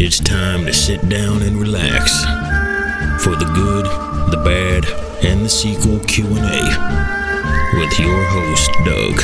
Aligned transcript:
It's 0.00 0.20
time 0.20 0.64
to 0.66 0.72
sit 0.72 1.08
down 1.08 1.42
and 1.42 1.60
relax 1.60 2.22
for 3.20 3.34
the 3.34 3.50
good, 3.52 3.84
the 4.30 4.40
bad, 4.44 4.86
and 5.24 5.44
the 5.44 5.48
sequel 5.48 5.98
Q&A 6.04 6.28
with 7.76 7.98
your 7.98 8.24
host 8.26 8.70
Doug. 8.84 9.20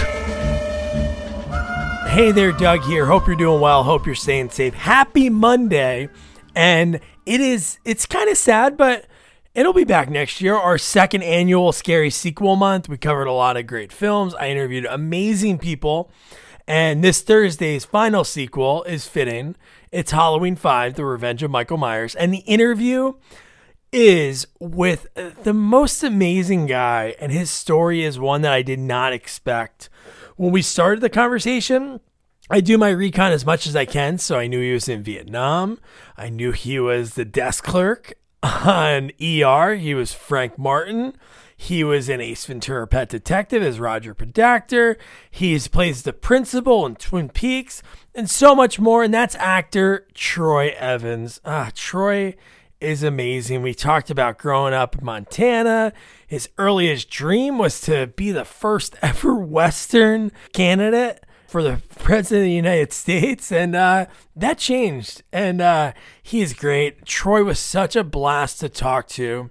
Hey 2.08 2.32
there, 2.32 2.50
Doug 2.50 2.82
here. 2.82 3.06
Hope 3.06 3.28
you're 3.28 3.36
doing 3.36 3.60
well. 3.60 3.84
Hope 3.84 4.04
you're 4.04 4.16
staying 4.16 4.50
safe. 4.50 4.74
Happy 4.74 5.30
Monday. 5.30 6.08
And 6.56 6.98
it 7.24 7.40
is 7.40 7.78
it's 7.84 8.04
kind 8.04 8.28
of 8.28 8.36
sad, 8.36 8.76
but 8.76 9.06
it'll 9.54 9.72
be 9.74 9.84
back 9.84 10.10
next 10.10 10.40
year. 10.40 10.56
Our 10.56 10.76
second 10.76 11.22
annual 11.22 11.70
Scary 11.70 12.10
Sequel 12.10 12.56
Month. 12.56 12.88
We 12.88 12.98
covered 12.98 13.28
a 13.28 13.32
lot 13.32 13.56
of 13.56 13.68
great 13.68 13.92
films. 13.92 14.34
I 14.34 14.48
interviewed 14.48 14.86
amazing 14.86 15.58
people. 15.58 16.10
And 16.66 17.04
this 17.04 17.20
Thursday's 17.20 17.84
final 17.84 18.24
sequel 18.24 18.84
is 18.84 19.06
fitting. 19.06 19.54
It's 19.94 20.10
Halloween 20.10 20.56
5, 20.56 20.94
The 20.94 21.04
Revenge 21.04 21.44
of 21.44 21.52
Michael 21.52 21.76
Myers. 21.76 22.16
And 22.16 22.34
the 22.34 22.38
interview 22.38 23.12
is 23.92 24.44
with 24.58 25.06
the 25.14 25.54
most 25.54 26.02
amazing 26.02 26.66
guy. 26.66 27.14
And 27.20 27.30
his 27.30 27.48
story 27.48 28.02
is 28.02 28.18
one 28.18 28.42
that 28.42 28.52
I 28.52 28.62
did 28.62 28.80
not 28.80 29.12
expect. 29.12 29.88
When 30.34 30.50
we 30.50 30.62
started 30.62 31.00
the 31.00 31.08
conversation, 31.08 32.00
I 32.50 32.60
do 32.60 32.76
my 32.76 32.88
recon 32.88 33.30
as 33.30 33.46
much 33.46 33.68
as 33.68 33.76
I 33.76 33.84
can. 33.84 34.18
So 34.18 34.36
I 34.36 34.48
knew 34.48 34.60
he 34.60 34.72
was 34.72 34.88
in 34.88 35.04
Vietnam. 35.04 35.78
I 36.16 36.28
knew 36.28 36.50
he 36.50 36.80
was 36.80 37.14
the 37.14 37.24
desk 37.24 37.62
clerk 37.62 38.14
on 38.42 39.12
ER. 39.22 39.76
He 39.76 39.94
was 39.94 40.12
Frank 40.12 40.58
Martin. 40.58 41.14
He 41.56 41.84
was 41.84 42.08
in 42.08 42.20
Ace 42.20 42.44
Ventura 42.46 42.88
Pet 42.88 43.08
Detective 43.08 43.62
as 43.62 43.78
Roger 43.78 44.12
Podacter. 44.12 44.96
He 45.30 45.56
plays 45.60 46.02
the 46.02 46.12
principal 46.12 46.84
in 46.84 46.96
Twin 46.96 47.28
Peaks 47.28 47.80
and 48.14 48.28
so 48.28 48.54
much 48.54 48.78
more. 48.78 49.02
And 49.02 49.12
that's 49.12 49.34
actor 49.36 50.06
Troy 50.14 50.74
Evans. 50.78 51.40
Ah, 51.44 51.70
Troy 51.74 52.34
is 52.80 53.02
amazing. 53.02 53.62
We 53.62 53.74
talked 53.74 54.10
about 54.10 54.38
growing 54.38 54.74
up 54.74 54.98
in 54.98 55.04
Montana. 55.04 55.92
His 56.26 56.48
earliest 56.58 57.10
dream 57.10 57.58
was 57.58 57.80
to 57.82 58.08
be 58.08 58.30
the 58.30 58.44
first 58.44 58.96
ever 59.02 59.34
Western 59.34 60.32
candidate 60.52 61.24
for 61.46 61.62
the 61.62 61.80
president 62.00 62.40
of 62.40 62.46
the 62.46 62.50
United 62.50 62.92
States, 62.92 63.52
and 63.52 63.76
uh, 63.76 64.06
that 64.34 64.58
changed. 64.58 65.22
And 65.32 65.60
uh, 65.60 65.92
he 66.20 66.40
is 66.40 66.52
great. 66.52 67.04
Troy 67.04 67.44
was 67.44 67.60
such 67.60 67.94
a 67.94 68.02
blast 68.02 68.58
to 68.58 68.68
talk 68.68 69.06
to. 69.10 69.50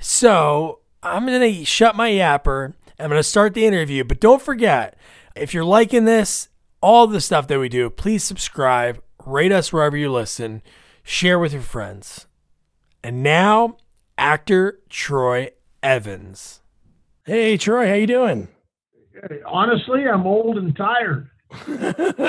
So 0.00 0.80
I'm 1.02 1.26
gonna 1.26 1.64
shut 1.66 1.96
my 1.96 2.10
yapper. 2.10 2.72
I'm 2.98 3.10
gonna 3.10 3.22
start 3.22 3.52
the 3.52 3.66
interview, 3.66 4.04
but 4.04 4.20
don't 4.20 4.40
forget 4.40 4.96
if 5.36 5.52
you're 5.52 5.64
liking 5.64 6.06
this, 6.06 6.48
all 6.84 7.06
the 7.06 7.18
stuff 7.18 7.46
that 7.46 7.58
we 7.58 7.70
do, 7.70 7.88
please 7.88 8.22
subscribe, 8.22 9.02
rate 9.24 9.50
us 9.50 9.72
wherever 9.72 9.96
you 9.96 10.12
listen, 10.12 10.60
share 11.02 11.38
with 11.38 11.54
your 11.54 11.62
friends. 11.62 12.26
And 13.02 13.22
now, 13.22 13.78
actor 14.18 14.80
Troy 14.90 15.52
Evans. 15.82 16.60
Hey 17.24 17.56
Troy, 17.56 17.88
how 17.88 17.94
you 17.94 18.06
doing? 18.06 18.48
Honestly, 19.46 20.06
I'm 20.06 20.26
old 20.26 20.58
and 20.58 20.76
tired. 20.76 21.30
but 21.66 22.28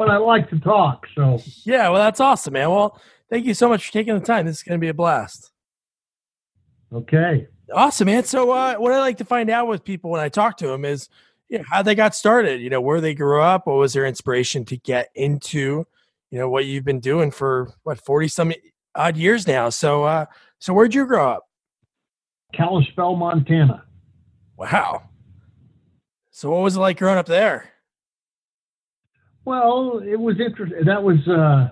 I 0.00 0.16
like 0.16 0.50
to 0.50 0.58
talk, 0.58 1.06
so 1.14 1.40
yeah, 1.64 1.88
well 1.90 2.02
that's 2.02 2.18
awesome, 2.18 2.54
man. 2.54 2.70
Well, 2.70 3.00
thank 3.30 3.46
you 3.46 3.54
so 3.54 3.68
much 3.68 3.86
for 3.86 3.92
taking 3.92 4.18
the 4.18 4.24
time. 4.24 4.46
This 4.46 4.56
is 4.56 4.62
going 4.64 4.80
to 4.80 4.84
be 4.84 4.88
a 4.88 4.94
blast. 4.94 5.52
Okay. 6.92 7.46
Awesome, 7.72 8.06
man. 8.06 8.24
So, 8.24 8.50
uh, 8.50 8.74
what 8.74 8.92
I 8.92 8.98
like 8.98 9.18
to 9.18 9.24
find 9.24 9.48
out 9.48 9.68
with 9.68 9.84
people 9.84 10.10
when 10.10 10.20
I 10.20 10.28
talk 10.28 10.56
to 10.56 10.66
them 10.66 10.84
is, 10.84 11.08
you 11.52 11.58
know, 11.58 11.64
how 11.68 11.82
they 11.82 11.94
got 11.94 12.14
started. 12.14 12.62
You 12.62 12.70
know, 12.70 12.80
where 12.80 13.00
they 13.00 13.14
grew 13.14 13.42
up. 13.42 13.66
What 13.66 13.76
was 13.76 13.92
their 13.92 14.06
inspiration 14.06 14.64
to 14.64 14.76
get 14.78 15.10
into, 15.14 15.86
you 16.30 16.38
know, 16.38 16.48
what 16.48 16.64
you've 16.64 16.84
been 16.84 16.98
doing 16.98 17.30
for 17.30 17.74
what 17.82 18.02
forty 18.02 18.26
some 18.26 18.54
odd 18.94 19.18
years 19.18 19.46
now. 19.46 19.68
So, 19.68 20.04
uh, 20.04 20.26
so 20.58 20.72
where'd 20.72 20.94
you 20.94 21.06
grow 21.06 21.32
up? 21.32 21.48
Kalispell, 22.54 23.16
Montana. 23.16 23.84
Wow. 24.56 25.02
So, 26.30 26.50
what 26.50 26.62
was 26.62 26.76
it 26.76 26.80
like 26.80 26.98
growing 26.98 27.18
up 27.18 27.26
there? 27.26 27.70
Well, 29.44 30.00
it 30.02 30.18
was 30.18 30.40
interesting. 30.40 30.86
That 30.86 31.02
was 31.02 31.18
uh, 31.28 31.68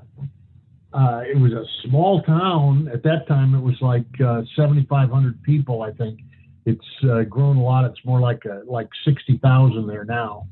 uh, 0.92 1.22
it 1.26 1.38
was 1.38 1.52
a 1.52 1.64
small 1.88 2.22
town 2.22 2.90
at 2.92 3.02
that 3.04 3.26
time. 3.28 3.54
It 3.54 3.60
was 3.60 3.80
like 3.80 4.04
uh, 4.20 4.42
7,500 4.56 5.42
people, 5.42 5.82
I 5.82 5.92
think. 5.92 6.20
It's 6.66 6.86
uh, 7.04 7.22
grown 7.22 7.56
a 7.56 7.62
lot. 7.62 7.84
It's 7.84 8.04
more 8.04 8.20
like 8.20 8.44
a, 8.44 8.62
like 8.66 8.88
60,000 9.04 9.86
there 9.86 10.04
now. 10.04 10.46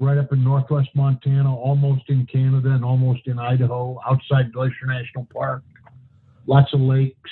Right 0.00 0.18
up 0.18 0.32
in 0.32 0.42
northwest 0.42 0.88
Montana, 0.94 1.54
almost 1.54 2.02
in 2.08 2.26
Canada 2.26 2.70
and 2.70 2.84
almost 2.84 3.26
in 3.26 3.38
Idaho, 3.38 4.00
outside 4.06 4.52
Glacier 4.52 4.86
National 4.86 5.28
Park. 5.32 5.62
Lots 6.46 6.72
of 6.74 6.80
lakes. 6.80 7.30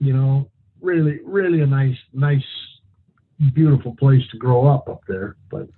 You 0.00 0.12
know, 0.12 0.50
really, 0.80 1.20
really 1.24 1.60
a 1.60 1.66
nice, 1.66 1.96
nice, 2.12 2.44
beautiful 3.54 3.94
place 3.94 4.22
to 4.32 4.38
grow 4.38 4.66
up 4.66 4.88
up 4.88 5.02
there. 5.06 5.36
But 5.50 5.68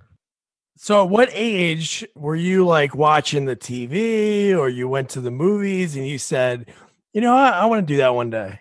so, 0.76 1.04
at 1.04 1.10
what 1.10 1.28
age 1.32 2.04
were 2.14 2.34
you 2.34 2.66
like 2.66 2.94
watching 2.94 3.44
the 3.44 3.54
TV 3.54 4.56
or 4.56 4.69
you 4.69 4.88
went 4.88 5.10
to 5.10 5.20
the 5.20 5.31
movies 5.31 5.97
and 5.97 6.06
you 6.06 6.19
said, 6.19 6.72
you 7.12 7.20
know, 7.20 7.34
I, 7.34 7.50
I 7.50 7.66
want 7.66 7.87
to 7.87 7.93
do 7.93 7.98
that 7.98 8.14
one 8.14 8.31
day? 8.31 8.60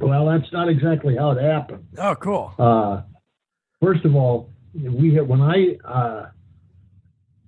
Well, 0.00 0.26
that's 0.26 0.52
not 0.52 0.68
exactly 0.68 1.16
how 1.16 1.32
it 1.32 1.42
happened. 1.42 1.86
Oh, 1.98 2.14
cool. 2.16 2.54
Uh, 2.58 3.02
first 3.80 4.04
of 4.04 4.14
all, 4.14 4.50
we 4.74 5.14
had 5.14 5.26
when 5.26 5.40
I 5.40 5.76
uh, 5.84 6.26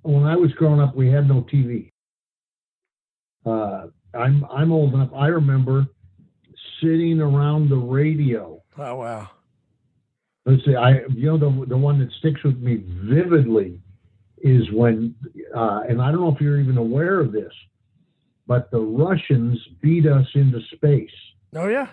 when 0.03 0.25
I 0.25 0.37
was 0.37 0.53
growing 0.53 0.81
up, 0.81 0.95
we 0.95 1.09
had 1.09 1.29
no 1.29 1.43
TV. 1.53 1.91
Uh, 3.45 3.89
I'm 4.15 4.45
I'm 4.51 4.73
old 4.73 4.95
enough. 4.95 5.11
I 5.15 5.27
remember 5.27 5.87
sitting 6.81 7.21
around 7.21 7.69
the 7.69 7.77
radio. 7.77 8.63
Oh 8.79 8.95
wow! 8.97 9.29
let's 10.49 10.65
see, 10.65 10.75
I 10.75 11.01
you 11.15 11.27
know 11.27 11.39
the 11.39 11.67
the 11.67 11.77
one 11.77 11.99
that 12.01 12.11
sticks 12.19 12.43
with 12.43 12.59
me 12.59 12.83
vividly 13.05 13.81
is 14.39 14.71
when, 14.73 15.15
uh, 15.55 15.81
and 15.89 16.01
I 16.01 16.11
don't 16.11 16.21
know 16.21 16.35
if 16.35 16.41
you're 16.41 16.61
even 16.61 16.79
aware 16.79 17.21
of 17.21 17.33
this, 17.33 17.53
but 18.47 18.71
the 18.71 18.79
Russians 18.81 19.59
beat 19.83 20.07
us 20.07 20.27
into 20.35 20.61
space. 20.75 21.11
Oh 21.55 21.69
yeah, 21.69 21.89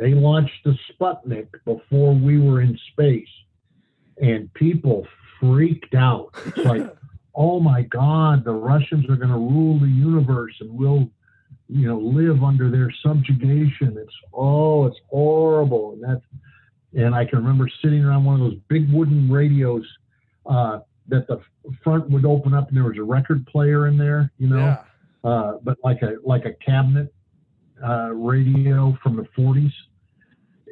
they 0.00 0.14
launched 0.14 0.64
the 0.64 0.74
Sputnik 0.90 1.48
before 1.66 2.14
we 2.14 2.40
were 2.40 2.62
in 2.62 2.76
space, 2.92 3.28
and 4.20 4.52
people 4.54 5.06
freaked 5.38 5.94
out. 5.94 6.30
It's 6.46 6.56
like, 6.64 6.90
oh 7.34 7.60
my 7.60 7.82
God, 7.82 8.42
the 8.42 8.54
Russians 8.54 9.04
are 9.10 9.16
going 9.16 9.28
to 9.28 9.36
rule 9.36 9.78
the 9.78 9.86
universe, 9.86 10.54
and 10.60 10.70
we'll 10.72 11.10
you 11.68 11.86
know 11.86 11.98
live 11.98 12.42
under 12.42 12.70
their 12.70 12.90
subjugation. 13.02 13.96
It's 13.98 14.14
oh, 14.32 14.86
it's 14.86 14.98
horrible, 15.10 15.92
and 15.92 16.02
that's 16.02 16.24
and 16.94 17.14
I 17.14 17.26
can 17.26 17.38
remember 17.38 17.68
sitting 17.82 18.02
around 18.02 18.24
one 18.24 18.40
of 18.40 18.40
those 18.40 18.58
big 18.68 18.90
wooden 18.90 19.30
radios 19.30 19.86
uh, 20.46 20.80
that 21.08 21.28
the 21.28 21.40
front 21.84 22.08
would 22.10 22.24
open 22.24 22.54
up 22.54 22.68
and 22.68 22.76
there 22.76 22.84
was 22.84 22.96
a 22.98 23.02
record 23.02 23.46
player 23.46 23.86
in 23.86 23.98
there, 23.98 24.32
you 24.38 24.48
know, 24.48 24.78
yeah. 25.24 25.30
uh, 25.30 25.58
but 25.62 25.76
like 25.84 26.02
a 26.02 26.16
like 26.24 26.46
a 26.46 26.52
cabinet 26.64 27.12
uh, 27.86 28.10
radio 28.10 28.96
from 29.02 29.16
the 29.16 29.26
40s, 29.38 29.72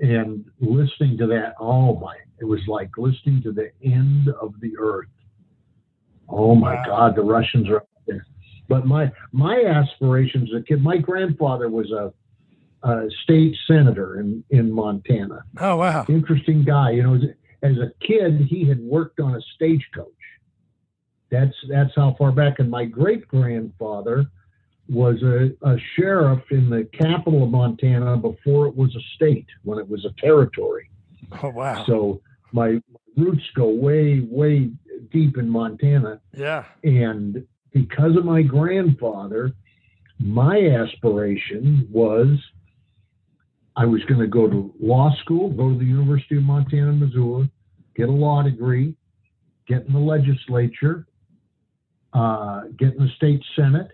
and 0.00 0.44
listening 0.60 1.16
to 1.18 1.26
that. 1.28 1.54
Oh 1.60 1.98
my! 1.98 2.16
It 2.40 2.44
was 2.44 2.60
like 2.68 2.90
listening 2.96 3.42
to 3.42 3.52
the 3.52 3.70
end 3.82 4.28
of 4.40 4.54
the 4.60 4.72
earth. 4.78 5.08
Oh 6.28 6.54
my 6.54 6.74
wow. 6.74 6.84
God! 6.86 7.16
The 7.16 7.22
Russians 7.22 7.68
are 7.68 7.78
up 7.78 7.88
there. 8.06 8.26
But 8.68 8.86
my 8.86 9.10
my 9.32 9.62
aspirations 9.62 10.50
as 10.54 10.60
a 10.60 10.64
kid, 10.64 10.82
my 10.82 10.98
grandfather 10.98 11.68
was 11.68 11.90
a 11.90 12.12
uh, 12.82 13.02
state 13.24 13.56
senator 13.66 14.20
in, 14.20 14.44
in 14.50 14.70
Montana. 14.70 15.42
Oh, 15.58 15.76
wow. 15.76 16.04
Interesting 16.08 16.64
guy. 16.64 16.92
You 16.92 17.02
know, 17.02 17.14
as, 17.14 17.22
as 17.62 17.76
a 17.78 17.92
kid, 18.06 18.46
he 18.48 18.68
had 18.68 18.80
worked 18.80 19.20
on 19.20 19.34
a 19.34 19.40
stagecoach. 19.54 20.06
That's, 21.30 21.54
that's 21.68 21.90
how 21.96 22.14
far 22.18 22.32
back. 22.32 22.58
And 22.58 22.70
my 22.70 22.84
great 22.84 23.26
grandfather 23.28 24.26
was 24.88 25.22
a, 25.22 25.50
a 25.66 25.76
sheriff 25.94 26.42
in 26.50 26.70
the 26.70 26.88
capital 26.92 27.44
of 27.44 27.50
Montana 27.50 28.16
before 28.16 28.66
it 28.66 28.76
was 28.76 28.94
a 28.96 29.02
state, 29.16 29.46
when 29.62 29.78
it 29.78 29.88
was 29.88 30.04
a 30.04 30.20
territory. 30.20 30.90
Oh, 31.42 31.50
wow. 31.50 31.84
So 31.86 32.20
my 32.52 32.80
roots 33.16 33.44
go 33.54 33.68
way, 33.68 34.26
way 34.30 34.70
deep 35.12 35.36
in 35.36 35.48
Montana. 35.48 36.20
Yeah. 36.34 36.64
And 36.84 37.46
because 37.72 38.16
of 38.16 38.24
my 38.24 38.42
grandfather, 38.42 39.52
my 40.18 40.58
aspiration 40.68 41.86
was 41.90 42.38
I 43.76 43.84
was 43.84 44.02
going 44.04 44.20
to 44.20 44.26
go 44.26 44.48
to 44.48 44.74
law 44.80 45.14
school, 45.20 45.50
go 45.50 45.72
to 45.72 45.78
the 45.78 45.84
University 45.84 46.36
of 46.36 46.42
Montana, 46.42 46.92
Missoula, 46.92 47.48
get 47.94 48.08
a 48.08 48.12
law 48.12 48.42
degree, 48.42 48.94
get 49.68 49.86
in 49.86 49.92
the 49.92 49.98
legislature, 50.00 51.06
uh, 52.12 52.62
get 52.76 52.94
in 52.94 53.04
the 53.04 53.10
state 53.16 53.40
senate, 53.54 53.90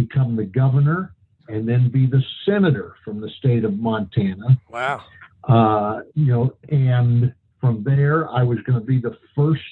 become 0.00 0.36
the 0.36 0.44
governor, 0.44 1.14
and 1.48 1.68
then 1.68 1.90
be 1.90 2.06
the 2.06 2.22
senator 2.46 2.94
from 3.04 3.20
the 3.20 3.30
state 3.38 3.64
of 3.64 3.78
Montana. 3.78 4.60
Wow. 4.70 5.02
Uh, 5.44 6.00
you 6.14 6.26
know, 6.26 6.54
and 6.68 7.34
from 7.60 7.82
there, 7.84 8.28
I 8.30 8.42
was 8.42 8.58
going 8.66 8.78
to 8.78 8.84
be 8.84 9.00
the 9.00 9.16
first 9.34 9.62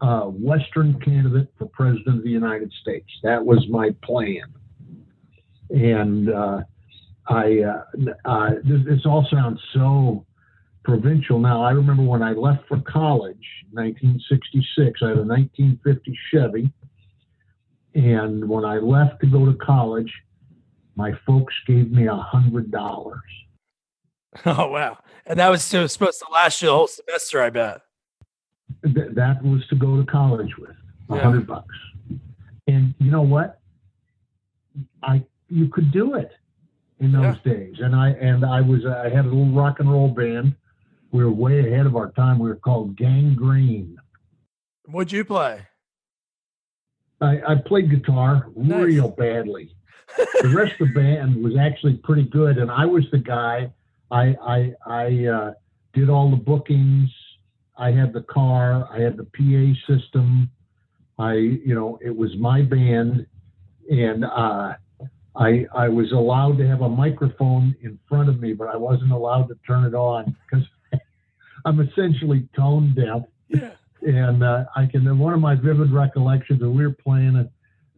uh, 0.00 0.24
Western 0.24 1.00
candidate 1.00 1.48
for 1.56 1.66
president 1.66 2.18
of 2.18 2.24
the 2.24 2.30
United 2.30 2.72
States. 2.82 3.08
That 3.22 3.44
was 3.44 3.66
my 3.70 3.90
plan. 4.02 4.44
And 5.70 6.30
uh, 6.30 6.60
I, 7.28 7.60
uh, 7.60 7.82
uh, 8.24 8.50
this, 8.64 8.80
this 8.84 9.06
all 9.06 9.26
sounds 9.30 9.60
so 9.72 10.24
provincial 10.84 11.38
now. 11.38 11.62
I 11.62 11.70
remember 11.70 12.02
when 12.02 12.22
I 12.22 12.32
left 12.32 12.68
for 12.68 12.80
college, 12.80 13.46
1966, 13.72 15.00
I 15.02 15.08
had 15.08 15.18
a 15.18 15.22
1950 15.22 16.18
Chevy. 16.30 16.72
And 17.96 18.46
when 18.48 18.64
I 18.64 18.76
left 18.76 19.20
to 19.22 19.26
go 19.26 19.46
to 19.46 19.54
college, 19.54 20.12
my 20.96 21.12
folks 21.26 21.54
gave 21.66 21.90
me 21.90 22.06
a 22.06 22.14
hundred 22.16 22.70
dollars. 22.70 23.20
Oh 24.44 24.68
wow! 24.68 24.98
And 25.24 25.38
that 25.38 25.48
was 25.48 25.62
supposed 25.64 25.98
to 25.98 26.26
last 26.30 26.60
you 26.60 26.68
the 26.68 26.74
whole 26.74 26.86
semester, 26.88 27.40
I 27.42 27.48
bet. 27.48 27.80
Th- 28.84 29.12
that 29.14 29.42
was 29.42 29.66
to 29.68 29.76
go 29.76 29.96
to 29.96 30.04
college 30.04 30.54
with 30.58 30.76
a 31.08 31.14
Yeah. 31.16 31.22
hundred 31.22 31.46
bucks. 31.46 31.74
And 32.66 32.94
you 32.98 33.10
know 33.10 33.22
what? 33.22 33.58
I 35.02 35.24
you 35.48 35.68
could 35.68 35.90
do 35.90 36.16
it 36.16 36.32
in 37.00 37.12
those 37.12 37.38
days. 37.46 37.76
And 37.78 37.96
I 37.96 38.10
and 38.10 38.44
I 38.44 38.60
was 38.60 38.84
uh, 38.84 39.04
I 39.06 39.08
had 39.08 39.24
a 39.24 39.28
little 39.28 39.46
rock 39.52 39.80
and 39.80 39.90
roll 39.90 40.08
band. 40.08 40.54
We 41.12 41.24
were 41.24 41.30
way 41.32 41.60
ahead 41.72 41.86
of 41.86 41.96
our 41.96 42.10
time. 42.12 42.38
We 42.38 42.48
were 42.50 42.56
called 42.56 42.94
Gangrene. 42.96 43.96
What'd 44.84 45.12
you 45.12 45.24
play? 45.24 45.62
I, 47.20 47.40
I 47.48 47.54
played 47.66 47.90
guitar 47.90 48.48
Nice. 48.56 48.84
real 48.84 49.08
badly. 49.08 49.74
the 50.16 50.52
rest 50.54 50.80
of 50.80 50.88
the 50.88 50.94
band 50.94 51.42
was 51.42 51.54
actually 51.58 51.94
pretty 51.98 52.24
good, 52.24 52.58
and 52.58 52.70
I 52.70 52.86
was 52.86 53.04
the 53.10 53.18
guy. 53.18 53.70
I 54.10 54.36
I 54.42 54.72
I 54.86 55.26
uh, 55.26 55.52
did 55.94 56.08
all 56.08 56.30
the 56.30 56.36
bookings. 56.36 57.10
I 57.76 57.90
had 57.90 58.12
the 58.12 58.22
car. 58.22 58.88
I 58.90 59.00
had 59.00 59.16
the 59.16 59.24
PA 59.24 59.92
system. 59.92 60.48
I 61.18 61.34
you 61.34 61.74
know 61.74 61.98
it 62.02 62.14
was 62.14 62.36
my 62.38 62.62
band, 62.62 63.26
and 63.90 64.24
uh, 64.24 64.74
I 65.34 65.66
I 65.74 65.88
was 65.88 66.12
allowed 66.12 66.58
to 66.58 66.68
have 66.68 66.82
a 66.82 66.88
microphone 66.88 67.74
in 67.82 67.98
front 68.08 68.28
of 68.28 68.40
me, 68.40 68.52
but 68.52 68.68
I 68.68 68.76
wasn't 68.76 69.12
allowed 69.12 69.48
to 69.48 69.56
turn 69.66 69.84
it 69.84 69.94
on 69.94 70.36
because 70.50 70.66
I'm 71.64 71.80
essentially 71.80 72.48
tone 72.54 72.94
deaf 72.94 73.22
Yeah. 73.48 73.72
And 74.06 74.42
uh, 74.42 74.64
I 74.76 74.86
can. 74.86 75.18
One 75.18 75.34
of 75.34 75.40
my 75.40 75.54
vivid 75.54 75.92
recollections 75.92 76.62
of 76.62 76.70
we 76.70 76.86
were 76.86 76.92
playing 76.92 77.36
it 77.36 77.50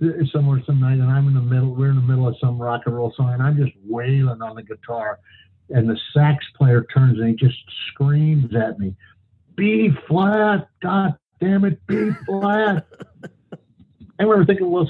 uh, 0.03 0.25
somewhere 0.33 0.63
some 0.67 0.81
night, 0.81 0.99
and 0.99 1.05
I'm 1.11 1.29
in 1.29 1.35
the 1.35 1.41
middle. 1.41 1.75
We're 1.75 1.91
in 1.91 1.97
the 1.97 2.03
middle 2.03 2.27
of 2.27 2.37
some 2.41 2.61
rock 2.61 2.83
and 2.87 2.97
roll 2.97 3.13
song, 3.17 3.35
and 3.35 3.43
I'm 3.43 3.57
just 3.57 3.73
wailing 3.85 4.41
on 4.41 4.57
the 4.57 4.63
guitar, 4.63 5.21
and 5.69 5.89
the 5.89 5.99
sax 6.15 6.45
player 6.57 6.87
turns 6.95 7.19
and 7.19 7.29
he 7.29 7.35
just 7.35 7.59
screams 7.89 8.55
at 8.57 8.79
me, 8.79 8.95
"B 9.55 9.91
flat, 10.09 10.69
God 10.83 11.17
damn 11.41 11.65
it, 11.67 11.79
B 11.87 12.11
flat." 12.27 12.87
I 14.19 14.25
remember 14.25 14.47
thinking, 14.47 14.71
well, 14.71 14.89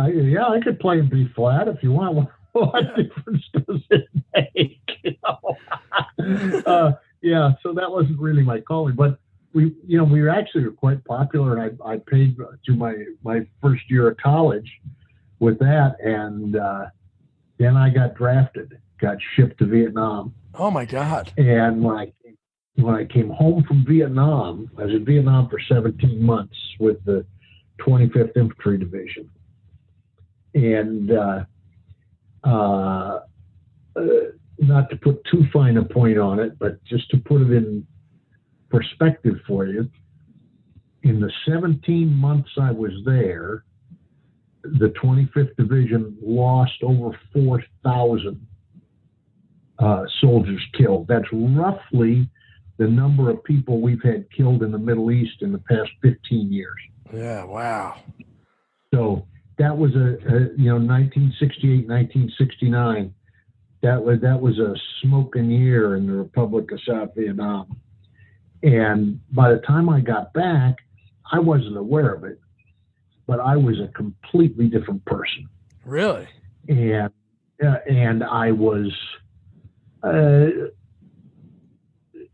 I, 0.00 0.08
yeah, 0.08 0.46
I 0.46 0.60
could 0.60 0.80
play 0.80 0.98
in 0.98 1.08
B 1.08 1.28
flat 1.36 1.68
if 1.68 1.82
you 1.82 1.92
want. 1.92 2.28
What 2.52 2.96
difference 2.96 3.44
does 3.52 3.80
it 3.90 4.08
make? 4.34 4.80
You 5.04 5.14
know? 5.22 6.62
uh, 6.66 6.92
yeah, 7.22 7.52
so 7.62 7.72
that 7.72 7.90
wasn't 7.90 8.18
really 8.18 8.42
my 8.42 8.60
calling, 8.60 8.96
but 8.96 9.18
we, 9.52 9.74
you 9.86 9.98
know, 9.98 10.04
we 10.04 10.20
were 10.22 10.28
actually 10.30 10.70
quite 10.70 11.04
popular, 11.04 11.56
and 11.56 11.78
I, 11.84 11.92
I 11.92 11.96
paid 12.06 12.36
to 12.66 12.72
my 12.74 12.94
my 13.22 13.46
first 13.60 13.82
year 13.88 14.08
of 14.10 14.16
college 14.18 14.70
with 15.38 15.58
that, 15.58 15.96
and 16.02 16.56
uh, 16.56 16.86
then 17.58 17.76
I 17.76 17.90
got 17.90 18.14
drafted, 18.14 18.78
got 19.00 19.16
shipped 19.34 19.58
to 19.58 19.66
Vietnam, 19.66 20.34
Oh 20.54 20.70
my 20.70 20.84
God. 20.84 21.32
and 21.36 21.82
when 21.82 21.96
I 21.96 22.12
when 22.76 22.94
I 22.94 23.04
came 23.04 23.28
home 23.30 23.64
from 23.64 23.84
Vietnam, 23.86 24.70
I 24.78 24.84
was 24.84 24.94
in 24.94 25.04
Vietnam 25.04 25.48
for 25.48 25.58
17 25.68 26.22
months 26.24 26.56
with 26.78 27.04
the 27.04 27.26
25th 27.80 28.36
Infantry 28.36 28.78
Division, 28.78 29.28
and 30.54 31.10
uh, 31.10 31.44
uh, 32.44 33.20
uh, 33.96 34.00
not 34.58 34.88
to 34.90 34.96
put 34.96 35.24
too 35.24 35.44
fine 35.52 35.76
a 35.76 35.84
point 35.84 36.18
on 36.18 36.38
it, 36.38 36.58
but 36.58 36.82
just 36.84 37.10
to 37.10 37.16
put 37.18 37.40
it 37.42 37.50
in 37.52 37.86
perspective 38.70 39.36
for 39.46 39.66
you, 39.66 39.88
in 41.02 41.20
the 41.20 41.30
17 41.48 42.12
months 42.14 42.50
I 42.60 42.70
was 42.70 42.92
there, 43.04 43.64
the 44.62 44.92
25th 45.02 45.56
Division 45.56 46.16
lost 46.22 46.82
over 46.82 47.18
4,000 47.32 48.46
uh, 49.78 50.04
soldiers 50.20 50.62
killed. 50.76 51.08
That's 51.08 51.28
roughly 51.32 52.28
the 52.76 52.86
number 52.86 53.30
of 53.30 53.42
people 53.44 53.80
we've 53.80 54.02
had 54.02 54.30
killed 54.30 54.62
in 54.62 54.72
the 54.72 54.78
Middle 54.78 55.10
East 55.10 55.42
in 55.42 55.52
the 55.52 55.58
past 55.58 55.90
15 56.02 56.52
years. 56.52 56.76
Yeah. 57.12 57.44
Wow. 57.44 57.96
So 58.92 59.26
that 59.58 59.76
was 59.76 59.94
a, 59.94 60.16
a 60.26 60.40
you 60.56 60.68
know 60.68 60.80
1968, 60.80 61.88
1969. 61.88 63.14
That 63.82 64.02
was 64.02 64.20
that 64.20 64.40
was 64.40 64.58
a 64.58 64.74
smoking 65.02 65.50
year 65.50 65.96
in 65.96 66.06
the 66.06 66.12
Republic 66.12 66.70
of 66.72 66.80
South 66.86 67.10
Vietnam. 67.16 67.80
And 68.62 69.20
by 69.32 69.52
the 69.52 69.60
time 69.60 69.88
I 69.88 70.00
got 70.00 70.32
back, 70.32 70.76
I 71.32 71.38
wasn't 71.38 71.76
aware 71.76 72.12
of 72.12 72.24
it, 72.24 72.38
but 73.26 73.40
I 73.40 73.56
was 73.56 73.80
a 73.80 73.88
completely 73.88 74.68
different 74.68 75.04
person. 75.04 75.48
Really? 75.84 76.28
And 76.68 77.10
uh, 77.64 77.76
and 77.88 78.24
I 78.24 78.52
was. 78.52 78.92
Uh, 80.02 80.68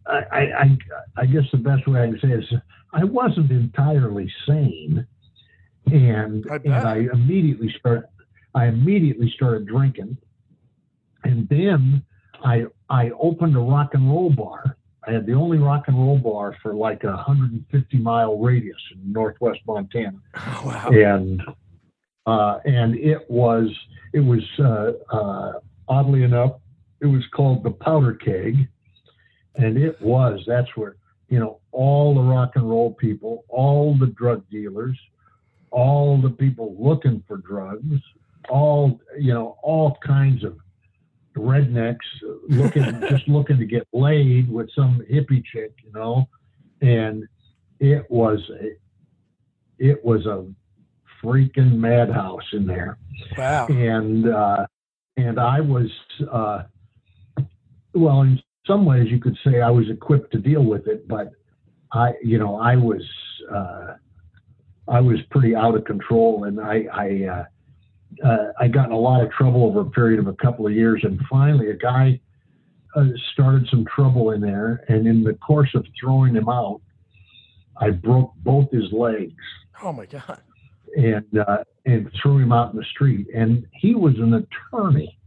I, 0.09 0.39
I, 0.39 0.79
I, 1.17 1.27
guess 1.27 1.43
the 1.51 1.59
best 1.59 1.89
way 1.89 2.01
I 2.01 2.07
can 2.07 2.21
say 2.21 2.29
is 2.29 2.45
I 2.93 3.03
wasn't 3.03 3.51
entirely 3.51 4.33
sane, 4.47 5.05
and 5.87 6.47
I 6.49 6.55
and. 6.57 6.75
I 6.75 6.97
immediately 7.13 7.75
started 7.81 8.05
I 8.57 8.67
immediately 8.67 9.31
started 9.37 9.67
drinking, 9.67 10.17
and 11.25 11.47
then 11.49 12.03
I 12.43 12.65
I 12.89 13.11
opened 13.21 13.55
a 13.55 13.61
rock 13.61 13.91
and 13.93 14.09
roll 14.09 14.31
bar. 14.31 14.79
I 15.07 15.13
had 15.13 15.27
the 15.27 15.35
only 15.35 15.59
rock 15.59 15.85
and 15.87 15.97
roll 15.97 16.19
bar 16.19 16.57
for 16.63 16.75
like 16.75 17.05
a 17.05 17.09
150 17.09 17.99
mile 17.99 18.39
radius 18.39 18.77
in 18.93 19.13
northwest 19.13 19.61
Montana 19.67 20.19
Oh, 20.35 20.63
wow. 20.67 20.89
and 20.91 21.43
uh, 22.27 22.59
and 22.65 22.97
it 22.97 23.31
was 23.31 23.69
it 24.13 24.21
was 24.21 24.43
uh, 24.59 24.93
uh, 25.15 25.53
oddly 25.89 26.23
enough 26.25 26.53
it 27.01 27.07
was 27.07 27.23
called 27.35 27.63
the 27.63 27.71
Powder 27.71 28.15
Keg, 28.15 28.57
and 29.57 29.77
it 29.77 30.01
was 30.01 30.41
that's 30.47 30.75
where 30.77 30.97
you 31.29 31.39
know 31.39 31.61
all 31.73 32.15
the 32.15 32.23
rock 32.23 32.53
and 32.57 32.69
roll 32.69 32.95
people, 32.95 33.45
all 33.49 33.97
the 33.99 34.07
drug 34.07 34.49
dealers, 34.51 34.99
all 35.71 36.21
the 36.21 36.31
people 36.31 36.75
looking 36.79 37.23
for 37.29 37.37
drugs, 37.37 38.01
all 38.49 38.99
you 39.19 39.33
know 39.35 39.57
all 39.63 39.99
kinds 40.05 40.43
of 40.43 40.57
rednecks 41.37 41.97
looking 42.49 42.85
just 43.11 43.27
looking 43.29 43.59
to 43.59 43.67
get 43.67 43.87
laid 43.93 44.51
with 44.51 44.69
some 44.75 45.03
hippie 45.11 45.45
chick, 45.53 45.75
you 45.85 45.93
know, 45.93 46.29
and 46.81 47.25
it 47.81 48.07
was 48.11 48.41
a, 48.61 48.71
it 49.79 50.05
was 50.05 50.27
a 50.27 50.47
freaking 51.23 51.77
madhouse 51.77 52.43
in 52.53 52.67
there, 52.67 52.99
Wow. 53.37 53.67
and 53.69 54.29
uh, 54.29 54.67
and 55.17 55.39
I 55.39 55.61
was 55.61 55.91
uh, 56.31 56.63
well 57.95 58.23
in 58.23 58.41
some 58.67 58.85
ways 58.85 59.09
you 59.11 59.19
could 59.21 59.37
say 59.45 59.61
I 59.61 59.71
was 59.71 59.89
equipped 59.91 60.33
to 60.33 60.39
deal 60.39 60.65
with 60.65 60.87
it, 60.89 61.07
but 61.09 61.33
I 61.93 62.13
you 62.23 62.39
know 62.39 62.57
I 62.59 62.77
was 62.77 63.03
uh, 63.53 63.95
I 64.89 65.01
was 65.01 65.19
pretty 65.31 65.55
out 65.55 65.75
of 65.75 65.85
control, 65.85 66.45
and 66.45 66.61
I 66.61 66.85
I 66.93 67.45
uh, 68.25 68.49
I 68.59 68.69
got 68.69 68.87
in 68.87 68.93
a 68.93 68.99
lot 68.99 69.23
of 69.23 69.31
trouble 69.33 69.65
over 69.65 69.81
a 69.81 69.91
period 69.91 70.19
of 70.21 70.27
a 70.27 70.35
couple 70.35 70.67
of 70.67 70.73
years, 70.73 71.01
and 71.05 71.21
finally 71.29 71.71
a 71.71 71.75
guy 71.77 72.21
uh, 72.95 73.05
started 73.33 73.67
some 73.71 73.85
trouble 73.95 74.31
in 74.31 74.41
there, 74.41 74.85
and 74.89 75.07
in 75.07 75.23
the 75.23 75.35
course 75.35 75.71
of 75.75 75.85
throwing 76.01 76.35
him 76.35 76.49
out, 76.49 76.81
I 77.79 77.91
broke 77.91 78.33
both 78.37 78.71
his 78.71 78.91
legs 78.93 79.35
Oh 79.83 79.93
my 79.93 80.07
God. 80.07 80.41
and 80.97 81.39
uh, 81.47 81.59
and 81.85 82.11
threw 82.23 82.39
him 82.39 82.53
out 82.53 82.73
in 82.73 82.79
the 82.79 82.85
street. 82.87 83.27
And 83.35 83.67
he 83.73 83.95
was 83.95 84.15
an 84.19 84.33
attorney, 84.73 85.19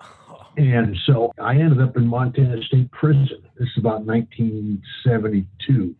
and 0.56 0.96
so 1.06 1.32
I 1.40 1.54
ended 1.56 1.80
up 1.80 1.96
in 1.96 2.06
Montana 2.08 2.60
State 2.64 2.90
Prison. 2.90 3.28
This 3.56 3.68
is 3.68 3.78
about 3.78 4.04
1972. 4.04 5.94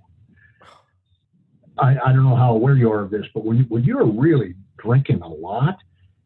I, 1.79 1.91
I 2.05 2.13
don't 2.13 2.25
know 2.25 2.37
how 2.37 2.53
aware 2.55 2.75
you 2.75 2.91
are 2.91 3.01
of 3.03 3.11
this, 3.11 3.27
but 3.33 3.45
when 3.45 3.61
when 3.69 3.85
you're 3.85 4.05
really 4.07 4.55
drinking 4.79 5.23
a 5.23 5.29
lot, 5.29 5.77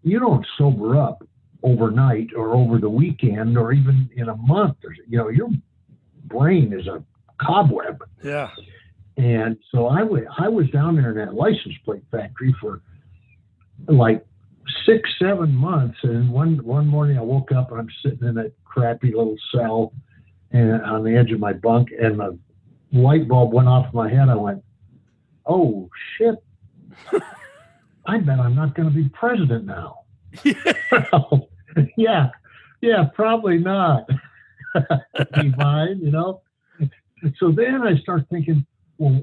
you 0.02 0.18
don't 0.18 0.46
sober 0.56 0.96
up 0.96 1.26
overnight 1.62 2.28
or 2.36 2.54
over 2.54 2.78
the 2.78 2.88
weekend 2.88 3.58
or 3.58 3.72
even 3.72 4.08
in 4.16 4.28
a 4.28 4.36
month. 4.36 4.76
Or, 4.84 4.92
you 5.06 5.18
know, 5.18 5.28
your 5.28 5.48
brain 6.24 6.72
is 6.72 6.86
a 6.86 7.02
cobweb. 7.40 8.02
Yeah. 8.22 8.50
And 9.16 9.56
so 9.72 9.86
I 9.86 10.02
wa- 10.02 10.30
I 10.38 10.48
was 10.48 10.70
down 10.70 10.96
there 10.96 11.10
in 11.10 11.16
that 11.16 11.34
license 11.34 11.74
plate 11.84 12.04
factory 12.10 12.54
for 12.60 12.80
like 13.88 14.24
six, 14.86 15.10
seven 15.18 15.52
months. 15.54 15.98
And 16.02 16.30
one, 16.30 16.64
one 16.64 16.86
morning 16.86 17.18
I 17.18 17.22
woke 17.22 17.50
up 17.50 17.72
and 17.72 17.80
I'm 17.80 17.88
sitting 18.02 18.26
in 18.28 18.34
that 18.36 18.52
crappy 18.64 19.08
little 19.08 19.36
cell 19.52 19.92
and 20.52 20.80
on 20.82 21.02
the 21.02 21.16
edge 21.16 21.32
of 21.32 21.40
my 21.40 21.52
bunk 21.52 21.88
and 22.00 22.20
the 22.20 22.38
light 22.92 23.26
bulb 23.28 23.52
went 23.52 23.68
off 23.68 23.86
in 23.92 23.96
my 23.96 24.08
head. 24.08 24.28
I 24.28 24.34
went, 24.34 24.62
"Oh 25.46 25.90
shit! 26.16 26.36
I 28.08 28.18
bet 28.18 28.40
I'm 28.40 28.54
not 28.54 28.74
going 28.74 28.88
to 28.88 28.94
be 28.94 29.08
president 29.10 29.66
now." 29.66 30.00
yeah, 31.96 32.30
yeah, 32.80 33.04
probably 33.14 33.58
not. 33.58 34.08
be 35.34 35.52
fine, 35.52 36.00
you 36.00 36.10
know. 36.10 36.42
So 37.38 37.50
then 37.50 37.82
I 37.82 37.96
start 37.98 38.26
thinking, 38.30 38.64
well, 38.98 39.22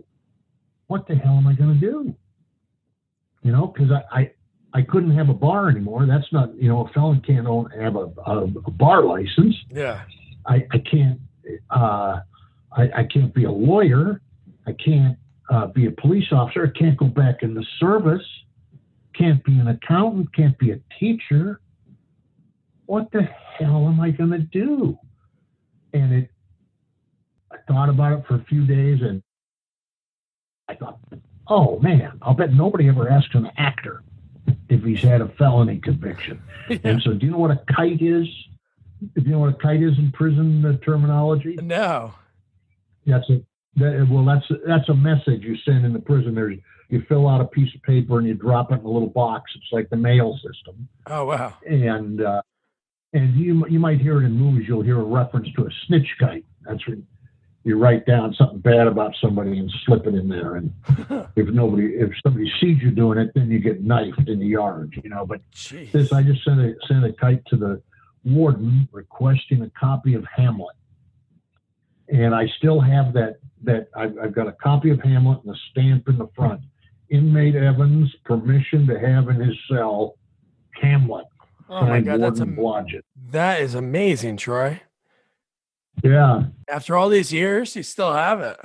what 0.87 1.07
the 1.07 1.15
hell 1.15 1.37
am 1.37 1.47
I 1.47 1.53
going 1.53 1.79
to 1.79 1.79
do? 1.79 2.15
You 3.43 3.51
know, 3.51 3.67
because 3.67 3.91
I, 3.91 4.19
I 4.19 4.31
I 4.75 4.81
couldn't 4.81 5.15
have 5.15 5.29
a 5.29 5.33
bar 5.33 5.69
anymore. 5.69 6.05
That's 6.05 6.27
not, 6.33 6.53
you 6.61 6.67
know, 6.67 6.85
a 6.85 6.89
felon 6.89 7.21
can't 7.25 7.47
own, 7.47 7.69
have 7.79 7.95
a, 7.95 8.11
a, 8.25 8.43
a 8.43 8.71
bar 8.71 9.05
license. 9.05 9.55
Yeah. 9.69 10.01
I, 10.45 10.67
I 10.69 10.79
can't, 10.79 11.21
uh, 11.69 12.19
I, 12.75 12.83
I 12.93 13.03
can't 13.05 13.33
be 13.33 13.45
a 13.45 13.51
lawyer. 13.51 14.19
I 14.67 14.73
can't 14.73 15.17
uh, 15.49 15.67
be 15.67 15.85
a 15.85 15.91
police 15.91 16.25
officer. 16.33 16.73
I 16.75 16.77
can't 16.77 16.97
go 16.97 17.05
back 17.05 17.41
in 17.41 17.53
the 17.53 17.65
service. 17.79 18.25
Can't 19.17 19.43
be 19.43 19.57
an 19.59 19.67
accountant. 19.67 20.33
Can't 20.35 20.57
be 20.57 20.71
a 20.71 20.79
teacher. 20.99 21.61
What 22.85 23.11
the 23.11 23.23
hell 23.57 23.87
am 23.87 23.99
I 23.99 24.11
going 24.11 24.31
to 24.31 24.39
do? 24.39 24.97
And 25.93 26.13
it, 26.13 26.29
I 27.51 27.57
thought 27.67 27.89
about 27.89 28.19
it 28.19 28.25
for 28.27 28.35
a 28.35 28.43
few 28.45 28.65
days 28.65 28.99
and 29.01 29.23
I 30.67 30.75
thought, 30.75 30.99
oh 31.47 31.79
man, 31.79 32.19
I'll 32.21 32.33
bet 32.33 32.53
nobody 32.53 32.87
ever 32.87 33.09
asks 33.09 33.33
an 33.35 33.49
actor 33.57 34.03
if 34.69 34.83
he's 34.83 35.01
had 35.01 35.21
a 35.21 35.29
felony 35.37 35.79
conviction. 35.79 36.41
Yeah. 36.67 36.79
And 36.83 37.01
so, 37.03 37.13
do 37.13 37.27
you 37.27 37.31
know 37.31 37.37
what 37.37 37.51
a 37.51 37.61
kite 37.75 38.01
is? 38.01 38.27
Do 38.99 39.21
you 39.21 39.33
know 39.33 39.37
what 39.37 39.53
a 39.53 39.57
kite 39.57 39.83
is 39.83 39.99
in 39.99 40.11
prison 40.13 40.65
uh, 40.65 40.83
terminology? 40.83 41.59
No. 41.61 42.15
That's 43.05 43.29
a 43.29 43.43
that, 43.75 44.07
well, 44.09 44.25
that's 44.25 44.45
that's 44.65 44.89
a 44.89 44.95
message 44.95 45.43
you 45.43 45.57
send 45.57 45.85
in 45.85 45.93
the 45.93 45.99
prison. 45.99 46.33
There's 46.33 46.57
you 46.89 47.03
fill 47.07 47.27
out 47.27 47.41
a 47.41 47.45
piece 47.45 47.73
of 47.75 47.81
paper 47.83 48.19
and 48.19 48.27
you 48.27 48.33
drop 48.33 48.71
it 48.71 48.75
in 48.79 48.85
a 48.85 48.89
little 48.89 49.09
box. 49.09 49.51
It's 49.55 49.65
like 49.71 49.89
the 49.89 49.97
mail 49.97 50.37
system, 50.45 50.87
Oh 51.07 51.25
wow. 51.25 51.53
and 51.65 52.21
uh, 52.21 52.41
and 53.13 53.35
you 53.35 53.65
you 53.67 53.79
might 53.79 53.99
hear 53.99 54.21
it 54.21 54.25
in 54.25 54.33
movies. 54.33 54.67
You'll 54.67 54.81
hear 54.83 54.99
a 54.99 55.03
reference 55.03 55.47
to 55.55 55.65
a 55.65 55.69
snitch 55.87 56.07
kite. 56.19 56.45
That's 56.67 56.85
when 56.87 57.05
you 57.63 57.79
write 57.79 58.05
down 58.05 58.33
something 58.37 58.59
bad 58.59 58.85
about 58.85 59.15
somebody 59.19 59.57
and 59.57 59.71
slip 59.85 60.05
it 60.05 60.13
in 60.13 60.29
there. 60.29 60.55
And 60.57 60.71
if 61.35 61.47
nobody, 61.47 61.95
if 61.95 62.11
somebody 62.23 62.51
sees 62.61 62.77
you 62.81 62.91
doing 62.91 63.17
it, 63.17 63.31
then 63.33 63.49
you 63.49 63.57
get 63.59 63.83
knifed 63.83 64.29
in 64.29 64.39
the 64.39 64.45
yard. 64.45 64.99
You 65.03 65.09
know, 65.09 65.25
but 65.25 65.41
Jeez. 65.51 65.91
this 65.91 66.13
I 66.13 66.21
just 66.21 66.43
sent 66.43 66.59
a 66.59 66.75
sent 66.87 67.03
a 67.05 67.13
kite 67.13 67.43
to 67.47 67.55
the 67.57 67.81
warden 68.23 68.87
requesting 68.91 69.61
a 69.63 69.69
copy 69.79 70.13
of 70.13 70.23
Hamlet, 70.35 70.75
and 72.09 72.35
I 72.35 72.47
still 72.57 72.79
have 72.79 73.13
that 73.13 73.37
that 73.63 73.87
I've, 73.95 74.17
I've 74.19 74.35
got 74.35 74.47
a 74.47 74.51
copy 74.51 74.91
of 74.91 75.01
Hamlet 75.01 75.39
and 75.43 75.55
a 75.55 75.57
stamp 75.71 76.07
in 76.07 76.17
the 76.17 76.27
front. 76.35 76.61
Inmate 77.09 77.55
Evans 77.55 78.13
permission 78.25 78.87
to 78.87 78.99
have 78.99 79.29
in 79.29 79.39
his 79.39 79.55
cell 79.69 80.15
Hamlet. 80.81 81.25
oh 81.69 81.85
my 81.85 82.01
god, 82.01 82.21
that's 82.21 82.41
am- 82.41 82.57
that 83.31 83.61
is 83.61 83.75
amazing, 83.75 84.37
Troy. 84.37 84.81
Yeah, 86.03 86.43
After 86.69 86.97
all 86.97 87.09
these 87.09 87.31
years, 87.31 87.75
you 87.75 87.81
still 87.83 88.13
have 88.13 88.41
it. 88.41 88.59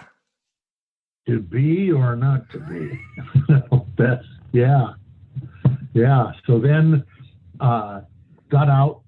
to 1.26 1.38
be 1.40 1.92
or 1.92 2.16
not 2.16 2.50
to 2.50 2.58
be. 2.58 3.00
That's 3.96 4.24
yeah, 4.52 4.94
yeah. 5.94 6.32
So 6.46 6.58
then, 6.58 7.04
uh, 7.60 8.00
got 8.50 8.68
out, 8.68 9.02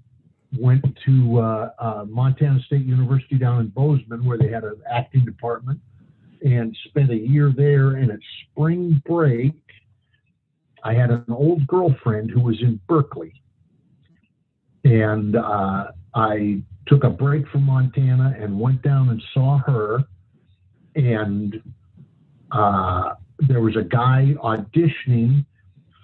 went 0.56 0.84
to 1.04 1.38
uh, 1.40 1.70
uh, 1.78 2.04
Montana 2.08 2.60
State 2.62 2.84
University 2.86 3.36
down 3.38 3.60
in 3.60 3.68
Bozeman, 3.68 4.24
where 4.24 4.38
they 4.38 4.48
had 4.48 4.62
an 4.64 4.80
acting 4.88 5.24
department, 5.24 5.80
and 6.44 6.76
spent 6.88 7.10
a 7.10 7.16
year 7.16 7.52
there. 7.56 7.96
And 7.96 8.10
at 8.10 8.18
spring 8.50 9.02
break, 9.06 9.54
I 10.84 10.94
had 10.94 11.10
an 11.10 11.24
old 11.28 11.66
girlfriend 11.66 12.30
who 12.30 12.40
was 12.40 12.60
in 12.60 12.80
Berkeley, 12.88 13.32
and 14.84 15.36
uh, 15.36 15.92
I 16.14 16.62
took 16.86 17.04
a 17.04 17.10
break 17.10 17.46
from 17.48 17.62
Montana 17.62 18.34
and 18.38 18.58
went 18.58 18.82
down 18.82 19.10
and 19.10 19.22
saw 19.32 19.58
her, 19.58 20.00
and 20.96 21.62
uh, 22.50 23.14
there 23.38 23.60
was 23.60 23.76
a 23.76 23.82
guy 23.82 24.34
auditioning 24.42 25.46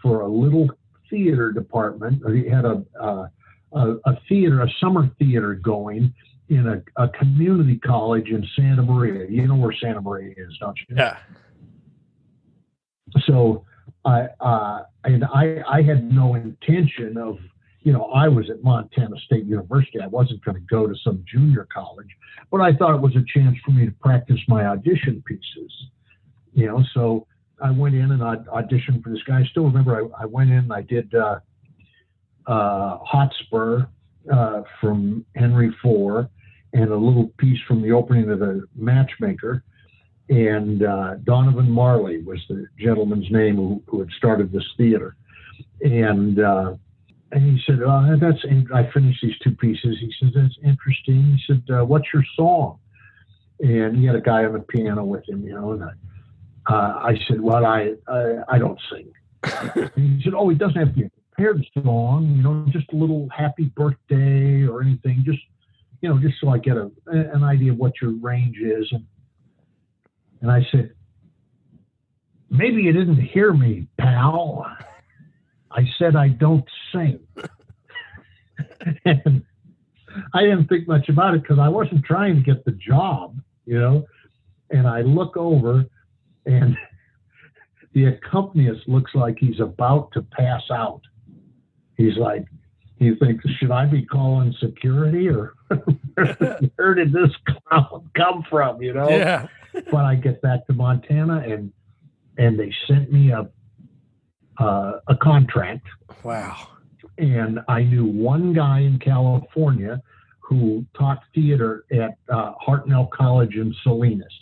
for 0.01 0.21
a 0.21 0.29
little 0.29 0.71
theater 1.11 1.51
department. 1.51 2.23
He 2.33 2.49
had 2.49 2.65
a 2.65 2.85
a, 3.01 3.31
a, 3.73 3.95
a 4.05 4.21
theater, 4.29 4.63
a 4.63 4.71
summer 4.81 5.11
theater 5.19 5.55
going 5.55 6.15
in 6.49 6.67
a, 6.67 7.03
a 7.03 7.09
community 7.09 7.79
college 7.79 8.29
in 8.29 8.47
Santa 8.57 8.83
Maria. 8.83 9.27
You 9.29 9.47
know 9.47 9.57
where 9.57 9.75
Santa 9.81 10.01
Maria 10.01 10.35
is, 10.37 10.57
don't 10.61 10.79
you? 10.89 10.97
Yeah. 10.97 11.17
So 13.27 13.65
I 14.05 14.27
uh, 14.41 14.83
and 15.05 15.25
I 15.25 15.63
I 15.69 15.83
had 15.83 16.13
no 16.13 16.35
intention 16.35 17.17
of 17.17 17.39
you 17.81 17.93
know 17.93 18.05
I 18.15 18.29
was 18.29 18.51
at 18.51 18.63
Montana 18.63 19.17
State 19.27 19.45
University. 19.45 20.01
I 20.01 20.07
wasn't 20.07 20.45
going 20.45 20.57
to 20.57 20.67
go 20.69 20.87
to 20.87 20.95
some 21.05 21.25
junior 21.31 21.67
college, 21.73 22.09
but 22.51 22.61
I 22.61 22.75
thought 22.75 22.95
it 22.95 23.01
was 23.01 23.17
a 23.17 23.25
chance 23.33 23.57
for 23.65 23.73
me 23.73 23.87
to 23.87 23.93
practice 23.93 24.41
my 24.49 24.67
audition 24.67 25.23
pieces. 25.27 25.73
You 26.55 26.67
know, 26.67 26.83
so 26.95 27.27
I 27.63 27.71
went 27.71 27.95
in 27.95 28.13
and 28.13 28.23
I 28.23 28.37
auditioned 28.37 29.03
for 29.03 29.11
this 29.11 29.23
guy. 29.27 29.41
I 29.41 29.45
still 29.45 29.65
remember 29.65 29.97
I, 29.97 30.23
I 30.23 30.27
went 30.27 30.51
in 30.51 30.59
and 30.59 30.73
I 30.73 30.83
did 30.83 31.13
uh, 31.15 31.41
uh, 32.47 32.99
Hotspur 33.03 33.87
uh, 34.33 34.63
from 34.81 35.25
Henry 35.35 35.69
IV 35.85 36.29
and 36.73 36.91
a 36.91 36.97
little 36.97 37.33
piece 37.39 37.59
from 37.67 37.83
the 37.83 37.93
opening 37.93 38.31
of 38.31 38.41
the 38.41 38.65
Matchmaker 38.75 39.65
and 40.29 40.83
uh, 40.83 41.15
Donovan 41.25 41.71
Marley 41.71 42.23
was 42.23 42.39
the 42.49 42.67
gentleman's 42.79 43.31
name 43.31 43.57
who, 43.57 43.83
who 43.87 44.01
had 44.01 44.11
started 44.11 44.53
this 44.53 44.65
theater. 44.77 45.17
And 45.81 46.41
uh, 46.41 46.75
and 47.33 47.43
he 47.43 47.63
said, 47.67 47.83
uh, 47.83 48.17
"That's." 48.21 48.43
in- 48.45 48.69
I 48.75 48.91
finished 48.93 49.21
these 49.23 49.39
two 49.43 49.53
pieces. 49.53 49.97
He 50.01 50.13
says, 50.21 50.33
"That's 50.35 50.57
interesting." 50.65 51.37
He 51.37 51.43
said, 51.47 51.63
uh, 51.75 51.85
"What's 51.85 52.07
your 52.13 52.25
song?" 52.37 52.79
And 53.61 53.97
he 53.97 54.07
had 54.07 54.17
a 54.17 54.21
guy 54.21 54.45
on 54.45 54.53
the 54.53 54.61
piano 54.61 55.05
with 55.05 55.29
him, 55.29 55.43
you 55.43 55.55
know. 55.55 55.73
And 55.73 55.85
I, 55.85 56.73
uh, 56.73 56.99
I 57.05 57.19
said, 57.29 57.41
"Well, 57.41 57.65
I, 57.65 57.95
I 58.07 58.37
I 58.49 58.59
don't 58.59 58.79
sing." 58.91 59.13
he 59.97 60.21
said, 60.25 60.35
"Oh, 60.35 60.51
it 60.51 60.59
doesn't 60.59 60.77
have 60.77 60.89
to 60.89 60.95
be 60.95 61.07
a 61.07 61.11
prepared 61.11 61.65
song, 61.83 62.35
you 62.37 62.43
know, 62.43 62.67
just 62.71 62.93
a 62.93 62.97
little 62.97 63.29
happy 63.35 63.65
birthday 63.77 64.67
or 64.67 64.83
anything, 64.83 65.23
just." 65.25 65.41
You 66.01 66.09
know, 66.11 66.19
just 66.21 66.35
so 66.41 66.49
I 66.49 66.59
get 66.59 66.77
a, 66.77 66.91
an 67.07 67.43
idea 67.43 67.73
of 67.73 67.79
what 67.79 67.93
your 68.01 68.13
range 68.13 68.57
is, 68.59 68.87
and 68.93 69.05
and 70.41 70.51
I 70.51 70.67
said, 70.71 70.93
maybe 72.51 72.83
you 72.83 72.93
didn't 72.93 73.21
hear 73.21 73.53
me, 73.53 73.89
pal. 73.99 74.67
I 75.71 75.83
said 75.99 76.17
I 76.17 76.29
don't 76.29 76.65
sing. 76.93 77.21
and 79.05 79.43
I 80.35 80.43
didn't 80.43 80.67
think 80.69 80.89
much 80.89 81.09
about 81.09 81.35
it 81.35 81.43
because 81.43 81.59
I 81.59 81.69
wasn't 81.69 82.05
trying 82.05 82.37
to 82.37 82.43
get 82.43 82.65
the 82.65 82.73
job, 82.73 83.37
you 83.67 83.79
know. 83.79 84.07
And 84.71 84.87
I 84.87 85.03
look 85.03 85.37
over 85.37 85.85
and 86.47 86.77
the 87.93 88.07
accompanist 88.07 88.89
looks 88.89 89.13
like 89.15 89.37
he's 89.39 89.61
about 89.61 90.13
to 90.13 90.23
pass 90.23 90.63
out. 90.71 91.03
He's 91.97 92.17
like, 92.17 92.45
he 92.99 93.15
thinks, 93.15 93.45
should 93.59 93.71
I 93.71 93.87
be 93.87 94.03
calling 94.05 94.53
security 94.61 95.29
or 95.29 95.55
where 96.77 96.95
did 96.95 97.13
this 97.13 97.31
clown 97.47 98.11
come 98.15 98.45
from, 98.51 98.83
you 98.83 98.93
know? 98.93 99.09
Yeah. 99.09 99.47
but 99.91 100.05
I 100.05 100.15
get 100.17 100.41
back 100.43 100.67
to 100.67 100.73
Montana 100.73 101.39
and 101.47 101.73
and 102.39 102.59
they 102.59 102.73
sent 102.87 103.13
me 103.13 103.31
a 103.33 103.49
uh, 104.63 105.01
a 105.07 105.17
contract 105.17 105.87
Wow. 106.25 106.57
and 107.17 107.61
I 107.69 107.83
knew 107.85 108.05
one 108.05 108.53
guy 108.53 108.81
in 108.81 108.99
California 108.99 110.03
who 110.41 110.85
taught 110.99 111.21
theater 111.35 111.85
at 111.93 112.17
uh, 112.29 112.55
Hartnell 112.67 113.09
College 113.11 113.55
in 113.55 113.75
Salinas. 113.83 114.33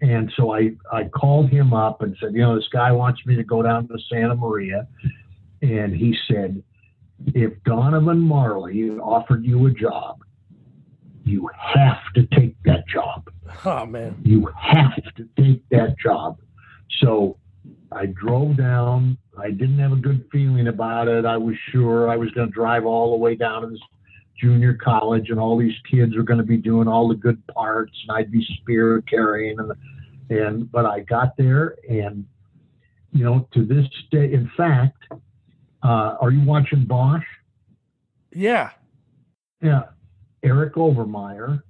And 0.00 0.32
so 0.36 0.52
I, 0.54 0.72
I 0.92 1.04
called 1.04 1.50
him 1.50 1.72
up 1.72 2.02
and 2.02 2.16
said, 2.20 2.34
you 2.34 2.40
know, 2.42 2.54
this 2.56 2.68
guy 2.72 2.90
wants 2.92 3.20
me 3.26 3.34
to 3.36 3.44
go 3.44 3.62
down 3.62 3.86
to 3.88 3.98
Santa 4.10 4.34
Maria. 4.34 4.86
And 5.60 5.94
he 5.94 6.16
said, 6.28 6.62
if 7.28 7.52
Donovan 7.64 8.20
Marley 8.20 8.90
offered 8.90 9.44
you 9.44 9.66
a 9.66 9.70
job, 9.70 10.22
you 11.24 11.48
have 11.74 12.02
to 12.14 12.26
take 12.36 12.56
that 12.64 12.86
job 12.88 13.28
Oh 13.64 13.86
man. 13.86 14.16
you 14.24 14.48
have 14.60 15.02
to 15.16 15.28
take 15.38 15.62
that 15.70 15.96
job. 15.98 16.38
So 17.00 17.38
I 17.90 18.06
drove 18.06 18.56
down. 18.56 19.18
I 19.38 19.50
didn't 19.50 19.78
have 19.78 19.92
a 19.92 19.96
good 19.96 20.26
feeling 20.32 20.68
about 20.68 21.08
it. 21.08 21.24
I 21.24 21.36
was 21.36 21.56
sure 21.70 22.08
I 22.08 22.16
was 22.16 22.30
going 22.32 22.48
to 22.48 22.52
drive 22.52 22.84
all 22.84 23.10
the 23.12 23.16
way 23.16 23.34
down 23.34 23.62
to 23.62 23.68
this 23.68 23.80
junior 24.40 24.74
college, 24.74 25.30
and 25.30 25.38
all 25.38 25.56
these 25.56 25.74
kids 25.90 26.16
were 26.16 26.22
going 26.22 26.38
to 26.38 26.44
be 26.44 26.56
doing 26.56 26.88
all 26.88 27.08
the 27.08 27.14
good 27.14 27.44
parts, 27.46 27.92
and 28.02 28.16
I'd 28.16 28.32
be 28.32 28.44
spear 28.60 29.02
carrying, 29.02 29.58
and 29.58 29.72
and 30.30 30.72
but 30.72 30.86
I 30.86 31.00
got 31.00 31.36
there, 31.36 31.76
and 31.88 32.26
you 33.12 33.24
know, 33.24 33.46
to 33.52 33.64
this 33.64 33.86
day, 34.10 34.32
in 34.32 34.50
fact, 34.56 35.04
uh, 35.82 36.16
are 36.20 36.30
you 36.30 36.42
watching 36.42 36.84
Bosch? 36.84 37.24
Yeah. 38.32 38.70
Yeah, 39.62 39.84
Eric 40.42 40.74
Overmyer, 40.74 41.62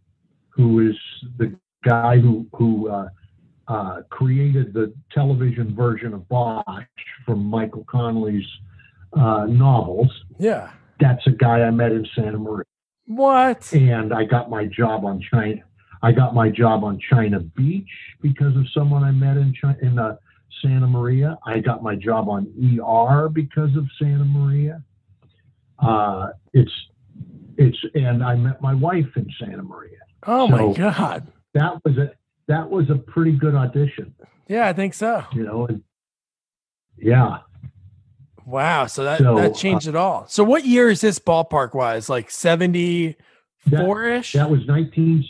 who 0.51 0.89
is 0.89 0.97
the 1.39 1.55
guy 1.85 2.19
who 2.19 2.47
who 2.55 2.89
uh, 2.89 3.09
uh, 3.69 4.03
created 4.11 4.73
the 4.73 4.93
television 5.13 5.75
version 5.75 6.15
of 6.15 6.27
Bosch 6.29 6.65
from 7.27 7.45
Michael 7.45 7.85
Connelly's 7.85 8.47
uh, 9.15 9.47
novels. 9.47 10.11
Yeah. 10.39 10.71
That's 11.01 11.27
a 11.27 11.31
guy 11.33 11.63
I 11.63 11.71
met 11.71 11.93
in 11.93 12.07
Santa 12.15 12.39
Maria, 12.39 12.65
What? 13.07 13.73
and 13.73 14.15
I 14.15 14.25
got 14.25 14.49
my 14.49 14.67
job 14.67 15.05
on 15.05 15.21
China. 15.21 15.63
I 16.03 16.13
got 16.13 16.35
my 16.35 16.49
job 16.49 16.83
on 16.85 16.99
China 17.11 17.41
Beach 17.41 17.89
because 18.21 18.57
of 18.57 18.67
someone 18.73 19.03
I 19.05 19.11
met 19.11 19.37
in 19.37 19.53
China, 19.53 19.77
in 19.83 19.99
uh, 19.99 20.17
Santa 20.61 20.87
Maria. 20.87 21.39
I 21.47 21.59
got 21.61 21.83
my 21.83 21.95
job 21.97 22.29
on 22.29 22.47
ER 22.81 23.29
because 23.29 23.75
of 23.77 23.87
Santa 23.99 24.25
Maria. 24.25 24.83
Uh, 25.79 26.29
it's 26.53 26.73
it's 27.57 27.79
and 27.95 28.23
I 28.25 28.35
met 28.37 28.61
my 28.63 28.75
wife 28.75 29.07
in 29.17 29.29
Santa 29.39 29.63
Maria. 29.63 29.99
Oh 30.27 30.47
my 30.49 30.73
god. 30.73 31.27
That 31.55 31.85
was 31.85 31.97
a 31.99 32.13
that 32.49 32.69
was 32.71 32.91
a 32.91 32.97
pretty 32.97 33.33
good 33.33 33.55
audition, 33.55 34.15
Yeah, 34.49 34.67
I 34.69 34.73
think 34.73 34.95
so. 34.95 35.25
you 35.33 35.45
know. 35.45 35.67
And 35.67 35.83
yeah, 36.99 37.39
Wow. 38.45 38.87
So 38.87 39.05
that 39.05 39.19
So, 39.19 39.37
that 39.37 39.55
changed 39.55 39.87
it 39.87 39.97
all. 39.97 40.27
So 40.29 40.43
what 40.45 40.65
year 40.65 40.91
is 40.91 41.01
this 41.01 41.19
ballpark 41.19 41.75
wise? 41.75 42.09
Like 42.09 42.31
74 42.31 44.05
ish? 44.05 44.33
that 44.33 44.51
was 44.51 44.67
19, 44.67 45.25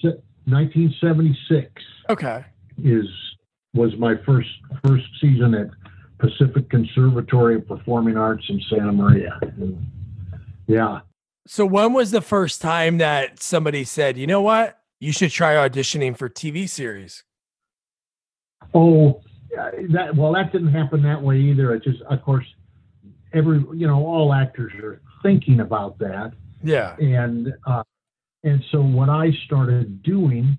1976 0.47 1.83
Okay. 2.11 2.45
is 2.83 3.07
was 3.75 3.97
my 3.99 4.15
first 4.27 4.49
first 4.87 5.05
season 5.21 5.55
at 5.55 5.69
Pacific 6.19 6.69
Conservatory 6.71 7.57
of 7.57 7.67
Performing 7.67 8.17
Arts 8.17 8.45
in 8.49 8.61
Santa 8.71 8.93
Maria. 8.93 9.39
And 9.43 9.85
yeah, 10.67 11.01
So 11.47 11.67
when 11.67 11.93
was 11.93 12.11
the 12.11 12.21
first 12.21 12.61
time 12.63 12.99
that 12.99 13.43
somebody 13.43 13.85
said, 13.85 14.17
you 14.17 14.27
know 14.27 14.41
what? 14.43 14.79
You 15.01 15.11
should 15.13 15.31
try 15.33 15.55
auditioning 15.55 16.17
for 16.17 16.29
TV 16.29 16.69
series? 16.69 17.25
Oh, 18.75 19.21
that 19.91 20.15
well, 20.17 20.33
that 20.35 20.53
didn't 20.53 20.73
happen 20.73 21.03
that 21.03 21.21
way 21.21 21.39
either. 21.39 21.75
It 21.75 21.83
just, 21.83 22.01
of 22.03 22.23
course, 22.23 22.47
every 23.33 23.59
you 23.75 23.87
know, 23.87 24.07
all 24.07 24.33
actors 24.33 24.73
are 24.83 25.01
thinking 25.23 25.61
about 25.61 25.99
that, 25.99 26.33
Yeah. 26.63 26.97
and 26.97 27.53
uh, 27.67 27.83
and 28.45 28.63
so 28.71 28.81
what 28.83 29.09
I 29.09 29.31
started 29.47 30.03
doing, 30.03 30.57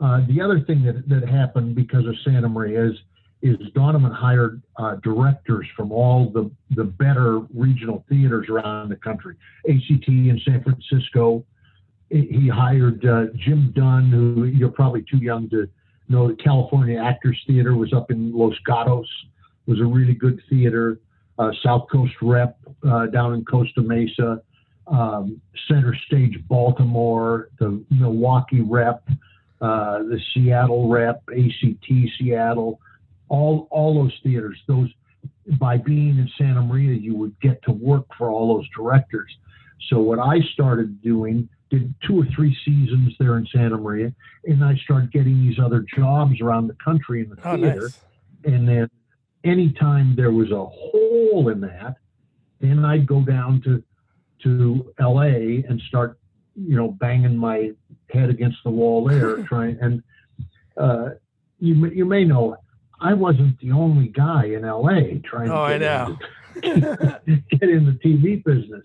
uh, 0.00 0.20
the 0.28 0.40
other 0.40 0.60
thing 0.60 0.82
that 0.84 1.08
that 1.08 1.28
happened 1.28 1.74
because 1.74 2.06
of 2.06 2.14
Santa 2.24 2.48
Maria 2.48 2.86
is 2.86 2.96
is 3.42 3.56
Donovan 3.74 4.10
hired 4.10 4.62
uh, 4.76 4.96
directors 4.96 5.66
from 5.76 5.92
all 5.92 6.30
the 6.30 6.50
the 6.74 6.84
better 6.84 7.40
regional 7.54 8.04
theaters 8.08 8.48
around 8.48 8.90
the 8.90 8.96
country, 8.96 9.36
ACT 9.68 10.08
in 10.08 10.40
San 10.44 10.62
Francisco. 10.62 11.44
He 12.08 12.48
hired 12.48 13.04
uh, 13.04 13.26
Jim 13.34 13.72
Dunn, 13.74 14.10
who 14.10 14.44
you're 14.44 14.70
probably 14.70 15.04
too 15.10 15.18
young 15.18 15.50
to 15.50 15.68
know. 16.08 16.28
The 16.28 16.36
California 16.36 17.02
Actors 17.02 17.42
Theater 17.48 17.74
was 17.74 17.92
up 17.92 18.10
in 18.10 18.32
Los 18.32 18.54
Gatos, 18.64 19.08
was 19.66 19.80
a 19.80 19.84
really 19.84 20.14
good 20.14 20.40
theater. 20.48 21.00
Uh, 21.38 21.50
South 21.64 21.86
Coast 21.90 22.14
Rep 22.22 22.56
uh, 22.88 23.06
down 23.06 23.34
in 23.34 23.44
Costa 23.44 23.82
Mesa, 23.82 24.40
um, 24.86 25.40
Center 25.68 25.94
Stage 26.06 26.38
Baltimore, 26.48 27.48
the 27.58 27.84
Milwaukee 27.90 28.60
Rep, 28.60 29.02
uh, 29.60 29.98
the 29.98 30.20
Seattle 30.34 30.88
Rep, 30.88 31.22
ACT 31.30 31.86
Seattle, 32.18 32.80
all 33.28 33.66
all 33.70 33.94
those 33.94 34.12
theaters. 34.22 34.58
Those 34.66 34.88
by 35.58 35.76
being 35.76 36.18
in 36.18 36.28
Santa 36.36 36.62
Maria, 36.62 36.94
you 36.96 37.14
would 37.16 37.38
get 37.40 37.62
to 37.64 37.72
work 37.72 38.04
for 38.18 38.30
all 38.30 38.56
those 38.56 38.68
directors. 38.76 39.30
So 39.88 40.00
what 40.00 40.18
I 40.18 40.40
started 40.52 41.00
doing, 41.02 41.48
did 41.70 41.94
two 42.06 42.20
or 42.20 42.26
three 42.34 42.56
seasons 42.64 43.14
there 43.18 43.36
in 43.38 43.46
Santa 43.54 43.76
Maria, 43.76 44.12
and 44.44 44.64
I 44.64 44.76
started 44.76 45.12
getting 45.12 45.42
these 45.46 45.58
other 45.58 45.84
jobs 45.96 46.40
around 46.40 46.66
the 46.68 46.76
country 46.84 47.22
in 47.22 47.30
the 47.30 47.36
Oh, 47.44 47.56
theater. 47.56 47.82
nice. 47.82 48.00
And 48.44 48.68
then 48.68 48.90
anytime 49.44 50.14
there 50.16 50.32
was 50.32 50.50
a 50.50 50.64
hole 50.66 51.48
in 51.48 51.60
that, 51.60 51.96
then 52.60 52.84
I'd 52.84 53.06
go 53.06 53.22
down 53.22 53.60
to 53.62 53.82
to 54.42 54.92
LA 55.00 55.62
and 55.68 55.80
start, 55.88 56.18
you 56.56 56.76
know, 56.76 56.88
banging 56.88 57.36
my 57.36 57.72
head 58.10 58.30
against 58.30 58.58
the 58.64 58.70
wall 58.70 59.04
there, 59.06 59.42
trying. 59.44 59.78
And 59.80 60.02
uh, 60.76 61.10
you 61.58 61.74
may- 61.74 61.94
you 61.94 62.04
may 62.04 62.24
know, 62.24 62.56
I 63.00 63.12
wasn't 63.14 63.58
the 63.60 63.72
only 63.72 64.08
guy 64.08 64.46
in 64.46 64.62
LA 64.62 65.18
trying 65.24 65.50
Oh, 65.50 65.66
to 65.68 65.78
get 65.78 65.80
know. 65.80 66.18
into, 66.62 67.20
get 67.50 67.68
in 67.68 67.84
the 67.86 67.98
TV 68.04 68.42
business. 68.44 68.84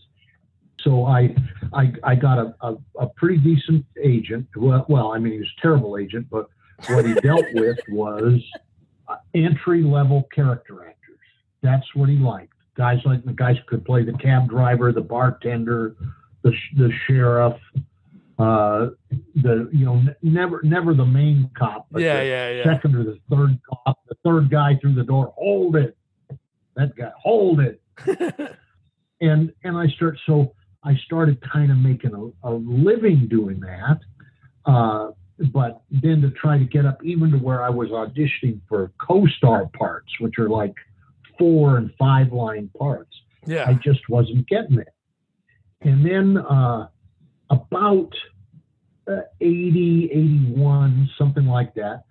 So 0.82 1.06
I 1.06 1.36
I, 1.74 1.94
I 2.04 2.16
got 2.16 2.38
a, 2.40 2.56
a, 2.62 2.76
a 3.00 3.08
pretty 3.16 3.38
decent 3.38 3.86
agent. 4.04 4.48
Well, 4.56 4.86
well, 4.90 5.14
I 5.14 5.20
mean, 5.20 5.34
he 5.34 5.40
was 5.40 5.48
a 5.58 5.62
terrible 5.62 5.98
agent, 5.98 6.28
but 6.30 6.48
what 6.90 7.06
he 7.06 7.14
dealt 7.16 7.46
with 7.54 7.78
was 7.90 8.42
entry 9.36 9.84
level 9.84 10.28
character 10.34 10.84
actors. 10.86 11.20
That's 11.62 11.86
what 11.96 12.10
he 12.10 12.16
liked. 12.16 12.54
Guys 12.76 13.00
like 13.06 13.24
the 13.26 13.34
guys 13.34 13.58
who 13.58 13.64
could 13.66 13.86
play 13.86 14.04
the 14.04 14.14
cab 14.14 14.50
driver, 14.50 14.92
the 14.92 15.02
bartender, 15.02 15.96
the 16.43 16.51
the 16.77 16.91
sheriff, 17.08 17.58
uh, 18.39 18.88
the 19.36 19.69
you 19.71 19.86
know 19.86 19.95
n- 19.95 20.15
never 20.23 20.62
never 20.63 20.93
the 20.93 21.06
main 21.06 21.49
cop, 21.58 21.88
but 21.91 22.01
Yeah, 22.01 22.19
the 22.21 22.25
yeah, 22.25 22.49
yeah. 22.51 22.63
second 22.63 22.95
or 22.95 23.04
the 23.04 23.17
third 23.30 23.60
cop, 23.69 23.99
the 24.08 24.15
third 24.25 24.49
guy 24.49 24.77
through 24.82 24.95
the 24.95 25.04
door. 25.04 25.34
Hold 25.38 25.75
it, 25.75 25.97
that 26.75 26.95
guy, 26.95 27.12
hold 27.17 27.60
it. 27.60 27.82
and 29.21 29.51
and 29.63 29.77
I 29.77 29.88
start 29.89 30.17
so 30.25 30.54
I 30.84 30.95
started 31.06 31.39
kind 31.41 31.71
of 31.71 31.77
making 31.77 32.13
a, 32.15 32.49
a 32.49 32.51
living 32.54 33.27
doing 33.30 33.60
that. 33.62 33.99
Uh, 34.65 35.12
but 35.54 35.82
then 35.89 36.21
to 36.21 36.30
try 36.32 36.58
to 36.58 36.65
get 36.65 36.86
up 36.86 37.04
even 37.04 37.32
to 37.32 37.38
where 37.38 37.63
I 37.63 37.69
was 37.69 37.89
auditioning 37.89 38.60
for 38.69 38.91
co-star 38.99 39.67
parts, 39.77 40.12
which 40.19 40.38
are 40.38 40.49
like 40.49 40.73
four 41.39 41.77
and 41.77 41.91
five 41.97 42.32
line 42.32 42.69
parts, 42.77 43.12
Yeah. 43.47 43.65
I 43.67 43.73
just 43.73 44.01
wasn't 44.10 44.47
getting 44.47 44.77
it. 44.80 44.89
And 45.82 46.06
then 46.06 46.38
uh, 46.38 46.88
about 47.50 48.12
uh, 49.08 49.22
80, 49.39 50.10
81, 50.12 51.10
something 51.17 51.46
like 51.46 51.74
that, 51.76 52.04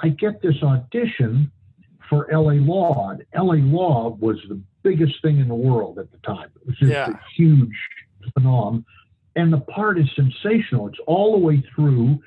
I 0.00 0.08
get 0.10 0.42
this 0.42 0.56
audition 0.62 1.50
for 2.08 2.28
LA 2.30 2.54
Law. 2.54 3.10
And 3.10 3.24
LA 3.34 3.54
Law 3.64 4.16
was 4.20 4.36
the 4.48 4.60
biggest 4.82 5.20
thing 5.22 5.38
in 5.38 5.48
the 5.48 5.54
world 5.54 5.98
at 5.98 6.10
the 6.10 6.18
time. 6.18 6.50
It 6.56 6.66
was 6.66 6.76
just 6.76 6.90
Yeah. 6.92 7.10
a 7.10 7.18
huge 7.36 7.76
phenomenon. 8.34 8.84
And 9.36 9.52
the 9.52 9.60
part 9.60 9.98
is 9.98 10.06
sensational. 10.14 10.88
It's 10.88 10.98
all 11.06 11.32
the 11.32 11.38
way 11.38 11.62
through, 11.74 12.20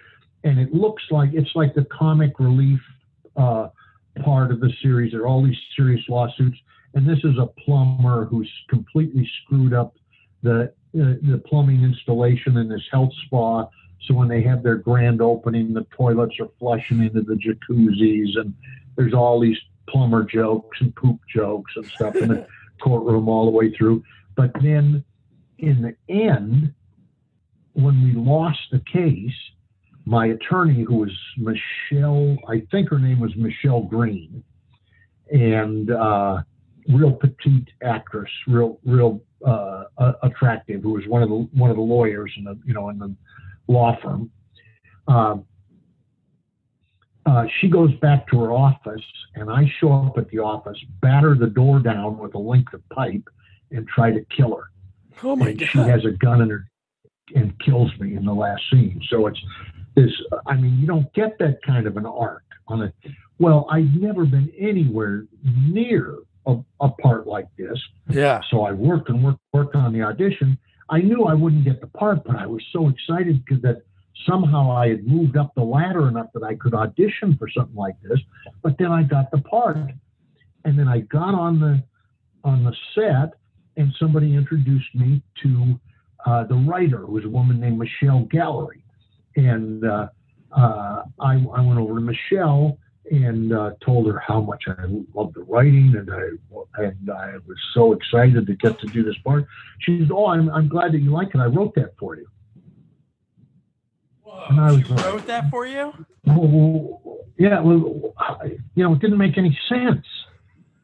and 0.43 0.59
it 0.59 0.73
looks 0.73 1.03
like 1.11 1.31
it's 1.33 1.51
like 1.55 1.75
the 1.75 1.85
comic 1.85 2.39
relief 2.39 2.79
uh, 3.35 3.67
part 4.23 4.49
of 4.51 4.59
the 4.59 4.71
series. 4.81 5.11
There 5.11 5.21
are 5.21 5.27
all 5.27 5.43
these 5.43 5.59
serious 5.75 6.01
lawsuits, 6.09 6.57
and 6.95 7.07
this 7.07 7.19
is 7.23 7.37
a 7.37 7.45
plumber 7.63 8.25
who's 8.25 8.49
completely 8.69 9.29
screwed 9.43 9.73
up 9.73 9.93
the 10.45 10.73
uh, 10.97 11.15
the 11.29 11.41
plumbing 11.45 11.83
installation 11.83 12.55
in 12.57 12.69
this 12.69 12.83
health 12.89 13.11
spa. 13.25 13.67
So 14.05 14.13
when 14.13 14.29
they 14.29 14.41
have 14.43 14.63
their 14.63 14.75
grand 14.75 15.21
opening, 15.21 15.73
the 15.73 15.85
toilets 15.97 16.39
are 16.39 16.47
flushing 16.57 17.03
into 17.03 17.21
the 17.21 17.33
jacuzzis, 17.33 18.39
and 18.39 18.53
there's 18.95 19.13
all 19.13 19.39
these 19.39 19.57
plumber 19.89 20.23
jokes 20.23 20.77
and 20.79 20.95
poop 20.95 21.19
jokes 21.33 21.73
and 21.75 21.85
stuff 21.87 22.15
in 22.15 22.29
the 22.29 22.47
courtroom 22.81 23.27
all 23.27 23.45
the 23.45 23.51
way 23.51 23.71
through. 23.71 24.03
But 24.35 24.51
then 24.61 25.03
in 25.57 25.81
the 25.81 25.95
end, 26.13 26.73
when 27.73 28.03
we 28.03 28.13
lost 28.13 28.59
the 28.71 28.81
case, 28.91 29.33
my 30.05 30.27
attorney, 30.27 30.83
who 30.83 30.95
was 30.95 31.11
Michele, 31.37 32.37
I 32.47 32.61
think 32.71 32.89
her 32.89 32.99
name 32.99 33.19
was 33.19 33.35
Michele 33.35 33.81
Greene, 33.81 34.43
and 35.31 35.91
uh, 35.91 36.43
real 36.87 37.13
petite 37.13 37.69
actress, 37.83 38.31
real 38.47 38.79
real 38.85 39.21
uh, 39.45 39.83
attractive, 40.23 40.81
who 40.81 40.93
was 40.93 41.03
one 41.07 41.23
of 41.23 41.29
the 41.29 41.35
one 41.53 41.69
of 41.69 41.75
the 41.75 41.81
lawyers 41.81 42.31
in 42.37 42.43
the 42.43 42.57
you 42.65 42.73
know 42.73 42.89
in 42.89 42.99
the 42.99 43.15
law 43.67 43.97
firm. 44.01 44.31
Um, 45.07 45.45
uh, 47.25 47.45
she 47.59 47.67
goes 47.67 47.91
back 48.01 48.27
to 48.27 48.39
her 48.39 48.51
office, 48.51 49.01
and 49.33 49.49
I 49.49 49.63
show 49.79 49.91
up 49.91 50.17
at 50.17 50.29
the 50.29 50.39
office, 50.39 50.77
batter 51.01 51.35
the 51.35 51.47
door 51.47 51.79
down 51.79 52.19
with 52.19 52.35
a 52.35 52.39
length 52.39 52.73
of 52.73 52.87
pipe, 52.89 53.27
and 53.71 53.87
try 53.87 54.11
to 54.11 54.23
kill 54.35 54.55
her 54.55 54.69
Oh 55.23 55.35
my 55.35 55.49
and 55.49 55.61
she 55.61 55.77
has 55.79 56.05
a 56.05 56.11
gun 56.11 56.41
in 56.41 56.49
her 56.49 56.67
and 57.33 57.57
kills 57.59 57.91
me 57.99 58.15
in 58.15 58.25
the 58.25 58.33
last 58.33 58.61
scene. 58.71 59.01
So 59.09 59.27
it's 59.27 59.39
this. 59.95 60.11
I 60.45 60.55
mean, 60.55 60.77
you 60.79 60.87
don't 60.87 61.11
get 61.13 61.37
that 61.39 61.59
kind 61.65 61.87
of 61.87 61.97
an 61.97 62.05
arc 62.05 62.43
on 62.67 62.83
a. 62.83 62.93
Well, 63.39 63.67
I've 63.69 63.93
never 63.95 64.25
been 64.25 64.51
anywhere 64.57 65.25
near 65.43 66.15
a, 66.47 66.57
a 66.81 66.89
part 66.89 67.27
like 67.27 67.47
this. 67.57 67.79
Yeah. 68.09 68.41
So 68.49 68.63
I 68.63 68.71
worked 68.71 69.09
and 69.09 69.23
worked 69.23 69.39
worked 69.53 69.75
on 69.75 69.93
the 69.93 70.01
audition. 70.01 70.57
I 70.89 70.99
knew 70.99 71.25
I 71.25 71.33
wouldn't 71.33 71.63
get 71.63 71.81
the 71.81 71.87
part, 71.87 72.23
but 72.23 72.35
I 72.35 72.45
was 72.45 72.63
so 72.71 72.89
excited 72.89 73.43
because 73.43 73.61
that 73.63 73.81
somehow 74.27 74.71
I 74.71 74.89
had 74.89 75.07
moved 75.07 75.37
up 75.37 75.53
the 75.55 75.63
ladder 75.63 76.07
enough 76.07 76.27
that 76.33 76.43
I 76.43 76.55
could 76.55 76.73
audition 76.73 77.35
for 77.37 77.49
something 77.49 77.75
like 77.75 77.95
this. 78.01 78.19
But 78.61 78.77
then 78.77 78.91
I 78.91 79.03
got 79.03 79.31
the 79.31 79.39
part, 79.39 79.77
and 80.63 80.79
then 80.79 80.87
I 80.87 80.99
got 80.99 81.33
on 81.33 81.59
the 81.59 81.83
on 82.43 82.63
the 82.63 82.75
set, 82.93 83.33
and 83.77 83.93
somebody 83.99 84.35
introduced 84.35 84.93
me 84.93 85.23
to 85.41 85.79
uh, 86.25 86.43
the 86.45 86.55
writer, 86.55 86.99
who 86.99 87.13
was 87.13 87.25
a 87.25 87.29
woman 87.29 87.59
named 87.59 87.79
Michele 87.79 88.27
Gallery, 88.31 88.83
and 89.35 89.83
uh, 89.85 90.07
uh, 90.55 91.03
I, 91.19 91.33
I 91.53 91.61
went 91.61 91.79
over 91.79 91.95
to 91.95 92.01
Michele 92.01 92.77
and 93.11 93.53
uh, 93.53 93.71
told 93.83 94.07
her 94.07 94.19
how 94.19 94.41
much 94.41 94.63
I 94.67 94.85
loved 95.13 95.35
the 95.35 95.43
writing 95.43 95.95
and 95.97 96.11
I 96.11 96.83
and 96.83 97.09
I 97.09 97.33
was 97.47 97.57
so 97.73 97.93
excited 97.93 98.47
to 98.47 98.55
get 98.55 98.79
to 98.79 98.87
do 98.87 99.03
this 99.03 99.15
part. 99.23 99.45
She 99.79 99.99
said, 99.99 100.11
"Oh, 100.11 100.27
I'm, 100.27 100.49
I'm 100.49 100.67
glad 100.67 100.91
that 100.93 100.99
you 100.99 101.11
like 101.11 101.29
it. 101.33 101.37
I 101.37 101.45
wrote 101.45 101.75
that 101.75 101.91
for 101.99 102.15
you." 102.15 102.27
Whoa, 104.23 104.45
and 104.49 104.59
I 104.59 104.71
was 104.71 104.85
she 104.85 104.93
like, 104.93 105.05
wrote 105.05 105.27
that 105.27 105.49
for 105.49 105.65
you? 105.65 105.93
Well, 106.25 107.25
yeah. 107.37 107.61
Well, 107.61 108.13
you 108.75 108.83
know, 108.83 108.93
it 108.93 108.99
didn't 108.99 109.17
make 109.17 109.37
any 109.37 109.57
sense. 109.69 110.05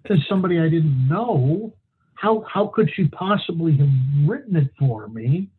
As 0.09 0.17
somebody 0.27 0.59
I 0.59 0.69
didn't 0.69 1.07
know, 1.07 1.73
how 2.15 2.45
how 2.51 2.67
could 2.67 2.89
she 2.93 3.07
possibly 3.07 3.77
have 3.77 3.89
written 4.25 4.55
it 4.55 4.69
for 4.77 5.07
me? 5.07 5.49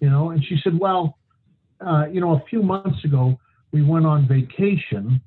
You 0.00 0.10
know, 0.10 0.30
and 0.30 0.44
she 0.44 0.58
said, 0.62 0.78
"Well, 0.78 1.18
uh, 1.84 2.06
you 2.10 2.20
know, 2.20 2.32
a 2.36 2.42
few 2.48 2.62
months 2.62 3.04
ago." 3.04 3.38
we 3.72 3.82
went 3.82 4.06
on 4.06 4.26
vacation 4.26 5.20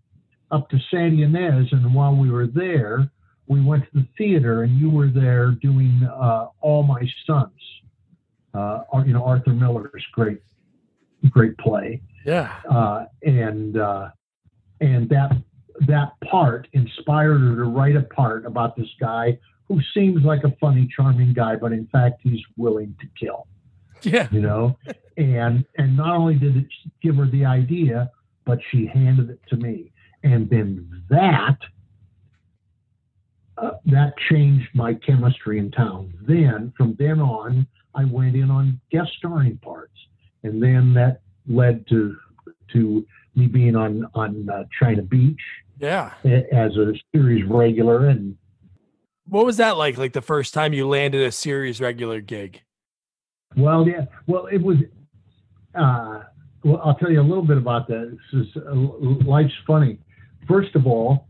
up 0.53 0.69
to 0.69 0.77
Santa 0.91 1.25
Ynez, 1.25 1.71
and 1.71 1.93
while 1.93 2.15
we 2.15 2.29
were 2.29 2.47
there, 2.47 3.09
we 3.47 3.59
went 3.59 3.83
to 3.85 3.89
the 3.93 4.07
theater, 4.17 4.63
and 4.63 4.79
you 4.79 4.89
were 4.89 5.09
there 5.09 5.51
doing 5.51 6.07
uh, 6.09 6.47
All 6.61 6.83
My 6.83 7.01
Sons. 7.25 7.51
Uh, 8.53 8.83
you 9.05 9.13
know 9.13 9.25
Arthur 9.25 9.51
Miller's 9.51 10.05
great, 10.11 10.39
great 11.31 11.57
play. 11.57 12.01
Yeah. 12.23 12.53
Uh, 12.69 13.05
and 13.23 13.77
uh, 13.77 14.09
and 14.79 15.09
that 15.09 15.31
that 15.87 16.11
part 16.29 16.67
inspired 16.73 17.39
her 17.39 17.55
to 17.55 17.63
write 17.63 17.95
a 17.95 18.03
part 18.03 18.45
about 18.45 18.75
this 18.75 18.89
guy 18.99 19.39
who 19.67 19.79
seems 19.95 20.23
like 20.23 20.43
a 20.43 20.51
funny, 20.61 20.87
charming 20.95 21.33
guy, 21.33 21.55
but 21.55 21.71
in 21.71 21.87
fact 21.87 22.19
he's 22.21 22.41
willing 22.57 22.95
to 23.01 23.07
kill. 23.19 23.47
Yeah. 24.03 24.27
You 24.31 24.41
know, 24.41 24.77
and 25.17 25.65
and 25.77 25.97
not 25.97 26.15
only 26.15 26.35
did 26.35 26.55
it 26.57 26.67
give 27.01 27.15
her 27.15 27.25
the 27.25 27.45
idea, 27.45 28.11
but 28.45 28.59
she 28.69 28.85
handed 28.85 29.31
it 29.31 29.39
to 29.49 29.57
me. 29.57 29.92
And 30.23 30.49
then 30.49 31.03
that 31.09 31.57
uh, 33.57 33.71
that 33.85 34.13
changed 34.29 34.67
my 34.73 34.93
chemistry 34.93 35.59
in 35.59 35.71
town. 35.71 36.13
Then, 36.27 36.73
from 36.77 36.95
then 36.97 37.19
on, 37.19 37.67
I 37.95 38.05
went 38.05 38.35
in 38.35 38.49
on 38.49 38.79
guest 38.91 39.11
starring 39.17 39.57
parts, 39.57 39.93
and 40.43 40.61
then 40.61 40.93
that 40.95 41.21
led 41.47 41.87
to 41.89 42.15
to 42.73 43.05
me 43.35 43.47
being 43.47 43.75
on 43.75 44.07
on 44.15 44.49
uh, 44.49 44.63
China 44.79 45.01
Beach. 45.01 45.39
Yeah, 45.79 46.13
as 46.23 46.75
a 46.77 46.93
series 47.13 47.45
regular. 47.49 48.07
And 48.07 48.37
what 49.27 49.45
was 49.45 49.57
that 49.57 49.77
like? 49.77 49.97
Like 49.97 50.13
the 50.13 50.21
first 50.21 50.53
time 50.53 50.73
you 50.73 50.87
landed 50.87 51.21
a 51.21 51.31
series 51.31 51.81
regular 51.81 52.21
gig? 52.21 52.61
Well, 53.55 53.87
yeah. 53.87 54.05
Well, 54.27 54.47
it 54.47 54.61
was. 54.61 54.77
Uh, 55.75 56.23
well, 56.63 56.81
I'll 56.83 56.95
tell 56.95 57.11
you 57.11 57.19
a 57.19 57.23
little 57.23 57.45
bit 57.45 57.57
about 57.57 57.87
that. 57.87 58.17
This 58.31 58.41
is 58.41 58.47
uh, 58.55 58.73
life's 59.29 59.53
funny. 59.67 59.99
First 60.47 60.75
of 60.75 60.85
all, 60.87 61.27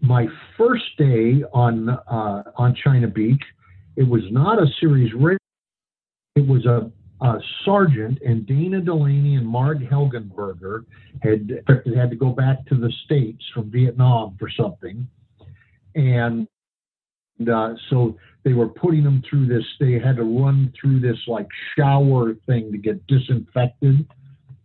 my 0.00 0.26
first 0.58 0.84
day 0.98 1.42
on 1.52 1.88
uh, 1.88 2.42
on 2.56 2.74
China 2.74 3.08
Beach, 3.08 3.42
it 3.96 4.06
was 4.06 4.22
not 4.30 4.60
a 4.60 4.66
series 4.80 5.12
written. 5.14 5.38
It 6.34 6.46
was 6.46 6.66
a, 6.66 6.90
a 7.24 7.38
sergeant 7.64 8.18
and 8.24 8.46
Dana 8.46 8.80
Delany 8.80 9.36
and 9.36 9.46
Marg 9.46 9.88
Helgenberger 9.88 10.84
had 11.22 11.62
had 11.68 12.10
to 12.10 12.16
go 12.16 12.30
back 12.30 12.66
to 12.66 12.74
the 12.74 12.92
states 13.04 13.44
from 13.54 13.70
Vietnam 13.70 14.36
for 14.38 14.50
something, 14.50 15.06
and 15.94 16.48
uh, 17.48 17.74
so 17.90 18.16
they 18.44 18.52
were 18.52 18.68
putting 18.68 19.04
them 19.04 19.22
through 19.28 19.46
this. 19.46 19.64
They 19.78 19.98
had 19.98 20.16
to 20.16 20.24
run 20.24 20.72
through 20.80 21.00
this 21.00 21.18
like 21.26 21.48
shower 21.76 22.34
thing 22.46 22.72
to 22.72 22.78
get 22.78 23.06
disinfected, 23.06 24.06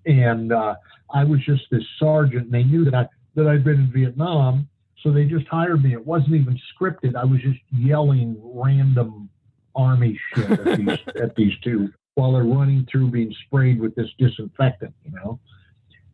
and 0.07 0.51
uh, 0.51 0.75
I 1.13 1.23
was 1.23 1.39
just 1.45 1.63
this 1.71 1.83
sergeant. 1.99 2.45
And 2.45 2.53
they 2.53 2.63
knew 2.63 2.83
that 2.85 2.95
I 2.95 3.07
that 3.35 3.47
I'd 3.47 3.63
been 3.63 3.75
in 3.75 3.91
Vietnam, 3.91 4.67
so 5.03 5.11
they 5.11 5.25
just 5.25 5.47
hired 5.47 5.83
me. 5.83 5.93
It 5.93 6.05
wasn't 6.05 6.35
even 6.35 6.59
scripted. 6.73 7.15
I 7.15 7.23
was 7.23 7.39
just 7.41 7.59
yelling 7.71 8.35
random 8.41 9.29
army 9.75 10.19
shit 10.33 10.51
at 10.51 10.77
these 10.77 10.99
at 11.21 11.35
these 11.35 11.53
two 11.63 11.89
while 12.15 12.33
they're 12.33 12.43
running 12.43 12.87
through 12.91 13.11
being 13.11 13.33
sprayed 13.45 13.79
with 13.79 13.93
this 13.93 14.09
disinfectant, 14.17 14.93
you 15.05 15.11
know. 15.11 15.39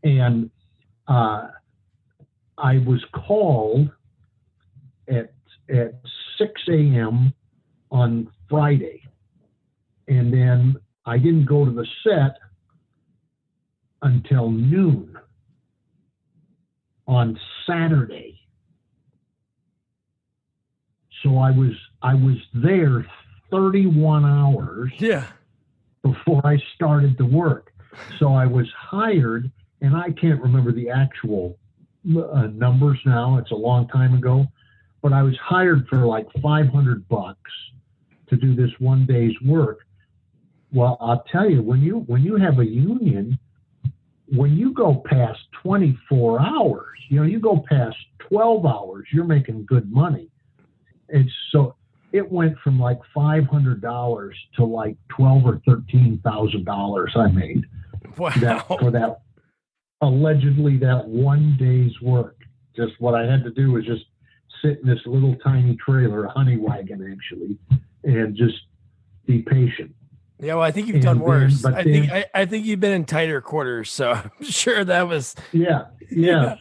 And 0.04 0.52
uh, 1.08 1.48
I 2.58 2.80
was 2.80 3.04
called 3.14 3.90
at 5.08 5.34
at 5.70 5.94
6 6.38 6.62
a.m 6.70 7.34
on 7.94 8.28
Friday. 8.50 9.04
And 10.08 10.34
then 10.34 10.76
I 11.06 11.18
didn't 11.18 11.46
go 11.46 11.64
to 11.64 11.72
the 11.72 11.86
set 12.04 12.38
until 14.04 14.52
noon 14.52 15.18
on 17.08 17.40
Saturday. 17.68 18.40
So 21.24 21.38
I 21.38 21.52
was 21.52 21.72
I 22.02 22.14
was 22.14 22.38
there 22.54 23.06
31 23.50 24.26
hours 24.26 24.92
yeah. 24.98 25.26
before 26.02 26.46
I 26.46 26.58
started 26.76 27.18
to 27.18 27.26
work. 27.26 27.72
So 28.20 28.34
I 28.34 28.46
was 28.46 28.68
hired, 28.76 29.52
and 29.82 29.96
I 29.96 30.12
can't 30.12 30.42
remember 30.42 30.72
the 30.72 30.90
actual 30.90 31.58
uh, 32.18 32.48
numbers 32.48 33.00
now. 33.06 33.38
It's 33.38 33.52
a 33.52 33.56
long 33.56 33.88
time 33.88 34.14
ago, 34.16 34.48
but 35.02 35.14
I 35.14 35.22
was 35.22 35.38
hired 35.38 35.88
for 35.88 36.06
like 36.06 36.28
500 36.42 37.08
bucks 37.08 37.52
to 38.30 38.36
do 38.36 38.56
this 38.56 38.72
one 38.80 39.06
day's 39.06 39.36
work. 39.46 39.80
Well, 40.74 40.98
I'll 41.00 41.24
tell 41.32 41.50
you, 41.50 41.62
when 41.62 41.82
you 41.82 42.00
when 42.08 42.24
you 42.24 42.36
have 42.36 42.60
a 42.60 42.66
union, 42.66 43.38
when 44.28 44.56
you 44.56 44.74
go 44.74 45.04
past 45.06 45.40
24 45.62 46.42
hours, 46.42 46.98
you 47.10 47.20
know, 47.20 47.26
you 47.26 47.40
go 47.40 47.64
past 47.70 47.98
12 48.30 48.66
hours, 48.66 49.06
you're 49.12 49.26
making 49.26 49.66
good 49.66 49.92
money. 49.92 50.30
It's 51.10 51.32
so 51.52 51.76
it 52.12 52.32
went 52.32 52.58
from 52.64 52.80
like 52.80 53.00
$500 53.16 54.32
to 54.56 54.64
like 54.64 54.96
12 55.10 55.46
or 55.46 55.62
13,000 55.66 56.64
dollars 56.64 57.12
I 57.16 57.28
made. 57.28 57.66
Wow. 58.18 58.32
That, 58.40 58.68
for 58.68 58.92
that 58.92 59.22
allegedly 60.04 60.78
that 60.78 61.08
one 61.08 61.56
day's 61.60 62.00
work. 62.02 62.38
Just 62.76 62.94
what 63.00 63.16
I 63.16 63.26
had 63.30 63.44
to 63.44 63.52
do 63.52 63.72
was 63.72 63.86
just 63.86 64.04
sit 64.62 64.80
in 64.82 64.88
this 64.88 65.00
little 65.06 65.36
tiny 65.44 65.78
trailer, 65.78 66.26
a 66.26 66.30
honey 66.30 66.58
wagon 66.58 67.12
actually, 67.12 67.58
and 68.04 68.36
just 68.36 68.56
be 69.26 69.40
patient. 69.40 69.96
Yeah, 70.44 70.56
well, 70.56 70.64
I 70.64 70.72
think 70.72 70.88
you've 70.88 70.96
and 70.96 71.04
done 71.04 71.20
worse. 71.20 71.62
Then, 71.62 71.74
I 71.74 71.84
then, 71.84 71.94
think 71.94 72.12
I, 72.12 72.26
I, 72.34 72.46
think 72.46 72.66
you've 72.66 72.80
been 72.80 72.92
in 72.92 73.06
tighter 73.06 73.42
quarters, 73.42 73.92
so 73.92 74.12
I'm 74.40 74.46
sure 74.46 74.84
that 74.84 75.08
was. 75.08 75.36
Yeah, 75.52 75.86
yeah. 76.12 76.56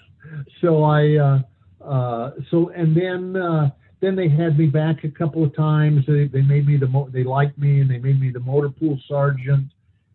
so 0.61 0.85
I, 0.85 1.17
uh, 1.17 1.43
uh, 1.85 2.31
so 2.51 2.71
and 2.71 2.97
then 2.97 3.37
uh, 3.37 3.71
then 4.01 4.17
they 4.17 4.29
had 4.29 4.59
me 4.59 4.67
back 4.67 5.05
a 5.05 5.11
couple 5.11 5.43
of 5.43 5.55
times. 5.57 6.05
They, 6.07 6.29
they 6.29 6.43
made 6.43 6.67
me 6.67 6.77
the 6.77 6.87
mo- 6.87 7.09
they 7.13 7.25
liked 7.25 7.59
me 7.59 7.81
and 7.81 7.91
they 7.91 7.99
made 7.99 8.21
me 8.21 8.31
the 8.31 8.41
motor 8.41 8.71
pool 8.71 8.99
sergeant, 9.09 9.67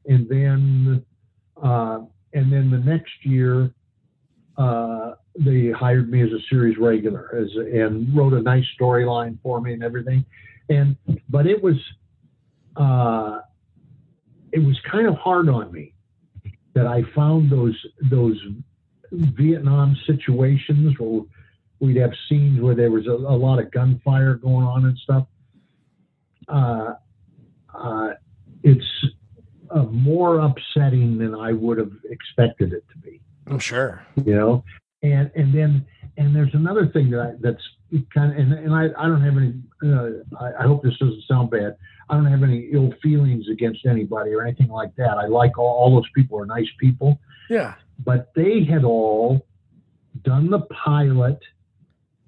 and 0.05 0.27
then 0.29 1.05
uh, 1.61 1.99
and 2.33 2.51
then 2.51 2.71
the 2.71 2.79
next 2.79 3.13
year 3.23 3.71
uh, 4.57 5.13
they 5.39 5.71
hired 5.71 6.09
me 6.09 6.21
as 6.21 6.31
a 6.31 6.39
series 6.49 6.77
regular 6.77 7.35
as 7.35 7.49
and 7.55 8.15
wrote 8.15 8.33
a 8.33 8.41
nice 8.41 8.65
storyline 8.79 9.37
for 9.43 9.61
me 9.61 9.73
and 9.73 9.83
everything 9.83 10.25
and 10.69 10.95
but 11.29 11.45
it 11.45 11.61
was 11.61 11.75
uh, 12.75 13.39
it 14.51 14.59
was 14.59 14.79
kind 14.89 15.07
of 15.07 15.15
hard 15.15 15.49
on 15.49 15.71
me 15.71 15.93
that 16.73 16.85
I 16.85 17.03
found 17.15 17.51
those 17.51 17.75
those 18.09 18.39
Vietnam 19.11 19.95
situations 20.05 20.97
where 20.99 21.21
we'd 21.79 21.97
have 21.97 22.11
scenes 22.29 22.61
where 22.61 22.75
there 22.75 22.91
was 22.91 23.07
a, 23.07 23.11
a 23.11 23.37
lot 23.37 23.59
of 23.59 23.71
gunfire 23.71 24.35
going 24.35 24.65
on 24.65 24.85
and 24.85 24.97
stuff. 24.97 25.27
Uh, 26.47 26.93
uh, 27.73 28.09
it's 28.63 28.85
uh, 29.71 29.83
more 29.83 30.39
upsetting 30.39 31.17
than 31.17 31.35
I 31.35 31.51
would 31.53 31.77
have 31.77 31.91
expected 32.09 32.73
it 32.73 32.83
to 32.91 32.97
be. 32.99 33.21
I'm 33.47 33.59
sure. 33.59 34.05
You 34.23 34.35
know, 34.35 34.63
and 35.03 35.31
and 35.35 35.53
then 35.53 35.85
and 36.17 36.35
there's 36.35 36.53
another 36.53 36.87
thing 36.87 37.09
that 37.11 37.21
I, 37.21 37.31
that's 37.39 37.63
kind 38.13 38.31
of 38.31 38.37
and, 38.37 38.53
and 38.53 38.73
I, 38.73 38.87
I 38.97 39.07
don't 39.07 39.21
have 39.21 39.37
any 39.37 39.53
uh, 39.83 40.37
I, 40.39 40.63
I, 40.63 40.67
hope 40.67 40.83
this 40.83 40.97
doesn't 40.99 41.23
sound 41.27 41.49
bad. 41.49 41.77
I 42.09 42.15
don't 42.15 42.25
have 42.25 42.43
any 42.43 42.69
ill 42.71 42.93
feelings 43.01 43.45
against 43.51 43.85
anybody 43.85 44.31
or 44.31 44.45
anything 44.45 44.69
like 44.69 44.95
that. 44.95 45.17
I 45.17 45.27
like 45.27 45.57
all, 45.57 45.67
all 45.67 45.95
those 45.95 46.09
people 46.15 46.39
are 46.39 46.45
nice 46.45 46.67
people. 46.79 47.19
Yeah. 47.49 47.75
But 48.03 48.31
they 48.35 48.63
had 48.63 48.83
all 48.83 49.45
done 50.23 50.49
the 50.49 50.61
pilot 50.61 51.39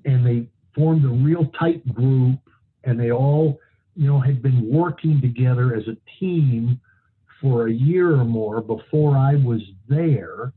and 0.06 0.26
they 0.26 0.48
formed 0.76 1.06
a 1.06 1.10
real 1.10 1.46
tight 1.60 1.86
group 1.94 2.40
and 2.84 3.00
they 3.00 3.12
all 3.12 3.60
you 3.96 4.08
know 4.08 4.20
had 4.20 4.42
been 4.42 4.70
working 4.72 5.20
together 5.22 5.76
as 5.76 5.84
a 5.88 5.98
team 6.20 6.80
for 7.42 7.68
a 7.68 7.72
year 7.72 8.12
or 8.14 8.26
more 8.26 8.62
before 8.62 9.18
I 9.18 9.36
was 9.36 9.62
there. 9.88 10.54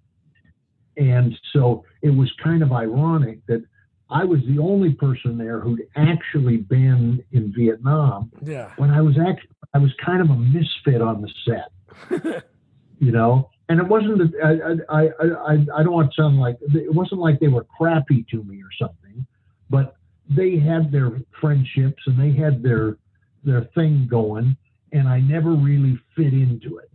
And 0.97 1.35
so 1.53 1.85
it 2.03 2.11
was 2.11 2.31
kind 2.43 2.63
of 2.63 2.73
ironic 2.73 3.45
that 3.47 3.65
I 4.13 4.25
was 4.25 4.41
the 4.47 4.59
only 4.59 4.93
person 4.93 5.39
there 5.39 5.61
who'd 5.61 5.83
actually 5.97 6.59
been 6.59 7.25
in 7.33 7.53
Vietnam. 7.57 8.31
Yeah. 8.43 8.71
When 8.77 8.91
I 8.91 9.01
was 9.01 9.17
actually, 9.19 9.49
I 9.75 9.79
was 9.79 9.91
kind 10.05 10.21
of 10.21 10.29
a 10.31 10.37
misfit 10.37 11.01
on 11.01 11.23
the 11.23 11.31
set, 11.47 12.45
you 12.99 13.11
know. 13.13 13.49
and 13.69 13.81
it 13.81 13.87
wasn't. 13.89 14.19
that- 14.19 14.85
I, 14.91 14.95
I 14.99 15.03
I 15.05 15.53
I 15.53 15.55
I 15.79 15.83
don't 15.83 15.93
want 15.93 16.13
to 16.13 16.23
sound 16.23 16.39
like 16.39 16.59
it 16.61 16.93
wasn't 16.95 17.21
like 17.21 17.41
they 17.41 17.49
were 17.49 17.65
crappy 17.79 18.25
to 18.31 18.43
me 18.45 18.57
or 18.63 18.71
something, 18.79 19.27
but 19.71 19.97
they 20.29 20.59
had 20.59 20.93
their 20.93 21.11
friendships 21.41 22.03
and 22.07 22.19
they 22.21 22.33
had 22.33 22.63
their 22.63 22.99
their 23.45 23.65
thing 23.75 24.07
going, 24.11 24.57
and 24.93 25.09
I 25.09 25.21
never 25.21 25.53
really 25.53 25.99
fit 26.17 26.33
into 26.35 26.79
it. 26.79 26.91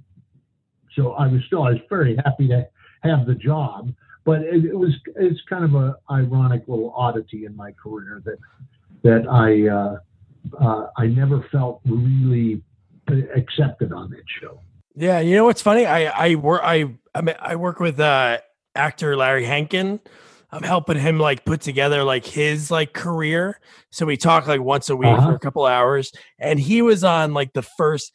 So 0.96 1.14
I 1.14 1.28
was 1.28 1.42
still 1.48 1.64
I 1.64 1.72
was 1.72 1.80
very 1.90 2.16
happy 2.18 2.48
to 2.50 2.68
have 3.04 3.26
the 3.26 3.36
job, 3.36 3.92
but 4.28 4.42
it, 4.42 4.66
it 4.66 4.78
was 4.78 4.94
it's 5.16 5.40
kind 5.50 5.64
of 5.64 5.74
a 5.74 5.96
ironic 6.12 6.64
little 6.68 6.94
oddity 6.96 7.46
in 7.46 7.56
my 7.56 7.72
career 7.82 8.22
that 8.26 8.38
that 9.04 9.26
I 9.28 9.68
uh, 9.70 9.98
uh, 10.64 10.88
I 10.98 11.08
never 11.08 11.48
felt 11.52 11.80
really 11.86 12.62
accepted 13.36 13.94
on 13.94 14.10
that 14.12 14.24
show. 14.42 14.60
Yeah, 14.96 15.20
you 15.22 15.36
know 15.36 15.46
what's 15.46 15.62
funny? 15.62 15.86
I 15.86 16.30
I 16.32 16.36
work 16.36 16.62
I 16.64 16.94
I, 17.16 17.22
mean, 17.22 17.36
I 17.40 17.56
work 17.56 17.80
with 17.80 18.00
uh 18.00 18.40
actor 18.76 19.16
Larry 19.16 19.46
Hankin. 19.46 20.02
I'm 20.52 20.64
helping 20.64 20.98
him 21.00 21.20
like 21.20 21.46
put 21.46 21.62
together 21.62 22.04
like 22.04 22.26
his 22.26 22.70
like 22.70 22.92
career. 22.94 23.60
So 23.92 24.06
we 24.06 24.18
talk 24.18 24.46
like 24.48 24.62
once 24.62 24.90
a 24.90 24.96
week 24.96 25.08
Uh-huh. 25.10 25.30
for 25.30 25.36
a 25.36 25.40
couple 25.40 25.66
hours, 25.66 26.12
and 26.40 26.60
he 26.60 26.82
was 26.82 27.04
on 27.04 27.34
like 27.34 27.54
the 27.54 27.62
first. 27.64 28.12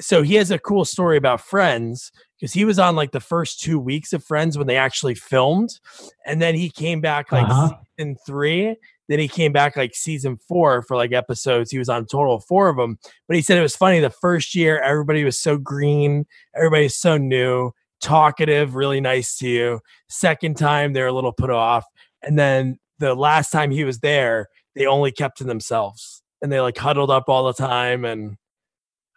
So 0.00 0.22
he 0.22 0.34
has 0.36 0.50
a 0.50 0.58
cool 0.58 0.84
story 0.84 1.16
about 1.18 1.40
Friends 1.40 2.10
because 2.38 2.52
he 2.52 2.64
was 2.64 2.78
on 2.78 2.96
like 2.96 3.12
the 3.12 3.20
first 3.20 3.60
two 3.60 3.78
weeks 3.78 4.12
of 4.12 4.22
Friends 4.24 4.56
when 4.58 4.66
they 4.66 4.76
actually 4.76 5.14
filmed, 5.14 5.78
and 6.26 6.40
then 6.40 6.54
he 6.54 6.70
came 6.70 7.00
back 7.00 7.32
like 7.32 7.48
Uh-huh. 7.48 7.74
season 7.98 8.16
three. 8.26 8.76
Then 9.08 9.20
he 9.20 9.28
came 9.28 9.52
back 9.52 9.76
like 9.76 9.94
season 9.94 10.36
four 10.36 10.82
for 10.82 10.96
like 10.96 11.12
episodes. 11.12 11.70
He 11.70 11.78
was 11.78 11.88
on 11.88 12.02
a 12.02 12.06
total 12.06 12.34
of 12.34 12.44
four 12.44 12.68
of 12.68 12.76
them. 12.76 12.98
But 13.28 13.36
he 13.36 13.42
said 13.42 13.56
it 13.56 13.62
was 13.62 13.76
funny. 13.76 14.00
The 14.00 14.10
first 14.10 14.54
year, 14.56 14.80
everybody 14.80 15.22
was 15.22 15.38
so 15.38 15.58
green, 15.58 16.26
everybody's 16.56 16.96
so 16.96 17.16
new, 17.16 17.70
talkative, 18.00 18.74
really 18.74 19.00
nice 19.00 19.38
to 19.38 19.48
you. 19.48 19.80
Second 20.08 20.56
time, 20.56 20.92
they're 20.92 21.06
a 21.06 21.12
little 21.12 21.32
put 21.32 21.50
off. 21.50 21.84
And 22.22 22.36
then 22.36 22.78
the 22.98 23.14
last 23.14 23.50
time 23.50 23.70
he 23.70 23.84
was 23.84 24.00
there, 24.00 24.48
they 24.74 24.86
only 24.86 25.12
kept 25.12 25.38
to 25.38 25.44
themselves 25.44 26.22
and 26.42 26.50
they 26.50 26.60
like 26.60 26.76
huddled 26.76 27.10
up 27.10 27.28
all 27.28 27.46
the 27.46 27.52
time. 27.54 28.04
And 28.04 28.36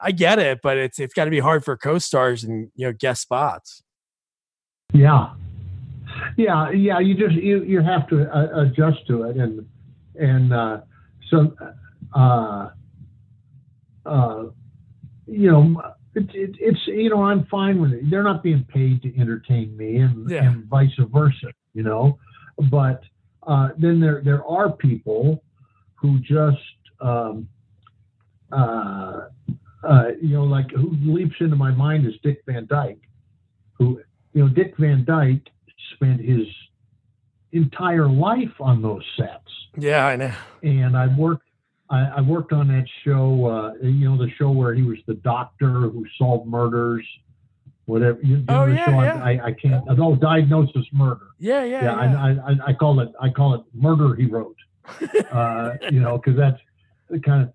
I 0.02 0.12
get 0.12 0.40
it, 0.40 0.60
but 0.62 0.78
it's 0.78 1.00
it's 1.00 1.14
got 1.14 1.26
to 1.26 1.32
be 1.32 1.40
hard 1.40 1.64
for 1.66 1.76
co-stars 1.78 2.44
and 2.44 2.72
you 2.76 2.88
know 2.88 2.94
guest 2.94 3.22
spots. 3.22 3.84
Yeah, 4.94 5.34
yeah, 6.38 6.72
yeah. 6.72 7.00
You 7.00 7.16
just 7.16 7.36
you 7.36 7.64
you 7.64 7.82
have 7.82 8.08
to 8.10 8.24
uh, 8.36 8.62
adjust 8.62 9.06
to 9.08 9.24
it, 9.24 9.38
and 9.38 9.68
and 10.16 10.54
uh, 10.54 10.82
so 11.30 11.54
uh, 12.16 12.70
uh, 14.06 14.44
you 15.28 15.52
know 15.52 15.82
it, 16.16 16.30
it, 16.34 16.56
it's 16.60 16.80
you 16.88 17.10
know 17.10 17.24
I'm 17.24 17.46
fine 17.46 17.82
with 17.82 17.94
it. 17.94 18.10
They're 18.10 18.24
not 18.24 18.42
being 18.42 18.64
paid 18.64 19.02
to 19.04 19.20
entertain 19.20 19.76
me, 19.78 19.98
and, 19.98 20.30
Yeah. 20.30 20.46
and 20.50 20.66
vice 20.66 20.90
versa. 21.12 21.54
You 21.74 21.84
know, 21.84 22.18
but 22.72 23.02
uh, 23.46 23.70
then 23.78 24.00
there 24.00 24.22
there 24.24 24.46
are 24.46 24.72
people 24.72 25.44
who 25.96 26.20
just 26.20 26.58
um, 27.02 27.48
uh, 28.52 29.28
uh, 29.84 30.10
you 30.22 30.30
know 30.36 30.44
like 30.44 30.70
who 30.72 30.92
leaps 31.04 31.36
into 31.40 31.56
my 31.56 31.72
mind 31.72 32.06
is 32.06 32.14
Dick 32.24 32.42
Van 32.48 32.66
Dyke, 32.68 33.02
who 33.74 34.02
you 34.34 34.44
know 34.44 34.50
Dick 34.50 34.76
Van 34.78 35.04
Dyke 35.06 35.48
spent 35.96 36.20
his 36.22 36.46
entire 37.52 38.08
life 38.08 38.54
on 38.60 38.82
those 38.82 39.04
sets 39.18 39.52
Yeah, 39.78 40.06
I 40.06 40.16
know. 40.16 40.34
and 40.64 40.96
I 40.98 41.08
worked. 41.08 41.44
I, 41.90 42.02
I 42.18 42.22
worked 42.22 42.54
on 42.54 42.68
that 42.68 42.86
show. 43.04 43.46
Uh, 43.48 43.74
you 43.88 44.08
know, 44.10 44.18
the 44.18 44.30
show 44.38 44.52
where 44.52 44.74
he 44.76 44.84
was 44.84 45.00
the 45.08 45.16
doctor 45.16 45.72
who 45.90 46.06
solved 46.20 46.48
murders, 46.48 47.04
whatever. 47.86 48.20
You, 48.22 48.38
you 48.38 48.46
Oh, 48.50 48.66
know 48.66 48.70
the 48.70 48.76
yeah, 48.76 48.86
show? 48.86 48.92
I- 49.00 49.06
yeah. 49.06 49.24
I, 49.44 49.46
I 49.48 49.52
can't. 49.54 49.84
Oh, 50.00 50.16
diagnosis 50.16 50.86
murder. 50.94 51.28
Yeah, 51.40 51.64
yeah, 51.64 51.84
Yeah, 51.84 52.12
yeah. 52.12 52.24
I, 52.24 52.52
I, 52.52 52.56
I 52.68 52.74
call 52.74 53.00
it. 53.00 53.10
I 53.20 53.30
call 53.30 53.56
it 53.56 53.62
murder 53.74 54.14
he 54.16 54.26
wrote. 54.26 54.56
Uh, 55.32 55.78
you 55.92 56.00
know, 56.00 56.18
because 56.18 56.38
that's 56.38 56.60
the 57.10 57.20
kind 57.20 57.44
of. 57.44 57.54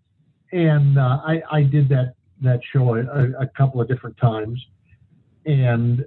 And 0.55 0.99
uh, 0.99 1.19
I, 1.27 1.43
I 1.51 1.63
did 1.65 1.89
that 1.89 2.15
that 2.41 2.61
show 2.73 2.95
a, 2.95 3.43
a 3.43 3.47
couple 3.57 3.81
of 3.81 3.89
different 3.89 4.17
times, 4.19 4.65
and 5.45 6.07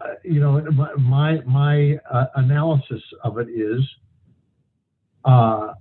uh, 0.00 0.14
you 0.24 0.40
know, 0.40 0.60
my 0.98 1.40
my, 1.46 1.96
uh, 2.10 2.26
analysis 2.34 3.00
of 3.22 3.38
it 3.38 3.48
is, 3.48 3.80
uh, 5.24 5.74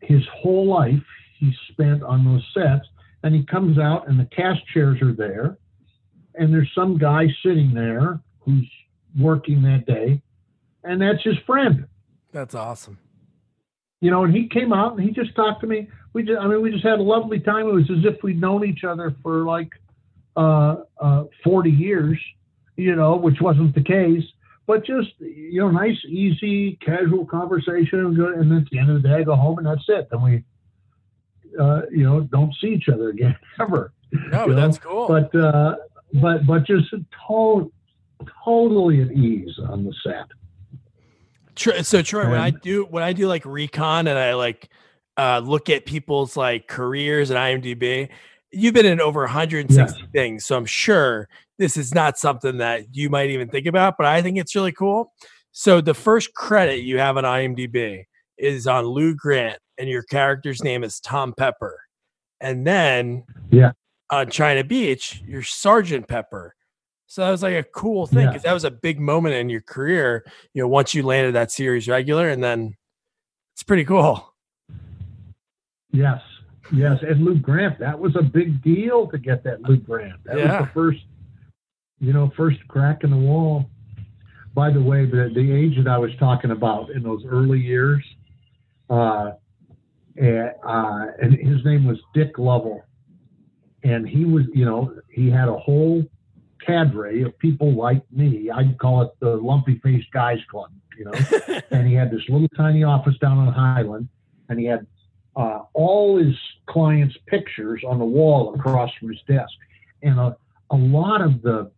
his 0.00 0.22
whole 0.34 0.66
life 0.66 0.94
he 1.38 1.52
spent 1.70 2.02
on 2.02 2.24
those 2.24 2.44
sets, 2.54 2.86
and 3.22 3.34
he 3.34 3.44
comes 3.44 3.78
out 3.78 4.08
and 4.08 4.18
the 4.18 4.28
cast 4.34 4.60
chairs 4.72 5.02
are 5.02 5.12
there, 5.12 5.58
and 6.36 6.54
there's 6.54 6.72
some 6.74 6.96
guy 6.96 7.26
sitting 7.44 7.74
there 7.74 8.18
who's 8.40 8.66
working 9.20 9.60
that 9.60 9.84
day, 9.84 10.22
and 10.84 11.02
that's 11.02 11.22
his 11.22 11.36
friend 11.46 11.86
That's 12.32 12.54
awesome. 12.54 12.98
You 14.00 14.10
know, 14.10 14.24
and 14.24 14.34
he 14.34 14.48
came 14.48 14.72
out 14.72 14.96
and 14.96 15.02
he 15.06 15.10
just 15.12 15.34
talked 15.34 15.60
to 15.62 15.66
me. 15.66 15.88
We 16.12 16.22
just, 16.22 16.38
I 16.40 16.46
mean, 16.46 16.62
we 16.62 16.70
just 16.70 16.84
had 16.84 16.98
a 16.98 17.02
lovely 17.02 17.40
time. 17.40 17.66
It 17.68 17.72
was 17.72 17.90
as 17.90 18.04
if 18.04 18.22
we'd 18.22 18.40
known 18.40 18.64
each 18.64 18.84
other 18.84 19.14
for 19.22 19.44
like 19.44 19.70
uh, 20.36 20.76
uh, 21.00 21.24
40 21.44 21.70
years, 21.70 22.18
you 22.76 22.94
know, 22.94 23.16
which 23.16 23.40
wasn't 23.40 23.74
the 23.74 23.82
case. 23.82 24.24
But 24.66 24.84
just, 24.84 25.08
you 25.18 25.60
know, 25.60 25.70
nice, 25.70 25.96
easy, 26.06 26.76
casual 26.84 27.24
conversation. 27.26 28.00
And 28.00 28.14
good- 28.16 28.34
and 28.36 28.50
then 28.50 28.58
at 28.58 28.70
the 28.70 28.78
end 28.78 28.90
of 28.90 29.02
the 29.02 29.08
day, 29.08 29.14
I 29.16 29.22
go 29.24 29.34
home 29.34 29.58
and 29.58 29.66
that's 29.66 29.84
it. 29.88 30.08
Then 30.10 30.22
we, 30.22 30.44
uh, 31.58 31.82
you 31.90 32.04
know, 32.04 32.20
don't 32.20 32.54
see 32.60 32.68
each 32.68 32.88
other 32.88 33.08
again 33.08 33.36
ever. 33.60 33.92
No, 34.12 34.46
but 34.46 34.56
that's 34.56 34.78
cool. 34.78 35.08
But, 35.08 35.34
uh, 35.34 35.76
but, 36.14 36.46
but 36.46 36.64
just 36.66 36.90
to- 36.90 37.72
totally 38.44 39.02
at 39.02 39.10
ease 39.12 39.58
on 39.68 39.84
the 39.84 39.94
set. 40.04 40.26
So 41.82 42.02
Troy, 42.02 42.28
when 42.30 42.40
I 42.40 42.50
do 42.50 42.84
when 42.84 43.02
I 43.02 43.12
do 43.12 43.26
like 43.26 43.44
recon 43.44 44.06
and 44.06 44.18
I 44.18 44.34
like 44.34 44.68
uh 45.16 45.40
look 45.44 45.68
at 45.68 45.86
people's 45.86 46.36
like 46.36 46.68
careers 46.68 47.30
and 47.30 47.38
IMDb, 47.38 48.08
you've 48.52 48.74
been 48.74 48.86
in 48.86 49.00
over 49.00 49.20
160 49.22 50.08
things. 50.12 50.44
So 50.44 50.56
I'm 50.56 50.66
sure 50.66 51.28
this 51.58 51.76
is 51.76 51.94
not 51.94 52.18
something 52.18 52.58
that 52.58 52.94
you 52.94 53.10
might 53.10 53.30
even 53.30 53.48
think 53.48 53.66
about, 53.66 53.96
but 53.98 54.06
I 54.06 54.22
think 54.22 54.38
it's 54.38 54.54
really 54.54 54.72
cool. 54.72 55.12
So 55.50 55.80
the 55.80 55.94
first 55.94 56.34
credit 56.34 56.82
you 56.82 56.98
have 56.98 57.16
on 57.16 57.24
IMDb 57.24 58.04
is 58.36 58.68
on 58.68 58.84
Lou 58.84 59.14
Grant, 59.16 59.58
and 59.76 59.88
your 59.88 60.04
character's 60.04 60.62
name 60.62 60.84
is 60.84 61.00
Tom 61.00 61.34
Pepper. 61.36 61.80
And 62.40 62.64
then 62.64 63.24
Yeah. 63.50 63.72
on 64.10 64.30
China 64.30 64.62
Beach, 64.62 65.20
you're 65.26 65.42
Sergeant 65.42 66.06
Pepper. 66.06 66.54
So 67.10 67.22
that 67.22 67.30
was 67.30 67.42
like 67.42 67.54
a 67.54 67.62
cool 67.62 68.06
thing 68.06 68.20
Yeah. 68.20 68.26
because 68.28 68.42
that 68.42 68.52
was 68.52 68.64
a 68.64 68.70
big 68.70 69.00
moment 69.00 69.34
in 69.34 69.48
your 69.48 69.62
career. 69.62 70.24
You 70.52 70.62
know, 70.62 70.68
once 70.68 70.94
you 70.94 71.02
landed 71.02 71.34
that 71.34 71.50
series 71.50 71.88
regular, 71.88 72.28
and 72.28 72.44
then 72.44 72.74
it's 73.54 73.62
pretty 73.62 73.84
cool. 73.84 74.34
Yes, 75.90 76.20
yes, 76.70 76.98
and 77.02 77.24
Lou 77.24 77.36
Grant. 77.38 77.78
That 77.78 77.98
was 77.98 78.14
a 78.14 78.22
big 78.22 78.62
deal 78.62 79.06
to 79.08 79.16
get 79.18 79.42
that 79.44 79.62
Lou 79.62 79.78
Grant. 79.78 80.22
That 80.24 80.36
Yeah. 80.38 80.58
was 80.60 80.68
the 80.68 80.72
first, 80.74 81.00
you 81.98 82.12
know, 82.12 82.30
first 82.36 82.58
crack 82.68 83.04
in 83.04 83.10
the 83.10 83.16
wall. 83.16 83.70
By 84.54 84.70
the 84.70 84.80
way, 84.82 85.06
the, 85.06 85.30
the 85.34 85.50
age 85.52 85.76
that 85.78 85.88
I 85.88 85.96
was 85.98 86.14
talking 86.16 86.50
about 86.50 86.90
in 86.90 87.02
those 87.02 87.24
early 87.24 87.58
years, 87.60 88.04
uh, 88.90 89.32
and, 90.16 90.52
uh, 90.62 91.06
and 91.22 91.32
his 91.32 91.64
name 91.64 91.86
was 91.86 91.98
Dick 92.12 92.38
Lovell, 92.38 92.84
and 93.82 94.06
he 94.06 94.26
was, 94.26 94.44
you 94.52 94.66
know, 94.66 94.94
he 95.10 95.30
had 95.30 95.48
a 95.48 95.56
whole 95.56 96.04
cadre 96.64 97.22
of 97.22 97.38
people 97.38 97.74
like 97.74 98.02
me. 98.10 98.50
I'd 98.50 98.78
call 98.78 99.02
it 99.02 99.10
the 99.20 99.36
lumpy 99.36 99.80
faced 99.82 100.10
guys 100.12 100.38
club, 100.50 100.70
you 100.96 101.04
know 101.04 101.12
and 101.70 101.86
he 101.86 101.94
had 101.94 102.10
this 102.10 102.22
little 102.28 102.48
tiny 102.56 102.82
office 102.82 103.16
down 103.18 103.38
on 103.38 103.52
Highland, 103.52 104.08
and 104.48 104.58
he 104.58 104.66
had 104.66 104.86
uh, 105.36 105.60
all 105.72 106.18
his 106.18 106.34
clients' 106.66 107.16
pictures 107.26 107.82
on 107.86 107.98
the 107.98 108.04
wall 108.04 108.54
across 108.54 108.90
from 108.98 109.08
his 109.08 109.20
desk. 109.28 109.52
And 110.02 110.18
a, 110.18 110.36
a 110.70 110.76
lot 110.76 111.20
of 111.20 111.42
the 111.42 111.70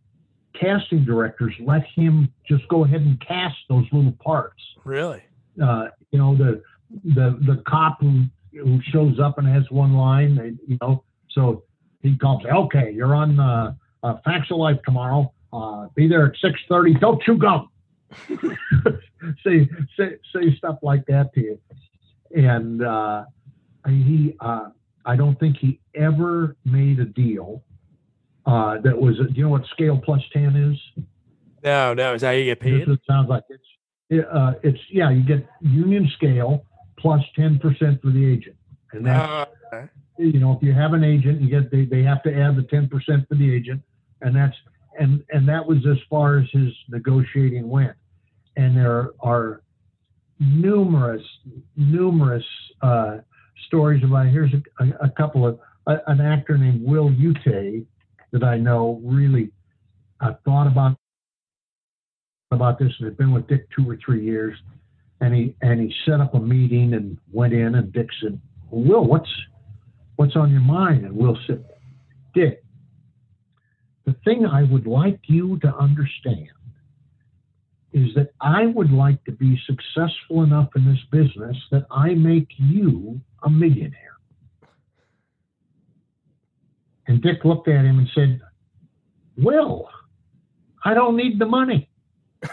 casting 0.59 1.05
directors 1.05 1.53
let 1.59 1.83
him 1.95 2.31
just 2.47 2.67
go 2.67 2.83
ahead 2.83 3.01
and 3.01 3.19
cast 3.25 3.57
those 3.69 3.85
little 3.91 4.13
parts. 4.23 4.61
really? 4.83 5.21
Uh, 5.61 5.87
you 6.11 6.17
know, 6.17 6.35
the 6.35 6.61
the 7.03 7.37
the 7.45 7.61
cop 7.67 7.99
who 7.99 8.23
who 8.53 8.81
shows 8.91 9.19
up 9.19 9.37
and 9.37 9.47
has 9.47 9.69
one 9.69 9.93
line, 9.93 10.35
they, 10.35 10.53
you 10.67 10.77
know, 10.81 11.03
so 11.29 11.63
he 12.01 12.17
calls, 12.17 12.43
okay, 12.45 12.91
you're 12.91 13.15
on 13.15 13.39
uh, 13.39 13.73
uh, 14.03 14.17
Facts 14.23 14.51
of 14.51 14.57
Life 14.57 14.77
tomorrow. 14.85 15.31
Uh, 15.53 15.87
be 15.95 16.07
there 16.07 16.27
at 16.27 16.33
six 16.41 16.59
thirty. 16.69 16.93
Don't 16.93 17.21
chew 17.23 17.37
gum. 17.37 17.69
say, 19.43 19.69
say 19.97 20.17
say 20.33 20.55
stuff 20.57 20.77
like 20.81 21.05
that 21.07 21.33
to 21.33 21.41
you, 21.41 21.59
and 22.35 22.83
uh, 22.83 23.25
he 23.87 24.35
uh, 24.39 24.69
I 25.05 25.15
don't 25.15 25.39
think 25.39 25.57
he 25.57 25.79
ever 25.95 26.55
made 26.65 26.99
a 26.99 27.05
deal 27.05 27.63
uh, 28.45 28.79
that 28.81 28.99
was. 28.99 29.17
Do 29.17 29.27
you 29.33 29.43
know 29.43 29.49
what 29.49 29.65
scale 29.67 29.97
plus 30.03 30.21
ten 30.33 30.55
is? 30.55 31.03
No, 31.63 31.93
no. 31.93 32.13
Is 32.13 32.21
that 32.21 32.27
how 32.27 32.33
you 32.33 32.45
get 32.45 32.59
paid? 32.59 32.87
is- 32.87 32.97
sounds 33.07 33.29
like 33.29 33.43
it's 33.49 33.63
it, 34.09 34.27
uh, 34.31 34.53
it's 34.63 34.79
yeah. 34.89 35.09
You 35.09 35.23
get 35.23 35.47
union 35.61 36.09
scale 36.15 36.65
plus 36.97 37.21
ten 37.35 37.59
percent 37.59 38.01
for 38.01 38.09
the 38.11 38.25
agent, 38.25 38.55
and 38.93 39.05
that's 39.05 39.49
Uh, 39.71 39.85
you 40.17 40.39
know 40.39 40.53
if 40.53 40.63
you 40.63 40.73
have 40.73 40.93
an 40.93 41.03
agent, 41.03 41.41
you 41.41 41.49
get 41.49 41.71
they, 41.71 41.85
they 41.85 42.03
have 42.03 42.21
to 42.23 42.33
add 42.33 42.55
the 42.55 42.63
ten 42.63 42.87
percent 42.89 43.27
for 43.29 43.35
the 43.35 43.53
agent, 43.53 43.81
and 44.21 44.35
that's 44.35 44.55
and 44.99 45.23
and 45.29 45.47
that 45.47 45.65
was 45.65 45.79
as 45.89 45.97
far 46.09 46.37
as 46.37 46.47
his 46.51 46.73
negotiating 46.89 47.67
went. 47.67 47.95
And 48.57 48.75
there 48.75 49.11
are 49.21 49.61
numerous, 50.39 51.23
numerous 51.75 52.43
uh, 52.81 53.17
stories 53.67 54.03
about. 54.03 54.27
Here's 54.27 54.51
a, 54.53 54.85
a, 55.05 55.09
couple 55.09 55.47
of 55.47 55.59
a, 55.87 55.97
an 56.07 56.19
actor 56.19 56.57
named 56.57 56.83
Will 56.83 57.11
Ute 57.11 57.85
that 58.31 58.43
I 58.43 58.57
know 58.57 58.99
really 59.03 59.51
uh, 60.19 60.33
thought 60.43 60.67
about 60.67 60.97
about 62.51 62.77
this 62.77 62.91
and 62.99 63.05
had 63.05 63.17
been 63.17 63.31
with 63.31 63.47
Dick 63.47 63.67
two 63.75 63.89
or 63.89 63.97
three 64.03 64.25
years, 64.25 64.57
and 65.21 65.33
he 65.33 65.55
and 65.61 65.79
he 65.79 65.93
set 66.05 66.19
up 66.19 66.33
a 66.33 66.39
meeting 66.39 66.93
and 66.93 67.17
went 67.31 67.53
in 67.53 67.75
and 67.75 67.93
Dick 67.93 68.07
said, 68.21 68.39
"Will, 68.69 69.05
what's 69.05 69.31
what's 70.17 70.35
on 70.35 70.51
your 70.51 70.61
mind?" 70.61 71.05
And 71.05 71.15
Will 71.15 71.37
said, 71.47 71.63
"Dick, 72.33 72.60
the 74.05 74.15
thing 74.25 74.45
I 74.45 74.63
would 74.63 74.87
like 74.87 75.19
you 75.23 75.59
to 75.59 75.75
understand 75.75 76.49
is 77.93 78.13
that 78.15 78.33
I 78.39 78.67
would 78.67 78.91
like 78.91 79.23
to 79.25 79.31
be 79.31 79.59
successful 79.65 80.43
enough 80.43 80.69
in 80.75 80.85
this 80.85 81.03
business 81.11 81.57
that 81.71 81.85
I 81.91 82.13
make 82.13 82.47
you 82.57 83.19
a 83.43 83.49
millionaire." 83.49 84.17
And 87.07 87.21
Dick 87.21 87.43
looked 87.43 87.67
at 87.67 87.83
him 87.83 87.99
and 87.99 88.07
said, 88.15 88.39
Will, 89.37 89.89
I 90.85 90.93
don't 90.93 91.17
need 91.17 91.39
the 91.39 91.45
money. 91.45 91.89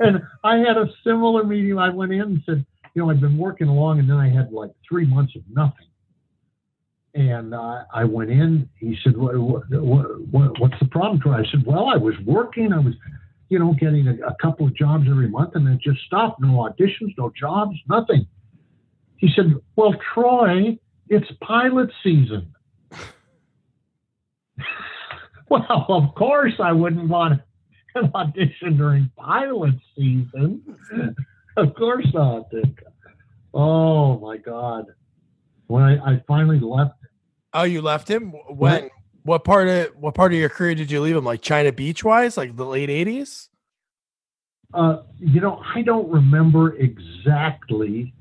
and 0.00 0.22
I 0.44 0.56
had 0.58 0.76
a 0.76 0.88
similar 1.04 1.44
meeting. 1.44 1.78
I 1.78 1.88
went 1.90 2.12
in 2.12 2.20
and 2.20 2.42
said, 2.46 2.66
you 2.96 3.02
know, 3.02 3.10
I'd 3.10 3.20
been 3.20 3.36
working 3.36 3.68
along, 3.68 3.98
and 3.98 4.08
then 4.08 4.16
I 4.16 4.30
had 4.30 4.50
like 4.52 4.70
three 4.88 5.04
months 5.04 5.36
of 5.36 5.42
nothing. 5.52 5.86
And 7.14 7.54
uh, 7.54 7.84
I 7.92 8.04
went 8.04 8.30
in. 8.30 8.70
He 8.78 8.96
said, 9.04 9.18
what, 9.18 9.38
what, 9.38 9.64
what, 9.70 10.58
"What's 10.58 10.78
the 10.80 10.86
problem?" 10.86 11.20
Troy? 11.20 11.34
I 11.34 11.44
said, 11.50 11.66
"Well, 11.66 11.88
I 11.88 11.96
was 11.96 12.14
working. 12.24 12.72
I 12.72 12.78
was, 12.78 12.94
you 13.50 13.58
know, 13.58 13.74
getting 13.78 14.08
a, 14.08 14.14
a 14.26 14.34
couple 14.40 14.66
of 14.66 14.74
jobs 14.74 15.04
every 15.10 15.28
month, 15.28 15.56
and 15.56 15.68
it 15.68 15.78
just 15.80 16.00
stopped. 16.06 16.40
No 16.40 16.48
auditions, 16.48 17.12
no 17.18 17.30
jobs, 17.38 17.76
nothing." 17.86 18.26
He 19.18 19.30
said, 19.36 19.54
"Well, 19.76 19.94
Troy, 20.14 20.78
it's 21.08 21.30
pilot 21.42 21.90
season." 22.02 22.50
well, 25.50 25.84
of 25.88 26.14
course, 26.14 26.54
I 26.62 26.72
wouldn't 26.72 27.10
want 27.10 27.42
an 27.94 28.10
audition 28.14 28.78
during 28.78 29.10
pilot 29.16 29.74
season. 29.94 30.62
Of 31.56 31.74
course 31.74 32.06
not. 32.12 32.50
Dick. 32.50 32.82
Oh 33.54 34.18
my 34.18 34.36
God! 34.36 34.86
When 35.66 35.82
I, 35.82 35.96
I 35.96 36.22
finally 36.28 36.60
left. 36.60 36.94
Oh, 37.52 37.64
you 37.64 37.80
left 37.80 38.08
him 38.08 38.32
when? 38.48 38.84
What? 38.84 38.90
what 39.26 39.44
part 39.44 39.68
of 39.68 39.88
what 39.98 40.14
part 40.14 40.32
of 40.32 40.38
your 40.38 40.48
career 40.48 40.74
did 40.74 40.90
you 40.90 41.00
leave 41.00 41.16
him? 41.16 41.24
Like 41.24 41.42
China 41.42 41.72
Beach 41.72 42.04
wise, 42.04 42.36
like 42.36 42.56
the 42.56 42.64
late 42.64 42.90
eighties? 42.90 43.48
Uh, 44.72 45.02
you 45.18 45.40
know, 45.40 45.62
I 45.74 45.82
don't 45.82 46.08
remember 46.10 46.76
exactly 46.76 48.14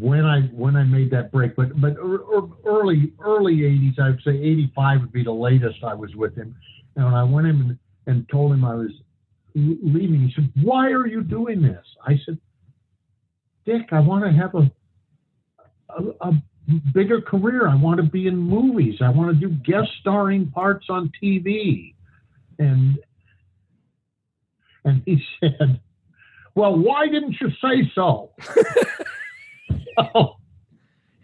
when 0.00 0.24
I 0.24 0.42
when 0.48 0.76
I 0.76 0.82
made 0.84 1.10
that 1.12 1.32
break, 1.32 1.56
but 1.56 1.80
but 1.80 1.96
early 1.98 3.12
early 3.20 3.56
'80s, 3.56 3.98
I 3.98 4.10
would 4.10 4.22
say 4.22 4.32
'85 4.32 5.00
would 5.00 5.12
be 5.12 5.24
the 5.24 5.32
latest 5.32 5.82
I 5.82 5.94
was 5.94 6.14
with 6.14 6.36
him. 6.36 6.54
And 6.96 7.06
when 7.06 7.14
I 7.14 7.24
went 7.24 7.46
in 7.46 7.56
and, 7.60 7.78
and 8.06 8.28
told 8.28 8.52
him 8.52 8.64
I 8.64 8.74
was 8.74 8.90
leaving, 9.54 10.28
he 10.28 10.32
said, 10.34 10.52
"Why 10.62 10.90
are 10.90 11.06
you 11.06 11.22
doing 11.22 11.62
this?" 11.62 11.84
I 12.06 12.18
said, 12.26 12.38
"Dick, 13.68 13.92
I 13.92 14.00
want 14.00 14.24
to 14.24 14.32
have 14.32 14.54
a, 14.54 14.70
a, 15.90 16.30
a 16.30 16.42
bigger 16.94 17.20
career. 17.20 17.68
I 17.68 17.74
want 17.74 17.98
to 17.98 18.02
be 18.02 18.26
in 18.26 18.36
movies. 18.36 19.02
I 19.02 19.10
want 19.10 19.38
to 19.38 19.48
do 19.48 19.54
guest 19.54 19.90
starring 20.00 20.50
parts 20.50 20.86
on 20.88 21.12
TV." 21.22 21.94
And 22.58 22.98
and 24.84 25.02
he 25.04 25.22
said, 25.40 25.80
"Well, 26.54 26.78
why 26.78 27.08
didn't 27.08 27.36
you 27.40 27.50
say 27.62 27.90
so?" 27.94 28.32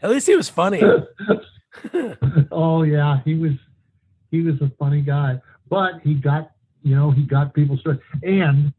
At 0.02 0.10
least 0.10 0.26
he 0.26 0.36
was 0.36 0.50
funny. 0.50 0.82
oh 2.52 2.82
yeah, 2.82 3.20
he 3.24 3.34
was 3.34 3.52
he 4.30 4.42
was 4.42 4.60
a 4.60 4.70
funny 4.78 5.00
guy. 5.00 5.40
But 5.70 6.00
he 6.02 6.12
got 6.12 6.50
you 6.82 6.94
know, 6.94 7.10
he 7.10 7.22
got 7.22 7.54
people 7.54 7.78
started. 7.78 8.02
And 8.22 8.72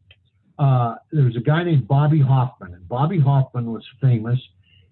uh, 0.58 0.96
there 1.12 1.26
was 1.26 1.36
a 1.36 1.42
guy 1.42 1.64
named 1.64 1.88
Bobby 1.88 2.22
Hoffman, 2.22 2.74
and 2.74 2.88
Bobby 2.88 3.20
Hoffman 3.20 3.72
was 3.72 3.84
famous. 4.02 4.40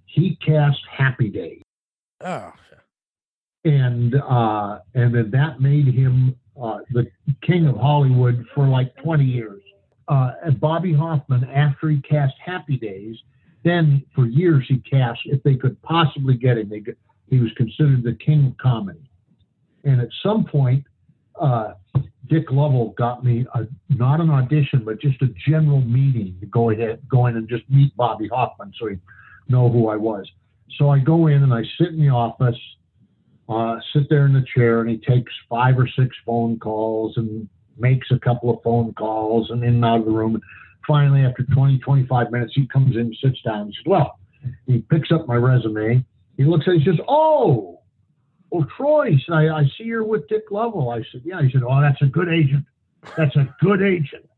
He 0.06 0.38
cast 0.46 0.80
Happy 0.92 1.30
Days. 1.30 1.62
Oh. 2.22 2.52
And 3.66 4.16
uh, 4.16 4.80
and 4.94 5.16
then 5.16 5.32
that 5.32 5.62
made 5.62 5.88
him 5.88 6.36
uh, 6.62 6.80
the 6.92 7.10
king 7.42 7.68
of 7.68 7.78
Hollywood 7.78 8.46
for 8.54 8.68
like 8.68 8.96
20 8.98 9.24
years. 9.24 9.62
Uh, 10.08 10.34
and 10.44 10.60
Bobby 10.60 10.94
Hoffman, 10.94 11.46
after 11.46 11.90
he 11.90 12.02
cast 12.02 12.34
Happy 12.44 12.78
Days, 12.78 13.16
then 13.64 14.04
for 14.14 14.26
years 14.26 14.66
he 14.68 14.80
cast, 14.80 15.22
if 15.26 15.42
they 15.44 15.56
could 15.56 15.82
possibly 15.82 16.36
get 16.36 16.58
him, 16.58 16.70
they 16.70 16.82
could, 16.82 16.98
he 17.30 17.40
was 17.40 17.52
considered 17.56 18.04
the 18.04 18.14
king 18.14 18.48
of 18.48 18.58
comedy. 18.58 19.10
And 19.86 20.02
at 20.02 20.10
some 20.22 20.44
point, 20.44 20.84
uh, 21.40 21.74
Dick 22.28 22.52
Lovell 22.52 22.94
got 22.98 23.24
me 23.24 23.46
a, 23.54 23.66
not 23.90 24.22
an 24.22 24.30
audition, 24.30 24.84
but 24.86 25.00
just 25.02 25.22
a 25.22 25.28
general 25.48 25.82
meeting 25.82 26.38
to 26.40 26.46
go 26.46 26.70
ahead, 26.70 27.02
go 27.10 27.28
in 27.28 27.36
and 27.36 27.50
just 27.50 27.64
meet 27.70 27.96
Bobby 27.98 28.30
Hoffman 28.30 28.72
so 28.80 28.88
he'd 28.88 29.02
know 29.50 29.70
who 29.70 29.90
I 29.90 29.98
was. 29.98 30.30
So 30.78 30.90
I 30.90 31.00
go 31.00 31.28
in 31.28 31.44
and 31.44 31.54
I 31.54 31.64
sit 31.78 31.90
in 31.90 32.00
the 32.00 32.10
office, 32.10 32.58
uh, 33.50 33.76
sit 33.94 34.04
there 34.10 34.26
in 34.26 34.34
the 34.34 34.46
chair, 34.56 34.82
and 34.82 34.90
he 34.90 34.98
takes 34.98 35.32
five 35.50 35.78
or 35.78 35.88
six 35.88 36.16
phone 36.26 36.58
calls 36.60 37.18
and 37.18 37.48
makes 37.78 38.08
a 38.12 38.20
couple 38.20 38.50
of 38.50 38.64
phone 38.64 38.94
calls 38.94 39.50
and 39.50 39.64
in 39.64 39.76
and 39.76 39.86
out 39.86 40.00
of 40.00 40.06
the 40.06 40.12
room 40.12 40.42
finally, 40.88 41.22
after 41.22 41.44
20, 41.44 41.80
25 41.80 42.32
minutes, 42.32 42.54
he 42.56 42.68
comes 42.68 42.96
in, 42.96 43.14
sits 43.22 43.42
down, 43.44 43.62
and 43.62 43.74
says, 43.74 43.86
Well, 43.86 44.20
he 44.66 44.80
picks 44.90 45.12
up 45.12 45.28
my 45.28 45.36
resume. 45.36 46.06
He 46.38 46.44
looks 46.44 46.66
at 46.68 46.76
it, 46.76 46.80
he 46.80 46.86
says, 46.86 47.00
Oh, 47.08 47.82
well, 48.54 48.68
Troy, 48.78 49.10
he 49.12 49.20
said, 49.26 49.34
I, 49.34 49.62
I 49.62 49.64
see 49.76 49.86
you're 49.86 50.04
with 50.04 50.28
Dick 50.28 50.44
Lovell. 50.52 50.92
I 50.92 51.02
said, 51.12 51.22
Yeah. 51.26 51.42
He 51.42 51.52
said, 51.52 51.64
Oh, 51.68 51.82
that's 51.82 52.00
a 52.04 52.06
good 52.06 52.30
agent. 52.30 52.64
That's 53.18 53.36
a 53.36 53.52
good 53.60 53.82
agent. 53.82 54.30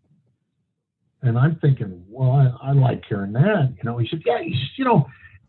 And 1.22 1.38
I'm 1.38 1.58
thinking, 1.58 2.02
Well, 2.08 2.32
I, 2.32 2.70
I 2.70 2.72
like 2.72 3.04
hearing 3.10 3.34
that. 3.34 3.74
You 3.76 3.84
know, 3.84 3.98
he 3.98 4.08
said, 4.08 4.22
Yeah, 4.26 4.42
he's, 4.42 4.56
you 4.78 4.86
know, 4.86 5.06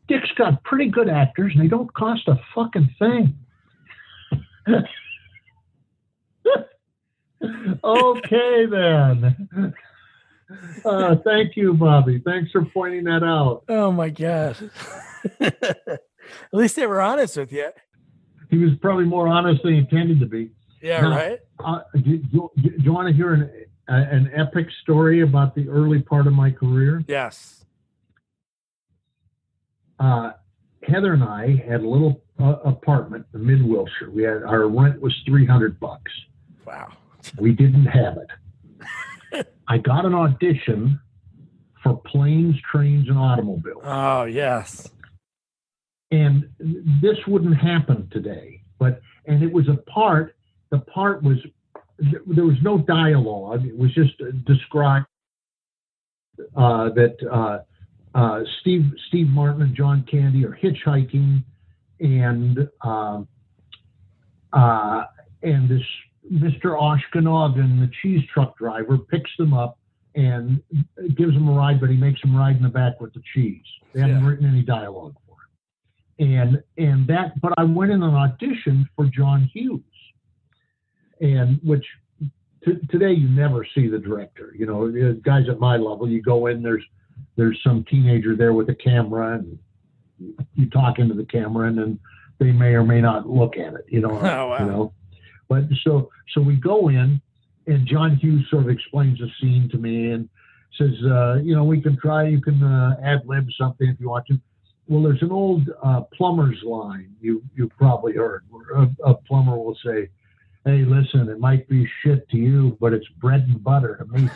Dick's 0.09 0.33
got 0.37 0.65
pretty 0.65 0.89
good 0.89 1.09
actors 1.09 1.53
and 1.55 1.63
they 1.63 1.69
don't 1.69 1.95
cost 1.95 2.27
a 2.27 2.41
fucking 2.57 2.91
thing. 2.99 3.39
okay, 7.85 8.67
then. 8.67 9.73
Uh, 10.85 11.17
thank 11.25 11.57
you, 11.57 11.73
Bobby. 11.75 12.21
Thanks 12.25 12.51
for 12.51 12.65
pointing 12.65 13.05
that 13.05 13.23
out. 13.23 13.63
Oh 13.69 13.93
my 13.93 14.11
gosh. 14.11 14.61
At 15.41 16.01
least 16.53 16.75
they 16.75 16.87
were 16.89 17.01
honest 17.01 17.37
with 17.37 17.53
you. 17.53 17.71
He 18.51 18.59
was 18.59 18.73
probably 18.81 19.05
more 19.05 19.29
honest 19.29 19.63
than 19.63 19.73
he 19.73 19.79
intended 19.79 20.21
to 20.21 20.27
be. 20.27 20.51
Yeah, 20.81 21.01
now, 21.01 21.11
right. 21.11 21.41
Uh, 21.59 21.81
do, 21.95 22.19
do, 22.19 22.51
do, 22.57 22.71
you 22.79 22.93
want 22.93 23.09
to 23.09 23.15
hear 23.15 23.35
an 23.35 23.51
uh, 23.89 23.93
an 23.93 24.31
epic 24.35 24.67
story 24.83 25.23
about 25.23 25.55
the 25.55 25.69
early 25.69 26.03
part 26.03 26.27
of 26.27 26.33
my 26.33 26.51
career? 26.51 27.03
Yes. 27.07 27.65
Uh, 29.99 30.33
Heather 30.83 31.15
and 31.15 31.25
I 31.25 31.63
had 31.67 31.81
a 31.81 31.89
little 31.89 32.23
uh, 32.39 32.57
apartment 32.65 33.27
in 33.35 33.45
mid 33.45 33.63
Wilshire. 33.65 34.11
We 34.11 34.23
had 34.23 34.43
our 34.43 34.69
rent 34.69 35.01
was 35.01 35.15
three 35.27 35.47
hundred 35.47 35.81
bucks. 35.81 36.13
Wow. 36.67 36.93
we 37.39 37.53
didn't 37.53 37.87
have 37.87 38.19
it. 38.19 39.47
I 39.69 39.79
got 39.79 40.05
an 40.05 40.15
audition 40.15 41.01
for 41.83 42.01
planes, 42.03 42.57
trains, 42.71 43.09
and 43.09 43.19
automobiles. 43.19 43.83
Oh, 43.85 44.25
yes. 44.25 44.89
And 46.11 46.49
this 47.03 47.17
wouldn't 47.27 47.57
happen 47.57 48.09
today. 48.13 48.63
But, 48.79 49.01
and 49.27 49.43
it 49.43 49.53
was 49.53 49.69
a 49.69 49.77
part, 49.91 50.37
the 50.71 50.79
part 50.79 51.23
was, 51.23 51.39
there 51.99 52.45
was 52.45 52.57
no 52.63 52.79
dialogue. 52.79 53.67
It 53.67 53.77
was 53.77 53.93
just 53.95 54.13
described 54.45 55.07
uh, 56.57 56.91
that 56.91 57.17
uh, 57.31 57.59
uh, 58.17 58.41
Steve, 58.61 58.85
Steve 59.09 59.29
Martin 59.29 59.63
and 59.63 59.75
John 59.75 60.07
Candy 60.11 60.45
are 60.45 60.57
hitchhiking 60.63 61.43
and, 62.01 62.69
um, 62.83 63.27
uh, 64.53 65.05
and 65.43 65.69
this 65.69 65.83
Mr. 66.33 66.77
Oshkonagan, 66.79 67.81
the 67.81 67.91
cheese 68.03 68.23
truck 68.33 68.57
driver, 68.59 68.99
picks 68.99 69.31
them 69.39 69.55
up 69.55 69.79
and 70.15 70.63
gives 71.17 71.35
them 71.35 71.49
a 71.49 71.53
ride, 71.53 71.81
but 71.81 71.91
he 71.91 71.97
makes 71.97 72.21
them 72.21 72.35
ride 72.35 72.57
in 72.57 72.63
the 72.63 72.69
back 72.69 73.01
with 73.01 73.13
the 73.13 73.23
cheese. 73.35 73.63
They 73.93 74.01
haven't 74.01 74.25
written 74.25 74.47
any 74.47 74.63
dialogue. 74.63 75.15
And 76.19 76.63
and 76.79 77.07
that, 77.09 77.39
but 77.43 77.53
I 77.59 77.65
went 77.65 77.91
in 77.93 78.03
an 78.03 78.15
audition 78.15 78.89
for 78.97 79.05
John 79.07 79.51
Hughes, 79.53 79.83
and 81.21 81.61
which 81.63 81.85
t- 82.65 82.79
today 82.91 83.13
you 83.13 83.29
never 83.29 83.67
see 83.75 83.87
the 83.89 83.99
director. 83.99 84.55
You 84.57 84.67
know, 84.67 85.15
guys 85.23 85.45
at 85.51 85.59
my 85.61 85.77
level, 85.77 86.09
you 86.09 86.23
go 86.23 86.47
in, 86.47 86.63
there's 86.63 86.83
there's 87.37 87.61
some 87.63 87.85
teenager 87.91 88.35
there 88.35 88.55
with 88.55 88.71
a 88.71 88.75
camera, 88.75 89.35
and 89.39 89.59
you 90.55 90.71
talk 90.71 90.99
into 90.99 91.15
the 91.15 91.27
camera, 91.27 91.69
and 91.69 91.77
then 91.77 91.99
they 92.39 92.51
may 92.51 92.75
or 92.75 92.83
may 92.85 93.03
not 93.03 93.29
look 93.29 93.59
at 93.59 93.75
it. 93.75 93.85
You 93.89 94.01
know, 94.01 94.11
Oh, 94.23 94.49
wow. 94.49 94.59
you 94.61 94.67
know. 94.71 94.93
But 95.51 95.65
so 95.85 96.09
so 96.33 96.41
we 96.41 96.57
go 96.57 96.89
in, 96.89 97.21
and 97.67 97.87
John 97.87 98.17
Hughes 98.17 98.47
sort 98.51 98.65
of 98.65 98.71
explains 98.71 99.19
the 99.19 99.29
scene 99.41 99.69
to 99.71 99.77
me 99.77 100.13
and 100.13 100.29
says, 100.79 100.95
uh, 101.05 101.35
you 101.43 101.55
know, 101.55 101.65
we 101.65 101.81
can 101.81 101.99
try. 101.99 102.27
You 102.27 102.41
can 102.41 102.63
uh, 102.63 102.97
ad 103.03 103.23
lib 103.27 103.47
something 103.59 103.89
if 103.89 104.01
you 104.01 104.09
want 104.09 104.27
to. 104.29 104.41
Well, 104.89 105.03
there's 105.03 105.23
an 105.23 105.33
old 105.33 105.69
uh, 105.83 106.03
plumber's 106.17 106.63
line 106.65 107.15
you 107.21 107.43
you 107.57 107.69
probably 107.77 108.15
heard. 108.15 108.45
Where 108.51 108.83
a, 108.83 108.91
a 109.05 109.15
plumber 109.15 109.57
will 109.57 109.77
say, 109.85 110.09
"Hey, 110.65 110.85
listen, 110.85 111.29
it 111.29 111.41
might 111.41 111.69
be 111.69 111.89
shit 112.03 112.29
to 112.31 112.37
you, 112.37 112.77
but 112.81 112.93
it's 112.93 113.07
bread 113.21 113.43
and 113.49 113.63
butter 113.63 113.97
to 113.97 114.05
me." 114.07 114.29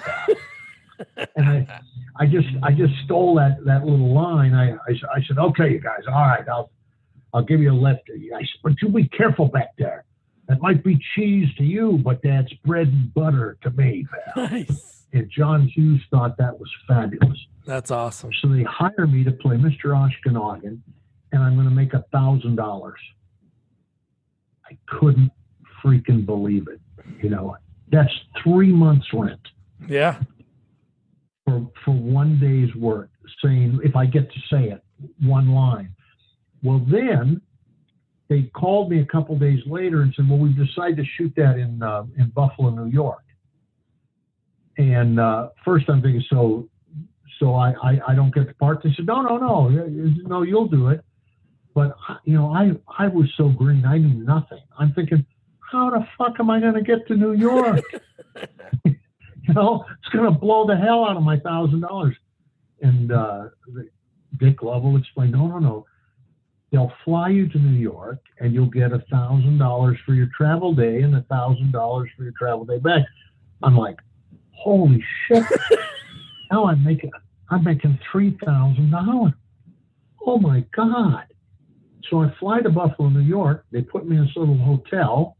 and 1.36 1.48
I, 1.48 1.80
I 2.16 2.26
just 2.26 2.48
I 2.62 2.72
just 2.72 2.94
stole 3.04 3.36
that 3.36 3.64
that 3.64 3.84
little 3.84 4.12
line. 4.12 4.54
I 4.54 4.72
I 4.72 5.22
said, 5.28 5.38
"Okay, 5.38 5.70
you 5.70 5.80
guys, 5.80 6.00
all 6.08 6.14
right, 6.14 6.46
I'll 6.48 6.70
I'll 7.32 7.44
give 7.44 7.60
you 7.60 7.72
a 7.72 7.74
lift." 7.74 8.10
I 8.10 8.40
said, 8.40 8.46
"But 8.62 8.72
you 8.82 8.88
be 8.88 9.08
careful 9.08 9.46
back 9.46 9.76
there. 9.78 10.04
That 10.48 10.60
might 10.60 10.82
be 10.82 10.98
cheese 11.14 11.48
to 11.58 11.64
you, 11.64 12.00
but 12.04 12.20
that's 12.24 12.52
bread 12.64 12.88
and 12.88 13.14
butter 13.14 13.56
to 13.62 13.70
me, 13.70 14.06
pal." 14.34 14.48
Nice. 14.50 14.96
And 15.12 15.28
John 15.28 15.66
Hughes 15.66 16.00
thought 16.10 16.36
that 16.38 16.58
was 16.58 16.70
fabulous. 16.86 17.38
That's 17.70 17.92
awesome. 17.92 18.32
So 18.42 18.48
they 18.48 18.64
hire 18.64 19.06
me 19.06 19.22
to 19.22 19.30
play 19.30 19.54
Mr. 19.54 19.94
Oshkonagan, 19.94 20.80
and 21.30 21.40
I'm 21.40 21.54
going 21.54 21.68
to 21.68 21.74
make 21.74 21.94
a 21.94 22.04
thousand 22.10 22.56
dollars. 22.56 22.98
I 24.68 24.76
couldn't 24.88 25.30
freaking 25.80 26.26
believe 26.26 26.66
it. 26.66 26.80
You 27.22 27.30
know, 27.30 27.56
that's 27.92 28.10
three 28.42 28.72
months' 28.72 29.06
rent 29.12 29.38
Yeah. 29.88 30.18
for 31.44 31.70
for 31.84 31.92
one 31.92 32.40
day's 32.40 32.74
work. 32.74 33.10
Saying 33.40 33.78
if 33.84 33.94
I 33.94 34.04
get 34.04 34.28
to 34.32 34.40
say 34.50 34.70
it, 34.70 34.82
one 35.22 35.50
line. 35.50 35.94
Well, 36.64 36.80
then 36.90 37.40
they 38.28 38.50
called 38.52 38.90
me 38.90 39.00
a 39.00 39.06
couple 39.06 39.38
days 39.38 39.60
later 39.64 40.02
and 40.02 40.12
said, 40.16 40.28
"Well, 40.28 40.40
we've 40.40 40.56
decided 40.56 40.96
to 40.96 41.04
shoot 41.04 41.32
that 41.36 41.56
in 41.56 41.80
uh, 41.84 42.02
in 42.18 42.30
Buffalo, 42.30 42.70
New 42.70 42.90
York." 42.90 43.22
And 44.76 45.20
uh, 45.20 45.50
first, 45.64 45.88
I'm 45.88 46.02
thinking, 46.02 46.24
so 46.28 46.68
so 47.40 47.54
I, 47.54 47.72
I 47.82 48.00
I 48.08 48.14
don't 48.14 48.32
get 48.32 48.46
the 48.46 48.54
part. 48.54 48.82
They 48.84 48.92
said, 48.94 49.06
"No, 49.06 49.22
no, 49.22 49.38
no, 49.38 49.68
no, 49.68 50.42
you'll 50.42 50.68
do 50.68 50.88
it." 50.88 51.04
But 51.74 51.96
you 52.24 52.34
know, 52.34 52.52
I 52.52 52.72
I 52.98 53.08
was 53.08 53.26
so 53.36 53.48
green, 53.48 53.84
I 53.84 53.98
knew 53.98 54.22
nothing. 54.22 54.60
I'm 54.78 54.92
thinking, 54.92 55.24
how 55.72 55.90
the 55.90 56.06
fuck 56.18 56.38
am 56.38 56.50
I 56.50 56.60
going 56.60 56.74
to 56.74 56.82
get 56.82 57.06
to 57.08 57.16
New 57.16 57.32
York? 57.32 57.80
you 58.84 59.54
know, 59.54 59.84
it's 59.98 60.08
going 60.12 60.32
to 60.32 60.38
blow 60.38 60.66
the 60.66 60.76
hell 60.76 61.04
out 61.04 61.16
of 61.16 61.22
my 61.22 61.38
thousand 61.40 61.80
dollars. 61.80 62.16
And 62.82 63.12
uh, 63.12 63.48
Dick 64.38 64.62
Lovell 64.62 64.96
explained, 64.96 65.32
no, 65.32 65.46
no, 65.46 65.58
no. 65.58 65.86
They'll 66.72 66.92
fly 67.04 67.30
you 67.30 67.48
to 67.48 67.58
New 67.58 67.78
York, 67.78 68.20
and 68.38 68.54
you'll 68.54 68.70
get 68.70 68.92
a 68.92 69.00
thousand 69.10 69.58
dollars 69.58 69.98
for 70.06 70.14
your 70.14 70.28
travel 70.36 70.72
day 70.72 71.02
and 71.02 71.16
a 71.16 71.22
thousand 71.22 71.72
dollars 71.72 72.10
for 72.16 72.22
your 72.22 72.32
travel 72.38 72.64
day 72.64 72.78
back. 72.78 73.02
I'm 73.62 73.76
like, 73.76 73.96
holy 74.52 75.02
shit! 75.26 75.42
now 76.52 76.66
I'm 76.66 76.84
making 76.84 77.10
I'm 77.50 77.64
making 77.64 77.98
three 78.10 78.38
thousand 78.44 78.90
dollars. 78.90 79.32
Oh 80.24 80.38
my 80.38 80.64
god! 80.74 81.26
So 82.08 82.22
I 82.22 82.32
fly 82.38 82.60
to 82.60 82.70
Buffalo, 82.70 83.08
New 83.08 83.20
York. 83.20 83.66
They 83.72 83.82
put 83.82 84.06
me 84.06 84.16
in 84.16 84.24
this 84.24 84.36
little 84.36 84.58
hotel 84.58 85.36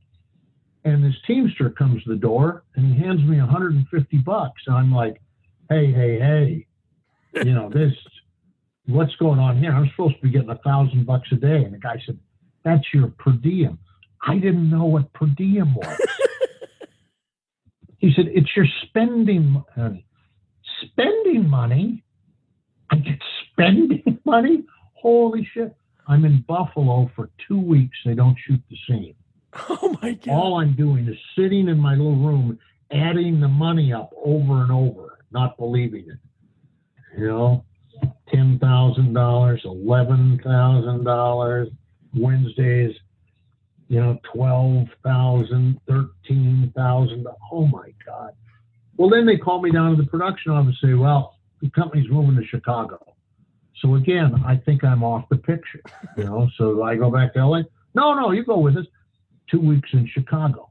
and 0.84 1.04
this 1.04 1.14
teamster 1.26 1.70
comes 1.70 2.02
to 2.04 2.11
the 2.11 2.16
door 2.16 2.64
and 2.74 2.94
he 2.94 3.00
hands 3.00 3.22
me 3.22 3.38
150 3.38 4.16
bucks 4.18 4.62
and 4.66 4.76
i'm 4.76 4.92
like 4.92 5.20
hey 5.68 5.92
hey 5.92 6.18
hey 6.18 6.66
you 7.44 7.52
know 7.52 7.68
this 7.68 7.92
what's 8.86 9.14
going 9.16 9.38
on 9.38 9.58
here 9.58 9.72
i'm 9.72 9.88
supposed 9.90 10.16
to 10.16 10.22
be 10.22 10.30
getting 10.30 10.50
a 10.50 10.58
thousand 10.58 11.04
bucks 11.06 11.28
a 11.32 11.36
day 11.36 11.64
and 11.64 11.74
the 11.74 11.78
guy 11.78 12.00
said 12.06 12.18
that's 12.64 12.84
your 12.92 13.08
per 13.18 13.32
diem 13.32 13.78
i 14.22 14.34
didn't 14.34 14.70
know 14.70 14.84
what 14.84 15.12
per 15.12 15.26
diem 15.26 15.74
was 15.74 15.98
he 17.98 18.12
said 18.14 18.26
it's 18.28 18.50
your 18.56 18.66
spending 18.86 19.62
money 19.76 20.06
spending 20.87 21.49
money 21.49 22.03
i 22.91 22.97
get 22.97 23.18
spending 23.53 24.18
money 24.24 24.64
holy 24.95 25.49
shit 25.55 25.74
i'm 26.09 26.24
in 26.24 26.43
buffalo 26.49 27.11
for 27.14 27.31
two 27.47 27.59
weeks 27.61 27.97
they 28.05 28.14
don't 28.14 28.37
shoot 28.47 28.61
the 28.70 28.76
scene 28.87 29.14
Oh 29.68 29.97
my 30.03 30.12
god. 30.12 30.33
all 30.33 30.61
I'm 30.61 30.74
doing 30.74 31.09
is 31.09 31.16
sitting 31.37 31.68
in 31.68 31.78
my 31.78 31.93
little 31.93 32.16
room, 32.16 32.59
adding 32.93 33.41
the 33.41 33.49
money 33.49 33.93
up 33.93 34.12
over 34.24 34.62
and 34.62 34.70
over, 34.70 35.18
not 35.33 35.57
believing 35.59 36.07
it. 36.09 37.18
You 37.18 37.26
know, 37.26 37.64
ten 38.28 38.59
thousand 38.61 39.12
dollars, 39.12 39.62
eleven 39.64 40.41
thousand 40.45 41.05
dollars, 41.05 41.68
Wednesdays, 42.14 42.95
you 43.89 44.01
know, 44.01 44.20
twelve 44.33 44.87
thousand, 45.05 45.81
thirteen 45.89 46.72
thousand. 46.76 47.26
Oh 47.51 47.66
my 47.66 47.93
God. 48.07 48.31
Well, 49.01 49.09
then 49.09 49.24
they 49.24 49.38
call 49.38 49.62
me 49.62 49.70
down 49.70 49.96
to 49.96 50.03
the 50.03 50.07
production 50.07 50.53
office 50.53 50.76
and 50.82 50.90
say, 50.90 50.94
well, 50.94 51.38
the 51.62 51.70
company's 51.70 52.11
moving 52.11 52.36
to 52.36 52.46
Chicago. 52.46 52.98
So 53.80 53.94
again, 53.94 54.34
I 54.46 54.57
think 54.59 54.84
I'm 54.84 55.03
off 55.03 55.26
the 55.30 55.38
picture. 55.38 55.80
You 56.18 56.24
know, 56.24 56.51
so 56.59 56.82
I 56.82 56.96
go 56.96 57.11
back 57.11 57.32
to 57.32 57.46
LA. 57.46 57.62
No, 57.94 58.12
no, 58.12 58.32
you 58.32 58.44
go 58.44 58.59
with 58.59 58.76
us 58.76 58.84
two 59.51 59.59
weeks 59.59 59.88
in 59.94 60.07
Chicago, 60.07 60.68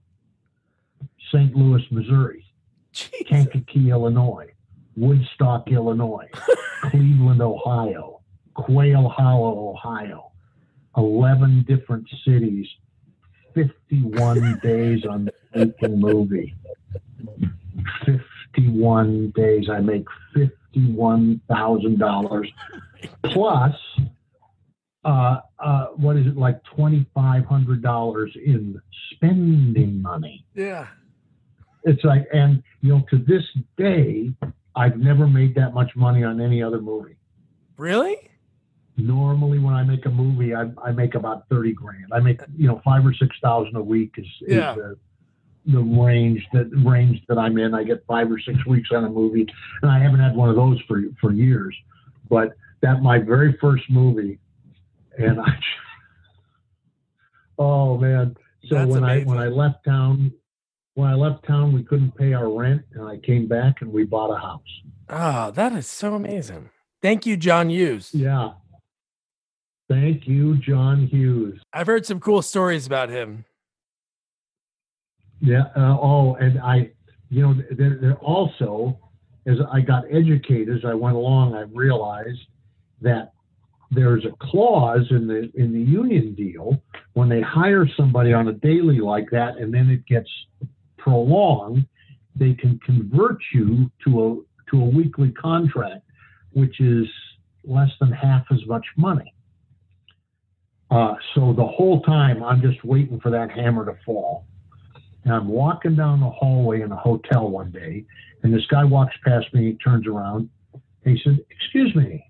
St. 1.33 1.55
Louis, 1.55 1.81
Missouri, 1.89 2.45
Jesus. 2.91 3.27
Kankakee, 3.27 3.89
Illinois, 3.89 4.51
Woodstock, 4.95 5.67
Illinois, 5.71 6.27
Cleveland, 6.83 7.41
Ohio, 7.41 8.21
Quail 8.53 9.09
Hollow, 9.09 9.71
Ohio, 9.71 10.31
11 10.95 11.65
different 11.67 12.07
cities, 12.23 12.67
51 13.55 14.59
days 14.61 15.03
on 15.03 15.31
the 15.55 15.87
movie. 15.87 16.53
51 18.55 19.31
days. 19.35 19.69
I 19.69 19.79
make 19.79 20.05
$51,000 20.35 22.45
plus 23.25 23.75
uh, 25.05 25.39
uh, 25.59 25.85
what 25.95 26.17
is 26.17 26.27
it 26.27 26.35
like 26.35 26.61
twenty 26.65 27.05
five 27.15 27.45
hundred 27.45 27.81
dollars 27.81 28.35
in 28.35 28.81
spending 29.13 30.01
money? 30.01 30.43
Yeah. 30.53 30.87
It's 31.85 32.03
like, 32.03 32.27
and 32.33 32.61
you 32.81 32.89
know, 32.89 33.05
to 33.09 33.17
this 33.17 33.43
day, 33.77 34.33
I've 34.75 34.97
never 34.97 35.25
made 35.25 35.55
that 35.55 35.73
much 35.73 35.95
money 35.95 36.25
on 36.25 36.41
any 36.41 36.61
other 36.61 36.81
movie. 36.81 37.15
Really? 37.77 38.17
Normally, 38.97 39.59
when 39.59 39.73
I 39.73 39.83
make 39.83 40.05
a 40.05 40.09
movie, 40.09 40.53
I, 40.53 40.65
I 40.83 40.91
make 40.91 41.15
about 41.15 41.47
thirty 41.47 41.71
grand. 41.71 42.07
I 42.11 42.19
make 42.19 42.41
you 42.57 42.67
know 42.67 42.81
five 42.83 43.05
or 43.05 43.13
six 43.13 43.37
thousand 43.41 43.77
a 43.77 43.81
week 43.81 44.15
is, 44.17 44.25
is 44.41 44.57
Yeah. 44.57 44.75
the 44.75 44.97
the 45.65 45.79
range 45.79 46.45
that 46.53 46.69
range 46.85 47.21
that 47.27 47.37
I'm 47.37 47.57
in. 47.57 47.73
I 47.73 47.83
get 47.83 48.03
five 48.07 48.31
or 48.31 48.39
six 48.39 48.65
weeks 48.65 48.89
on 48.91 49.05
a 49.05 49.09
movie, 49.09 49.47
and 49.81 49.91
I 49.91 49.99
haven't 49.99 50.19
had 50.19 50.35
one 50.35 50.49
of 50.49 50.55
those 50.55 50.79
for 50.87 51.01
for 51.19 51.31
years. 51.31 51.75
But 52.29 52.53
that 52.81 53.01
my 53.01 53.19
very 53.19 53.57
first 53.59 53.83
movie, 53.89 54.39
and 55.17 55.39
I, 55.39 55.59
oh 57.59 57.97
man! 57.97 58.35
So 58.67 58.75
That's 58.75 58.91
when 58.91 59.03
amazing. 59.03 59.27
I 59.29 59.31
when 59.31 59.37
I 59.37 59.47
left 59.47 59.83
town, 59.85 60.31
when 60.95 61.09
I 61.09 61.15
left 61.15 61.45
town, 61.45 61.73
we 61.73 61.83
couldn't 61.83 62.15
pay 62.15 62.33
our 62.33 62.49
rent, 62.51 62.83
and 62.93 63.07
I 63.07 63.17
came 63.17 63.47
back 63.47 63.81
and 63.81 63.91
we 63.91 64.03
bought 64.03 64.31
a 64.31 64.39
house. 64.39 64.61
Oh, 65.09 65.51
that 65.51 65.73
is 65.73 65.87
so 65.87 66.15
amazing. 66.15 66.69
Thank 67.01 67.25
you, 67.25 67.37
John 67.37 67.69
Hughes. 67.69 68.11
Yeah. 68.13 68.51
Thank 69.89 70.27
you, 70.27 70.57
John 70.57 71.07
Hughes. 71.07 71.59
I've 71.73 71.87
heard 71.87 72.05
some 72.05 72.19
cool 72.19 72.43
stories 72.43 72.85
about 72.85 73.09
him. 73.09 73.45
Yeah. 75.41 75.63
Uh, 75.75 75.97
oh, 76.01 76.35
and 76.35 76.59
I, 76.59 76.91
you 77.29 77.41
know, 77.41 77.55
there 77.71 78.15
also, 78.15 78.99
as 79.45 79.57
I 79.71 79.81
got 79.81 80.03
educated 80.11 80.75
as 80.75 80.85
I 80.85 80.93
went 80.93 81.15
along, 81.15 81.55
I 81.55 81.61
realized 81.61 82.39
that 83.01 83.33
there's 83.91 84.25
a 84.25 84.35
clause 84.45 85.07
in 85.09 85.27
the 85.27 85.49
in 85.55 85.73
the 85.73 85.79
union 85.79 86.35
deal 86.35 86.81
when 87.13 87.29
they 87.29 87.41
hire 87.41 87.87
somebody 87.97 88.33
on 88.33 88.47
a 88.47 88.53
daily 88.53 88.99
like 88.99 89.29
that, 89.31 89.57
and 89.57 89.73
then 89.73 89.89
it 89.89 90.05
gets 90.05 90.29
prolonged, 90.97 91.85
they 92.35 92.53
can 92.53 92.79
convert 92.85 93.37
you 93.53 93.89
to 94.05 94.23
a 94.23 94.71
to 94.71 94.81
a 94.81 94.85
weekly 94.85 95.31
contract, 95.31 96.03
which 96.51 96.79
is 96.79 97.07
less 97.63 97.89
than 97.99 98.11
half 98.11 98.45
as 98.51 98.59
much 98.67 98.85
money. 98.95 99.33
Uh, 100.91 101.15
so 101.35 101.53
the 101.53 101.65
whole 101.65 102.01
time 102.01 102.43
I'm 102.43 102.61
just 102.61 102.83
waiting 102.83 103.19
for 103.19 103.31
that 103.31 103.51
hammer 103.51 103.85
to 103.85 103.97
fall. 104.05 104.45
And 105.23 105.33
I'm 105.33 105.47
walking 105.47 105.95
down 105.95 106.19
the 106.19 106.29
hallway 106.29 106.81
in 106.81 106.91
a 106.91 106.95
hotel 106.95 107.49
one 107.49 107.71
day, 107.71 108.05
and 108.43 108.53
this 108.53 108.65
guy 108.67 108.83
walks 108.83 109.15
past 109.25 109.53
me. 109.53 109.77
Turns 109.83 110.07
around. 110.07 110.49
And 111.03 111.17
he 111.17 111.21
said, 111.23 111.39
"Excuse 111.49 111.95
me." 111.95 112.25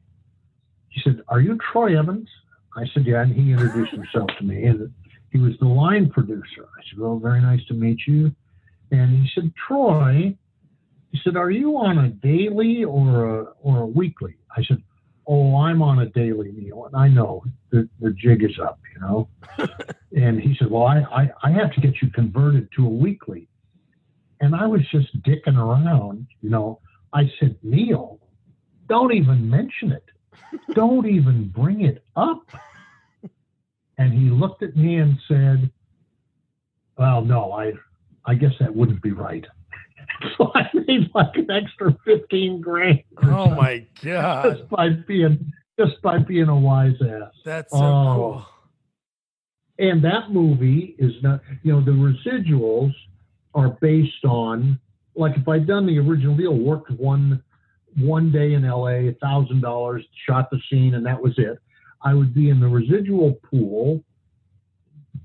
He 0.90 1.02
said, 1.02 1.22
"Are 1.28 1.40
you 1.40 1.58
Troy 1.72 1.98
Evans?" 1.98 2.28
I 2.76 2.86
said, 2.94 3.06
"Yeah." 3.06 3.22
And 3.22 3.34
he 3.34 3.52
introduced 3.52 3.94
himself 3.94 4.30
to 4.40 4.44
me, 4.44 4.66
and 4.66 4.92
he 5.32 5.38
was 5.38 5.54
the 5.60 5.68
line 5.68 6.10
producer. 6.10 6.68
I 6.78 6.82
said, 6.90 7.00
"Well, 7.00 7.20
very 7.20 7.42
nice 7.42 7.64
to 7.66 7.74
meet 7.74 8.00
you." 8.08 8.34
And 8.92 9.12
he 9.12 9.30
said, 9.36 9.54
"Troy," 9.68 10.36
he 11.12 11.20
said, 11.24 11.36
"Are 11.38 11.52
you 11.52 11.78
on 11.78 11.98
a 12.00 12.10
daily 12.10 12.84
or 12.84 13.26
a 13.26 13.44
or 13.62 13.82
a 13.82 13.88
weekly?" 13.88 14.36
I 14.56 14.64
said, 14.64 14.82
oh, 15.30 15.58
I'm 15.58 15.84
on 15.84 16.00
a 16.00 16.08
daily 16.08 16.52
meal, 16.52 16.86
and 16.88 16.96
I 16.96 17.08
know 17.08 17.44
the, 17.72 17.88
the 18.02 18.10
jig 18.12 18.44
is 18.44 18.58
up, 18.60 18.80
you 18.96 19.00
know. 19.00 19.30
and 20.16 20.42
he 20.42 20.56
said, 20.58 20.72
well, 20.72 20.88
I, 20.88 21.02
I, 21.02 21.30
I 21.44 21.52
have 21.52 21.72
to 21.74 21.82
get 21.82 22.02
you 22.02 22.10
converted 22.10 22.68
to 22.76 22.86
a 22.86 22.90
weekly. 22.90 23.48
And 24.42 24.56
I 24.56 24.66
was 24.66 24.82
just 24.92 25.08
dicking 25.22 25.58
around, 25.58 26.26
you 26.42 26.50
know. 26.50 26.80
I 27.14 27.32
said, 27.40 27.58
Neil, 27.62 28.20
don't 28.88 29.14
even 29.14 29.48
mention 29.48 29.92
it. 29.92 30.06
Don't 30.74 31.08
even 31.08 31.50
bring 31.50 31.82
it 31.82 32.04
up. 32.16 32.44
And 34.00 34.14
he 34.14 34.30
looked 34.30 34.64
at 34.64 34.76
me 34.76 34.98
and 34.98 35.18
said, 35.28 35.70
well, 36.98 37.22
no, 37.22 37.52
I, 37.52 37.74
I 38.26 38.34
guess 38.34 38.54
that 38.60 38.76
wouldn't 38.76 39.02
be 39.04 39.12
right. 39.12 39.46
so 40.38 40.52
I 40.56 40.70
made 40.74 41.10
like 41.14 41.36
an 41.36 41.50
extra 41.52 41.96
15 42.06 42.62
grand. 42.62 43.04
Oh 43.24 43.50
my 43.50 43.86
God. 44.04 44.58
Just 44.58 44.70
by 44.70 44.90
being, 44.90 45.52
just 45.80 46.02
by 46.02 46.20
being 46.20 46.50
a 46.50 46.56
wise 46.56 46.96
ass. 47.02 47.32
That's 47.46 47.72
so 47.72 47.78
oh. 47.78 48.16
cool. 48.16 48.46
And 49.80 50.04
that 50.04 50.32
movie 50.32 50.96
is 51.00 51.14
not, 51.24 51.42
you 51.64 51.72
know, 51.72 51.82
the 51.82 51.92
residuals 51.92 52.92
are 53.54 53.70
based 53.82 54.26
on, 54.26 54.78
like 55.16 55.38
if 55.38 55.48
I'd 55.48 55.68
done 55.68 55.86
the 55.86 55.98
original 56.00 56.36
deal, 56.36 56.54
worked 56.54 56.92
one, 56.92 57.42
one 57.98 58.32
day 58.32 58.54
in 58.54 58.68
LA, 58.68 59.10
a 59.10 59.16
thousand 59.22 59.62
dollars, 59.62 60.06
shot 60.28 60.50
the 60.52 60.60
scene, 60.70 60.96
and 60.96 61.06
that 61.06 61.22
was 61.22 61.34
it. 61.38 61.60
I 62.04 62.14
would 62.14 62.34
be 62.34 62.50
in 62.50 62.60
the 62.60 62.68
residual 62.68 63.40
pool 63.50 64.04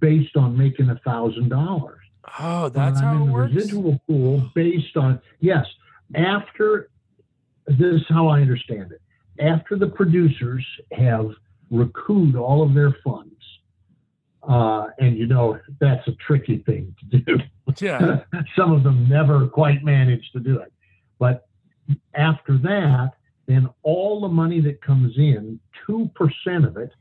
based 0.01 0.37
on 0.37 0.57
making 0.57 0.89
a 0.91 1.01
thousand 1.05 1.49
dollars. 1.49 2.01
Oh, 2.39 2.69
that's 2.69 3.01
how 3.01 3.25
it 3.25 3.31
works. 3.31 3.55
Residual 3.55 4.01
pool 4.07 4.51
based 4.55 4.97
on 4.97 5.21
yes. 5.41 5.67
After 6.15 6.91
this 7.67 7.95
is 7.95 8.03
how 8.09 8.29
I 8.29 8.41
understand 8.41 8.93
it. 8.93 9.01
After 9.41 9.77
the 9.77 9.87
producers 9.87 10.65
have 10.93 11.31
recouped 11.71 12.37
all 12.37 12.63
of 12.63 12.75
their 12.75 12.97
funds, 13.03 13.31
uh, 14.43 14.87
and 14.99 15.17
you 15.17 15.27
know 15.27 15.59
that's 15.81 16.07
a 16.09 16.13
tricky 16.27 16.59
thing 16.59 16.95
to 17.11 17.19
do. 17.19 17.39
Yeah. 17.81 18.21
Some 18.57 18.73
of 18.73 18.85
them 18.85 19.09
never 19.09 19.47
quite 19.49 19.83
manage 19.83 20.31
to 20.33 20.41
do 20.41 20.59
it, 20.59 20.73
but 21.19 21.47
after 22.15 22.59
that, 22.59 23.13
then 23.47 23.69
all 23.83 24.21
the 24.21 24.29
money 24.29 24.61
that 24.61 24.81
comes 24.83 25.17
in, 25.17 25.59
two 25.87 26.11
percent 26.15 26.65
of 26.65 26.77
it 26.77 26.93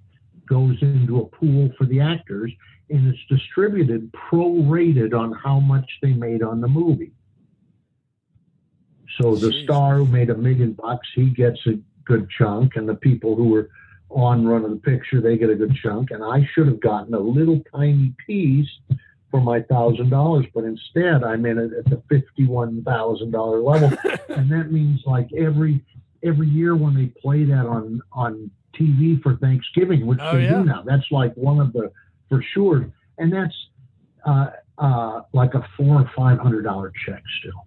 goes 0.48 0.78
into 0.82 1.20
a 1.20 1.26
pool 1.26 1.70
for 1.78 1.86
the 1.86 2.00
actors, 2.00 2.52
and 2.89 3.08
it's 3.08 3.20
distributed 3.30 4.12
prorated 4.12 5.14
on 5.14 5.34
how 5.34 5.60
much 5.60 5.89
they 6.02 6.14
made 6.14 6.44
on 6.44 6.62
the 6.62 6.68
movie. 6.68 7.14
So 9.20 9.36
the 9.36 9.50
Jeez. 9.50 9.64
star 9.64 9.98
who 9.98 10.06
made 10.08 10.30
a 10.30 10.38
million 10.38 10.74
bucks, 10.74 11.08
he 11.16 11.30
gets 11.30 11.60
a 11.68 11.80
good 12.06 12.30
chunk, 12.38 12.76
and 12.76 12.88
the 12.88 12.96
people 12.96 13.36
who 13.36 13.50
were 13.50 13.70
on 14.10 14.46
running 14.46 14.72
the 14.72 14.78
picture, 14.78 15.22
they 15.22 15.38
get 15.38 15.50
a 15.50 15.56
good 15.56 15.76
chunk. 15.76 16.12
And 16.12 16.24
I 16.24 16.48
should 16.54 16.68
have 16.68 16.80
gotten 16.80 17.14
a 17.14 17.20
little 17.20 17.62
tiny 17.74 18.14
piece 18.26 18.70
for 19.34 19.41
my 19.41 19.62
thousand 19.62 20.10
dollars, 20.10 20.46
but 20.54 20.64
instead 20.64 21.24
I'm 21.24 21.46
in 21.48 21.58
it 21.58 21.72
at 21.74 21.86
the 21.86 22.02
fifty-one 22.08 22.84
thousand 22.84 23.32
dollar 23.32 23.60
level, 23.62 23.91
and 24.30 24.52
that 24.52 24.72
means 24.72 25.02
like 25.06 25.28
every 25.34 25.84
every 26.24 26.48
year 26.48 26.76
when 26.76 26.94
they 26.94 27.08
play 27.08 27.44
that 27.44 27.66
on 27.66 28.00
on 28.12 28.52
TV 28.80 29.21
for 29.21 29.36
Thanksgiving, 29.38 30.05
which 30.05 30.19
oh, 30.21 30.36
they 30.36 30.43
yeah. 30.43 30.59
do 30.59 30.65
now, 30.65 30.84
that's 30.86 31.05
like 31.11 31.34
one 31.36 31.59
of 31.59 31.74
the 31.74 31.91
for 32.30 32.43
sure. 32.53 32.91
And 33.17 33.32
that's 33.32 33.53
uh, 34.26 34.47
uh, 34.78 35.21
like 35.34 35.53
a 35.53 35.67
four 35.78 36.01
or 36.01 36.11
five 36.15 36.39
hundred 36.39 36.63
dollar 36.63 36.91
check 37.05 37.21
still. 37.39 37.65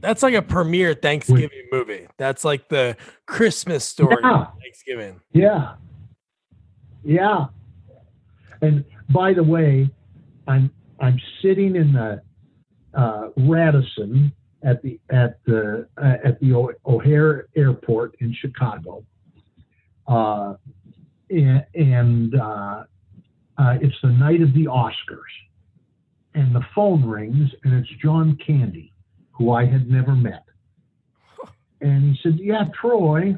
That's 0.00 0.22
like 0.22 0.34
a 0.34 0.42
premiere 0.42 0.94
Thanksgiving 0.94 1.50
With, 1.70 1.88
movie. 1.88 2.08
That's 2.18 2.44
like 2.44 2.68
the 2.68 2.96
Christmas 3.26 3.84
story 3.84 4.16
yeah. 4.22 4.46
Thanksgiving. 4.60 5.20
Yeah. 5.32 5.74
Yeah. 7.04 7.46
And 8.60 8.84
by 9.10 9.32
the 9.32 9.44
way, 9.44 9.88
I'm 10.48 10.70
I'm 11.00 11.20
sitting 11.40 11.76
in 11.76 11.92
the 11.92 12.22
uh, 12.94 13.28
Radisson 13.36 14.32
at 14.64 14.82
the 14.82 14.98
at 15.10 15.38
the 15.44 15.86
uh, 15.96 16.16
at 16.24 16.40
the 16.40 16.74
O'Hare 16.86 17.46
Airport 17.56 18.16
in 18.20 18.34
Chicago, 18.34 19.04
uh, 20.06 20.54
and, 21.30 21.64
and 21.74 22.34
uh, 22.34 22.84
uh, 23.58 23.78
it's 23.80 23.96
the 24.02 24.08
night 24.08 24.42
of 24.42 24.52
the 24.54 24.66
Oscars, 24.66 25.32
and 26.34 26.54
the 26.54 26.64
phone 26.74 27.04
rings, 27.04 27.50
and 27.64 27.74
it's 27.74 27.88
John 28.02 28.38
Candy, 28.44 28.92
who 29.32 29.52
I 29.52 29.66
had 29.66 29.90
never 29.90 30.14
met. 30.14 30.44
And 31.80 32.14
he 32.14 32.18
said, 32.22 32.38
"Yeah, 32.38 32.66
Troy, 32.80 33.36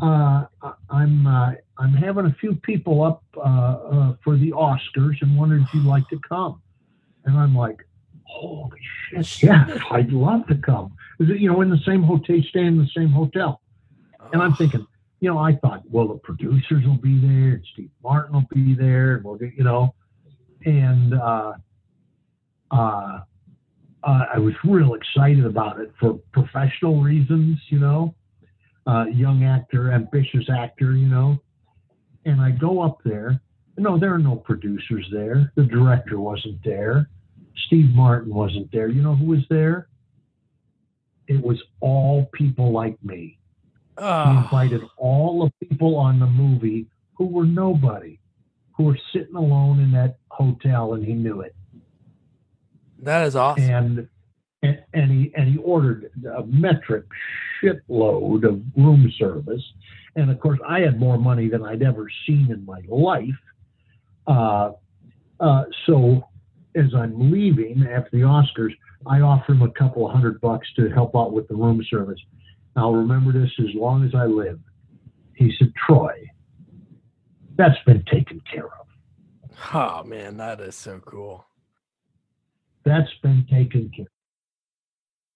uh, 0.00 0.44
I'm 0.90 1.26
uh, 1.26 1.52
I'm 1.76 1.92
having 1.92 2.26
a 2.26 2.34
few 2.38 2.54
people 2.54 3.02
up 3.02 3.24
uh, 3.36 3.40
uh, 3.40 4.16
for 4.22 4.36
the 4.36 4.52
Oscars, 4.52 5.20
and 5.22 5.36
wondered 5.36 5.62
if 5.62 5.74
you'd 5.74 5.84
like 5.84 6.08
to 6.10 6.20
come." 6.28 6.62
And 7.24 7.36
I'm 7.36 7.56
like, 7.56 7.84
"Holy 8.22 8.78
shit! 9.10 9.42
Yeah, 9.42 9.66
I'd 9.90 10.12
love 10.12 10.46
to 10.46 10.54
come." 10.54 10.94
You 11.18 11.50
know 11.50 11.62
in 11.62 11.70
the 11.70 11.82
same 11.84 12.04
hotel, 12.04 12.36
stay 12.48 12.64
in 12.64 12.78
the 12.78 12.88
same 12.96 13.10
hotel? 13.10 13.60
And 14.32 14.40
I'm 14.40 14.54
thinking, 14.54 14.86
you 15.20 15.30
know, 15.30 15.38
I 15.38 15.54
thought, 15.56 15.82
well, 15.90 16.08
the 16.08 16.18
producers 16.18 16.84
will 16.84 16.98
be 16.98 17.20
there, 17.20 17.54
and 17.54 17.64
Steve 17.72 17.90
Martin 18.02 18.34
will 18.34 18.46
be 18.52 18.74
there, 18.74 19.16
and 19.16 19.24
we'll 19.24 19.36
get, 19.36 19.54
you 19.56 19.64
know, 19.64 19.94
and 20.64 21.14
uh, 21.14 21.52
uh, 22.70 23.20
uh, 24.02 24.24
I 24.34 24.38
was 24.38 24.54
real 24.64 24.94
excited 24.94 25.44
about 25.44 25.80
it 25.80 25.92
for 25.98 26.20
professional 26.32 27.02
reasons, 27.02 27.58
you 27.68 27.78
know, 27.78 28.14
uh, 28.86 29.04
young 29.12 29.44
actor, 29.44 29.92
ambitious 29.92 30.48
actor, 30.50 30.92
you 30.92 31.08
know, 31.08 31.38
and 32.24 32.40
I 32.40 32.50
go 32.50 32.82
up 32.82 32.98
there. 33.04 33.40
No, 33.76 33.98
there 33.98 34.14
are 34.14 34.18
no 34.18 34.36
producers 34.36 35.06
there. 35.12 35.52
The 35.56 35.64
director 35.64 36.20
wasn't 36.20 36.62
there. 36.64 37.08
Steve 37.66 37.90
Martin 37.90 38.32
wasn't 38.34 38.70
there. 38.72 38.88
You 38.88 39.02
know 39.02 39.14
who 39.14 39.26
was 39.26 39.44
there? 39.48 39.88
It 41.26 41.42
was 41.42 41.60
all 41.80 42.28
people 42.32 42.72
like 42.72 43.02
me. 43.02 43.38
He 43.98 44.04
invited 44.04 44.82
all 44.96 45.44
the 45.44 45.66
people 45.66 45.96
on 45.96 46.18
the 46.18 46.26
movie 46.26 46.86
who 47.14 47.26
were 47.26 47.46
nobody, 47.46 48.18
who 48.76 48.84
were 48.84 48.98
sitting 49.12 49.36
alone 49.36 49.80
in 49.80 49.92
that 49.92 50.18
hotel, 50.28 50.94
and 50.94 51.04
he 51.04 51.14
knew 51.14 51.40
it. 51.42 51.54
That 52.98 53.26
is 53.26 53.36
awesome. 53.36 53.70
And 53.70 54.08
and, 54.62 54.82
and 54.94 55.10
he 55.10 55.32
and 55.36 55.48
he 55.48 55.58
ordered 55.58 56.10
a 56.36 56.44
metric 56.44 57.04
shitload 57.62 58.44
of 58.48 58.62
room 58.76 59.12
service, 59.18 59.62
and 60.16 60.30
of 60.30 60.40
course 60.40 60.58
I 60.66 60.80
had 60.80 60.98
more 60.98 61.18
money 61.18 61.48
than 61.48 61.62
I'd 61.64 61.82
ever 61.82 62.08
seen 62.26 62.50
in 62.50 62.64
my 62.64 62.80
life. 62.88 63.28
Uh, 64.26 64.72
uh, 65.38 65.64
so 65.86 66.24
as 66.74 66.94
I'm 66.94 67.30
leaving 67.30 67.86
after 67.86 68.10
the 68.12 68.22
Oscars, 68.22 68.74
I 69.06 69.20
offer 69.20 69.52
him 69.52 69.62
a 69.62 69.70
couple 69.70 70.06
of 70.06 70.12
hundred 70.12 70.40
bucks 70.40 70.66
to 70.76 70.88
help 70.88 71.14
out 71.14 71.32
with 71.32 71.46
the 71.48 71.54
room 71.54 71.84
service. 71.88 72.20
I'll 72.76 72.94
remember 72.94 73.32
this 73.32 73.50
as 73.58 73.74
long 73.74 74.04
as 74.04 74.14
I 74.14 74.24
live. 74.26 74.58
He 75.34 75.54
said, 75.58 75.72
Troy, 75.86 76.30
that's 77.56 77.78
been 77.86 78.04
taken 78.10 78.40
care 78.50 78.66
of. 78.66 78.86
Oh, 79.72 80.02
man, 80.04 80.36
that 80.38 80.60
is 80.60 80.74
so 80.74 81.00
cool. 81.04 81.46
That's 82.84 83.10
been 83.22 83.46
taken 83.50 83.90
care 83.94 84.04
of. 84.04 84.10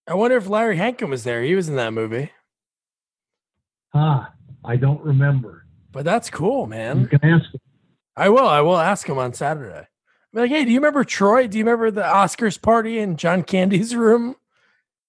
I 0.06 0.14
wonder 0.14 0.36
if 0.36 0.48
Larry 0.48 0.76
Hankin 0.76 1.10
was 1.10 1.24
there. 1.24 1.42
He 1.42 1.54
was 1.54 1.68
in 1.68 1.76
that 1.76 1.92
movie. 1.92 2.32
Ah, 3.94 4.32
I 4.64 4.76
don't 4.76 5.02
remember. 5.02 5.64
But 5.92 6.04
that's 6.04 6.30
cool, 6.30 6.66
man. 6.66 7.00
You 7.00 7.06
can 7.08 7.24
ask 7.24 7.52
him. 7.52 7.60
I 8.16 8.28
will. 8.28 8.48
I 8.48 8.60
will 8.60 8.78
ask 8.78 9.08
him 9.08 9.18
on 9.18 9.32
Saturday. 9.32 9.86
Be 10.34 10.40
like, 10.40 10.50
hey, 10.50 10.64
do 10.64 10.70
you 10.70 10.78
remember 10.78 11.04
Troy? 11.04 11.46
Do 11.46 11.56
you 11.56 11.64
remember 11.64 11.90
the 11.90 12.02
Oscars 12.02 12.60
party 12.60 12.98
in 12.98 13.16
John 13.16 13.42
Candy's 13.42 13.94
room? 13.94 14.36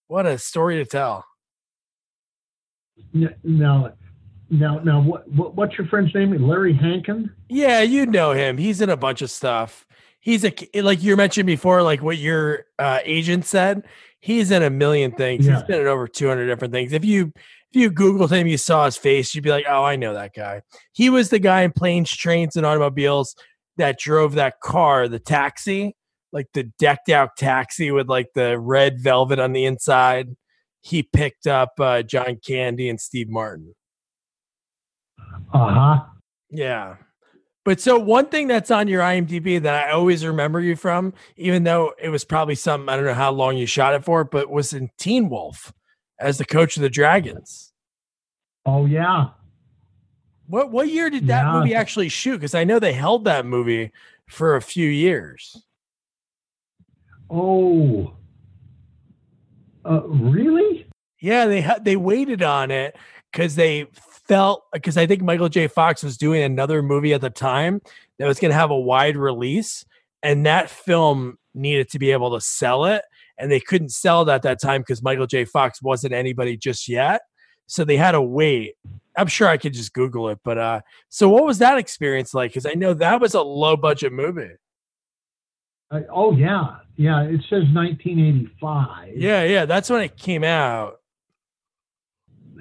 What 0.08 0.26
a 0.26 0.38
story 0.38 0.78
to 0.78 0.86
tell. 0.86 1.26
Now, 3.14 3.94
now, 4.50 4.80
now, 4.80 5.02
what, 5.02 5.30
what, 5.32 5.56
what's 5.56 5.78
your 5.78 5.88
friend's 5.88 6.14
name? 6.16 6.32
Larry 6.48 6.74
Hankin? 6.74 7.32
Yeah, 7.50 7.82
you 7.82 8.06
know 8.06 8.32
him. 8.32 8.58
He's 8.58 8.82
in 8.82 8.90
a 8.90 8.98
bunch 8.98 9.22
of 9.22 9.30
stuff. 9.30 9.86
He's 10.20 10.44
a 10.44 10.54
like 10.82 11.02
you 11.02 11.16
mentioned 11.16 11.48
before, 11.48 11.82
like 11.82 12.02
what 12.02 12.18
your 12.18 12.66
uh, 12.78 13.00
agent 13.04 13.46
said. 13.46 13.86
He's 14.20 14.52
in 14.52 14.64
a 14.64 14.70
million 14.70 15.12
things. 15.12 15.46
Yeah. 15.46 15.56
He's 15.56 15.64
been 15.64 15.82
in 15.82 15.88
over 15.88 16.08
two 16.08 16.28
hundred 16.28 16.48
different 16.48 16.74
things. 16.74 16.92
If 16.92 17.06
you 17.06 17.32
if 17.36 17.80
you 17.80 17.92
Googled 17.92 18.32
him, 18.32 18.48
you 18.48 18.58
saw 18.58 18.86
his 18.86 18.98
face, 18.98 19.34
you'd 19.34 19.44
be 19.44 19.52
like, 19.52 19.66
"Oh, 19.70 19.84
I 19.84 19.96
know 19.96 20.14
that 20.14 20.34
guy." 20.36 20.64
He 20.92 21.10
was 21.10 21.30
the 21.30 21.40
guy 21.40 21.62
in 21.62 21.72
planes, 21.72 22.12
trains, 22.12 22.56
and 22.56 22.66
automobiles 22.66 23.36
that 23.78 23.98
drove 23.98 24.34
that 24.34 24.60
car, 24.60 25.08
the 25.08 25.20
taxi, 25.20 25.96
like 26.34 26.48
the 26.54 26.64
decked 26.80 27.10
out 27.10 27.38
taxi 27.38 27.92
with 27.92 28.10
like 28.10 28.28
the 28.36 28.60
red 28.60 29.00
velvet 29.00 29.40
on 29.40 29.54
the 29.54 29.66
inside 29.66 30.36
he 30.82 31.04
picked 31.04 31.48
up 31.48 31.74
uh, 31.80 32.02
John 32.04 32.38
Candy 32.46 32.90
and 32.90 33.00
Steve 33.00 33.30
Martin. 33.30 33.76
Uh 35.54 35.74
huh. 35.74 36.04
Yeah. 36.50 36.96
But 37.66 37.80
so 37.82 38.00
one 38.00 38.28
thing 38.28 38.48
that's 38.48 38.72
on 38.72 38.88
your 38.88 39.02
IMDb 39.02 39.62
that 39.62 39.88
I 39.88 39.92
always 39.92 40.26
remember 40.26 40.60
you 40.62 40.76
from, 40.76 41.14
even 41.36 41.64
though 41.66 41.94
it 42.02 42.10
was 42.10 42.24
probably 42.24 42.56
something 42.56 42.90
I 42.90 42.96
don't 42.96 43.06
know 43.06 43.14
how 43.14 43.32
long 43.32 43.58
you 43.58 43.66
shot 43.68 43.94
it 43.94 44.04
for, 44.04 44.24
but 44.24 44.50
was 44.50 44.74
in 44.74 44.90
Teen 44.98 45.30
Wolf 45.30 45.72
as 46.20 46.38
the 46.38 46.46
coach 46.46 46.78
of 46.78 46.82
the 46.82 46.90
Dragons. 46.90 47.74
Oh 48.66 48.86
yeah, 48.86 49.30
What 50.48 50.72
what 50.72 50.88
year 50.90 51.10
did 51.10 51.28
that 51.28 51.46
Yeah. 51.46 51.52
movie 51.60 51.76
actually 51.76 52.10
shoot? 52.10 52.38
Because 52.38 52.56
I 52.56 52.64
know 52.64 52.80
they 52.80 52.94
held 52.94 53.26
that 53.26 53.46
movie 53.46 53.92
for 54.28 54.56
a 54.56 54.62
few 54.62 54.88
years. 54.90 55.64
Oh, 57.30 58.16
uh, 59.86 60.02
really? 60.08 60.88
Yeah, 61.20 61.48
they 61.48 61.62
had 61.62 61.84
they 61.86 61.96
waited 61.96 62.42
on 62.42 62.72
it 62.72 62.96
because 63.32 63.56
they 63.56 63.88
felt 64.28 64.64
because 64.72 64.98
I 64.98 65.06
think 65.06 65.22
Michael 65.22 65.50
J. 65.50 65.68
Fox 65.68 66.04
was 66.04 66.18
doing 66.18 66.44
another 66.44 66.82
movie 66.82 67.14
at 67.14 67.22
the 67.22 67.30
time 67.30 67.82
that 68.18 68.28
was 68.28 68.40
going 68.40 68.52
to 68.52 68.58
have 68.58 68.72
a 68.72 68.80
wide 68.80 69.18
release, 69.18 69.86
and 70.24 70.46
that 70.46 70.70
film 70.70 71.38
needed 71.54 71.90
to 71.90 72.00
be 72.00 72.12
able 72.12 72.32
to 72.36 72.42
sell 72.42 72.86
it, 72.86 73.04
and 73.38 73.52
they 73.52 73.60
couldn't 73.60 73.90
sell 73.90 74.22
it 74.22 74.30
at 74.30 74.44
that 74.44 74.62
time 74.62 74.82
because 74.82 75.02
Michael 75.02 75.28
J. 75.28 75.46
Fox 75.46 75.82
wasn't 75.82 76.14
anybody 76.14 76.56
just 76.56 76.88
yet, 76.88 77.22
so 77.68 77.84
they 77.84 77.98
had 77.98 78.12
to 78.12 78.22
wait. 78.22 78.76
I'm 79.18 79.28
sure 79.28 79.48
I 79.48 79.58
could 79.58 79.74
just 79.74 79.94
Google 79.94 80.30
it, 80.30 80.40
but 80.46 80.58
uh, 80.58 80.82
so 81.10 81.28
what 81.28 81.44
was 81.44 81.58
that 81.58 81.78
experience 81.78 82.34
like? 82.34 82.52
Because 82.52 82.66
I 82.66 82.74
know 82.74 82.94
that 82.94 83.20
was 83.20 83.34
a 83.34 83.42
low 83.42 83.76
budget 83.76 84.14
movie. 84.14 84.52
Uh, 85.92 86.02
oh 86.10 86.32
yeah, 86.32 86.78
yeah. 87.00 87.22
It 87.22 87.42
says 87.50 87.64
1985. 87.74 89.16
Yeah, 89.16 89.44
yeah, 89.44 89.66
that's 89.66 89.90
when 89.90 90.02
it 90.02 90.18
came 90.18 90.44
out. 90.44 91.00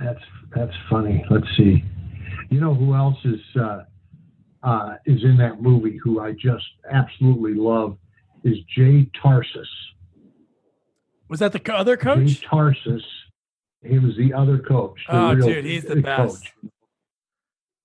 That's 0.01 0.22
that's 0.55 0.72
funny. 0.89 1.24
Let's 1.28 1.49
see. 1.57 1.82
You 2.49 2.61
know 2.61 2.72
who 2.72 2.95
else 2.95 3.18
is 3.24 3.41
uh, 3.61 3.82
uh, 4.62 4.95
is 5.07 5.22
in 5.24 5.36
that 5.39 5.61
movie? 5.61 5.99
Who 6.05 6.20
I 6.20 6.32
just 6.32 6.64
absolutely 6.91 7.55
love 7.55 7.99
is 8.45 8.57
Jay 8.76 9.11
Tarses. 9.20 9.68
Was 11.28 11.41
that 11.41 11.53
the 11.53 11.74
other 11.74 11.97
Jay 11.97 12.03
coach? 12.03 12.43
Tarses. 12.43 13.03
He 13.82 13.99
was 13.99 14.16
the 14.16 14.32
other 14.34 14.59
coach. 14.59 15.01
the 15.09 15.16
Oh, 15.16 15.34
dude, 15.34 15.64
he's 15.64 15.84
the 15.84 15.97
best. 15.97 16.45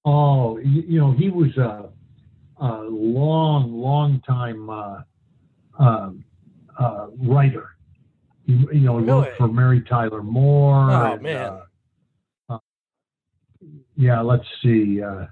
Oh, 0.06 0.58
you, 0.60 0.84
you 0.88 1.00
know 1.00 1.14
he 1.14 1.30
was 1.30 1.56
a, 1.58 1.90
a 2.58 2.82
long, 2.84 3.74
long 3.74 4.22
time 4.22 4.70
uh, 4.70 5.02
um, 5.80 6.24
uh, 6.80 7.08
writer. 7.20 7.70
He, 8.46 8.54
you 8.54 8.82
know, 8.82 8.98
he 9.00 9.06
Really? 9.06 9.22
worked 9.22 9.38
for 9.38 9.48
Mary 9.48 9.82
Tyler 9.82 10.22
Moore. 10.24 10.92
Oh, 10.92 11.14
and, 11.14 11.22
man. 11.22 11.60
uh, 12.50 12.54
uh, 12.54 12.58
yeah, 13.96 14.20
let's 14.22 14.46
see. 14.62 15.02
Uh, 15.02 15.28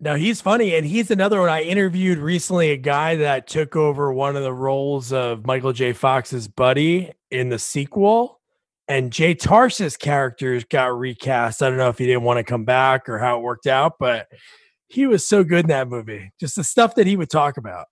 No, 0.00 0.14
he's 0.16 0.40
funny, 0.40 0.74
and 0.74 0.84
he's 0.86 1.10
another 1.10 1.40
one. 1.40 1.48
I 1.48 1.62
interviewed 1.62 2.18
recently 2.18 2.70
a 2.70 2.76
guy 2.76 3.16
that 3.16 3.46
took 3.46 3.76
over 3.76 4.12
one 4.12 4.36
of 4.36 4.42
the 4.42 4.52
roles 4.52 5.12
of 5.12 5.46
Michael 5.46 5.72
J. 5.72 5.92
Fox's 5.92 6.48
buddy 6.48 7.12
in 7.30 7.48
the 7.48 7.58
sequel, 7.58 8.40
and 8.88 9.12
Jay 9.12 9.34
Tarses' 9.34 9.96
characters 9.96 10.64
got 10.64 10.96
recast. 10.98 11.62
I 11.62 11.68
don't 11.68 11.78
know 11.78 11.88
if 11.88 11.98
he 11.98 12.06
didn't 12.06 12.22
want 12.24 12.38
to 12.38 12.44
come 12.44 12.64
back 12.64 13.08
or 13.08 13.18
how 13.18 13.38
it 13.38 13.42
worked 13.42 13.66
out, 13.66 13.94
but 13.98 14.26
he 14.88 15.06
was 15.06 15.26
so 15.26 15.42
good 15.44 15.64
in 15.64 15.68
that 15.68 15.88
movie. 15.88 16.30
Just 16.38 16.56
the 16.56 16.64
stuff 16.64 16.94
that 16.96 17.06
he 17.06 17.16
would 17.16 17.30
talk 17.30 17.56
about. 17.56 17.86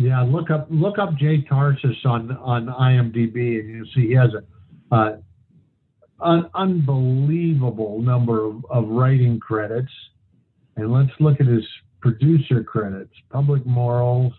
Yeah, 0.00 0.22
look 0.22 0.50
up 0.50 0.68
look 0.70 0.98
up 0.98 1.16
Jay 1.16 1.42
Tarses 1.42 1.96
on 2.06 2.30
on 2.36 2.66
IMDb, 2.66 3.58
and 3.60 3.68
you'll 3.68 3.86
see 3.94 4.06
he 4.08 4.12
has 4.14 4.30
a 4.32 4.94
uh, 4.94 5.16
an 6.20 6.48
unbelievable 6.54 8.00
number 8.00 8.44
of, 8.44 8.64
of 8.70 8.88
writing 8.88 9.38
credits. 9.40 9.92
And 10.76 10.92
let's 10.92 11.10
look 11.18 11.40
at 11.40 11.46
his 11.46 11.64
producer 12.00 12.62
credits: 12.62 13.12
Public 13.30 13.66
Morals, 13.66 14.32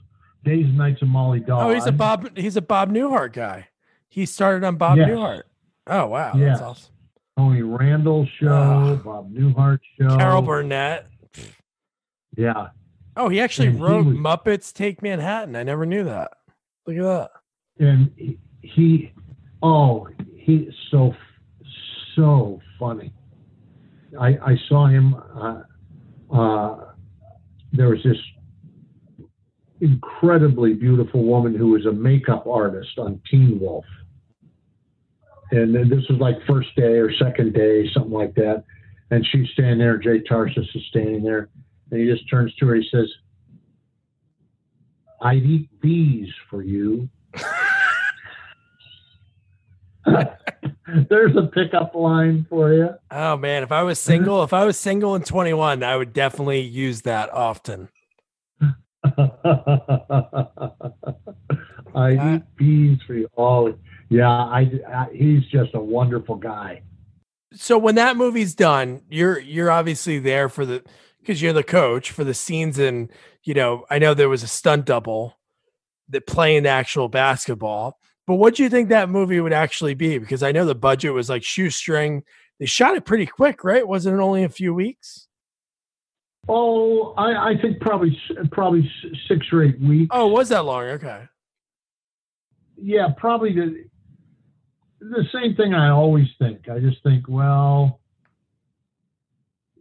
Days 0.45 0.65
and 0.65 0.77
Nights 0.77 1.01
of 1.01 1.09
Molly 1.09 1.41
Dodd. 1.41 1.69
Oh, 1.69 1.73
he's 1.73 1.85
a 1.85 1.91
Bob. 1.91 2.37
He's 2.37 2.55
a 2.55 2.61
Bob 2.61 2.89
Newhart 2.91 3.33
guy. 3.33 3.67
He 4.07 4.25
started 4.25 4.65
on 4.65 4.77
Bob 4.77 4.97
Yes. 4.97 5.09
Newhart. 5.09 5.41
Oh 5.87 6.07
wow, 6.07 6.31
Yes. 6.37 6.59
that's 6.59 6.61
awesome. 6.61 6.93
Tony 7.37 7.61
Randall 7.63 8.25
show, 8.39 8.47
Ah. 8.49 8.95
Bob 8.95 9.33
Newhart 9.33 9.79
show. 9.99 10.15
Carol 10.17 10.41
Burnett. 10.41 11.05
Yeah, 12.37 12.69
Oh, 13.15 13.29
he 13.29 13.39
actually 13.41 13.67
And 13.67 13.77
he 13.77 13.83
wrote 13.83 14.05
was- 14.05 14.15
Muppets 14.15 14.73
Take 14.73 15.01
Manhattan. 15.01 15.55
I 15.55 15.63
never 15.63 15.85
knew 15.85 16.03
that. 16.05 16.31
Look 16.87 16.97
at 16.97 17.03
that. 17.03 17.31
and 17.85 18.11
he, 18.15 18.37
he 18.61 19.11
oh, 19.61 20.07
he's 20.35 20.69
so 20.89 21.13
so 22.15 22.59
funny. 22.79 23.13
I 24.19 24.27
I 24.43 24.57
saw 24.67 24.87
him. 24.87 25.15
Uh, 25.35 25.61
uh, 26.33 26.85
there 27.73 27.89
was 27.89 28.01
this 28.03 28.17
incredibly 29.81 30.73
beautiful 30.73 31.23
woman 31.23 31.55
who 31.55 31.67
was 31.71 31.85
a 31.85 31.91
makeup 31.91 32.45
artist 32.47 32.97
on 32.97 33.21
Teen 33.29 33.59
Wolf. 33.59 33.85
And 35.51 35.73
then 35.73 35.89
this 35.89 36.03
was 36.09 36.19
like 36.19 36.35
first 36.47 36.75
day 36.75 36.97
or 36.97 37.11
second 37.13 37.53
day, 37.53 37.89
something 37.93 38.11
like 38.11 38.35
that. 38.35 38.63
And 39.11 39.25
she's 39.31 39.47
standing 39.53 39.79
there, 39.79 39.97
Jay 39.97 40.19
Tarses 40.21 40.67
is 40.75 40.83
standing 40.89 41.23
there, 41.23 41.49
and 41.91 41.99
he 42.01 42.05
just 42.07 42.29
turns 42.29 42.53
to 42.55 42.67
her. 42.67 42.75
And 42.75 42.83
he 42.83 42.89
says, 42.89 43.09
I'd 45.21 45.43
eat 45.43 45.69
bees 45.81 46.29
for 46.49 46.61
you. 46.63 47.09
There's 51.09 51.35
a 51.35 51.43
pickup 51.53 51.93
line 51.93 52.45
for 52.49 52.73
you. 52.73 52.89
Oh 53.11 53.37
man, 53.37 53.61
if 53.63 53.71
I 53.71 53.83
was 53.83 53.99
single, 53.99 54.43
if 54.43 54.53
I 54.53 54.65
was 54.65 54.77
single 54.77 55.15
in 55.15 55.21
21, 55.23 55.83
I 55.83 55.95
would 55.95 56.13
definitely 56.13 56.61
use 56.61 57.01
that 57.03 57.31
often. 57.31 57.89
I 61.95 62.15
Uh, 62.15 62.35
eat 62.35 62.43
bees 62.57 62.99
for 63.05 63.13
you. 63.15 63.27
Oh, 63.37 63.73
yeah. 64.09 64.29
I, 64.29 64.71
I 64.87 65.07
he's 65.13 65.43
just 65.45 65.71
a 65.73 65.79
wonderful 65.79 66.35
guy. 66.35 66.81
So 67.53 67.77
when 67.77 67.95
that 67.95 68.15
movie's 68.17 68.53
done, 68.55 69.01
you're 69.09 69.39
you're 69.39 69.71
obviously 69.71 70.19
there 70.19 70.49
for 70.49 70.65
the 70.65 70.83
because 71.29 71.43
you're 71.43 71.53
the 71.53 71.61
coach 71.61 72.09
for 72.09 72.23
the 72.23 72.33
scenes 72.33 72.79
and 72.79 73.07
you 73.43 73.53
know, 73.53 73.85
I 73.87 73.99
know 73.99 74.15
there 74.15 74.29
was 74.29 74.41
a 74.41 74.47
stunt 74.47 74.85
double 74.85 75.37
that 76.07 76.25
playing 76.25 76.63
the 76.63 76.69
actual 76.69 77.07
basketball. 77.07 77.99
But 78.25 78.35
what 78.35 78.55
do 78.55 78.63
you 78.63 78.69
think 78.69 78.89
that 78.89 79.09
movie 79.09 79.39
would 79.39 79.53
actually 79.53 79.93
be? 79.93 80.17
Because 80.17 80.41
I 80.41 80.51
know 80.51 80.65
the 80.65 80.73
budget 80.73 81.13
was 81.13 81.29
like 81.29 81.43
shoestring. 81.43 82.23
They 82.59 82.65
shot 82.65 82.95
it 82.95 83.05
pretty 83.05 83.27
quick, 83.27 83.63
right? 83.63 83.87
Wasn't 83.87 84.17
it 84.17 84.19
only 84.19 84.43
a 84.43 84.49
few 84.49 84.73
weeks? 84.73 85.27
Oh, 86.47 87.13
I, 87.15 87.51
I 87.51 87.61
think 87.61 87.79
probably 87.79 88.19
probably 88.51 88.91
six 89.27 89.45
or 89.51 89.63
eight 89.63 89.79
weeks. 89.79 90.09
Oh, 90.09 90.25
was 90.29 90.49
that 90.49 90.65
long? 90.65 90.85
Okay. 90.85 91.25
yeah, 92.75 93.09
probably 93.15 93.53
the 93.53 93.83
the 94.99 95.25
same 95.31 95.55
thing 95.55 95.75
I 95.75 95.91
always 95.91 96.27
think. 96.39 96.69
I 96.69 96.79
just 96.79 97.03
think, 97.03 97.25
well, 97.29 97.99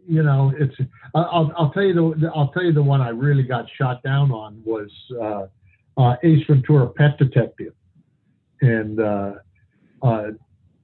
you 0.09 0.23
know, 0.23 0.53
it's. 0.59 0.75
I'll 1.15 1.53
I'll 1.57 1.71
tell 1.71 1.83
you 1.83 2.15
the 2.19 2.31
I'll 2.35 2.49
tell 2.49 2.65
you 2.65 2.73
the 2.73 2.83
one 2.83 3.03
I 3.03 3.11
really 3.11 3.43
got 3.43 3.67
shot 3.77 4.03
down 4.03 4.33
on 4.33 4.63
was 4.65 4.91
uh, 5.21 5.47
uh, 6.01 6.17
Ace 6.23 6.45
Ventura: 6.49 6.89
Pet 6.89 7.19
Detective, 7.19 7.75
and 8.63 8.99
uh, 8.99 9.35
uh, 10.03 10.29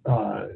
uh, 0.04 0.46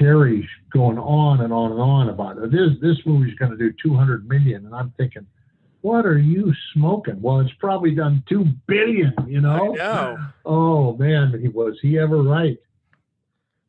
Carrey's 0.00 0.48
going 0.72 0.98
on 0.98 1.42
and 1.42 1.52
on 1.52 1.72
and 1.72 1.80
on 1.80 2.08
about 2.08 2.38
it. 2.38 2.50
This 2.50 2.70
this 2.80 2.96
movie's 3.04 3.34
going 3.34 3.50
to 3.50 3.58
do 3.58 3.70
200 3.82 4.26
million, 4.26 4.64
and 4.66 4.74
I'm 4.74 4.92
thinking. 4.96 5.26
What 5.82 6.04
are 6.04 6.18
you 6.18 6.52
smoking? 6.74 7.22
Well, 7.22 7.40
it's 7.40 7.54
probably 7.58 7.94
done 7.94 8.22
two 8.28 8.44
billion. 8.66 9.14
You 9.26 9.40
know. 9.40 9.72
I 9.72 9.76
know. 9.76 10.18
Oh 10.44 10.96
man, 10.98 11.34
he 11.40 11.48
was 11.48 11.78
he 11.80 11.98
ever 11.98 12.22
right? 12.22 12.58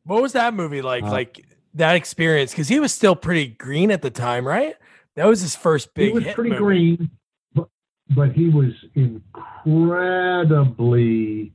What 0.03 0.21
was 0.21 0.33
that 0.33 0.53
movie 0.53 0.81
like? 0.81 1.03
Uh, 1.03 1.11
like 1.11 1.45
that 1.73 1.95
experience? 1.95 2.51
Because 2.51 2.67
he 2.67 2.79
was 2.79 2.93
still 2.93 3.15
pretty 3.15 3.47
green 3.47 3.91
at 3.91 4.01
the 4.01 4.09
time, 4.09 4.47
right? 4.47 4.75
That 5.15 5.27
was 5.27 5.41
his 5.41 5.55
first 5.55 5.93
big 5.93 6.09
he 6.09 6.13
was 6.13 6.25
pretty 6.33 6.51
movie. 6.51 6.63
green, 6.63 7.09
but 7.53 7.67
but 8.15 8.31
he 8.31 8.49
was 8.49 8.71
incredibly, 8.95 11.53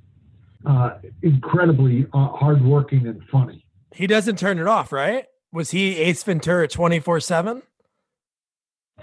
uh, 0.65 0.99
incredibly 1.23 2.07
uh, 2.13 2.29
hardworking 2.29 3.07
and 3.07 3.23
funny. 3.31 3.65
He 3.93 4.07
doesn't 4.07 4.39
turn 4.39 4.59
it 4.59 4.67
off, 4.67 4.93
right? 4.93 5.25
Was 5.53 5.71
he 5.71 5.97
Ace 5.97 6.23
Ventura 6.23 6.69
24 6.69 7.21
7? 7.21 7.63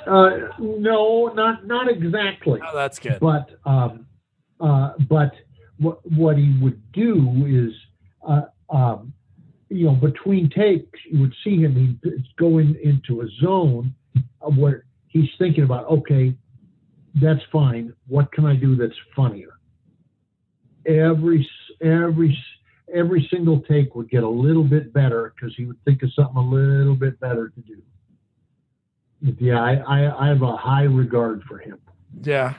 Uh, 0.05 0.29
no, 0.59 1.31
not 1.33 1.65
not 1.65 1.89
exactly. 1.89 2.59
Oh, 2.63 2.75
that's 2.75 2.99
good. 2.99 3.19
but 3.19 3.49
um, 3.65 4.05
uh, 4.59 4.93
but 5.09 5.33
what 5.77 5.99
what 6.11 6.37
he 6.37 6.55
would 6.61 6.79
do 6.91 7.45
is 7.47 7.73
uh, 8.27 8.43
um, 8.69 9.13
you 9.73 9.85
know 9.85 9.93
between 9.93 10.49
takes 10.49 10.99
you 11.09 11.19
would 11.19 11.33
see 11.43 11.57
him 11.57 11.75
he'd 11.75 12.23
go 12.37 12.59
in, 12.59 12.75
into 12.83 13.21
a 13.21 13.27
zone 13.41 13.93
where 14.55 14.85
he's 15.07 15.29
thinking 15.37 15.63
about 15.63 15.85
okay 15.89 16.35
that's 17.21 17.41
fine 17.51 17.93
what 18.07 18.31
can 18.31 18.45
I 18.45 18.55
do 18.55 18.75
that's 18.75 18.93
funnier 19.15 19.53
every 20.85 21.47
every 21.81 22.37
every 22.93 23.27
single 23.31 23.61
take 23.61 23.95
would 23.95 24.09
get 24.09 24.23
a 24.23 24.29
little 24.29 24.63
bit 24.63 24.93
better 24.93 25.33
because 25.35 25.55
he 25.55 25.65
would 25.65 25.83
think 25.85 26.03
of 26.03 26.11
something 26.13 26.37
a 26.37 26.41
little 26.41 26.95
bit 26.95 27.19
better 27.19 27.49
to 27.49 27.61
do. 27.61 27.81
Yeah, 29.39 29.61
I, 29.61 29.75
I, 29.75 30.25
I 30.25 30.27
have 30.27 30.41
a 30.41 30.55
high 30.55 30.83
regard 30.83 31.43
for 31.43 31.57
him. 31.57 31.79
Yeah. 32.21 32.55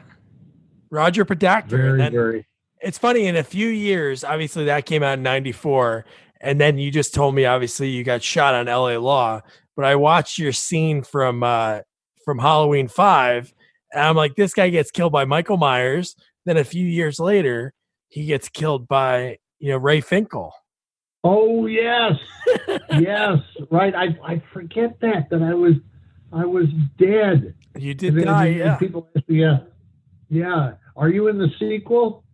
Roger 0.91 1.25
Podacter. 1.25 1.69
Very, 1.69 2.09
very. 2.09 2.47
it's 2.81 2.99
funny, 2.99 3.27
in 3.27 3.37
a 3.37 3.45
few 3.45 3.69
years, 3.69 4.25
obviously 4.25 4.65
that 4.65 4.87
came 4.87 5.03
out 5.03 5.15
in 5.19 5.23
94. 5.23 6.05
And 6.45 6.61
then 6.61 6.79
you 6.79 6.91
just 6.91 7.15
told 7.15 7.35
me 7.35 7.47
obviously 7.47 7.89
you 7.89 8.05
got 8.05 8.23
shot 8.23 8.55
on 8.55 8.67
LA 8.67 8.99
Law, 8.99 9.41
but 9.75 9.85
I 9.87 9.97
watched 9.97 10.39
your 10.39 10.53
scene 10.53 11.03
from 11.03 11.43
uh 11.43 11.81
from 12.25 12.39
Halloween 12.39 12.87
5 12.89 13.53
and 13.93 14.03
I'm 14.03 14.17
like 14.17 14.37
this 14.37 14.53
guy 14.55 14.69
gets 14.69 14.91
killed 14.91 15.13
by 15.13 15.25
Michael 15.25 15.57
Myers, 15.57 16.15
then 16.45 16.57
a 16.57 16.65
few 16.65 16.87
years 16.87 17.19
later 17.19 17.73
he 18.09 18.27
gets 18.27 18.49
killed 18.49 18.87
by, 18.87 19.39
you 19.59 19.71
know, 19.71 19.79
Ray 19.79 20.01
Finkle. 20.03 20.53
Oh 21.25 21.67
yes, 21.67 22.13
yes, 23.01 23.39
right. 23.71 23.95
I 23.95 24.17
I 24.23 24.43
forget 24.53 25.01
that 25.01 25.31
that 25.31 25.43
I 25.43 25.55
was 25.55 25.75
I 26.31 26.45
was 26.45 26.67
dead. 26.99 27.55
You 27.77 27.95
did 27.95 28.23
die, 28.23 28.49
yeah. 28.49 28.77
People 28.77 29.09
ask 29.17 29.27
me, 29.29 29.41
yeah, 29.41 29.61
yeah. 30.29 30.73
Are 30.95 31.09
you 31.09 31.29
in 31.29 31.39
the 31.39 31.49
sequel? 31.59 32.25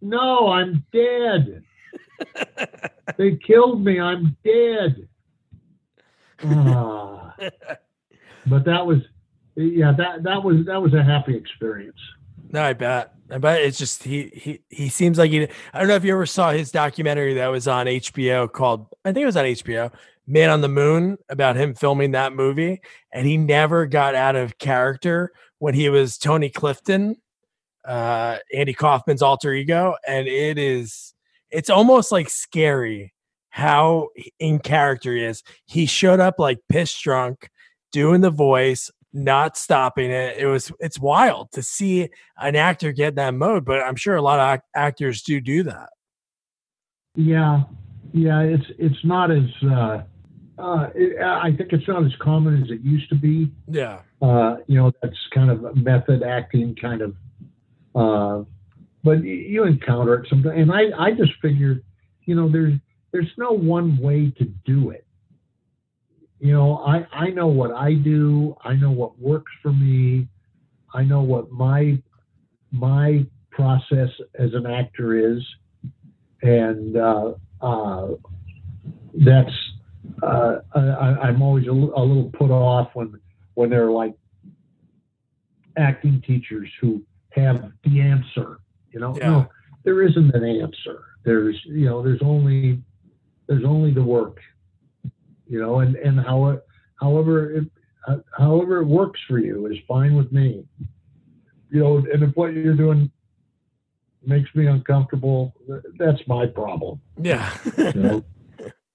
No, 0.00 0.48
I'm 0.48 0.84
dead. 0.92 1.62
they 3.16 3.36
killed 3.36 3.84
me. 3.84 4.00
I'm 4.00 4.36
dead. 4.44 5.08
Ah. 6.44 7.34
but 8.46 8.64
that 8.64 8.84
was, 8.84 8.98
yeah, 9.56 9.92
that 9.96 10.22
that 10.22 10.42
was 10.42 10.64
that 10.66 10.80
was 10.80 10.94
a 10.94 11.02
happy 11.02 11.36
experience. 11.36 11.98
No, 12.50 12.62
I 12.62 12.72
bet. 12.72 13.14
I 13.30 13.38
bet 13.38 13.62
it's 13.62 13.78
just 13.78 14.02
he 14.02 14.30
he 14.34 14.60
he 14.68 14.88
seems 14.88 15.18
like 15.18 15.30
he. 15.30 15.48
I 15.72 15.78
don't 15.78 15.88
know 15.88 15.94
if 15.94 16.04
you 16.04 16.12
ever 16.12 16.26
saw 16.26 16.50
his 16.50 16.70
documentary 16.70 17.34
that 17.34 17.48
was 17.48 17.66
on 17.66 17.86
HBO 17.86 18.50
called 18.50 18.86
I 19.04 19.12
think 19.12 19.22
it 19.22 19.26
was 19.26 19.36
on 19.36 19.46
HBO, 19.46 19.92
Man 20.26 20.50
on 20.50 20.60
the 20.60 20.68
Moon, 20.68 21.16
about 21.28 21.56
him 21.56 21.74
filming 21.74 22.10
that 22.12 22.34
movie, 22.34 22.82
and 23.12 23.26
he 23.26 23.36
never 23.36 23.86
got 23.86 24.14
out 24.14 24.36
of 24.36 24.58
character 24.58 25.32
when 25.58 25.74
he 25.74 25.88
was 25.88 26.18
Tony 26.18 26.50
Clifton, 26.50 27.16
uh, 27.86 28.36
Andy 28.54 28.74
Kaufman's 28.74 29.22
alter 29.22 29.54
ego, 29.54 29.94
and 30.06 30.28
it 30.28 30.58
is 30.58 31.11
it's 31.52 31.70
almost 31.70 32.10
like 32.10 32.28
scary 32.28 33.12
how 33.50 34.08
in 34.38 34.58
character 34.58 35.14
he 35.14 35.22
is. 35.22 35.42
He 35.66 35.86
showed 35.86 36.20
up 36.20 36.36
like 36.38 36.58
piss 36.70 36.98
drunk, 36.98 37.50
doing 37.92 38.22
the 38.22 38.30
voice, 38.30 38.90
not 39.12 39.56
stopping 39.56 40.10
it. 40.10 40.38
It 40.38 40.46
was 40.46 40.72
it's 40.80 40.98
wild 40.98 41.52
to 41.52 41.62
see 41.62 42.08
an 42.38 42.56
actor 42.56 42.92
get 42.92 43.14
that 43.16 43.34
mode, 43.34 43.64
but 43.64 43.82
I'm 43.82 43.96
sure 43.96 44.16
a 44.16 44.22
lot 44.22 44.40
of 44.40 44.60
actors 44.74 45.22
do 45.22 45.40
do 45.40 45.62
that. 45.64 45.90
Yeah, 47.14 47.64
yeah, 48.12 48.40
it's 48.40 48.64
it's 48.78 49.04
not 49.04 49.30
as 49.30 49.44
uh, 49.70 50.02
uh, 50.58 50.88
it, 50.94 51.20
I 51.20 51.54
think 51.54 51.72
it's 51.72 51.86
not 51.86 52.04
as 52.04 52.12
common 52.20 52.62
as 52.62 52.70
it 52.70 52.80
used 52.80 53.10
to 53.10 53.14
be. 53.14 53.50
Yeah, 53.68 54.00
uh, 54.22 54.56
you 54.66 54.78
know 54.78 54.92
that's 55.02 55.18
kind 55.34 55.50
of 55.50 55.76
method 55.76 56.22
acting 56.22 56.74
kind 56.80 57.02
of, 57.02 57.14
uh, 57.94 58.44
but 59.04 59.22
you 59.24 59.64
encounter 59.64 60.14
it 60.14 60.26
sometimes, 60.28 60.58
and 60.58 60.72
I 60.72 60.90
I 60.98 61.10
just 61.12 61.32
figured, 61.40 61.82
you 62.24 62.34
know, 62.34 62.50
there's 62.50 62.74
there's 63.12 63.30
no 63.36 63.52
one 63.52 63.98
way 63.98 64.32
to 64.38 64.44
do 64.64 64.90
it 64.90 65.06
you 66.42 66.52
know, 66.52 66.78
I, 66.78 67.06
I 67.12 67.28
know 67.28 67.46
what 67.46 67.70
I 67.70 67.94
do. 67.94 68.56
I 68.64 68.74
know 68.74 68.90
what 68.90 69.16
works 69.16 69.52
for 69.62 69.72
me. 69.72 70.26
I 70.92 71.04
know 71.04 71.22
what 71.22 71.52
my 71.52 72.02
my 72.72 73.24
process 73.52 74.08
as 74.36 74.52
an 74.52 74.66
actor 74.66 75.36
is, 75.36 75.40
and 76.42 76.96
uh, 76.96 77.34
uh, 77.60 78.08
that's 79.14 79.52
uh, 80.20 80.56
I, 80.74 81.28
am 81.28 81.42
always 81.42 81.68
a, 81.68 81.70
a, 81.70 82.02
little 82.02 82.32
put 82.36 82.50
off 82.50 82.90
when 82.94 83.20
when 83.54 83.70
they're 83.70 83.92
like 83.92 84.14
acting 85.78 86.24
teachers 86.26 86.68
who 86.80 87.04
have 87.30 87.70
the 87.84 88.00
answer. 88.00 88.58
You 88.92 89.00
know, 89.00 89.16
yeah. 89.16 89.30
no, 89.30 89.48
there 89.84 90.02
isn't 90.02 90.34
an 90.34 90.44
answer. 90.44 91.04
There's 91.24 91.60
you 91.64 91.86
know, 91.86 92.02
there's 92.02 92.22
only 92.22 92.82
there's 93.46 93.64
only 93.64 93.92
the 93.92 94.02
work 94.02 94.38
you 95.52 95.60
know, 95.60 95.80
and 95.80 95.96
and 95.96 96.18
how 96.18 96.46
it, 96.46 96.66
however 96.98 97.52
it 97.52 97.64
uh, 98.08 98.16
however 98.38 98.80
it 98.80 98.86
works 98.86 99.20
for 99.28 99.38
you 99.38 99.66
is 99.66 99.76
fine 99.86 100.16
with 100.16 100.32
me. 100.32 100.64
You 101.70 101.80
know, 101.80 101.96
and 101.98 102.22
if 102.22 102.34
what 102.36 102.54
you're 102.54 102.74
doing 102.74 103.10
makes 104.24 104.48
me 104.54 104.66
uncomfortable, 104.66 105.54
that's 105.98 106.26
my 106.26 106.46
problem. 106.46 107.02
Yeah. 107.20 107.54
You 107.76 107.92
know? 107.92 108.24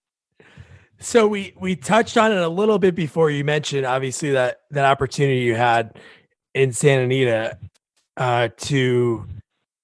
so 1.00 1.28
we 1.28 1.54
we 1.60 1.76
touched 1.76 2.18
on 2.18 2.32
it 2.32 2.40
a 2.40 2.50
little 2.50 2.80
bit 2.80 2.96
before 2.96 3.30
you 3.30 3.44
mentioned 3.44 3.86
obviously 3.86 4.32
that 4.32 4.62
that 4.72 4.86
opportunity 4.86 5.42
you 5.42 5.54
had 5.54 6.00
in 6.56 6.74
Santa 6.74 7.06
Maria 7.06 7.60
uh, 8.18 8.50
to 8.58 9.28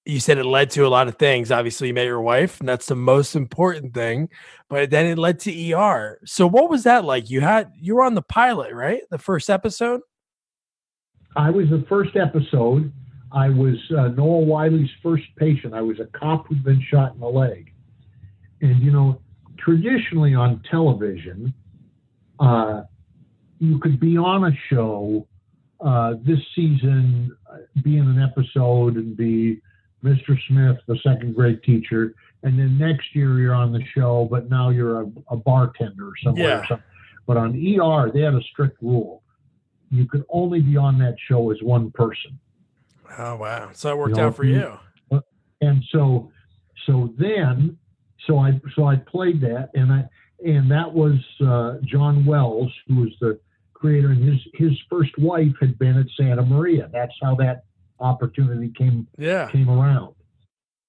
you 0.06 0.20
said 0.20 0.38
it 0.38 0.44
led 0.44 0.70
to 0.70 0.86
a 0.86 0.88
lot 0.88 1.08
of 1.08 1.16
things. 1.16 1.50
Obviously, 1.50 1.88
you 1.88 1.94
met 1.94 2.04
your 2.04 2.20
wife, 2.20 2.60
and 2.60 2.68
that's 2.68 2.86
the 2.86 2.94
most 2.94 3.34
important 3.34 3.94
thing. 3.94 4.28
But 4.68 4.90
then 4.90 5.06
it 5.06 5.18
led 5.18 5.38
to 5.40 5.72
ER. 5.72 6.18
So, 6.24 6.46
what 6.46 6.68
was 6.68 6.84
that 6.84 7.04
like? 7.04 7.30
You 7.30 7.40
had 7.40 7.72
you 7.80 7.96
were 7.96 8.04
on 8.04 8.14
the 8.14 8.22
pilot, 8.22 8.74
right? 8.74 9.02
The 9.10 9.18
first 9.18 9.48
episode. 9.48 10.00
I 11.36 11.50
was 11.50 11.68
the 11.70 11.84
first 11.88 12.16
episode. 12.16 12.92
I 13.32 13.48
was 13.48 13.76
uh, 13.96 14.08
Noah 14.08 14.40
Wyle's 14.40 14.90
first 15.02 15.24
patient. 15.36 15.74
I 15.74 15.80
was 15.80 15.98
a 16.00 16.06
cop 16.18 16.46
who'd 16.46 16.62
been 16.62 16.82
shot 16.88 17.14
in 17.14 17.20
the 17.20 17.26
leg, 17.26 17.72
and 18.60 18.80
you 18.82 18.90
know, 18.90 19.20
traditionally 19.58 20.34
on 20.34 20.62
television, 20.70 21.52
uh, 22.40 22.82
you 23.58 23.78
could 23.78 23.98
be 23.98 24.16
on 24.18 24.44
a 24.44 24.52
show 24.68 25.26
uh, 25.80 26.14
this 26.22 26.38
season, 26.54 27.34
uh, 27.50 27.58
be 27.82 27.96
in 27.96 28.06
an 28.06 28.22
episode, 28.22 28.96
and 28.96 29.16
be 29.16 29.60
Mr. 30.04 30.36
Smith, 30.48 30.76
the 30.86 30.98
second 31.02 31.34
grade 31.34 31.62
teacher, 31.62 32.14
and 32.42 32.58
then 32.58 32.76
next 32.76 33.14
year 33.14 33.40
you're 33.40 33.54
on 33.54 33.72
the 33.72 33.82
show, 33.94 34.28
but 34.30 34.50
now 34.50 34.68
you're 34.68 35.00
a, 35.02 35.06
a 35.30 35.36
bartender 35.36 36.10
somewhere. 36.22 36.48
Yeah. 36.48 36.60
Or 36.60 36.66
something. 36.66 36.86
But 37.26 37.36
on 37.38 37.50
ER, 37.52 38.10
they 38.12 38.20
had 38.20 38.34
a 38.34 38.42
strict 38.52 38.82
rule: 38.82 39.22
you 39.90 40.06
could 40.06 40.24
only 40.28 40.60
be 40.60 40.76
on 40.76 40.98
that 40.98 41.16
show 41.26 41.50
as 41.50 41.62
one 41.62 41.90
person. 41.92 42.38
Oh 43.18 43.36
wow! 43.36 43.70
So 43.72 43.90
it 43.90 43.96
worked 43.96 44.10
you 44.10 44.16
know, 44.16 44.28
out 44.28 44.36
for 44.36 44.44
you. 44.44 44.78
And 45.62 45.82
so, 45.90 46.30
so 46.86 47.14
then, 47.16 47.78
so 48.26 48.38
I 48.38 48.60
so 48.74 48.84
I 48.84 48.96
played 48.96 49.40
that, 49.40 49.70
and 49.74 49.90
I 49.90 50.04
and 50.44 50.70
that 50.70 50.92
was 50.92 51.14
uh, 51.40 51.76
John 51.84 52.26
Wells, 52.26 52.70
who 52.88 52.96
was 52.96 53.12
the 53.20 53.40
creator, 53.72 54.10
and 54.10 54.22
his 54.22 54.40
his 54.52 54.78
first 54.90 55.16
wife 55.16 55.52
had 55.60 55.78
been 55.78 55.98
at 55.98 56.06
Santa 56.18 56.42
Maria. 56.42 56.90
That's 56.92 57.14
how 57.22 57.34
that 57.36 57.64
opportunity 58.00 58.72
came 58.76 59.06
yeah. 59.18 59.50
came 59.50 59.68
around, 59.68 60.14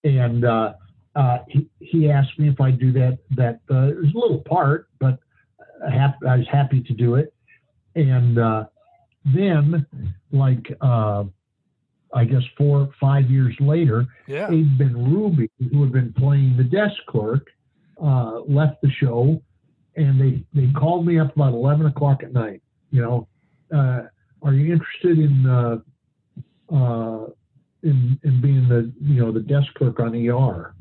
and 0.04 0.46
uh, 0.46 0.74
uh, 1.16 1.40
he 1.48 1.70
he 1.80 2.10
asked 2.10 2.38
me 2.38 2.50
if 2.50 2.60
I'd 2.60 2.80
do 2.80 2.92
that. 2.94 3.20
That 3.36 3.60
uh, 3.70 3.88
it 3.90 3.98
was 3.98 4.14
a 4.14 4.18
little 4.18 4.40
part, 4.40 4.90
but 5.00 5.20
I, 5.88 6.14
I 6.28 6.38
was 6.38 6.48
happy 6.52 6.82
to 6.82 6.94
do 6.94 7.16
it. 7.16 7.34
And 7.96 8.38
uh, 8.38 8.66
then, 9.34 9.86
like 10.32 10.66
uh, 10.82 11.24
I 12.14 12.26
guess 12.26 12.44
four 12.58 12.90
five 13.00 13.30
years 13.30 13.56
later, 13.60 14.06
yeah. 14.28 14.50
Abe 14.50 14.80
Benrubi, 14.80 15.50
who 15.72 15.84
had 15.84 15.94
been 15.94 16.14
playing 16.14 16.58
the 16.58 16.64
desk 16.64 16.96
clerk, 17.08 17.48
uh, 18.02 18.42
left 18.42 18.82
the 18.82 18.92
show, 18.92 19.42
and 19.96 20.20
they 20.20 20.44
they 20.54 20.72
called 20.74 21.06
me 21.06 21.20
up 21.20 21.36
about 21.36 21.54
eleven 21.54 21.86
o'clock 21.86 22.24
at 22.24 22.34
night. 22.34 22.62
You 22.92 23.02
know, 23.02 23.28
uh, 23.74 24.04
are 24.42 24.54
you 24.54 24.74
interested 24.74 25.20
in 25.20 25.84
uh, 26.72 26.76
uh, 26.76 27.28
in 27.84 28.20
in 28.24 28.42
being 28.42 28.68
the 28.68 28.92
you 29.02 29.24
know 29.24 29.32
the 29.32 29.40
desk 29.40 29.74
clerk 29.76 30.00
on 30.00 30.16
ER, 30.16 30.74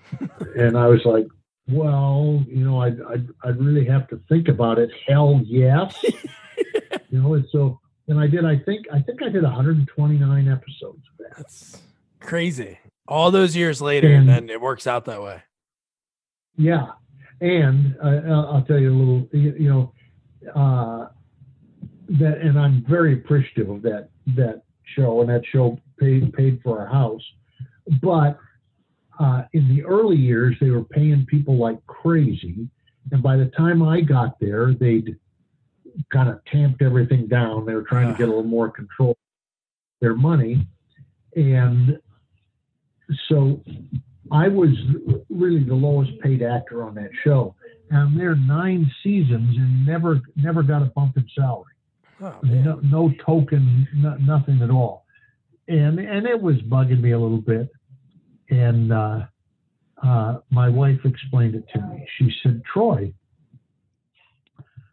and 0.56 0.76
I 0.76 0.86
was 0.86 1.00
like, 1.04 1.26
well, 1.68 2.44
you 2.46 2.64
know, 2.64 2.80
I'd, 2.80 3.00
I'd 3.02 3.28
I'd 3.44 3.58
really 3.58 3.86
have 3.86 4.08
to 4.08 4.20
think 4.28 4.48
about 4.48 4.78
it. 4.78 4.90
Hell 5.06 5.40
yes, 5.44 5.94
you 7.08 7.22
know, 7.22 7.34
and 7.34 7.46
so 7.50 7.80
and 8.08 8.20
I 8.20 8.26
did. 8.26 8.44
I 8.44 8.58
think 8.58 8.86
I 8.92 9.00
think 9.00 9.22
I 9.22 9.28
did 9.28 9.42
129 9.42 10.48
episodes 10.48 11.02
of 11.08 11.18
that. 11.18 11.36
That's 11.36 11.82
crazy. 12.20 12.78
All 13.08 13.30
those 13.30 13.56
years 13.56 13.80
later, 13.80 14.08
and, 14.08 14.28
and 14.28 14.28
then 14.28 14.50
it 14.50 14.60
works 14.60 14.86
out 14.86 15.06
that 15.06 15.22
way. 15.22 15.42
Yeah, 16.56 16.88
and 17.40 17.96
uh, 18.02 18.48
I'll 18.52 18.64
tell 18.66 18.78
you 18.78 18.92
a 18.92 18.96
little. 18.96 19.28
You, 19.32 19.54
you 19.58 19.68
know, 19.68 19.92
uh, 20.54 21.08
that, 22.18 22.38
and 22.38 22.58
I'm 22.58 22.84
very 22.88 23.14
appreciative 23.14 23.70
of 23.70 23.82
that 23.82 24.10
that 24.34 24.62
show, 24.96 25.20
and 25.20 25.30
that 25.30 25.42
show 25.50 25.78
paid 25.98 26.32
paid 26.32 26.60
for 26.62 26.80
our 26.80 26.86
house. 26.86 27.22
But 28.00 28.38
uh, 29.18 29.42
in 29.52 29.68
the 29.68 29.84
early 29.84 30.16
years, 30.16 30.56
they 30.60 30.70
were 30.70 30.84
paying 30.84 31.26
people 31.26 31.56
like 31.56 31.84
crazy, 31.86 32.68
and 33.10 33.22
by 33.22 33.36
the 33.36 33.46
time 33.56 33.82
I 33.82 34.00
got 34.00 34.38
there, 34.40 34.74
they'd 34.74 35.16
kind 36.12 36.28
of 36.28 36.40
tamped 36.50 36.82
everything 36.82 37.28
down. 37.28 37.66
They 37.66 37.74
were 37.74 37.82
trying 37.82 38.12
to 38.12 38.18
get 38.18 38.24
a 38.24 38.30
little 38.30 38.44
more 38.44 38.70
control 38.70 39.16
their 40.00 40.14
money, 40.14 40.66
and 41.36 41.98
so 43.28 43.62
I 44.30 44.48
was 44.48 44.70
really 45.28 45.64
the 45.64 45.74
lowest 45.74 46.18
paid 46.20 46.42
actor 46.42 46.84
on 46.84 46.94
that 46.94 47.10
show. 47.22 47.54
And 47.90 48.18
there 48.18 48.34
nine 48.34 48.90
seasons 49.02 49.56
and 49.56 49.86
never 49.86 50.20
never 50.36 50.62
got 50.62 50.82
a 50.82 50.86
bump 50.86 51.16
in 51.16 51.26
salary. 51.36 51.72
Oh, 52.22 52.38
no, 52.42 52.80
no 52.82 53.12
token, 53.26 53.88
no, 53.96 54.14
nothing 54.16 54.62
at 54.62 54.70
all. 54.70 55.04
And 55.68 55.98
and 55.98 56.26
it 56.26 56.40
was 56.40 56.56
bugging 56.68 57.00
me 57.00 57.12
a 57.12 57.18
little 57.18 57.40
bit. 57.40 57.68
And 58.50 58.92
uh, 58.92 59.20
uh, 60.02 60.38
my 60.50 60.68
wife 60.68 61.00
explained 61.04 61.54
it 61.54 61.64
to 61.74 61.80
me. 61.80 62.06
She 62.18 62.32
said, 62.42 62.62
Troy, 62.72 63.12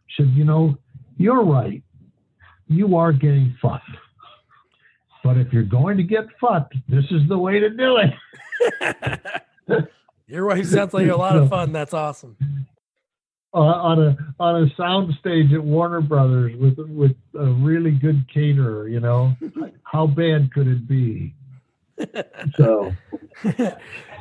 she 0.06 0.22
said, 0.22 0.32
you 0.32 0.44
know, 0.44 0.76
you're 1.16 1.44
right. 1.44 1.82
You 2.66 2.96
are 2.96 3.12
getting 3.12 3.56
fucked. 3.60 3.84
But 5.22 5.36
if 5.36 5.52
you're 5.52 5.62
going 5.62 5.98
to 5.98 6.02
get 6.02 6.24
fucked, 6.40 6.74
this 6.88 7.04
is 7.10 7.28
the 7.28 7.36
way 7.36 7.60
to 7.60 7.70
do 7.70 7.98
it. 7.98 9.88
Your 10.26 10.46
wife 10.46 10.66
sounds 10.66 10.94
like 10.94 11.08
a 11.08 11.16
lot 11.16 11.36
of 11.36 11.48
fun. 11.50 11.72
That's 11.72 11.92
awesome. 11.92 12.36
Uh, 13.52 13.58
on 13.58 14.00
a 14.00 14.16
on 14.38 14.62
a 14.62 14.74
sound 14.76 15.12
stage 15.18 15.52
at 15.52 15.62
Warner 15.62 16.00
Brothers 16.00 16.54
with 16.56 16.78
with 16.88 17.16
a 17.34 17.46
really 17.46 17.90
good 17.90 18.24
caterer, 18.32 18.88
you 18.88 19.00
know, 19.00 19.34
how 19.82 20.06
bad 20.06 20.52
could 20.52 20.68
it 20.68 20.86
be? 20.86 21.34
So, 22.56 22.94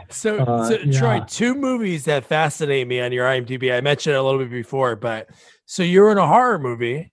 So, 0.10 0.40
Uh, 0.40 0.68
so 0.68 0.78
Troy, 0.92 1.22
two 1.28 1.54
movies 1.56 2.06
that 2.06 2.26
fascinate 2.26 2.88
me 2.88 3.00
on 3.00 3.12
your 3.12 3.28
IMDb. 3.28 3.76
I 3.76 3.82
mentioned 3.82 4.16
it 4.16 4.20
a 4.20 4.24
little 4.24 4.40
bit 4.40 4.52
before, 4.52 4.96
but 4.96 5.30
so 5.66 5.84
you're 5.84 6.12
in 6.12 6.18
a 6.18 6.28
horror 6.28 6.58
movie 6.60 7.12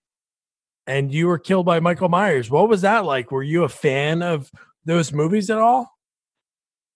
and 0.87 1.13
you 1.13 1.27
were 1.27 1.37
killed 1.37 1.65
by 1.65 1.79
Michael 1.79 2.09
Myers. 2.09 2.49
What 2.49 2.69
was 2.69 2.81
that 2.81 3.05
like? 3.05 3.31
Were 3.31 3.43
you 3.43 3.63
a 3.63 3.69
fan 3.69 4.23
of 4.23 4.51
those 4.85 5.13
movies 5.13 5.49
at 5.49 5.59
all? 5.59 5.93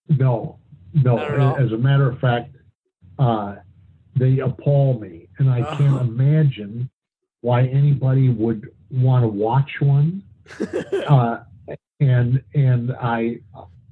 no, 0.08 0.58
no. 0.94 1.16
Not 1.16 1.30
at 1.30 1.38
all? 1.38 1.56
As 1.56 1.72
a 1.72 1.78
matter 1.78 2.10
of 2.10 2.18
fact, 2.18 2.56
uh, 3.18 3.56
they 4.16 4.38
appall 4.40 4.98
me, 5.00 5.28
and 5.38 5.48
I 5.50 5.62
can't 5.76 6.00
Oh. 6.00 6.04
imagine 6.04 6.90
why 7.40 7.66
anybody 7.66 8.28
would 8.28 8.70
want 8.90 9.22
to 9.24 9.28
watch 9.28 9.70
one. 9.80 10.22
uh, 11.08 11.40
and 12.00 12.42
and 12.54 12.92
I 13.00 13.40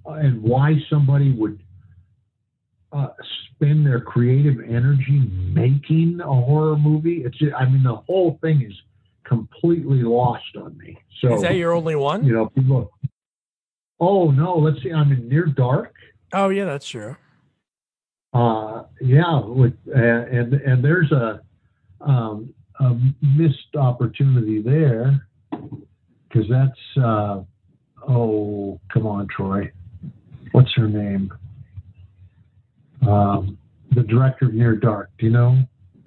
and 0.06 0.42
why 0.42 0.78
somebody 0.90 1.30
would 1.32 1.60
uh, 2.92 3.08
spend 3.54 3.86
their 3.86 4.00
creative 4.00 4.56
energy 4.68 5.20
making 5.54 6.20
a 6.20 6.24
horror 6.26 6.76
movie. 6.76 7.22
It's 7.24 7.36
I 7.56 7.64
mean 7.66 7.82
the 7.84 7.94
whole 7.96 8.38
thing 8.42 8.62
is 8.62 8.74
completely 9.24 10.02
lost 10.02 10.56
on 10.56 10.76
me. 10.76 10.98
So 11.20 11.34
Is 11.34 11.42
that 11.42 11.54
your 11.54 11.72
only 11.72 11.94
one? 11.94 12.24
you 12.24 12.32
know 12.32 12.46
people. 12.48 12.90
Oh 14.00 14.30
no! 14.30 14.56
Let's 14.58 14.82
see. 14.82 14.92
I'm 14.92 15.12
in 15.12 15.28
Near 15.28 15.46
Dark. 15.46 15.94
Oh, 16.32 16.48
yeah, 16.48 16.64
that's 16.64 16.88
true. 16.88 17.16
Uh, 18.32 18.84
yeah, 19.00 19.40
with 19.40 19.74
uh, 19.88 19.98
and 19.98 20.54
and 20.54 20.84
there's 20.84 21.10
a 21.10 21.40
um, 22.00 22.54
a 22.78 22.96
missed 23.22 23.74
opportunity 23.76 24.62
there 24.62 25.26
because 25.50 26.48
that's 26.48 27.04
uh, 27.04 27.42
oh 28.08 28.78
come 28.92 29.06
on 29.06 29.26
Troy, 29.26 29.72
what's 30.52 30.72
her 30.76 30.86
name? 30.86 31.32
Um, 33.06 33.58
the 33.90 34.02
director 34.02 34.46
of 34.46 34.54
Near 34.54 34.76
Dark. 34.76 35.10
Do 35.18 35.26
you 35.26 35.32
know? 35.32 35.58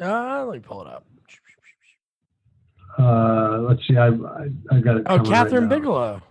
Uh, 0.01 0.45
let 0.45 0.53
me 0.53 0.59
pull 0.59 0.81
it 0.81 0.87
up. 0.87 1.05
Uh, 2.97 3.57
let's 3.67 3.85
see. 3.85 3.97
I 3.97 4.07
I, 4.07 4.49
I 4.71 4.79
got 4.79 4.97
it. 4.97 5.03
Oh, 5.07 5.19
Kathryn 5.19 5.61
right. 5.61 5.69
Bigelow. 5.69 6.21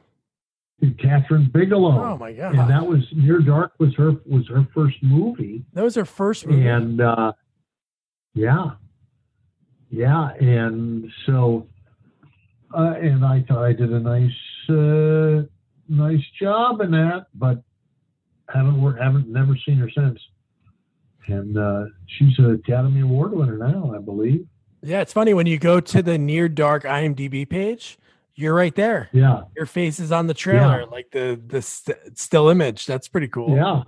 Kathryn 0.91 1.53
Bigelow. 1.53 2.13
Oh 2.13 2.19
my 2.19 2.33
god, 2.33 2.55
and 2.57 2.69
that 2.71 2.85
was 2.87 3.01
Near 3.15 3.39
Dark 3.41 3.73
was 3.79 3.95
her 3.97 4.13
was 4.27 4.47
her 4.49 4.67
first 4.75 4.97
movie. 5.03 5.65
that 5.75 5.83
was 5.85 5.95
her 5.95 6.05
first 6.05 6.47
movie. 6.47 6.67
and 6.67 7.01
uh, 7.01 7.33
yeah, 8.35 8.73
yeah, 9.91 10.31
and 10.41 11.09
so, 11.27 11.67
uh, 12.77 12.95
and 13.01 13.25
I 13.25 13.45
thought 13.47 13.63
I 13.65 13.73
did 13.73 13.93
a 13.93 14.01
nice, 14.01 14.31
uh, 14.71 15.47
nice 15.89 16.25
job 16.41 16.81
in 16.81 16.91
that, 16.93 17.27
but 17.35 17.63
haven't 18.49 18.81
worked, 18.81 19.01
haven't 19.01 19.29
never 19.29 19.57
seen 19.67 19.77
her 19.77 19.91
since. 19.91 20.19
And 21.29 21.57
uh, 21.57 21.85
she's 22.07 22.37
an 22.39 22.55
Academy 22.55 23.01
Award 23.03 23.33
winner 23.33 23.57
now, 23.57 23.93
I 23.95 23.99
believe. 24.01 24.47
yeah, 24.83 25.01
it's 25.03 25.13
funny 25.13 25.33
when 25.35 25.47
you 25.47 25.59
go 25.59 25.79
to 25.79 26.03
the 26.03 26.19
Near 26.19 26.49
Dark 26.49 26.83
IMDb 26.85 27.49
page, 27.49 27.99
you're 28.43 28.55
right 28.55 28.75
there. 28.75 29.09
Yeah, 29.13 29.43
Your 29.57 29.67
face 29.67 29.99
is 30.01 30.13
on 30.13 30.27
the 30.27 30.35
trailer, 30.35 30.81
Yeah. 30.81 30.87
like 30.91 31.11
the 31.13 31.41
the 31.47 31.63
st- 31.63 32.19
still 32.19 32.49
image. 32.49 32.85
That's 32.87 33.09
pretty 33.09 33.29
cool. 33.29 33.55
yeah. 33.57 33.83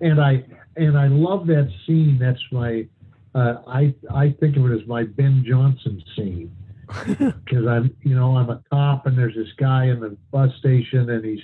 And 0.00 0.20
I 0.20 0.44
and 0.76 0.96
I 0.98 1.08
love 1.08 1.46
that 1.48 1.70
scene. 1.86 2.18
That's 2.18 2.40
my, 2.52 2.86
uh, 3.34 3.56
I 3.66 3.94
I 4.10 4.30
think 4.40 4.56
of 4.56 4.70
it 4.70 4.80
as 4.80 4.86
my 4.86 5.04
Ben 5.04 5.44
Johnson 5.46 6.02
scene. 6.16 6.54
because 7.06 7.66
I'm, 7.66 7.94
you 8.02 8.14
know, 8.14 8.36
I'm 8.36 8.50
a 8.50 8.62
cop 8.70 9.06
and 9.06 9.16
there's 9.16 9.34
this 9.34 9.52
guy 9.58 9.86
in 9.86 10.00
the 10.00 10.16
bus 10.30 10.50
station 10.58 11.08
and 11.10 11.24
he's 11.24 11.40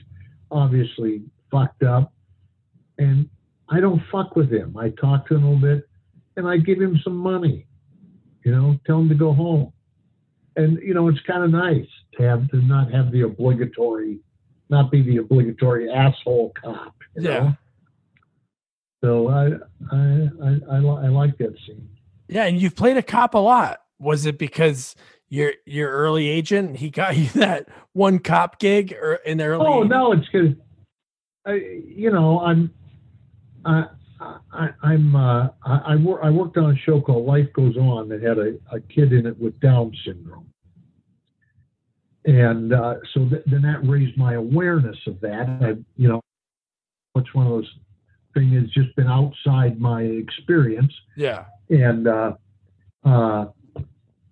obviously 0.51 1.23
fucked 1.51 1.83
up. 1.85 2.13
And 2.99 3.29
I 3.71 3.81
don't 3.81 4.03
fuck 4.13 4.37
with 4.37 4.53
him. 4.53 4.77
I 4.77 4.91
talk 4.91 5.27
to 5.29 5.37
him 5.37 5.45
a 5.45 5.51
little 5.53 5.77
bit 5.77 5.89
and 6.37 6.47
I 6.47 6.59
give 6.59 6.81
him 6.81 6.99
some 7.03 7.17
money, 7.17 7.67
you 8.45 8.53
know, 8.53 8.79
tell 8.87 8.99
him 8.99 9.09
to 9.09 9.15
go 9.15 9.33
home. 9.33 9.73
And, 10.59 10.79
you 10.83 10.93
know, 10.93 11.09
it's 11.09 11.21
kind 11.21 11.43
of 11.45 11.51
nice 11.51 11.87
to 12.19 12.23
have, 12.25 12.51
to 12.51 12.57
not 12.57 12.93
have 12.93 13.13
the 13.13 13.23
obligatory, 13.23 14.19
not 14.69 14.91
be 14.91 15.03
the 15.03 15.19
obligatory 15.19 15.91
asshole 15.91 16.53
cop. 16.63 16.95
You 17.17 17.23
Yeah. 17.23 17.39
Know? 17.39 17.57
So 19.03 19.29
I, 19.29 19.47
I, 19.93 20.29
I, 20.43 20.77
I, 20.77 20.79
li- 20.81 21.07
I 21.07 21.09
like 21.09 21.39
that 21.39 21.55
scene. 21.65 21.89
Yeah, 22.27 22.45
and 22.45 22.61
you've 22.61 22.75
played 22.75 22.97
a 22.97 23.03
cop 23.03 23.35
a 23.35 23.39
lot. 23.39 23.81
Was 24.01 24.27
it 24.27 24.37
because 24.39 24.97
your 25.29 25.53
your 25.67 25.91
early 25.91 26.29
agent 26.29 26.77
he 26.79 26.91
got 26.91 27.17
you 27.17 27.29
that 27.31 27.69
one 27.93 28.19
cop 28.19 28.59
gig 28.59 28.93
or 29.01 29.15
in 29.15 29.39
the 29.39 29.45
early? 29.45 29.67
Oh 29.67 29.85
80s? 29.85 29.89
no, 29.89 30.13
it's 30.13 30.27
because 30.31 30.57
I, 31.47 31.53
you 31.87 32.11
know, 32.11 32.41
I'm, 32.41 32.73
I, 33.65 33.85
I, 34.21 34.69
I'm, 34.83 35.15
uh, 35.15 35.49
I, 35.65 35.93
I, 35.93 35.97
wor- 35.97 36.25
I 36.25 36.31
worked 36.31 36.57
on 36.57 36.73
a 36.73 36.77
show 36.77 37.01
called 37.01 37.27
Life 37.27 37.53
Goes 37.55 37.77
On 37.77 38.09
that 38.09 38.23
had 38.23 38.39
a, 38.39 38.55
a 38.73 38.81
kid 38.81 39.13
in 39.13 39.27
it 39.27 39.39
with 39.39 39.59
Down 39.61 39.93
syndrome, 40.05 40.47
and 42.25 42.73
uh, 42.73 42.95
so 43.15 43.29
th- 43.29 43.43
then 43.47 43.63
that 43.63 43.81
raised 43.89 44.17
my 44.17 44.35
awareness 44.35 44.97
of 45.07 45.21
that. 45.21 45.49
I, 45.63 45.69
you 45.97 46.09
know, 46.09 46.21
it's 47.17 47.33
one 47.35 47.47
of 47.47 47.53
those 47.53 47.71
things 48.35 48.53
that's 48.61 48.73
just 48.75 48.95
been 48.97 49.07
outside 49.09 49.81
my 49.81 50.03
experience 50.03 50.93
Yeah. 51.17 51.45
and 51.71 52.07
uh, 52.07 52.33
uh, 53.05 53.47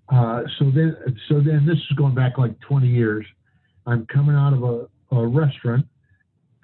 uh, 0.08 0.42
so 0.58 0.70
then 0.70 0.96
so 1.28 1.40
then 1.40 1.64
this 1.66 1.76
is 1.78 1.96
going 1.96 2.14
back 2.14 2.38
like 2.38 2.58
20 2.60 2.86
years 2.86 3.26
i'm 3.86 4.06
coming 4.06 4.36
out 4.36 4.52
of 4.52 4.62
a, 4.62 5.16
a 5.16 5.26
restaurant 5.26 5.84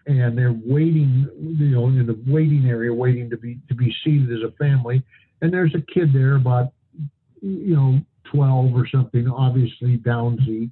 and 0.06 0.36
they're 0.36 0.56
waiting 0.64 1.28
you 1.38 1.66
know 1.66 1.86
in 1.86 2.06
the 2.06 2.18
waiting 2.26 2.66
area 2.68 2.92
waiting 2.92 3.30
to 3.30 3.36
be 3.36 3.58
to 3.68 3.74
be 3.74 3.94
seated 4.04 4.30
as 4.30 4.42
a 4.48 4.52
family 4.56 5.02
and 5.40 5.52
there's 5.52 5.74
a 5.74 5.92
kid 5.92 6.12
there 6.12 6.36
about 6.36 6.72
you 7.40 7.74
know 7.74 8.00
12 8.24 8.74
or 8.74 8.86
something 8.88 9.28
obviously 9.28 9.98
downsy 9.98 10.70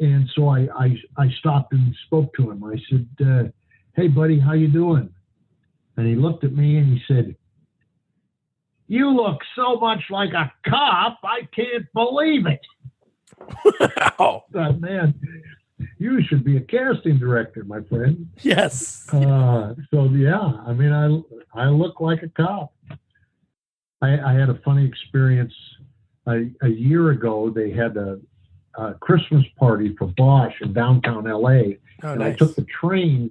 and 0.00 0.28
so 0.34 0.48
i 0.48 0.68
i, 0.78 0.96
I 1.16 1.28
stopped 1.38 1.72
and 1.72 1.94
spoke 2.06 2.32
to 2.36 2.50
him 2.50 2.64
i 2.64 2.76
said 2.88 3.26
uh, 3.26 3.48
hey 3.94 4.08
buddy 4.08 4.38
how 4.38 4.52
you 4.52 4.68
doing 4.68 5.08
and 5.96 6.06
he 6.06 6.14
looked 6.14 6.44
at 6.44 6.52
me 6.52 6.78
and 6.78 6.86
he 6.86 7.02
said 7.06 7.36
you 8.92 9.08
look 9.10 9.38
so 9.56 9.76
much 9.76 10.02
like 10.10 10.34
a 10.34 10.52
cop, 10.68 11.20
I 11.24 11.48
can't 11.54 11.86
believe 11.94 12.46
it. 12.46 12.60
Wow. 14.18 14.44
Uh, 14.54 14.72
man, 14.72 15.14
you 15.98 16.22
should 16.22 16.44
be 16.44 16.56
a 16.56 16.60
casting 16.60 17.18
director, 17.18 17.64
my 17.64 17.80
friend. 17.82 18.28
Yes. 18.42 19.06
Uh, 19.12 19.74
so 19.92 20.04
yeah, 20.04 20.52
I 20.66 20.72
mean, 20.72 20.92
I 20.92 21.06
I 21.60 21.68
look 21.68 22.00
like 22.00 22.22
a 22.22 22.28
cop. 22.28 22.72
I, 24.00 24.18
I 24.18 24.32
had 24.34 24.48
a 24.48 24.58
funny 24.64 24.84
experience 24.86 25.54
a, 26.26 26.50
a 26.62 26.68
year 26.68 27.10
ago. 27.10 27.50
They 27.50 27.70
had 27.70 27.96
a, 27.96 28.18
a 28.74 28.94
Christmas 28.94 29.44
party 29.58 29.94
for 29.96 30.08
Bosch 30.16 30.54
in 30.60 30.72
downtown 30.72 31.24
LA, 31.24 31.76
Oh, 32.04 32.10
and 32.12 32.18
nice. 32.20 32.34
I 32.34 32.36
took 32.36 32.56
the 32.56 32.64
train, 32.80 33.30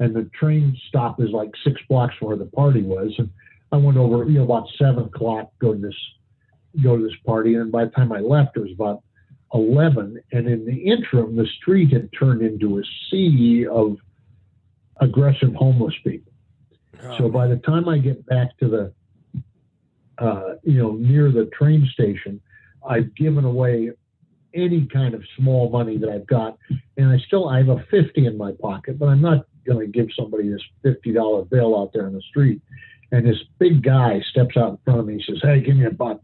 and 0.00 0.14
the 0.16 0.28
train 0.38 0.76
stop 0.88 1.20
is 1.20 1.30
like 1.30 1.50
six 1.62 1.80
blocks 1.88 2.14
from 2.18 2.28
where 2.28 2.36
the 2.36 2.46
party 2.46 2.82
was, 2.82 3.14
and 3.18 3.30
I 3.70 3.76
went 3.76 3.98
over, 3.98 4.24
you 4.28 4.38
know, 4.38 4.44
about 4.44 4.66
seven 4.78 5.04
o'clock, 5.04 5.52
go 5.60 5.74
to 5.74 5.78
this, 5.78 5.94
go 6.82 6.96
to 6.96 7.02
this 7.04 7.16
party, 7.24 7.54
and 7.54 7.70
by 7.70 7.84
the 7.84 7.90
time 7.92 8.10
I 8.10 8.18
left, 8.18 8.56
it 8.56 8.60
was 8.60 8.72
about 8.72 9.02
eleven, 9.54 10.20
and 10.32 10.46
in 10.46 10.64
the 10.64 10.76
interim, 10.76 11.36
the 11.36 11.46
street 11.60 11.92
had 11.92 12.10
turned 12.18 12.42
into 12.42 12.78
a 12.78 12.82
sea 13.10 13.66
of 13.70 13.96
aggressive 15.00 15.54
homeless 15.54 15.94
people. 16.04 16.32
Oh, 17.02 17.18
So 17.18 17.28
by 17.28 17.46
the 17.46 17.56
time 17.56 17.88
I 17.88 17.98
get 17.98 18.26
back 18.26 18.56
to 18.58 18.68
the, 18.68 19.42
uh, 20.18 20.54
you 20.64 20.78
know, 20.78 20.92
near 20.92 21.30
the 21.30 21.46
train 21.56 21.88
station, 21.92 22.40
I've 22.86 23.14
given 23.14 23.44
away 23.44 23.92
any 24.54 24.86
kind 24.86 25.14
of 25.14 25.22
small 25.36 25.70
money 25.70 25.98
that 25.98 26.08
I've 26.08 26.26
got, 26.26 26.58
and 26.96 27.08
I 27.08 27.18
still 27.26 27.48
I 27.48 27.58
have 27.58 27.68
a 27.68 27.84
fifty 27.90 28.26
in 28.26 28.36
my 28.36 28.52
pocket, 28.60 28.98
but 28.98 29.06
I'm 29.08 29.20
not 29.20 29.46
going 29.66 29.80
to 29.80 29.86
give 29.86 30.08
somebody 30.18 30.48
this 30.48 30.62
fifty 30.82 31.12
dollar 31.12 31.44
bill 31.44 31.78
out 31.78 31.92
there 31.92 32.06
on 32.06 32.14
the 32.14 32.22
street. 32.22 32.60
And 33.10 33.26
this 33.26 33.38
big 33.58 33.82
guy 33.82 34.20
steps 34.30 34.56
out 34.56 34.70
in 34.70 34.78
front 34.84 35.00
of 35.00 35.06
me. 35.06 35.14
He 35.18 35.32
says, 35.32 35.40
"Hey, 35.42 35.60
give 35.60 35.76
me 35.76 35.86
a 35.86 35.90
buck." 35.90 36.20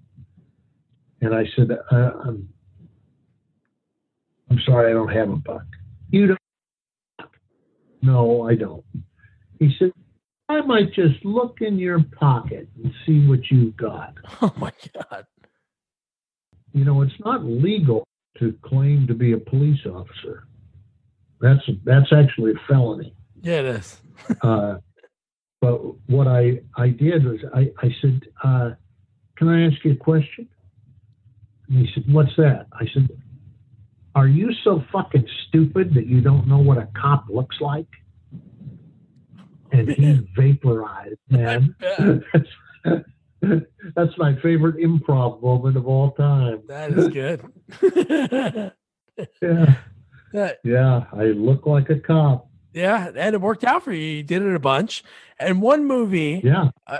And 1.20 1.34
I 1.34 1.44
said, 1.56 1.70
uh, 1.70 2.10
"I'm, 2.24 2.48
I'm 4.54 4.60
sorry, 4.64 4.90
I 4.90 4.94
don't 4.94 5.08
have 5.08 5.30
a 5.30 5.36
buck." 5.36 5.66
You 6.10 6.28
don't? 6.28 6.38
No, 8.02 8.42
I 8.48 8.54
don't. 8.54 8.84
He 9.58 9.74
said, 9.78 9.92
I 10.48 10.60
might 10.60 10.92
just 10.92 11.24
look 11.24 11.58
in 11.60 11.78
your 11.78 12.00
pocket 12.20 12.68
and 12.76 12.92
see 13.06 13.26
what 13.26 13.40
you've 13.50 13.76
got. 13.76 14.14
Oh 14.42 14.52
my 14.56 14.72
god. 14.92 15.24
You 16.72 16.84
know, 16.84 17.02
it's 17.02 17.18
not 17.24 17.44
legal 17.44 18.04
to 18.38 18.54
claim 18.64 19.06
to 19.06 19.14
be 19.14 19.32
a 19.32 19.38
police 19.38 19.80
officer. 19.86 20.46
That's 21.40 21.62
that's 21.84 22.12
actually 22.12 22.52
a 22.52 22.60
felony. 22.68 23.14
Yeah, 23.42 23.60
it 23.60 23.66
is. 23.66 24.00
Uh, 24.42 24.76
but 25.60 25.80
what 26.08 26.26
I 26.26 26.60
I 26.76 26.88
did 26.88 27.24
was 27.24 27.40
I 27.54 27.70
I 27.78 27.88
said, 28.00 28.22
uh, 28.42 28.70
"Can 29.36 29.48
I 29.48 29.66
ask 29.66 29.84
you 29.84 29.92
a 29.92 29.96
question?" 29.96 30.48
And 31.68 31.78
he 31.78 31.92
said, 31.94 32.04
"What's 32.12 32.36
that?" 32.36 32.66
I 32.72 32.86
said, 32.92 33.08
"Are 34.14 34.28
you 34.28 34.52
so 34.64 34.82
fucking 34.92 35.26
stupid 35.48 35.94
that 35.94 36.06
you 36.06 36.20
don't 36.20 36.46
know 36.46 36.58
what 36.58 36.78
a 36.78 36.88
cop 37.00 37.24
looks 37.28 37.56
like?" 37.60 37.86
And 39.72 39.88
he 39.90 40.26
vaporized, 40.36 41.18
man. 41.28 41.74
That's 43.42 44.16
my 44.16 44.34
favorite 44.40 44.76
improv 44.76 45.42
moment 45.42 45.76
of 45.76 45.86
all 45.86 46.12
time. 46.12 46.62
That 46.68 46.92
is 46.92 47.08
good. 47.08 47.42
Yeah, 49.42 49.74
That- 50.32 50.58
yeah. 50.64 51.04
I 51.12 51.24
look 51.26 51.66
like 51.66 51.90
a 51.90 51.98
cop. 52.00 52.48
yeah, 52.72 53.10
and 53.14 53.34
it 53.34 53.40
worked 53.40 53.64
out 53.64 53.84
for 53.84 53.92
you. 53.92 54.02
You 54.16 54.22
did 54.22 54.42
it 54.42 54.54
a 54.54 54.58
bunch. 54.60 55.04
And 55.38 55.60
one 55.62 55.84
movie, 55.84 56.40
Yeah. 56.42 56.70
uh, 56.86 56.98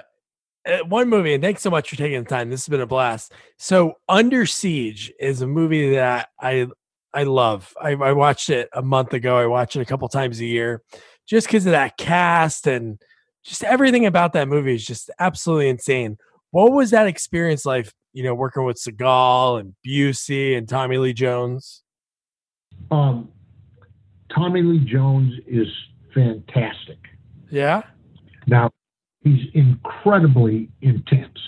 one 0.88 1.08
movie, 1.08 1.34
and 1.34 1.42
thanks 1.42 1.62
so 1.62 1.70
much 1.70 1.90
for 1.90 1.96
taking 1.96 2.22
the 2.22 2.28
time. 2.28 2.50
This 2.50 2.64
has 2.64 2.68
been 2.70 2.80
a 2.80 2.86
blast. 2.86 3.32
So, 3.58 3.94
Under 4.08 4.46
Siege 4.46 5.12
is 5.18 5.40
a 5.42 5.46
movie 5.46 5.94
that 5.94 6.28
I 6.40 6.68
I 7.14 7.22
love. 7.22 7.72
I, 7.80 7.90
I 7.92 8.12
watched 8.12 8.50
it 8.50 8.68
a 8.72 8.82
month 8.82 9.12
ago. 9.14 9.36
I 9.38 9.46
watch 9.46 9.76
it 9.76 9.80
a 9.80 9.84
couple 9.84 10.08
times 10.08 10.40
a 10.40 10.44
year, 10.44 10.82
just 11.26 11.46
because 11.46 11.64
of 11.66 11.72
that 11.72 11.96
cast 11.96 12.66
and 12.66 13.00
just 13.44 13.62
everything 13.64 14.04
about 14.06 14.32
that 14.32 14.48
movie 14.48 14.74
is 14.74 14.84
just 14.84 15.10
absolutely 15.20 15.68
insane. 15.68 16.18
What 16.50 16.72
was 16.72 16.90
that 16.90 17.06
experience 17.06 17.64
like? 17.64 17.90
You 18.12 18.22
know, 18.24 18.34
working 18.34 18.64
with 18.64 18.76
Seagal 18.76 19.60
and 19.60 19.74
Busey 19.86 20.56
and 20.56 20.68
Tommy 20.68 20.98
Lee 20.98 21.12
Jones. 21.12 21.82
Um, 22.90 23.28
Tommy 24.34 24.62
Lee 24.62 24.78
Jones 24.84 25.32
is 25.46 25.66
fantastic. 26.14 26.98
Yeah, 27.50 27.82
Now, 28.46 28.70
he's 29.22 29.48
incredibly 29.54 30.70
intense. 30.80 31.38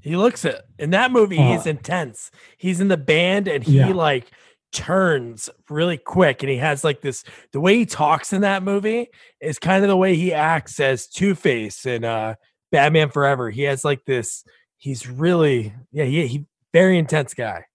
he 0.00 0.16
looks 0.16 0.44
it 0.44 0.60
in 0.78 0.90
that 0.90 1.10
movie. 1.12 1.36
he's 1.36 1.66
Uh, 1.66 1.70
intense. 1.70 2.30
He's 2.58 2.80
in 2.80 2.88
the 2.88 2.96
band 2.96 3.46
and 3.48 3.62
he 3.64 3.78
Yeah. 3.78 3.88
like 3.92 4.30
turns 4.72 5.50
really 5.68 5.98
quick 5.98 6.42
and 6.42 6.50
he 6.50 6.56
has 6.56 6.82
like 6.82 7.00
this 7.02 7.24
the 7.52 7.60
way 7.60 7.76
he 7.76 7.86
talks 7.86 8.32
in 8.32 8.40
that 8.40 8.62
movie 8.62 9.08
is 9.40 9.58
kind 9.58 9.84
of 9.84 9.88
the 9.88 9.96
way 9.96 10.16
he 10.16 10.32
acts 10.32 10.80
as 10.80 11.06
Two-Face 11.06 11.84
in 11.86 12.04
uh 12.04 12.34
Batman 12.70 13.10
Forever. 13.10 13.50
He 13.50 13.62
has 13.62 13.84
like 13.84 14.04
this 14.06 14.44
he's 14.78 15.08
really 15.08 15.74
yeah, 15.92 16.04
he, 16.04 16.26
he 16.26 16.46
very 16.72 16.98
intense 16.98 17.34
guy. 17.34 17.66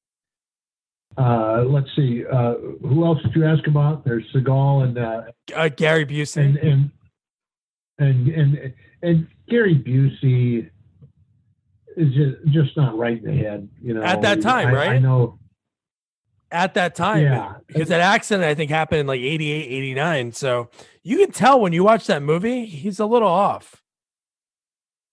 Uh, 1.18 1.64
let's 1.68 1.88
see. 1.96 2.24
Uh, 2.26 2.56
who 2.82 3.06
else 3.06 3.20
did 3.24 3.34
you 3.36 3.46
ask 3.46 3.66
about? 3.68 4.04
There's 4.06 4.24
Seagal 4.36 4.84
and 4.84 4.98
uh, 5.00 5.22
Uh, 5.56 5.70
Gary 5.70 6.06
Busey. 6.06 6.38
and, 6.46 6.58
and 6.58 6.92
and 7.98 8.28
and 8.28 8.74
and 9.02 9.28
Gary 9.50 9.76
Busey 9.76 10.70
is 11.96 12.14
just, 12.14 12.54
just 12.54 12.78
not 12.78 12.98
right 12.98 13.18
in 13.18 13.24
the 13.24 13.44
head. 13.44 13.68
You 13.82 13.96
know, 13.96 14.04
At 14.04 14.22
that 14.22 14.42
time, 14.42 14.68
I, 14.68 14.74
right? 14.74 14.90
I 14.90 15.00
know. 15.00 15.40
At 16.52 16.74
that 16.76 16.96
time 16.96 17.24
Yeah. 17.24 17.56
because 17.68 17.90
that 17.90 18.00
accident 18.00 18.46
i 18.46 18.56
think 18.56 18.72
happened 18.72 19.02
in 19.02 19.08
like 19.08 19.20
88 19.20 19.66
89 19.70 20.32
so 20.32 20.70
you 21.04 21.18
can 21.18 21.32
tell 21.32 21.60
when 21.60 21.74
you 21.74 21.84
watch 21.84 22.08
that 22.08 22.22
movie 22.24 22.66
he's 22.66 23.00
a 23.00 23.06
little 23.06 23.28
off. 23.28 23.82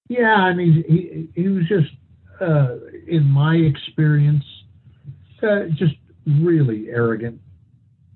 Yeah, 0.08 0.34
I 0.34 0.52
mean, 0.52 0.84
he 0.86 1.28
he 1.40 1.48
was 1.48 1.66
just, 1.66 1.90
uh, 2.38 2.76
in 3.06 3.24
my 3.24 3.56
experience, 3.56 4.44
uh, 5.42 5.64
just 5.74 5.94
really 6.26 6.90
arrogant, 6.90 7.40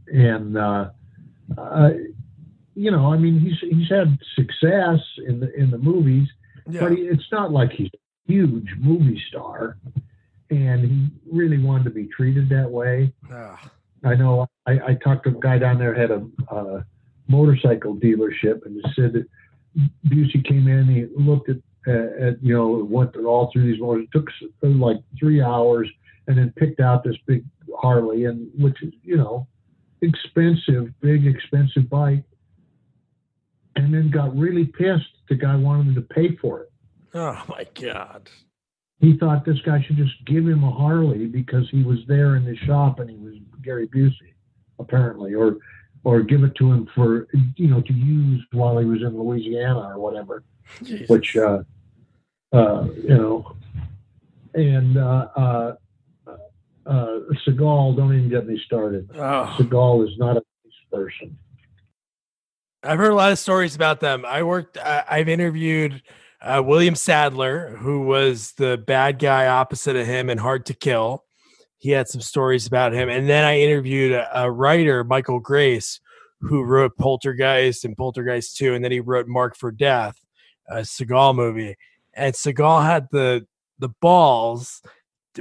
and 0.06 0.58
uh, 0.58 0.90
uh, 1.56 1.90
you 2.74 2.90
know, 2.90 3.10
I 3.10 3.16
mean, 3.16 3.40
he's 3.40 3.58
he's 3.60 3.88
had 3.88 4.18
success 4.34 5.00
in 5.26 5.40
the 5.40 5.50
in 5.58 5.70
the 5.70 5.78
movies, 5.78 6.28
yeah 6.68 6.80
but 6.80 6.92
he, 6.92 6.98
it's 7.04 7.32
not 7.32 7.52
like 7.52 7.72
he's 7.72 7.88
a 7.94 8.32
huge 8.32 8.68
movie 8.78 9.22
star, 9.30 9.78
and 10.50 10.84
he 10.84 11.08
really 11.30 11.58
wanted 11.58 11.84
to 11.84 11.90
be 11.90 12.06
treated 12.06 12.48
that 12.50 12.70
way. 12.70 13.12
Ugh. 13.32 13.58
I 14.04 14.14
know 14.14 14.46
I, 14.66 14.72
I 14.72 14.94
talked 15.02 15.24
to 15.24 15.30
a 15.30 15.40
guy 15.40 15.58
down 15.58 15.78
there 15.78 15.94
had 15.94 16.10
a 16.10 16.26
uh, 16.50 16.82
motorcycle 17.26 17.96
dealership 17.96 18.64
and 18.64 18.80
he 18.80 18.92
said 18.94 19.12
that 19.14 19.26
Busey 20.08 20.44
came 20.44 20.68
in, 20.68 20.86
he 20.86 21.06
looked 21.16 21.48
at, 21.48 21.56
uh, 21.86 22.28
at 22.28 22.42
you 22.42 22.54
know, 22.54 22.84
went 22.84 23.16
all 23.16 23.50
through 23.52 23.70
these 23.70 23.80
motors. 23.80 24.06
It 24.12 24.16
took 24.16 24.28
like 24.62 24.98
three 25.18 25.42
hours 25.42 25.88
and 26.26 26.38
then 26.38 26.52
picked 26.56 26.80
out 26.80 27.04
this 27.04 27.16
big 27.26 27.44
Harley, 27.78 28.24
and 28.24 28.48
which 28.58 28.82
is, 28.82 28.92
you 29.02 29.16
know, 29.16 29.46
expensive, 30.02 30.92
big, 31.00 31.26
expensive 31.26 31.88
bike. 31.88 32.24
And 33.76 33.94
then 33.94 34.10
got 34.10 34.36
really 34.36 34.64
pissed. 34.64 35.06
The 35.28 35.36
guy 35.36 35.54
wanted 35.54 35.88
him 35.88 35.94
to 35.96 36.00
pay 36.02 36.34
for 36.36 36.62
it. 36.62 36.72
oh 37.14 37.44
my 37.48 37.66
god 37.80 38.28
He 39.00 39.16
thought 39.16 39.44
this 39.44 39.60
guy 39.64 39.82
should 39.86 39.96
just 39.96 40.24
give 40.26 40.46
him 40.46 40.64
a 40.64 40.70
Harley 40.70 41.26
because 41.26 41.68
he 41.70 41.82
was 41.84 41.98
there 42.08 42.36
in 42.36 42.44
the 42.44 42.56
shop 42.56 42.98
and 42.98 43.08
he 43.08 43.16
was 43.16 43.34
Gary 43.62 43.86
Busey, 43.86 44.34
apparently, 44.78 45.34
or 45.34 45.58
or 46.04 46.22
give 46.22 46.42
it 46.42 46.54
to 46.56 46.72
him 46.72 46.88
for 46.94 47.28
you 47.56 47.68
know 47.68 47.80
to 47.80 47.92
use 47.92 48.44
while 48.52 48.78
he 48.78 48.84
was 48.84 49.02
in 49.02 49.16
Louisiana 49.18 49.90
or 49.94 49.98
whatever. 49.98 50.42
Jesus. 50.82 51.08
Which 51.08 51.36
uh, 51.36 51.62
uh, 52.52 52.88
you 52.96 53.08
know, 53.08 53.56
and 54.54 54.98
uh, 54.98 55.28
uh, 55.36 55.74
uh, 56.86 57.18
Seagal, 57.46 57.96
don't 57.96 58.14
even 58.14 58.28
get 58.28 58.46
me 58.46 58.60
started. 58.64 59.08
oh, 59.14 59.54
Seagal 59.58 60.08
is 60.08 60.18
not 60.18 60.36
a 60.36 60.42
nice 60.64 60.74
person. 60.92 61.38
i've 62.82 62.98
heard 62.98 63.12
a 63.12 63.14
lot 63.14 63.30
of 63.32 63.38
stories 63.38 63.74
about 63.76 64.00
them 64.00 64.24
i 64.24 64.42
worked 64.42 64.78
I, 64.78 65.04
i've 65.08 65.28
interviewed 65.28 66.02
uh, 66.40 66.62
william 66.64 66.94
sadler 66.94 67.76
who 67.78 68.02
was 68.02 68.52
the 68.52 68.78
bad 68.86 69.18
guy 69.18 69.46
opposite 69.46 69.96
of 69.96 70.06
him 70.06 70.30
in 70.30 70.38
hard 70.38 70.66
to 70.66 70.74
kill. 70.74 71.24
He 71.80 71.90
had 71.90 72.08
some 72.08 72.20
stories 72.20 72.66
about 72.66 72.92
him. 72.92 73.08
And 73.08 73.28
then 73.28 73.44
i 73.44 73.58
interviewed 73.58 74.12
a, 74.12 74.44
a 74.44 74.50
writer 74.50 75.04
michael 75.04 75.40
grais 75.40 76.00
who 76.40 76.62
wrote 76.62 76.96
poltergeist 76.96 77.84
and 77.84 77.96
poltergeist 77.96 78.56
2 78.56 78.74
and 78.74 78.84
then 78.84 78.92
he 78.92 79.00
wrote 79.00 79.26
marked 79.26 79.56
for 79.56 79.70
death 79.72 80.16
a 80.68 80.80
seagal 80.80 81.34
movie. 81.34 81.76
And 82.14 82.34
seagal 82.34 82.84
had 82.84 83.08
the 83.10 83.46
the 83.78 83.88
balls 84.00 84.82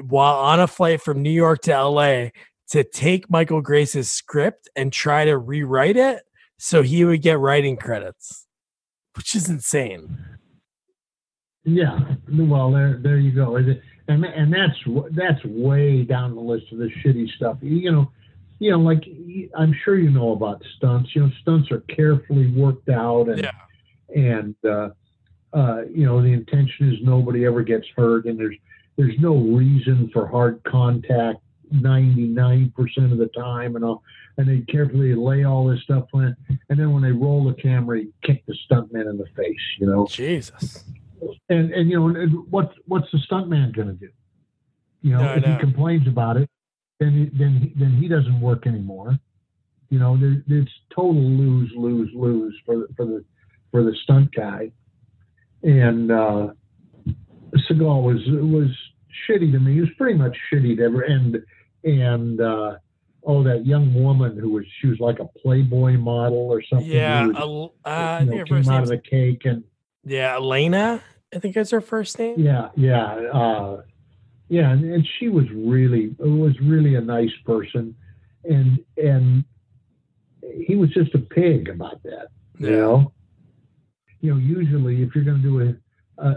while 0.02 0.36
on 0.36 0.60
a 0.60 0.68
flight 0.68 1.02
from 1.02 1.22
new 1.22 1.30
york 1.30 1.62
to 1.62 1.84
la 1.84 2.30
to 2.70 2.84
take 2.84 3.30
michael 3.30 3.62
grais's 3.62 4.12
script 4.12 4.70
and 4.76 4.94
try 4.94 5.26
to 5.26 5.38
rewrite 5.38 5.98
it 5.98 6.24
so 6.58 6.82
he 6.82 7.04
would 7.06 7.22
get 7.22 7.40
writing 7.40 7.78
credits 7.78 8.46
which 9.16 9.36
is 9.36 9.50
insane 9.50 10.37
Yeah, 11.68 12.00
well, 12.32 12.72
there, 12.72 12.98
there 13.04 13.18
you 13.18 13.32
go, 13.32 13.58
and 13.58 13.82
and 14.08 14.24
and 14.24 14.54
that's 14.54 14.78
that's 15.12 15.44
way 15.44 16.04
down 16.04 16.34
the 16.34 16.40
list 16.40 16.72
of 16.72 16.78
the 16.78 16.90
shitty 17.04 17.30
stuff. 17.36 17.58
You 17.62 17.92
know, 17.92 18.12
you 18.60 18.72
know, 18.72 18.80
like 18.80 19.04
I'm 19.54 19.76
sure 19.84 19.98
you 20.00 20.10
know 20.10 20.32
about 20.32 20.64
stunts. 20.78 21.14
You 21.14 21.24
know, 21.24 21.32
stunts 21.42 21.70
are 21.72 21.82
carefully 21.82 22.48
worked 22.48 22.88
out, 22.88 23.28
and 23.28 23.40
Yeah. 23.44 23.52
and 24.16 24.56
uh, 24.64 24.92
uh, 25.52 25.82
you 25.94 26.06
know 26.06 26.22
the 26.22 26.32
intention 26.32 26.90
is 26.90 27.00
nobody 27.04 27.46
ever 27.46 27.64
gets 27.64 27.86
hurt, 27.98 28.28
and 28.28 28.40
there's 28.40 28.56
there's 28.96 29.20
no 29.20 29.36
reason 29.36 30.10
for 30.14 30.26
hard 30.26 30.64
contact 30.64 31.40
99% 31.76 32.72
of 33.12 33.18
the 33.18 33.30
time, 33.36 33.76
and 33.76 33.84
all. 33.84 34.04
And 34.38 34.48
they 34.48 34.60
carefully 34.72 35.16
lay 35.16 35.44
all 35.44 35.66
this 35.68 35.82
stuff 35.82 36.06
in, 36.14 36.34
and 36.70 36.80
then 36.80 36.94
when 36.94 37.02
they 37.04 37.12
roll 37.12 37.44
the 37.44 37.56
camera, 37.62 38.00
you 38.00 38.14
kick 38.24 38.46
the 38.46 38.56
stuntman 38.70 39.10
in 39.10 39.18
the 39.18 39.26
face. 39.36 39.56
You 39.80 39.88
know, 39.88 40.06
jesus 40.08 40.86
and 41.50 41.72
and 41.72 41.90
you 41.90 42.00
know 42.00 42.08
and 42.08 42.46
what's 42.50 42.74
what's 42.86 43.08
the 43.12 43.20
stuntman 43.30 43.76
going 43.76 43.88
to 43.88 43.94
do? 43.94 44.10
You 45.02 45.12
know, 45.14 45.24
No, 45.24 45.34
if 45.34 45.46
know. 45.46 45.54
he 45.54 45.60
complains 45.60 46.08
about 46.08 46.38
it, 46.38 46.50
then 47.00 47.12
he, 47.12 47.38
then 47.38 47.54
he, 47.60 47.74
then 47.80 47.92
he 47.92 48.08
doesn't 48.08 48.42
work 48.42 48.66
anymore. 48.68 49.18
You 49.90 50.00
know, 50.00 50.18
there, 50.18 50.44
it's 50.48 50.72
total 50.94 51.22
lose 51.22 51.72
lose 51.76 52.10
lose 52.14 52.60
for 52.66 52.78
the, 52.78 52.88
for 52.96 53.06
the 53.06 53.26
for 53.72 53.84
the 53.84 53.96
stunt 54.04 54.34
guy. 54.36 54.72
And 55.64 56.12
uh, 56.12 56.50
Seagal 57.70 58.04
was 58.04 58.22
was 58.28 58.70
shitty 59.28 59.52
to 59.52 59.60
me. 59.60 59.76
He 59.76 59.82
was 59.82 59.90
pretty 59.98 60.18
much 60.18 60.36
shitty 60.52 60.78
to 60.78 60.84
every 60.84 61.12
and 61.12 61.38
and 61.84 62.42
uh, 62.42 62.78
oh 63.24 63.44
that 63.44 63.66
young 63.66 63.94
woman 63.94 64.38
who 64.38 64.50
was 64.50 64.66
she 64.82 64.88
was 64.88 65.00
like 65.00 65.20
a 65.20 65.26
Playboy 65.40 65.94
model 65.94 66.50
or 66.52 66.62
something. 66.62 66.90
yeah 66.90 67.28
was, 67.28 67.72
uh, 67.86 68.22
you 68.24 68.36
know, 68.38 68.44
came 68.44 68.70
out 68.70 68.84
of 68.84 68.90
the 68.90 68.98
cake 68.98 69.46
and 69.46 69.64
yeah 70.08 70.36
elena 70.36 71.02
i 71.36 71.40
think 71.40 71.56
is 71.58 71.72
her 71.72 71.82
first 71.82 72.18
name 72.20 72.36
Yeah, 72.40 72.70
yeah, 72.76 73.06
uh, 73.34 73.82
yeah, 74.50 74.72
and, 74.72 74.84
and 74.94 75.06
she 75.20 75.28
was 75.28 75.46
really 75.52 76.16
was 76.20 76.56
really 76.62 76.96
a 76.96 77.02
nice 77.02 77.36
person, 77.46 77.94
and 78.46 78.80
and 78.96 79.44
he 80.66 80.76
was 80.78 80.90
just 80.92 81.14
a 81.16 81.20
pig 81.20 81.68
about 81.70 82.02
that, 82.04 82.28
you 82.58 82.70
Yeah. 82.70 82.76
know. 82.78 83.12
you 84.22 84.30
know, 84.34 84.40
usually 84.40 85.04
if 85.04 85.14
you're 85.14 85.26
going 85.26 85.42
to 85.42 85.48
do 85.52 85.78
a 86.18 86.34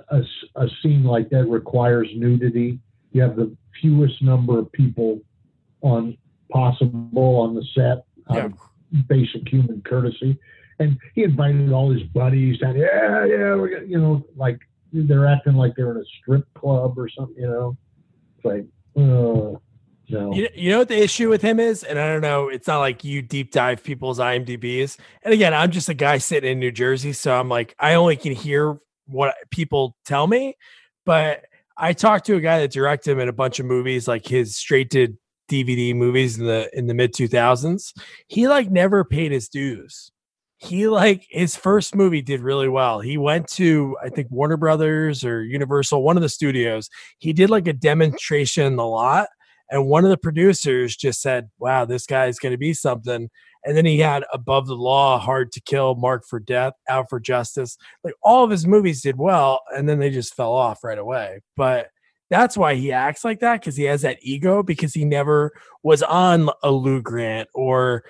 a 0.56 0.66
scene 0.82 1.04
like 1.04 1.30
that 1.30 1.44
requires 1.46 2.08
nudity, 2.16 2.78
you 3.12 3.22
have 3.22 3.36
the 3.36 3.48
fewest 3.80 4.20
number 4.22 4.58
of 4.58 4.70
people 4.72 5.20
on 5.82 6.16
possible 6.50 7.36
on 7.44 7.54
the 7.54 7.64
set 7.74 7.98
Yeah. 8.34 8.48
basic 9.08 9.48
human 9.48 9.80
courtesy. 9.82 10.36
And 10.80 10.98
he 11.14 11.24
invited 11.24 11.72
all 11.72 11.90
his 11.92 12.02
buddies 12.04 12.58
and 12.62 12.76
yeah, 12.76 13.24
yeah, 13.26 13.54
we're 13.54 13.68
gonna, 13.68 13.86
you 13.86 14.00
know, 14.00 14.24
like 14.34 14.58
they're 14.92 15.26
acting 15.26 15.54
like 15.54 15.74
they're 15.76 15.92
in 15.92 15.98
a 15.98 16.04
strip 16.20 16.52
club 16.54 16.98
or 16.98 17.08
something, 17.08 17.36
you 17.36 17.48
know. 17.48 17.76
It's 18.36 18.44
like, 18.44 18.66
uh, 18.96 19.58
no. 20.10 20.34
You, 20.34 20.48
you 20.54 20.70
know 20.70 20.78
what 20.78 20.88
the 20.88 21.00
issue 21.00 21.28
with 21.28 21.42
him 21.42 21.60
is, 21.60 21.84
and 21.84 21.98
I 21.98 22.08
don't 22.08 22.22
know. 22.22 22.48
It's 22.48 22.66
not 22.66 22.78
like 22.78 23.04
you 23.04 23.22
deep 23.22 23.52
dive 23.52 23.84
people's 23.84 24.18
IMDb's. 24.18 24.98
And 25.22 25.32
again, 25.32 25.54
I'm 25.54 25.70
just 25.70 25.88
a 25.88 25.94
guy 25.94 26.18
sitting 26.18 26.52
in 26.52 26.58
New 26.58 26.72
Jersey, 26.72 27.12
so 27.12 27.38
I'm 27.38 27.48
like, 27.48 27.74
I 27.78 27.94
only 27.94 28.16
can 28.16 28.32
hear 28.32 28.78
what 29.06 29.34
people 29.50 29.96
tell 30.04 30.26
me. 30.26 30.56
But 31.06 31.44
I 31.76 31.92
talked 31.92 32.26
to 32.26 32.36
a 32.36 32.40
guy 32.40 32.60
that 32.60 32.72
directed 32.72 33.12
him 33.12 33.20
in 33.20 33.28
a 33.28 33.32
bunch 33.32 33.60
of 33.60 33.66
movies, 33.66 34.08
like 34.08 34.26
his 34.26 34.56
straight 34.56 34.90
to 34.90 35.16
DVD 35.50 35.94
movies 35.94 36.38
in 36.38 36.46
the 36.46 36.70
in 36.76 36.86
the 36.86 36.94
mid 36.94 37.12
2000s. 37.14 37.92
He 38.26 38.48
like 38.48 38.70
never 38.70 39.04
paid 39.04 39.32
his 39.32 39.48
dues. 39.48 40.10
He 40.60 40.88
like 40.88 41.26
his 41.30 41.56
first 41.56 41.94
movie 41.94 42.22
did 42.22 42.40
really 42.40 42.68
well. 42.68 43.00
He 43.00 43.16
went 43.16 43.48
to 43.52 43.96
I 44.04 44.10
think 44.10 44.30
Warner 44.30 44.58
Brothers 44.58 45.24
or 45.24 45.42
Universal, 45.42 46.02
one 46.02 46.16
of 46.16 46.22
the 46.22 46.28
studios. 46.28 46.90
He 47.18 47.32
did 47.32 47.50
like 47.50 47.66
a 47.66 47.72
demonstration 47.72 48.64
in 48.66 48.76
the 48.76 48.86
lot 48.86 49.28
and 49.70 49.86
one 49.86 50.04
of 50.04 50.10
the 50.10 50.16
producers 50.16 50.96
just 50.96 51.22
said, 51.22 51.48
"Wow, 51.58 51.84
this 51.84 52.06
guy 52.06 52.26
is 52.26 52.38
going 52.38 52.52
to 52.52 52.58
be 52.58 52.74
something." 52.74 53.30
And 53.64 53.76
then 53.76 53.86
he 53.86 53.98
had 53.98 54.24
Above 54.32 54.66
the 54.66 54.74
Law, 54.74 55.18
Hard 55.18 55.52
to 55.52 55.60
Kill, 55.60 55.94
Marked 55.94 56.26
for 56.26 56.40
Death, 56.40 56.72
Out 56.88 57.06
for 57.08 57.20
Justice. 57.20 57.76
Like 58.02 58.14
all 58.22 58.42
of 58.44 58.50
his 58.50 58.66
movies 58.66 59.02
did 59.02 59.16
well, 59.16 59.60
and 59.74 59.88
then 59.88 59.98
they 59.98 60.10
just 60.10 60.34
fell 60.34 60.52
off 60.52 60.82
right 60.82 60.98
away. 60.98 61.40
But 61.56 61.88
that's 62.30 62.56
why 62.56 62.74
he 62.74 62.92
acts 62.92 63.24
like 63.24 63.40
that 63.40 63.60
because 63.60 63.76
he 63.76 63.84
has 63.84 64.02
that 64.02 64.18
ego 64.22 64.62
because 64.62 64.94
he 64.94 65.04
never 65.04 65.52
was 65.82 66.02
on 66.02 66.48
a 66.62 66.70
Lou 66.70 67.02
Grant 67.02 67.48
or 67.54 68.04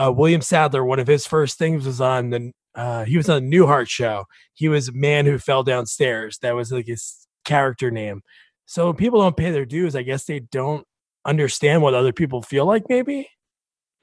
uh, 0.00 0.10
William 0.10 0.40
Sadler. 0.40 0.84
One 0.84 0.98
of 0.98 1.06
his 1.06 1.26
first 1.26 1.58
things 1.58 1.86
was 1.86 2.00
on 2.00 2.30
the 2.30 2.52
uh, 2.74 3.04
he 3.04 3.16
was 3.16 3.28
on 3.28 3.48
the 3.48 3.56
Newhart 3.56 3.88
show. 3.88 4.24
He 4.54 4.68
was 4.68 4.88
a 4.88 4.92
man 4.92 5.26
who 5.26 5.38
fell 5.38 5.62
downstairs. 5.62 6.38
That 6.38 6.54
was 6.54 6.70
like 6.70 6.86
his 6.86 7.26
character 7.44 7.90
name. 7.90 8.22
So 8.66 8.86
when 8.86 8.96
people 8.96 9.20
don't 9.20 9.36
pay 9.36 9.50
their 9.50 9.64
dues, 9.64 9.96
I 9.96 10.02
guess 10.02 10.24
they 10.24 10.38
don't 10.38 10.86
understand 11.24 11.82
what 11.82 11.94
other 11.94 12.12
people 12.12 12.42
feel 12.42 12.66
like. 12.66 12.84
Maybe. 12.88 13.28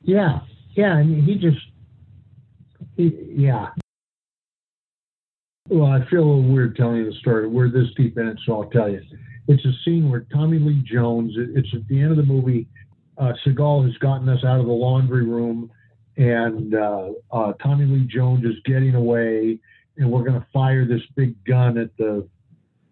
Yeah, 0.01 0.41
yeah, 0.75 0.97
and 0.97 1.23
he 1.23 1.35
just, 1.35 1.57
he, 2.97 3.17
yeah. 3.29 3.69
Well, 5.69 5.89
I 5.89 6.05
feel 6.09 6.19
a 6.19 6.27
little 6.27 6.43
weird 6.43 6.75
telling 6.75 6.97
you 6.97 7.05
the 7.05 7.17
story. 7.17 7.47
We're 7.47 7.69
this 7.69 7.87
deep 7.95 8.17
in 8.17 8.27
it, 8.27 8.37
so 8.45 8.61
I'll 8.61 8.69
tell 8.69 8.89
you. 8.89 9.01
It's 9.47 9.65
a 9.65 9.71
scene 9.83 10.09
where 10.11 10.27
Tommy 10.33 10.59
Lee 10.59 10.83
Jones. 10.85 11.33
It's 11.37 11.69
at 11.73 11.87
the 11.87 12.01
end 12.01 12.11
of 12.11 12.17
the 12.17 12.23
movie. 12.23 12.67
Uh, 13.17 13.33
Seagal 13.45 13.85
has 13.85 13.97
gotten 13.97 14.29
us 14.29 14.43
out 14.43 14.59
of 14.59 14.65
the 14.65 14.71
laundry 14.71 15.25
room, 15.25 15.71
and 16.17 16.73
uh, 16.73 17.09
uh, 17.31 17.53
Tommy 17.63 17.85
Lee 17.85 18.07
Jones 18.07 18.43
is 18.43 18.55
getting 18.65 18.95
away, 18.95 19.59
and 19.97 20.11
we're 20.11 20.23
going 20.23 20.39
to 20.39 20.47
fire 20.51 20.85
this 20.85 21.01
big 21.15 21.35
gun 21.45 21.77
at 21.77 21.95
the. 21.97 22.27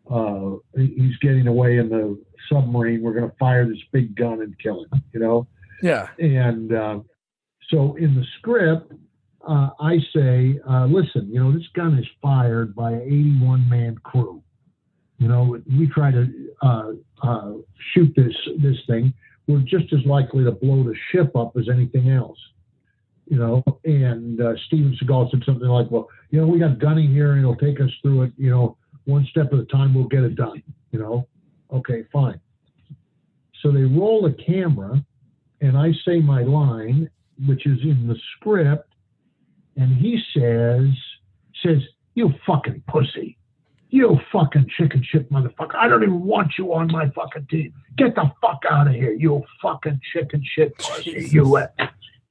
Uh, 0.10 0.58
he's 0.76 1.18
getting 1.18 1.48
away 1.48 1.78
in 1.78 1.90
the 1.90 2.22
submarine. 2.48 3.02
We're 3.02 3.16
going 3.16 3.30
to 3.30 3.36
fire 3.38 3.68
this 3.68 3.82
big 3.92 4.16
gun 4.16 4.42
and 4.42 4.58
kill 4.60 4.84
him. 4.84 5.04
You 5.14 5.20
know. 5.20 5.48
Yeah. 5.82 6.10
And 6.20 6.72
uh, 6.74 7.00
so 7.70 7.96
in 7.96 8.16
the 8.16 8.26
script, 8.38 8.94
uh, 9.48 9.70
I 9.80 9.98
say, 10.14 10.60
uh, 10.68 10.86
listen, 10.86 11.30
you 11.32 11.40
know, 11.40 11.52
this 11.52 11.68
gun 11.76 11.98
is 11.98 12.06
fired 12.22 12.76
by 12.76 12.92
an 12.92 13.02
81 13.02 13.68
man 13.70 13.96
crew. 14.04 14.42
You 15.18 15.28
know, 15.28 15.58
we 15.78 15.88
try 15.88 16.12
to 16.12 16.28
uh, 16.62 16.92
uh, 17.24 17.54
shoot 17.94 18.14
this 18.16 18.36
this 18.60 18.78
thing. 18.86 19.14
We're 19.48 19.60
just 19.60 19.94
as 19.94 20.06
likely 20.06 20.44
to 20.44 20.52
blow 20.52 20.84
the 20.84 20.96
ship 21.12 21.36
up 21.36 21.56
as 21.58 21.70
anything 21.70 22.10
else. 22.10 22.38
You 23.28 23.38
know, 23.38 23.64
and 23.84 24.40
uh, 24.40 24.54
Steven 24.68 24.96
Seagal 25.02 25.32
said 25.32 25.44
something 25.46 25.68
like, 25.68 25.90
"Well, 25.90 26.08
you 26.30 26.40
know, 26.40 26.48
we 26.48 26.60
got 26.60 26.80
gunning 26.80 27.12
here, 27.12 27.34
and 27.34 27.40
he'll 27.40 27.56
take 27.56 27.82
us 27.82 27.90
through 28.02 28.24
it. 28.24 28.34
You 28.38 28.52
know, 28.52 28.78
one 29.06 29.26
step 29.32 29.52
at 29.52 29.60
a 29.60 29.66
time. 29.66 29.94
We'll 29.94 30.08
get 30.08 30.24
it 30.24 30.36
done. 30.36 30.62
You 30.92 31.00
know, 31.00 31.28
okay, 31.74 32.04
fine." 32.14 32.40
So 33.62 33.72
they 33.72 33.82
roll 33.82 34.22
the 34.22 34.34
camera, 34.44 35.04
and 35.62 35.76
I 35.76 35.92
say 36.06 36.20
my 36.20 36.44
line, 36.44 37.10
which 37.48 37.66
is 37.66 37.80
in 37.82 38.08
the 38.08 38.16
script, 38.36 38.94
and 39.76 39.96
he 39.96 40.22
says, 40.34 40.88
says, 41.64 41.82
you 42.14 42.34
fucking 42.46 42.84
pussy. 42.88 43.38
You 43.90 44.20
fucking 44.32 44.68
chicken 44.78 45.04
shit 45.04 45.32
motherfucker. 45.32 45.76
I 45.76 45.88
don't 45.88 46.04
even 46.04 46.22
want 46.22 46.54
you 46.58 46.74
on 46.74 46.92
my 46.92 47.10
fucking 47.12 47.48
team. 47.50 47.74
Get 47.98 48.16
the 48.16 48.32
fuck 48.42 48.64
out 48.70 48.88
of 48.88 48.94
here, 48.94 49.14
you 49.14 49.44
fucking 49.62 50.02
chicken 50.14 50.44
shit 50.44 50.78
pussy. 50.78 51.28
You, 51.32 51.58
uh," 51.58 51.68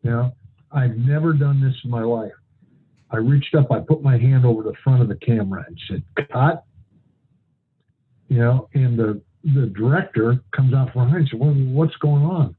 you 0.02 0.10
know, 0.10 0.32
I've 0.74 0.96
never 0.96 1.32
done 1.32 1.60
this 1.62 1.74
in 1.84 1.90
my 1.90 2.02
life. 2.02 2.32
I 3.10 3.18
reached 3.18 3.54
up, 3.54 3.70
I 3.70 3.80
put 3.80 4.02
my 4.02 4.18
hand 4.18 4.44
over 4.44 4.62
the 4.62 4.74
front 4.82 5.00
of 5.00 5.08
the 5.08 5.16
camera 5.16 5.64
and 5.66 5.78
said, 5.88 6.02
cut. 6.32 6.64
You 8.28 8.38
know, 8.38 8.68
and 8.74 8.98
the 8.98 9.20
the 9.54 9.66
director 9.66 10.42
comes 10.56 10.72
out 10.72 10.90
from 10.92 11.04
behind 11.04 11.16
and 11.16 11.28
said, 11.30 11.38
what, 11.38 11.54
what's 11.54 11.96
going 11.96 12.22
on? 12.22 12.56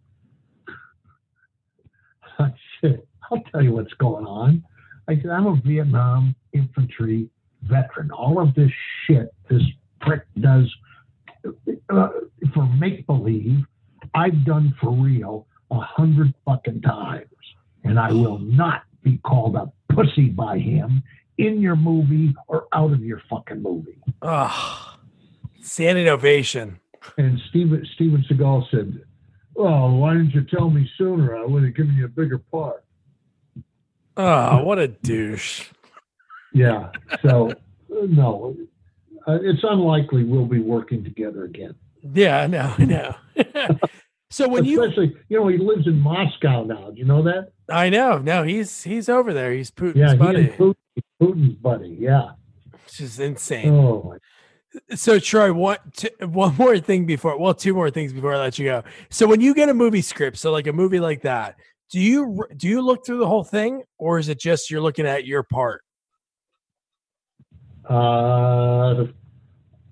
I 2.39 2.53
said, 2.79 3.01
I'll 3.31 3.41
tell 3.51 3.63
you 3.63 3.71
what's 3.71 3.93
going 3.93 4.25
on. 4.25 4.63
I 5.07 5.15
said, 5.15 5.31
I'm 5.31 5.47
a 5.47 5.59
Vietnam 5.65 6.35
infantry 6.53 7.27
veteran. 7.63 8.11
All 8.11 8.39
of 8.39 8.53
this 8.53 8.69
shit 9.05 9.33
this 9.49 9.63
prick 10.01 10.21
does 10.39 10.71
uh, 11.89 12.09
for 12.53 12.65
make 12.79 13.05
believe, 13.07 13.65
I've 14.13 14.45
done 14.45 14.73
for 14.79 14.91
real 14.91 15.47
a 15.71 15.79
hundred 15.79 16.33
fucking 16.45 16.81
times. 16.81 17.27
And 17.85 17.99
I 17.99 18.11
will 18.11 18.39
not 18.39 18.83
be 19.03 19.17
called 19.19 19.55
a 19.55 19.71
pussy 19.93 20.27
by 20.29 20.57
him 20.57 21.03
in 21.37 21.61
your 21.61 21.75
movie 21.75 22.35
or 22.47 22.67
out 22.73 22.91
of 22.91 23.03
your 23.03 23.21
fucking 23.29 23.61
movie. 23.61 23.97
Oh, 24.21 24.97
standing 25.61 26.07
ovation. 26.07 26.79
And 27.17 27.39
Steven, 27.49 27.85
Steven 27.95 28.25
Seagal 28.29 28.69
said, 28.71 29.01
Oh, 29.57 29.95
why 29.95 30.13
didn't 30.13 30.31
you 30.31 30.43
tell 30.43 30.69
me 30.69 30.89
sooner? 30.97 31.35
I 31.35 31.45
would 31.45 31.63
have 31.63 31.75
given 31.75 31.95
you 31.95 32.05
a 32.05 32.09
bigger 32.09 32.39
part. 32.39 32.83
Oh, 34.17 34.63
what 34.63 34.79
a 34.79 34.87
douche. 34.87 35.69
Yeah. 36.53 36.89
So, 37.21 37.51
no, 37.89 38.55
uh, 39.27 39.39
it's 39.41 39.63
unlikely 39.63 40.23
we'll 40.23 40.45
be 40.45 40.59
working 40.59 41.03
together 41.03 41.43
again. 41.43 41.75
Yeah, 42.13 42.41
I 42.41 42.47
know, 42.47 42.73
I 42.77 42.85
know. 42.85 43.15
so 44.35 44.49
when 44.49 44.65
you, 44.65 44.83
Especially, 44.83 45.15
you 45.29 45.39
know, 45.39 45.47
he 45.47 45.57
lives 45.57 45.87
in 45.87 45.97
Moscow 46.01 46.63
now. 46.65 46.91
Do 46.91 46.97
you 46.97 47.05
know 47.05 47.23
that? 47.23 47.53
I 47.69 47.89
know, 47.89 48.17
no, 48.17 48.43
he's 48.43 48.83
he's 48.83 49.07
over 49.07 49.33
there. 49.33 49.53
He's 49.53 49.71
Putin's 49.71 49.95
Yeah, 49.95 50.15
buddy, 50.15 50.47
Putin, 50.47 50.75
Putin's 51.21 51.55
buddy. 51.55 51.95
Yeah. 51.97 52.31
which 52.83 52.99
is 52.99 53.17
insane. 53.21 53.73
Oh, 53.73 54.17
So 54.93 55.19
Troy, 55.19 55.53
one 55.53 55.77
t- 55.95 56.09
one 56.19 56.53
more 56.57 56.77
thing 56.79 57.05
before, 57.05 57.39
well, 57.39 57.53
two 57.53 57.73
more 57.73 57.89
things 57.89 58.11
before 58.11 58.33
I 58.35 58.39
let 58.39 58.59
you 58.59 58.65
go. 58.65 58.83
So 59.09 59.25
when 59.25 59.39
you 59.39 59.53
get 59.53 59.69
a 59.69 59.73
movie 59.73 60.01
script, 60.01 60.35
so 60.37 60.51
like 60.51 60.67
a 60.67 60.73
movie 60.73 60.99
like 60.99 61.21
that, 61.21 61.55
do 61.89 62.01
you 62.01 62.45
do 62.57 62.67
you 62.67 62.81
look 62.81 63.05
through 63.05 63.19
the 63.19 63.27
whole 63.27 63.45
thing, 63.45 63.83
or 63.97 64.19
is 64.19 64.27
it 64.27 64.37
just 64.37 64.69
you're 64.69 64.81
looking 64.81 65.07
at 65.07 65.25
your 65.25 65.43
part? 65.43 65.81
Uh, 67.89 69.05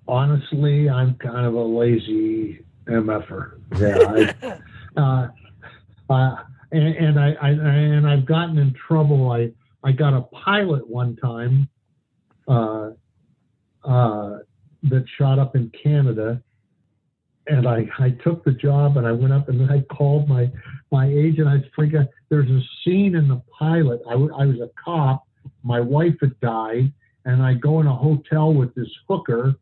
honestly, 0.05 0.89
I'm 0.89 1.15
kind 1.15 1.45
of 1.45 1.53
a 1.53 1.63
lazy 1.63 2.65
mf'er. 2.85 3.59
Yeah, 3.77 4.31
I, 4.45 4.59
uh, 4.99 5.27
uh, 6.13 6.35
and, 6.71 6.95
and 6.95 7.19
I, 7.19 7.33
I 7.41 7.49
and 7.49 8.07
I've 8.07 8.25
gotten 8.25 8.57
in 8.57 8.73
trouble. 8.87 9.31
I 9.31 9.51
I 9.83 9.91
got 9.91 10.13
a 10.13 10.21
pilot 10.21 10.87
one 10.87 11.15
time 11.17 11.67
uh, 12.47 12.91
uh, 13.83 14.39
that 14.83 15.05
shot 15.17 15.39
up 15.39 15.55
in 15.55 15.71
Canada, 15.81 16.41
and 17.47 17.67
I 17.67 17.87
I 17.99 18.11
took 18.23 18.43
the 18.43 18.53
job 18.53 18.97
and 18.97 19.05
I 19.05 19.11
went 19.11 19.33
up 19.33 19.49
and 19.49 19.69
I 19.71 19.81
called 19.93 20.27
my 20.27 20.51
my 20.91 21.07
agent. 21.07 21.47
I 21.47 21.63
forget. 21.75 22.09
There's 22.29 22.49
a 22.49 22.61
scene 22.83 23.15
in 23.15 23.27
the 23.27 23.41
pilot. 23.59 24.01
I, 24.07 24.13
w- 24.13 24.33
I 24.35 24.45
was 24.47 24.59
a 24.59 24.69
cop. 24.83 25.27
My 25.63 25.79
wife 25.79 26.15
had 26.19 26.39
died 26.39 26.91
and 27.25 27.41
I 27.41 27.53
go 27.53 27.79
in 27.79 27.87
a 27.87 27.95
hotel 27.95 28.53
with 28.53 28.73
this 28.75 28.89
hooker, 29.07 29.55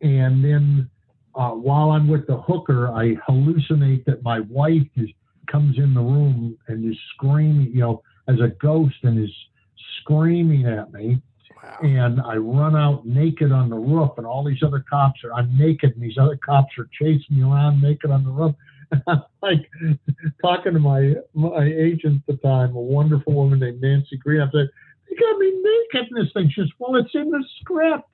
and 0.00 0.44
then 0.44 0.90
uh, 1.36 1.50
while 1.50 1.90
I'm 1.90 2.08
with 2.08 2.26
the 2.26 2.38
hooker, 2.38 2.88
I 2.88 3.14
hallucinate 3.28 4.04
that 4.06 4.22
my 4.22 4.40
wife 4.40 4.86
is 4.96 5.10
comes 5.50 5.78
in 5.78 5.94
the 5.94 6.00
room 6.00 6.58
and 6.66 6.90
is 6.90 6.98
screaming, 7.14 7.70
you 7.72 7.80
know, 7.80 8.02
as 8.28 8.40
a 8.40 8.48
ghost 8.60 8.96
and 9.04 9.22
is 9.22 9.30
screaming 10.00 10.66
at 10.66 10.92
me. 10.92 11.22
Wow. 11.62 11.78
And 11.82 12.20
I 12.20 12.36
run 12.36 12.76
out 12.76 13.06
naked 13.06 13.52
on 13.52 13.70
the 13.70 13.76
roof, 13.76 14.10
and 14.16 14.26
all 14.26 14.44
these 14.44 14.62
other 14.64 14.84
cops 14.88 15.22
are. 15.24 15.32
I'm 15.32 15.56
naked, 15.56 15.94
and 15.94 16.02
these 16.02 16.18
other 16.18 16.36
cops 16.36 16.72
are 16.78 16.88
chasing 16.98 17.36
me 17.36 17.42
around 17.42 17.80
naked 17.80 18.10
on 18.10 18.24
the 18.24 18.30
roof. 18.30 18.54
And 18.92 19.02
I'm 19.08 19.22
like 19.42 19.68
talking 20.40 20.74
to 20.74 20.78
my 20.78 21.14
my 21.34 21.64
agent 21.64 22.22
at 22.28 22.36
the 22.36 22.48
time, 22.48 22.76
a 22.76 22.80
wonderful 22.80 23.32
woman 23.32 23.58
named 23.58 23.80
Nancy 23.80 24.16
Green. 24.16 24.40
I 24.40 24.48
said, 24.52 24.68
you 25.10 25.16
got 25.18 25.38
me 25.38 25.50
naked 25.50 26.12
in 26.12 26.22
this 26.22 26.32
thing. 26.32 26.52
She 26.54 26.60
says, 26.60 26.70
well, 26.78 26.94
it's 26.94 27.12
in 27.12 27.30
the 27.30 27.44
script. 27.60 28.08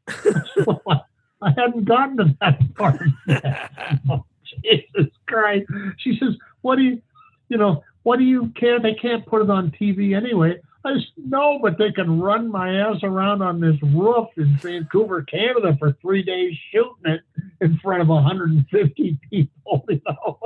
Well, 0.66 0.80
I, 0.88 1.00
I 1.42 1.50
hadn't 1.50 1.84
gotten 1.84 2.16
to 2.18 2.36
that 2.40 2.74
part 2.74 3.02
yet. 3.26 3.70
oh, 4.10 4.24
Jesus 4.62 5.10
Christ. 5.26 5.66
She 5.98 6.18
says, 6.18 6.36
what 6.62 6.76
do 6.76 6.82
you, 6.82 7.02
you 7.48 7.58
know, 7.58 7.82
what 8.02 8.18
do 8.18 8.24
you 8.24 8.52
care? 8.58 8.80
They 8.80 8.94
can't 8.94 9.26
put 9.26 9.42
it 9.42 9.50
on 9.50 9.72
TV 9.80 10.16
anyway. 10.16 10.60
I 10.84 10.94
just 10.94 11.12
no, 11.16 11.60
but 11.62 11.78
they 11.78 11.92
can 11.92 12.20
run 12.20 12.50
my 12.50 12.74
ass 12.80 12.96
around 13.04 13.40
on 13.40 13.60
this 13.60 13.76
roof 13.82 14.28
in 14.36 14.56
Vancouver, 14.56 15.22
Canada, 15.22 15.76
for 15.78 15.92
three 16.00 16.24
days 16.24 16.56
shooting 16.72 17.12
it 17.12 17.20
in 17.60 17.78
front 17.78 18.02
of 18.02 18.08
150 18.08 19.18
people. 19.30 19.84
You 19.88 20.00
know, 20.06 20.38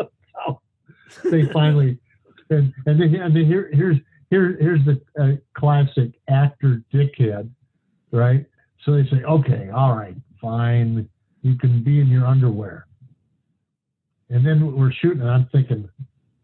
so 1.23 1.31
they 1.31 1.47
finally 1.53 1.99
and 2.51 2.73
and, 2.87 3.01
they, 3.01 3.19
and 3.19 3.35
they, 3.35 3.45
here 3.45 3.71
here's 3.73 3.97
here 4.31 4.57
here's 4.61 4.85
the 4.85 5.01
uh, 5.21 5.37
classic 5.55 6.13
actor 6.29 6.83
dickhead, 6.93 7.51
right? 8.11 8.45
So 8.85 8.93
they 8.93 9.09
say, 9.09 9.23
okay, 9.25 9.71
all 9.71 9.97
right, 9.97 10.17
fine, 10.41 11.09
you 11.43 11.57
can 11.57 11.83
be 11.83 12.01
in 12.01 12.09
your 12.09 12.27
underwear. 12.27 12.87
And 14.31 14.45
then 14.45 14.77
we're 14.77 14.93
shooting, 14.93 15.21
and 15.21 15.31
I'm 15.31 15.49
thinking, 15.53 15.89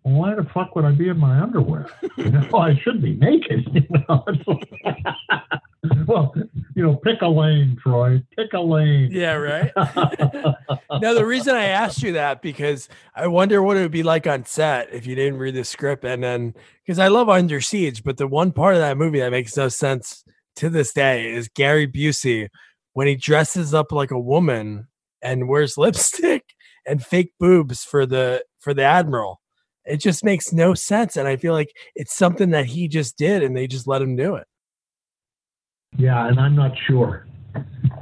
well, 0.04 0.14
why 0.14 0.34
the 0.34 0.44
fuck 0.52 0.74
would 0.74 0.84
I 0.84 0.92
be 0.92 1.08
in 1.08 1.18
my 1.18 1.40
underwear? 1.40 1.86
You 2.16 2.30
know, 2.30 2.48
I 2.58 2.78
should 2.82 3.02
be 3.02 3.14
naked. 3.14 3.68
You 3.92 4.04
know? 4.08 4.24
well, 6.06 6.32
you 6.76 6.82
know, 6.84 6.94
pick 6.96 7.22
a 7.22 7.26
lane, 7.26 7.76
Troy. 7.82 8.22
Pick 8.36 8.52
a 8.52 8.60
lane. 8.60 9.10
Yeah, 9.10 9.34
right. 9.34 9.72
now, 9.76 11.12
the 11.12 11.26
reason 11.26 11.56
I 11.56 11.64
asked 11.64 12.02
you 12.02 12.12
that 12.12 12.40
because 12.40 12.88
I 13.16 13.26
wonder 13.26 13.62
what 13.62 13.76
it 13.76 13.80
would 13.80 13.90
be 13.90 14.04
like 14.04 14.28
on 14.28 14.44
set 14.44 14.92
if 14.92 15.06
you 15.06 15.16
didn't 15.16 15.38
read 15.38 15.54
the 15.54 15.64
script, 15.64 16.04
and 16.04 16.22
then 16.22 16.54
because 16.84 17.00
I 17.00 17.08
love 17.08 17.28
Under 17.28 17.60
Siege, 17.60 18.04
but 18.04 18.16
the 18.16 18.28
one 18.28 18.52
part 18.52 18.74
of 18.74 18.80
that 18.80 18.96
movie 18.96 19.18
that 19.18 19.32
makes 19.32 19.56
no 19.56 19.68
sense 19.68 20.24
to 20.56 20.70
this 20.70 20.92
day 20.92 21.32
is 21.32 21.48
Gary 21.48 21.88
Busey 21.88 22.48
when 22.92 23.06
he 23.06 23.16
dresses 23.16 23.74
up 23.74 23.92
like 23.92 24.10
a 24.10 24.20
woman 24.20 24.88
and 25.22 25.48
wears 25.48 25.76
lipstick 25.78 26.44
and 26.86 27.04
fake 27.04 27.32
boobs 27.38 27.84
for 27.84 28.06
the 28.06 28.44
for 28.60 28.74
the 28.74 28.82
admiral 28.82 29.42
it 29.84 29.98
just 29.98 30.24
makes 30.24 30.52
no 30.52 30.74
sense. 30.74 31.16
And 31.16 31.26
I 31.26 31.36
feel 31.36 31.52
like 31.52 31.74
it's 31.94 32.14
something 32.14 32.50
that 32.50 32.66
he 32.66 32.88
just 32.88 33.16
did 33.16 33.42
and 33.42 33.56
they 33.56 33.66
just 33.66 33.86
let 33.86 34.02
him 34.02 34.16
do 34.16 34.36
it. 34.36 34.46
Yeah, 35.96 36.26
and 36.26 36.38
I'm 36.40 36.54
not 36.56 36.72
sure. 36.86 37.26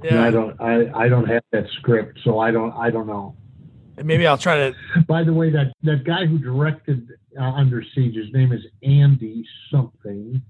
Yeah. 0.05 0.23
I 0.23 0.31
don't 0.31 0.61
I, 0.61 0.91
I 0.95 1.09
don't 1.09 1.27
have 1.27 1.43
that 1.51 1.67
script, 1.79 2.21
so 2.23 2.39
I 2.39 2.51
don't 2.51 2.73
I 2.75 2.91
don't 2.91 3.07
know. 3.07 3.37
And 3.97 4.07
maybe 4.07 4.27
I'll 4.27 4.39
try 4.39 4.57
to 4.57 4.75
By 5.09 5.25
the 5.25 5.33
way, 5.33 5.51
that 5.51 5.73
that 5.83 6.05
guy 6.05 6.27
who 6.27 6.39
directed 6.39 7.09
uh, 7.39 7.43
Under 7.43 7.83
Siege, 7.95 8.15
his 8.15 8.33
name 8.33 8.53
is 8.53 8.62
Andy 8.83 9.45
something. 9.71 10.41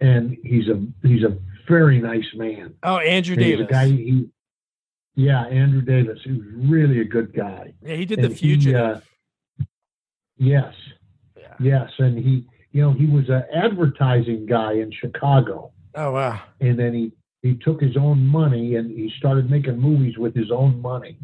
And 0.00 0.36
he's 0.42 0.68
a 0.68 0.84
he's 1.02 1.24
a 1.24 1.36
very 1.68 2.00
nice 2.00 2.26
man. 2.34 2.74
Oh, 2.82 2.98
Andrew 2.98 3.36
Davis. 3.36 3.60
He's 3.60 3.68
a 3.68 3.72
guy 3.72 3.86
he, 3.86 4.28
yeah, 5.16 5.42
Andrew 5.46 5.80
Davis. 5.80 6.18
He 6.24 6.32
was 6.32 6.42
really 6.56 7.00
a 7.00 7.04
good 7.04 7.34
guy. 7.34 7.72
Yeah, 7.82 7.96
he 7.96 8.04
did 8.04 8.18
and 8.18 8.30
the 8.30 8.34
Fugitive. 8.34 8.74
He, 8.74 8.76
uh, 8.76 9.00
Yes. 10.36 10.74
Yeah. 11.36 11.54
Yes, 11.60 11.90
and 11.98 12.18
he, 12.18 12.46
you 12.72 12.82
know, 12.82 12.92
he 12.92 13.06
was 13.06 13.28
an 13.28 13.44
advertising 13.54 14.46
guy 14.46 14.72
in 14.72 14.90
Chicago. 14.90 15.70
Oh 15.94 16.10
wow! 16.10 16.42
And 16.60 16.76
then 16.78 16.92
he 16.92 17.12
he 17.42 17.54
took 17.54 17.80
his 17.80 17.96
own 17.96 18.26
money 18.26 18.74
and 18.74 18.90
he 18.90 19.12
started 19.18 19.48
making 19.48 19.78
movies 19.78 20.18
with 20.18 20.34
his 20.34 20.50
own 20.50 20.82
money. 20.82 21.16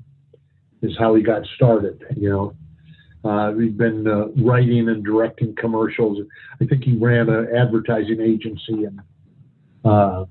Is 0.82 0.96
how 0.98 1.14
he 1.16 1.22
got 1.22 1.42
started. 1.56 2.02
You 2.16 2.30
know, 2.30 3.28
uh, 3.28 3.52
he'd 3.54 3.76
been 3.76 4.06
uh, 4.06 4.28
writing 4.42 4.88
and 4.88 5.04
directing 5.04 5.56
commercials. 5.56 6.18
I 6.60 6.66
think 6.66 6.84
he 6.84 6.96
ran 6.96 7.28
an 7.28 7.48
advertising 7.54 8.20
agency 8.20 8.84
and. 8.84 9.00
Uh, 9.85 10.24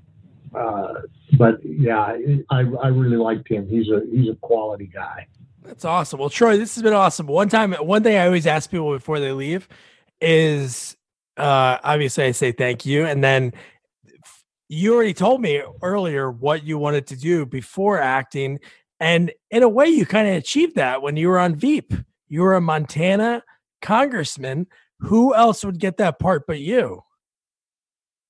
uh, 0.54 0.94
but 1.38 1.58
yeah, 1.64 2.16
I, 2.50 2.58
I 2.58 2.88
really 2.88 3.16
liked 3.16 3.48
him. 3.48 3.68
He's 3.68 3.88
a 3.88 4.02
he's 4.10 4.28
a 4.28 4.36
quality 4.36 4.86
guy. 4.86 5.26
That's 5.62 5.84
awesome. 5.84 6.18
Well, 6.18 6.30
Troy, 6.30 6.56
this 6.56 6.74
has 6.74 6.82
been 6.82 6.94
awesome. 6.94 7.26
One 7.26 7.48
time, 7.48 7.72
one 7.74 8.02
thing 8.02 8.16
I 8.16 8.26
always 8.26 8.46
ask 8.46 8.70
people 8.70 8.92
before 8.92 9.20
they 9.20 9.32
leave 9.32 9.68
is 10.20 10.96
uh, 11.36 11.78
obviously 11.82 12.24
I 12.24 12.32
say 12.32 12.52
thank 12.52 12.84
you. 12.86 13.04
And 13.04 13.22
then 13.22 13.52
you 14.68 14.94
already 14.94 15.14
told 15.14 15.40
me 15.40 15.62
earlier 15.82 16.30
what 16.30 16.64
you 16.64 16.78
wanted 16.78 17.06
to 17.08 17.16
do 17.16 17.46
before 17.46 18.00
acting. 18.00 18.58
And 19.00 19.32
in 19.50 19.62
a 19.62 19.68
way, 19.68 19.86
you 19.86 20.06
kind 20.06 20.28
of 20.28 20.34
achieved 20.34 20.76
that 20.76 21.02
when 21.02 21.16
you 21.16 21.28
were 21.28 21.38
on 21.38 21.54
Veep. 21.56 21.92
You 22.28 22.42
were 22.42 22.54
a 22.54 22.60
Montana 22.60 23.42
congressman. 23.82 24.66
Who 25.00 25.34
else 25.34 25.64
would 25.64 25.80
get 25.80 25.96
that 25.96 26.18
part 26.18 26.46
but 26.46 26.60
you? 26.60 27.02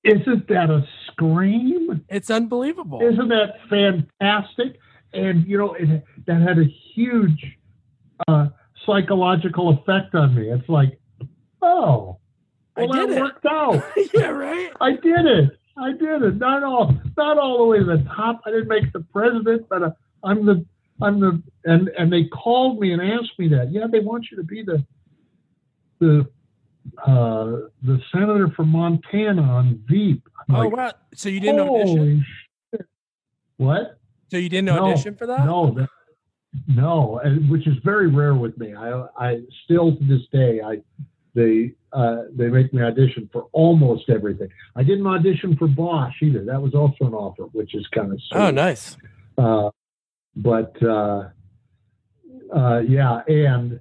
Isn't 0.02 0.48
that 0.48 0.70
a 0.70 0.86
scream? 1.06 2.04
It's 2.08 2.30
unbelievable. 2.30 3.00
Isn't 3.02 3.28
that 3.28 3.56
fantastic? 3.68 4.78
and 5.12 5.46
you 5.46 5.58
know 5.58 5.74
it, 5.74 6.04
that 6.26 6.40
had 6.40 6.58
a 6.58 6.64
huge 6.94 7.58
uh, 8.28 8.48
psychological 8.86 9.70
effect 9.70 10.14
on 10.14 10.34
me. 10.34 10.50
It's 10.50 10.68
like, 10.68 10.98
oh, 11.62 12.18
well, 12.76 12.88
that 12.88 13.10
it. 13.10 13.20
worked 13.20 13.46
out. 13.46 13.82
yeah, 14.14 14.28
right. 14.28 14.70
I 14.80 14.92
did 14.92 15.26
it. 15.26 15.58
I 15.78 15.92
did 15.92 16.22
it. 16.22 16.36
Not 16.36 16.62
all, 16.62 16.94
not 17.16 17.38
all 17.38 17.58
the 17.58 17.64
way 17.64 17.78
to 17.78 17.84
the 17.84 18.04
top. 18.14 18.42
I 18.44 18.50
didn't 18.50 18.68
make 18.68 18.92
the 18.92 19.00
president, 19.12 19.68
but 19.68 19.82
uh, 19.82 19.90
I'm 20.22 20.44
the, 20.44 20.64
I'm 21.02 21.20
the, 21.20 21.42
and 21.64 21.88
and 21.98 22.12
they 22.12 22.24
called 22.24 22.80
me 22.80 22.92
and 22.92 23.02
asked 23.02 23.38
me 23.38 23.48
that. 23.48 23.72
Yeah, 23.72 23.86
they 23.90 24.00
want 24.00 24.26
you 24.30 24.36
to 24.36 24.44
be 24.44 24.62
the, 24.62 24.84
the, 25.98 26.28
uh, 27.06 27.68
the 27.82 28.00
senator 28.12 28.48
from 28.56 28.68
Montana 28.68 29.42
on 29.42 29.82
Veep. 29.88 30.26
I'm 30.48 30.54
oh 30.54 30.58
like, 30.60 30.76
wow! 30.76 30.92
So 31.14 31.28
you 31.28 31.40
didn't 31.40 31.60
audition? 31.60 32.24
Shit. 32.74 32.86
What? 33.56 33.98
So 34.30 34.36
you 34.36 34.48
didn't 34.48 34.70
audition 34.70 35.12
no, 35.12 35.18
for 35.18 35.26
that? 35.26 35.44
No, 35.44 35.74
that, 35.74 35.88
no, 36.68 37.20
which 37.48 37.66
is 37.66 37.76
very 37.84 38.08
rare 38.08 38.34
with 38.34 38.56
me. 38.58 38.74
I, 38.74 39.06
I 39.18 39.40
still 39.64 39.96
to 39.96 40.04
this 40.04 40.22
day, 40.32 40.60
I 40.60 40.80
they 41.34 41.74
uh, 41.92 42.22
they 42.34 42.48
make 42.48 42.72
me 42.72 42.82
audition 42.82 43.28
for 43.32 43.48
almost 43.52 44.08
everything. 44.08 44.48
I 44.76 44.82
didn't 44.82 45.06
audition 45.06 45.56
for 45.56 45.68
Bosch 45.68 46.14
either. 46.22 46.44
That 46.44 46.60
was 46.60 46.74
also 46.74 47.06
an 47.06 47.14
offer, 47.14 47.44
which 47.52 47.74
is 47.74 47.86
kind 47.88 48.12
of 48.12 48.20
oh 48.32 48.50
nice. 48.50 48.96
Uh, 49.38 49.70
but 50.36 50.80
uh, 50.82 51.28
uh, 52.54 52.80
yeah, 52.80 53.20
and 53.28 53.80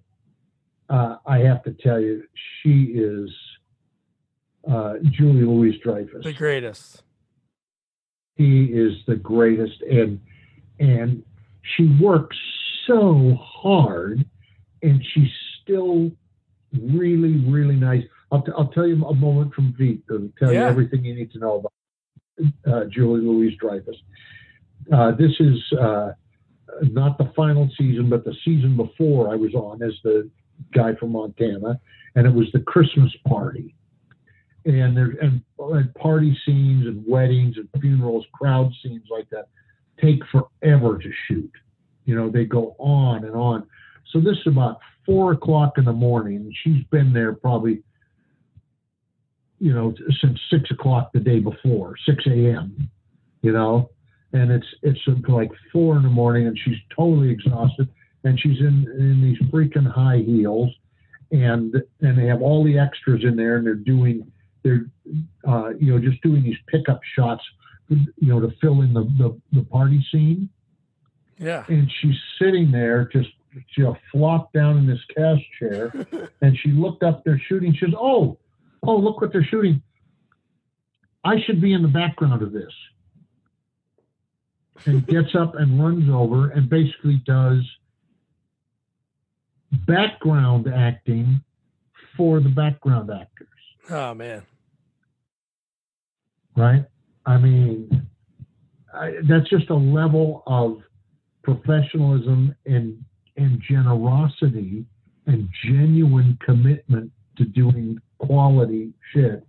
uh, 0.90 1.18
I 1.26 1.40
have 1.40 1.64
to 1.64 1.72
tell 1.74 1.99
you, 1.99 2.24
she 2.61 2.94
is 2.95 3.30
uh, 4.70 4.95
Julie 5.11 5.44
Louise 5.44 5.80
Dreyfus, 5.84 6.24
the 6.24 6.34
greatest. 6.34 7.03
He 8.36 8.66
is 8.66 8.94
the 9.07 9.16
greatest, 9.16 9.82
and 9.82 10.20
and 10.80 11.24
she 11.76 11.86
works 12.02 12.38
so 12.88 13.38
hard 13.41 14.26
and 14.82 15.03
she's 15.14 15.30
still 15.61 16.11
really 16.74 17.38
really 17.45 17.76
nice 17.76 18.03
i'll, 18.32 18.41
t- 18.41 18.52
I'll 18.57 18.68
tell 18.68 18.88
you 18.88 19.03
a 19.06 19.14
moment 19.14 19.53
from 19.53 19.74
veep 19.78 20.07
to 20.07 20.32
tell 20.40 20.53
yeah. 20.53 20.61
you 20.61 20.66
everything 20.68 21.03
you 21.03 21.16
need 21.16 21.32
to 21.32 21.40
know 21.40 21.57
about 21.57 21.74
uh, 22.68 22.86
julie 22.86 23.22
louise 23.22 23.57
dreyfus 23.60 23.95
uh, 24.91 25.11
this 25.11 25.32
is 25.40 25.57
uh, 25.80 26.11
not 26.84 27.18
the 27.18 27.32
final 27.36 27.70
season 27.78 28.10
but 28.10 28.24
the 28.24 28.36
season 28.45 28.76
before 28.76 29.32
i 29.32 29.36
was 29.36 29.53
on 29.53 29.82
as 29.84 29.94
the 30.03 30.30
guy 30.73 30.94
from 30.95 31.11
montana 31.11 31.80
and 32.15 32.26
it 32.26 32.34
was 32.34 32.48
the 32.53 32.60
christmas 32.60 33.11
party 33.27 33.76
and 34.65 34.95
there 34.95 35.15
and, 35.22 35.41
and 35.57 35.94
party 35.95 36.38
scenes 36.45 36.86
and 36.86 37.03
weddings 37.07 37.56
and 37.57 37.68
funerals 37.81 38.26
crowd 38.34 38.72
scenes 38.84 39.03
like 39.10 39.30
that 39.30 39.48
take 40.02 40.22
forever 40.31 40.98
to 40.98 41.11
shoot. 41.27 41.52
You 42.06 42.15
know, 42.15 42.30
they 42.30 42.45
go 42.45 42.76
on 42.80 43.26
and 43.26 43.36
on. 43.36 43.68
So 44.11 44.19
this 44.19 44.38
is 44.38 44.48
about 44.48 44.80
four 45.06 45.34
o'clock 45.34 45.77
in 45.77 45.86
the 45.86 45.94
morning. 45.94 46.52
She's 46.64 46.84
been 46.91 47.14
there 47.14 47.34
probably, 47.34 47.84
you 49.60 49.73
know, 49.73 49.94
since 50.22 50.40
six 50.49 50.72
o'clock 50.72 51.11
the 51.14 51.19
day 51.19 51.40
before, 51.40 51.95
six 52.06 52.26
a.m. 52.26 52.90
You 53.41 53.52
know, 53.52 53.90
and 54.34 54.52
it's 54.52 54.68
it's 54.81 54.99
like 55.27 55.52
four 55.72 55.98
in 55.98 56.03
the 56.03 56.10
morning, 56.10 56.48
and 56.48 56.57
she's 56.64 56.77
totally 56.95 57.30
exhausted, 57.30 57.88
and 58.24 58.40
she's 58.40 58.60
in 58.60 58.88
in 58.98 59.22
these 59.22 59.40
freaking 59.50 59.90
high 59.90 60.24
heels, 60.26 60.72
and 61.32 61.76
and 62.02 62.18
they 62.18 62.26
have 62.26 62.41
all 62.41 62.64
the 62.64 62.78
extras 62.78 63.24
in 63.24 63.36
there, 63.36 63.58
and 63.58 63.66
they're 63.66 63.76
doing 63.76 64.32
they're 64.64 64.86
uh, 65.48 65.70
you 65.80 65.94
know 65.94 66.00
just 66.00 66.22
doing 66.22 66.44
these 66.44 66.58
pickup 66.68 67.02
shots 67.16 67.44
you 67.90 68.08
know, 68.22 68.40
to 68.40 68.52
fill 68.62 68.82
in 68.82 68.94
the, 68.94 69.04
the, 69.18 69.40
the 69.54 69.64
party 69.66 70.06
scene. 70.12 70.50
Yeah. 71.38 71.66
And 71.68 71.91
she's 72.00 72.16
sitting 72.40 72.72
there 72.72 73.06
just 73.12 73.30
she 73.72 73.84
flopped 74.12 74.54
down 74.54 74.78
in 74.78 74.86
this 74.86 75.00
cast 75.16 75.41
chair 75.58 75.91
and 76.41 76.58
she 76.58 76.72
looked 76.72 77.04
up 77.04 77.24
they're 77.24 77.41
shooting. 77.48 77.74
She 77.74 77.86
says, 77.86 77.96
Oh, 77.98 78.38
oh, 78.84 78.98
look 78.98 79.22
what 79.22 79.32
they're 79.32 79.44
shooting. 79.44 79.82
I 81.24 81.41
should 81.46 81.60
be 81.60 81.74
in 81.74 81.82
the 81.82 81.88
background 81.88 82.41
of 82.41 82.52
this. 82.52 82.72
And 84.86 85.06
gets 85.08 85.36
up 85.36 85.56
and 85.56 85.84
runs 85.84 86.10
over 86.10 86.52
and 86.52 86.70
basically 86.70 87.22
does 87.26 87.66
background 89.88 90.68
acting 90.74 91.41
for 92.18 92.40
the 92.40 92.50
background 92.50 93.10
actors. 93.12 93.48
Oh 93.90 94.14
man 94.14 94.44
right? 96.56 96.84
I 97.26 97.38
mean, 97.38 98.06
I, 98.94 99.14
that's 99.30 99.50
just 99.50 99.70
a 99.70 99.76
level 99.76 100.44
of 100.48 100.80
professionalism 101.44 102.54
and 102.66 103.04
and 103.38 103.62
generosity 103.70 104.86
and 105.26 105.48
genuine 105.64 106.38
commitment 106.46 107.10
to 107.38 107.46
doing 107.46 107.98
quality 108.18 108.91
shit 109.14 109.46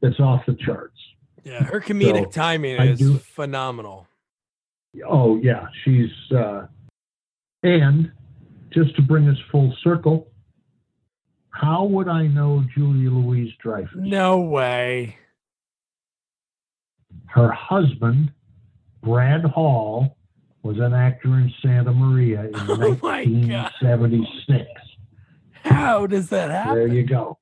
that's 0.00 0.18
off 0.20 0.40
the 0.46 0.54
charts. 0.64 0.96
Yeah, 1.42 1.62
her 1.64 1.80
comedic 1.80 2.24
So, 2.26 2.30
timing 2.30 2.80
I 2.80 2.92
is 2.92 2.98
do- 2.98 3.18
phenomenal. 3.18 4.06
Oh 5.06 5.36
yeah, 5.42 5.66
she's 5.84 6.10
uh, 6.34 6.66
and 7.62 8.10
just 8.74 8.94
to 8.96 9.02
bring 9.02 9.28
us 9.28 9.36
full 9.50 9.74
circle, 9.82 10.28
how 11.50 11.84
would 11.84 12.08
I 12.08 12.26
know 12.26 12.64
Julia 12.74 13.10
Louise 13.10 13.52
Dreyfus? 13.62 13.94
No 13.94 14.40
way. 14.40 15.16
Her 17.26 17.50
husband, 17.52 18.32
Brad 19.02 19.44
Hall, 19.44 20.16
was 20.62 20.78
an 20.78 20.94
actor 20.94 21.28
in 21.38 21.52
Santa 21.62 21.92
Maria 21.92 22.44
in 22.44 22.54
Oh 22.68 22.94
1976. 23.00 24.64
How 25.64 26.06
does 26.06 26.28
that 26.30 26.50
happen? 26.50 26.74
There 26.74 26.88
you 26.88 27.04
go. 27.04 27.38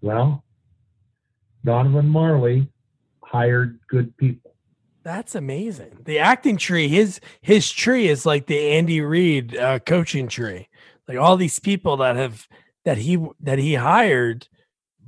Well, 0.00 0.44
Donovan 1.64 2.08
Marley 2.08 2.68
hired 3.22 3.80
good 3.88 4.16
people. 4.16 4.54
That's 5.02 5.34
amazing. 5.34 5.98
The 6.04 6.18
acting 6.18 6.56
tree, 6.56 6.88
his 6.88 7.20
his 7.40 7.70
tree 7.70 8.08
is 8.08 8.26
like 8.26 8.46
the 8.46 8.72
Andy 8.72 9.00
Reid 9.00 9.56
uh, 9.56 9.78
coaching 9.80 10.28
tree. 10.28 10.68
Like 11.06 11.18
all 11.18 11.36
these 11.36 11.58
people 11.58 11.96
that 11.98 12.16
have 12.16 12.46
that 12.84 12.98
he 12.98 13.18
that 13.40 13.58
he 13.58 13.74
hired, 13.74 14.48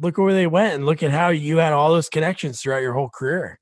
look 0.00 0.16
where 0.16 0.32
they 0.32 0.46
went, 0.46 0.74
and 0.74 0.86
look 0.86 1.02
at 1.02 1.10
how 1.10 1.28
you 1.28 1.58
had 1.58 1.72
all 1.72 1.90
those 1.90 2.08
connections 2.08 2.60
throughout 2.60 2.82
your 2.82 2.94
whole 2.94 3.10
career. 3.10 3.58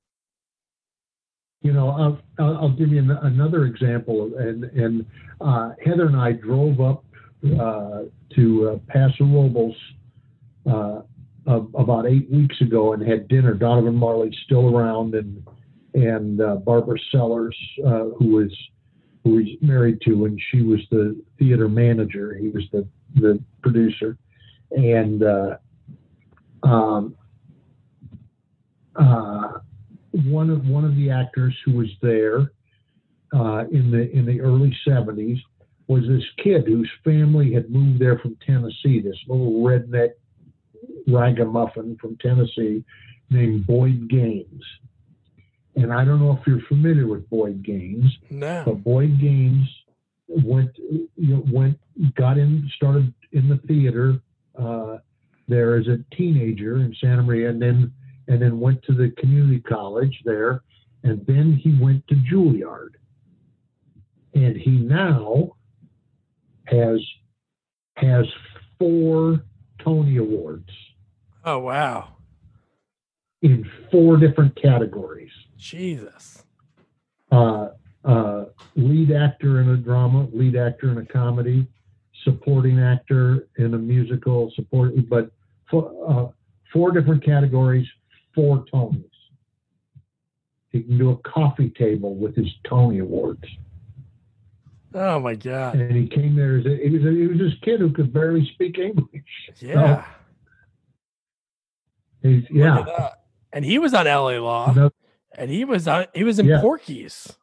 You 1.62 1.72
know, 1.72 1.88
I'll, 2.38 2.56
I'll, 2.56 2.70
give 2.70 2.90
you 2.90 3.00
an, 3.00 3.10
another 3.10 3.64
example. 3.64 4.30
And, 4.38 4.64
and 4.64 5.04
uh, 5.40 5.72
Heather 5.84 6.06
and 6.06 6.16
I 6.16 6.32
drove 6.32 6.80
up 6.80 7.04
uh, 7.60 8.04
to 8.36 8.68
uh, 8.68 8.78
Paso 8.86 9.24
Robles 9.24 9.74
uh, 10.70 11.00
ab- 11.48 11.74
about 11.74 12.06
eight 12.06 12.30
weeks 12.30 12.60
ago 12.60 12.92
and 12.92 13.02
had 13.06 13.26
dinner. 13.26 13.54
Donovan 13.54 13.96
Marley's 13.96 14.36
still 14.44 14.76
around, 14.76 15.16
and 15.16 15.44
and 15.94 16.40
uh, 16.40 16.56
Barbara 16.56 16.98
Sellers, 17.10 17.56
uh, 17.86 18.04
who 18.18 18.28
was 18.36 18.52
who 19.24 19.38
he's 19.38 19.58
married 19.60 20.00
to, 20.04 20.24
and 20.24 20.40
she 20.50 20.62
was 20.62 20.80
the 20.90 21.20
theater 21.38 21.68
manager. 21.68 22.34
He 22.34 22.48
was 22.48 22.64
the 22.72 22.86
the 23.14 23.42
producer, 23.62 24.16
and 24.70 25.22
uh, 25.22 25.56
um, 26.62 27.14
uh, 28.96 29.58
one 30.24 30.50
of 30.50 30.66
one 30.66 30.84
of 30.84 30.96
the 30.96 31.10
actors 31.10 31.54
who 31.64 31.72
was 31.72 31.88
there 32.02 32.52
uh, 33.34 33.64
in 33.70 33.90
the 33.90 34.10
in 34.16 34.26
the 34.26 34.40
early 34.40 34.76
'70s 34.86 35.38
was 35.86 36.02
this 36.06 36.24
kid 36.42 36.66
whose 36.66 36.90
family 37.02 37.52
had 37.52 37.70
moved 37.70 37.98
there 38.00 38.18
from 38.18 38.36
Tennessee. 38.46 39.00
This 39.00 39.16
little 39.26 39.62
redneck 39.62 40.10
ragamuffin 41.06 41.96
from 42.00 42.16
Tennessee 42.18 42.84
named 43.30 43.66
Boyd 43.66 44.08
Gaines. 44.08 44.62
And 45.82 45.92
I 45.92 46.04
don't 46.04 46.20
know 46.20 46.36
if 46.40 46.46
you're 46.46 46.60
familiar 46.68 47.06
with 47.06 47.28
Boyd 47.30 47.62
Gaines, 47.62 48.10
No. 48.30 48.62
but 48.66 48.82
Boyd 48.82 49.20
Gaines 49.20 49.68
went 50.26 50.70
you 50.76 51.06
know, 51.16 51.44
went 51.52 51.78
got 52.14 52.36
in 52.36 52.68
started 52.76 53.12
in 53.32 53.48
the 53.48 53.58
theater 53.58 54.20
uh, 54.58 54.98
there 55.46 55.76
as 55.76 55.86
a 55.86 55.98
teenager 56.14 56.78
in 56.78 56.94
Santa 57.00 57.22
Maria, 57.22 57.50
and 57.50 57.62
then 57.62 57.92
and 58.26 58.42
then 58.42 58.58
went 58.60 58.82
to 58.84 58.92
the 58.92 59.10
community 59.18 59.60
college 59.60 60.20
there, 60.24 60.62
and 61.04 61.24
then 61.26 61.54
he 61.54 61.78
went 61.80 62.06
to 62.08 62.14
Juilliard, 62.16 62.94
and 64.34 64.56
he 64.56 64.72
now 64.72 65.52
has 66.66 67.00
has 67.96 68.26
four 68.78 69.40
Tony 69.82 70.16
Awards 70.18 70.70
Oh 71.44 71.58
wow. 71.60 72.16
in 73.42 73.64
four 73.92 74.16
different 74.16 74.60
categories. 74.60 75.30
Jesus. 75.58 76.44
uh, 77.32 77.68
uh, 78.04 78.44
lead 78.76 79.10
actor 79.12 79.60
in 79.60 79.68
a 79.70 79.76
drama, 79.76 80.28
lead 80.32 80.56
actor 80.56 80.90
in 80.92 80.98
a 80.98 81.04
comedy, 81.04 81.66
supporting 82.24 82.80
actor 82.80 83.48
in 83.58 83.74
a 83.74 83.78
musical, 83.78 84.50
support, 84.54 84.92
but 85.10 85.30
four, 85.70 85.92
uh, 86.08 86.26
four 86.72 86.92
different 86.92 87.22
categories, 87.24 87.86
four 88.34 88.64
Tonys. 88.72 89.04
He 90.70 90.82
can 90.82 90.96
do 90.96 91.10
a 91.10 91.16
coffee 91.16 91.70
table 91.70 92.14
with 92.14 92.36
his 92.36 92.48
Tony 92.68 92.98
Awards, 93.00 93.44
Oh 94.94 95.18
my 95.20 95.34
god. 95.34 95.74
and 95.74 95.94
he 95.96 96.06
came 96.06 96.34
there 96.36 96.58
as 96.58 96.66
a, 96.66 96.76
he 96.82 96.90
was 96.90 97.04
a, 97.04 97.10
he 97.10 97.26
was 97.26 97.38
this 97.38 97.52
kid 97.62 97.80
who 97.80 97.92
could 97.92 98.12
barely 98.12 98.48
speak 98.54 98.78
English. 98.78 99.22
Yeah. 99.58 100.04
He's, 102.22 102.44
yeah. 102.50 103.10
And 103.52 103.64
he 103.64 103.78
was 103.78 103.92
on 103.94 104.06
LA 104.06 104.38
Law. 104.38 104.72
No, 104.72 104.90
And 105.38 105.50
he 105.50 105.64
was 105.64 105.86
on 105.86 106.06
he 106.14 106.24
was 106.24 106.38
in 106.40 106.46
Yeah. 106.46 106.60
Porky's. 106.60 107.36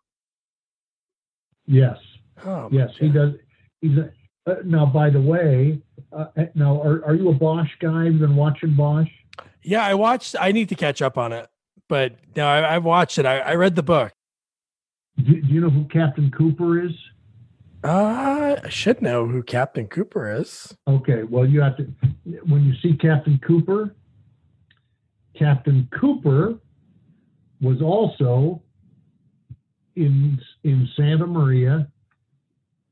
yes. 1.65 1.97
Oh 2.45 2.67
Yes, 2.71 2.89
he 2.99 3.07
does. 3.09 3.33
He's 3.81 3.97
a, 3.97 4.11
uh, 4.45 4.55
now. 4.65 4.85
By 4.85 5.09
the 5.09 5.21
way, 5.21 5.79
uh, 6.11 6.25
now 6.53 6.81
are, 6.81 7.03
are 7.05 7.15
you 7.15 7.29
a 7.29 7.33
Bosch 7.33 7.69
guy? 7.79 8.03
You've 8.05 8.19
been 8.19 8.35
watching 8.35 8.75
Bosch? 8.75 9.07
Yeah, 9.63 9.83
I 9.85 9.93
watched 9.93 10.35
I 10.39 10.51
need 10.51 10.67
to 10.69 10.75
catch 10.75 11.01
up 11.01 11.17
on 11.17 11.31
it. 11.31 11.47
But 11.87 12.15
no, 12.35 12.45
I, 12.47 12.75
I've 12.75 12.83
watched 12.83 13.17
it. 13.17 13.25
I, 13.25 13.39
I 13.39 13.55
read 13.55 13.75
the 13.75 13.83
book. 13.83 14.11
Do, 15.17 15.41
do 15.41 15.47
you 15.47 15.61
know 15.61 15.69
who 15.69 15.85
Captain 15.85 16.29
Cooper 16.31 16.83
is? 16.85 16.91
Uh, 17.83 18.57
I 18.63 18.69
should 18.69 19.01
know 19.01 19.27
who 19.27 19.41
Captain 19.43 19.87
Cooper 19.87 20.29
is. 20.41 20.75
Okay, 20.87 21.23
well 21.23 21.45
you 21.45 21.61
have 21.61 21.77
to. 21.77 21.83
When 22.45 22.65
you 22.65 22.73
see 22.81 22.97
Captain 22.97 23.39
Cooper, 23.47 23.95
Captain 25.37 25.87
Cooper 25.97 26.59
was 27.65 27.81
also 27.81 28.61
in 29.95 30.39
in 30.63 30.87
Santa 30.95 31.25
Maria, 31.25 31.87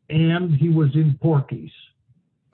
and 0.09 0.53
he 0.55 0.69
was 0.69 0.89
in 0.95 1.17
Porky's, 1.21 1.71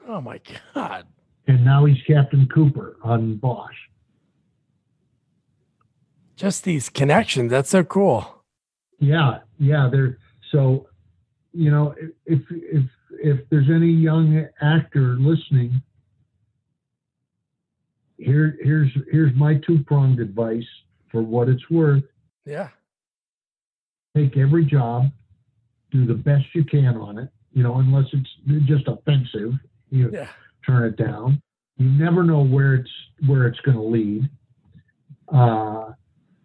Oh 0.08 0.20
my 0.22 0.40
god. 0.76 1.08
and 1.48 1.64
now 1.64 1.86
he's 1.86 1.98
Captain 2.06 2.48
Cooper 2.54 2.98
on 3.04 3.38
Bosch. 3.38 3.76
Just 6.36 6.64
these 6.64 6.90
connections. 6.90 7.52
That's 7.52 7.70
so 7.70 7.84
cool. 7.84 8.44
Yeah, 9.00 9.40
yeah. 9.58 9.90
They're 9.92 10.18
so, 10.52 10.88
you 11.54 11.72
know, 11.72 11.96
if 12.26 12.42
if 12.52 12.84
if 13.12 13.50
there's 13.50 13.70
any 13.70 13.92
young 13.92 14.46
actor 14.62 15.16
listening, 15.20 15.82
here 18.18 18.58
here's 18.62 18.90
here's 19.12 19.34
my 19.36 19.56
two 19.66 19.84
pronged 19.86 20.20
advice 20.20 20.68
for 21.12 21.22
what 21.22 21.50
it's 21.50 21.70
worth. 21.70 22.04
Yeah. 22.46 22.70
Take 24.16 24.38
every 24.38 24.66
job, 24.66 25.12
do 25.92 26.06
the 26.06 26.14
best 26.14 26.46
you 26.54 26.64
can 26.64 26.98
on 26.98 27.18
it. 27.18 27.30
You 27.54 27.64
know, 27.64 27.78
unless 27.78 28.06
it's 28.14 28.66
just 28.68 28.88
offensive, 28.88 29.54
you 29.90 30.12
Yeah. 30.12 30.30
turn 30.66 30.86
it 30.86 30.98
down. 30.98 31.42
You 31.78 31.90
never 31.90 32.24
know 32.24 32.44
where 32.44 32.76
it's 32.76 32.92
where 33.26 33.48
it's 33.48 33.60
going 33.62 33.78
to 33.78 33.84
lead. 33.84 34.30
Uh, 35.30 35.94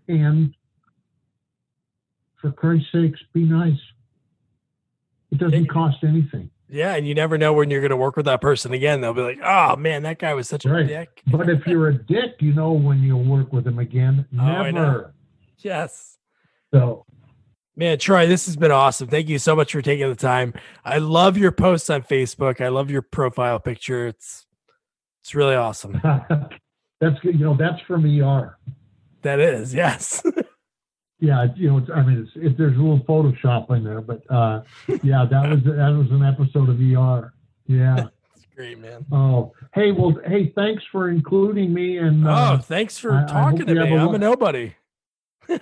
and 0.09 0.55
for 2.37 2.53
Christ's 2.53 2.91
sakes, 2.93 3.21
be 3.33 3.45
nice. 3.45 3.79
It 5.31 5.39
doesn't 5.39 5.67
cost 5.69 6.05
anything. 6.05 6.51
Yeah. 6.69 6.95
And 6.95 7.07
you 7.07 7.15
never 7.15 7.37
know 7.39 7.53
when 7.53 7.71
you're 7.71 7.83
gonna 7.83 7.97
work 7.97 8.17
with 8.17 8.27
that 8.27 8.41
person 8.41 8.73
again. 8.73 9.01
They'll 9.01 9.15
be 9.15 9.23
like, 9.23 9.41
oh 9.45 9.77
man, 9.77 10.03
that 10.05 10.19
guy 10.19 10.35
was 10.35 10.49
such 10.49 10.65
a 10.65 10.71
Right. 10.71 10.87
dick. 10.87 11.23
But 11.27 11.49
if 11.49 11.67
you're 11.67 11.89
a 11.89 11.95
dick, 11.95 12.37
you 12.41 12.53
know 12.53 12.73
when 12.73 13.03
you'll 13.03 13.25
work 13.25 13.53
with 13.53 13.67
him 13.67 13.79
again. 13.79 14.27
Oh, 14.39 14.71
Never. 14.71 15.15
Yes. 15.59 16.19
So 16.73 17.05
Man, 17.77 17.99
Troy, 17.99 18.27
this 18.29 18.47
has 18.47 18.55
been 18.57 18.71
awesome. 18.71 19.09
Thank 19.09 19.29
you 19.29 19.39
so 19.41 19.57
much 19.57 19.73
for 19.73 19.83
taking 19.83 20.09
the 20.09 20.15
time. 20.15 20.55
I 20.85 20.99
love 20.99 21.37
your 21.37 21.51
posts 21.51 21.91
on 21.91 22.03
Facebook. 22.05 22.61
I 22.61 22.69
love 22.69 22.89
your 22.89 23.03
profile 23.03 23.59
picture. 23.59 24.07
It's 24.07 24.47
it's 25.23 25.35
really 25.35 25.57
awesome. 25.57 26.01
that's 27.01 27.19
good. 27.21 27.39
You 27.39 27.45
know, 27.47 27.57
that's 27.57 27.81
from 27.83 28.05
ER. 28.05 28.59
That 29.23 29.41
is, 29.41 29.75
yes. 29.75 30.23
Yeah, 31.21 31.45
it's- 31.45 31.57
you 31.59 31.71
know, 31.71 31.79
it's, 31.79 31.89
I 31.95 32.03
mean, 32.03 32.19
it's, 32.27 32.33
it, 32.37 32.59
there's 32.59 32.77
a 32.77 32.81
little 32.81 33.01
Photoshop 33.01 33.71
in 33.77 33.85
there, 33.85 34.01
but 34.01 34.23
uh, 34.31 34.63
yeah, 35.03 35.25
that 35.31 35.49
was 35.51 35.63
that 35.65 35.95
was 35.97 36.11
an 36.11 36.23
episode 36.25 36.69
of 36.69 36.81
ER. 36.81 37.33
Yeah. 37.67 38.07
It's 38.37 38.47
great, 38.57 38.79
man. 38.79 39.05
Oh, 39.11 39.53
hey, 39.75 39.91
well, 39.91 40.17
hey, 40.27 40.53
thanks 40.55 40.85
for 40.93 41.11
including 41.11 41.75
me. 41.75 41.99
And 41.99 42.25
oh, 42.27 42.31
uh, 42.31 42.59
thanks 42.59 42.97
for 42.99 43.13
I- 43.13 43.23
I 43.25 43.27
talking 43.27 43.67
to 43.67 43.75
me. 43.75 43.97
I'm 43.97 44.15
a 44.15 44.19
nobody. 44.19 44.75
uh, 45.51 45.59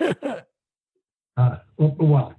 well, 1.37 1.95
well 1.99 2.33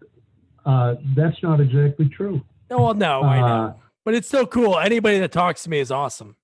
uh, 0.65 0.95
that's 1.17 1.43
not 1.43 1.61
exactly 1.61 2.09
true. 2.09 2.41
No, 2.71 2.79
well, 2.79 2.95
no, 2.95 3.23
I 3.23 3.39
Uh, 3.41 3.47
know. 3.47 3.81
But 4.05 4.15
it's 4.15 4.29
still 4.29 4.47
cool. 4.47 4.79
Anybody 4.79 5.19
that 5.21 5.33
talks 5.33 5.65
to 5.65 5.71
me 5.71 5.81
is 5.81 5.91
awesome. 5.91 6.37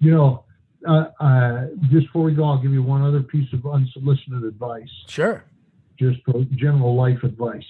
You 0.00 0.10
know, 0.10 0.43
uh, 0.86 1.10
uh, 1.20 1.66
just 1.90 2.06
before 2.06 2.24
we 2.24 2.34
go, 2.34 2.44
I'll 2.44 2.62
give 2.62 2.72
you 2.72 2.82
one 2.82 3.02
other 3.02 3.22
piece 3.22 3.52
of 3.52 3.66
unsolicited 3.66 4.44
advice, 4.44 4.88
Sure. 5.08 5.44
just 5.98 6.18
for 6.24 6.44
general 6.54 6.94
life 6.94 7.22
advice. 7.22 7.64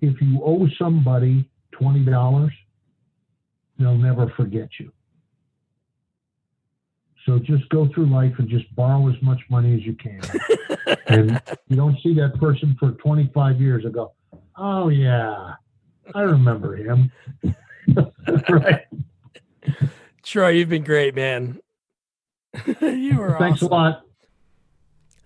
If 0.00 0.20
you 0.20 0.40
owe 0.44 0.68
somebody 0.78 1.48
twenty 1.72 2.04
dollars, 2.04 2.52
they'll 3.78 3.96
never 3.96 4.28
forget 4.36 4.68
you. 4.78 4.92
So 7.26 7.38
just 7.38 7.68
go 7.68 7.88
through 7.92 8.06
life 8.06 8.32
and 8.38 8.48
just 8.48 8.74
borrow 8.74 9.08
as 9.08 9.20
much 9.20 9.40
money 9.50 9.74
as 9.74 9.82
you 9.82 9.94
can. 9.94 10.20
and 11.08 11.42
you 11.66 11.76
don't 11.76 11.98
see 12.02 12.14
that 12.14 12.38
person 12.40 12.74
for 12.80 12.92
25 12.92 13.60
years 13.60 13.84
and 13.84 13.92
go, 13.92 14.12
oh, 14.56 14.88
yeah, 14.88 15.52
I 16.14 16.22
remember 16.22 16.74
him. 16.76 17.12
right. 18.48 18.86
Troy, 20.22 20.48
you've 20.50 20.70
been 20.70 20.84
great, 20.84 21.14
man. 21.14 21.60
you 22.80 23.18
were 23.18 23.36
Thanks 23.38 23.62
awesome. 23.62 23.72
a 23.72 23.74
lot. 23.74 24.02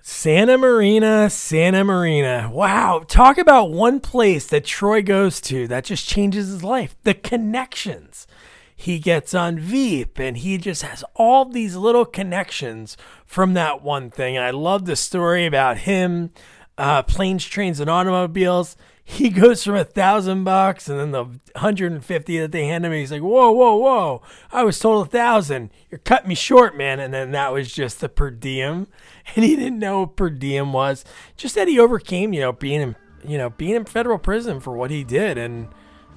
Santa 0.04 0.58
Marina, 0.58 1.30
Santa 1.30 1.84
Marina. 1.84 2.50
Wow. 2.52 3.04
Talk 3.06 3.38
about 3.38 3.70
one 3.70 4.00
place 4.00 4.46
that 4.48 4.64
Troy 4.64 5.00
goes 5.00 5.40
to 5.42 5.68
that 5.68 5.84
just 5.84 6.08
changes 6.08 6.48
his 6.48 6.64
life. 6.64 6.96
The 7.04 7.14
connections. 7.14 8.26
He 8.74 8.98
gets 8.98 9.32
on 9.32 9.60
Veep 9.60 10.18
and 10.18 10.36
he 10.36 10.58
just 10.58 10.82
has 10.82 11.04
all 11.14 11.44
these 11.44 11.76
little 11.76 12.04
connections 12.04 12.96
from 13.24 13.54
that 13.54 13.82
one 13.82 14.10
thing. 14.10 14.36
And 14.36 14.44
I 14.44 14.50
love 14.50 14.86
the 14.86 14.96
story 14.96 15.46
about 15.46 15.78
him, 15.78 16.30
uh, 16.76 17.04
planes, 17.04 17.44
trains, 17.44 17.78
and 17.78 17.88
automobiles. 17.88 18.76
He 19.04 19.30
goes 19.30 19.64
from 19.64 19.74
a 19.74 19.84
thousand 19.84 20.44
bucks 20.44 20.88
and 20.88 20.98
then 20.98 21.10
the 21.10 21.24
150 21.24 22.38
that 22.38 22.52
they 22.52 22.66
hand 22.66 22.86
him, 22.86 22.92
he's 22.92 23.10
like, 23.10 23.20
whoa, 23.20 23.50
whoa, 23.50 23.74
whoa. 23.74 24.22
I 24.52 24.62
was 24.62 24.78
told 24.78 25.06
a 25.06 25.10
thousand. 25.10 25.70
You're 25.90 25.98
cutting 25.98 26.28
me 26.28 26.34
short, 26.34 26.76
man. 26.76 27.00
And 27.00 27.12
then 27.12 27.32
that 27.32 27.52
was 27.52 27.72
just 27.72 28.00
the 28.00 28.08
per 28.08 28.30
diem. 28.30 28.86
And 29.36 29.44
he 29.44 29.54
didn't 29.54 29.78
know 29.78 30.00
what 30.00 30.16
per 30.16 30.30
diem 30.30 30.72
was. 30.72 31.04
Just 31.36 31.54
that 31.54 31.68
he 31.68 31.78
overcame, 31.78 32.32
you 32.32 32.40
know, 32.40 32.52
being 32.52 32.80
in, 32.80 32.96
you 33.24 33.38
know, 33.38 33.50
being 33.50 33.76
in 33.76 33.84
federal 33.84 34.18
prison 34.18 34.58
for 34.58 34.76
what 34.76 34.90
he 34.90 35.04
did. 35.04 35.38
And 35.38 35.68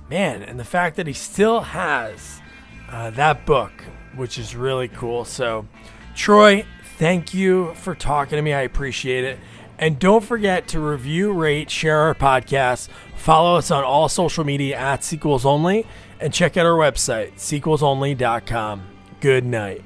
man, 0.10 0.42
and 0.42 0.60
the 0.60 0.66
fact 0.66 0.96
that 0.96 1.06
he 1.06 1.14
still 1.14 1.62
has 1.62 2.42
uh, 2.90 3.12
that 3.12 3.46
book, 3.46 3.84
which 4.16 4.40
is 4.40 4.56
really 4.56 4.88
cool. 4.88 5.24
So, 5.24 5.68
Troy, 6.16 6.66
thank 6.98 7.34
you 7.34 7.74
for 7.76 7.94
talking 7.94 8.38
to 8.38 8.42
me. 8.42 8.54
I 8.54 8.62
appreciate 8.62 9.24
it. 9.24 9.40
And 9.78 10.00
don't 10.00 10.24
forget 10.24 10.68
to 10.70 10.80
review, 10.80 11.34
rate, 11.34 11.70
share 11.70 12.00
our 12.00 12.16
podcast. 12.16 12.90
Follow 13.16 13.58
us 13.58 13.72
on 13.72 13.84
all 13.84 14.08
social 14.08 14.44
media 14.44 14.78
at 14.78 15.04
Sequels 15.04 15.46
Only, 15.46 15.86
and 16.20 16.34
check 16.34 16.58
out 16.58 16.66
our 16.66 16.78
website, 16.78 17.34
sequelsonly.com. 17.34 18.84
Good 19.20 19.46
night. 19.46 19.84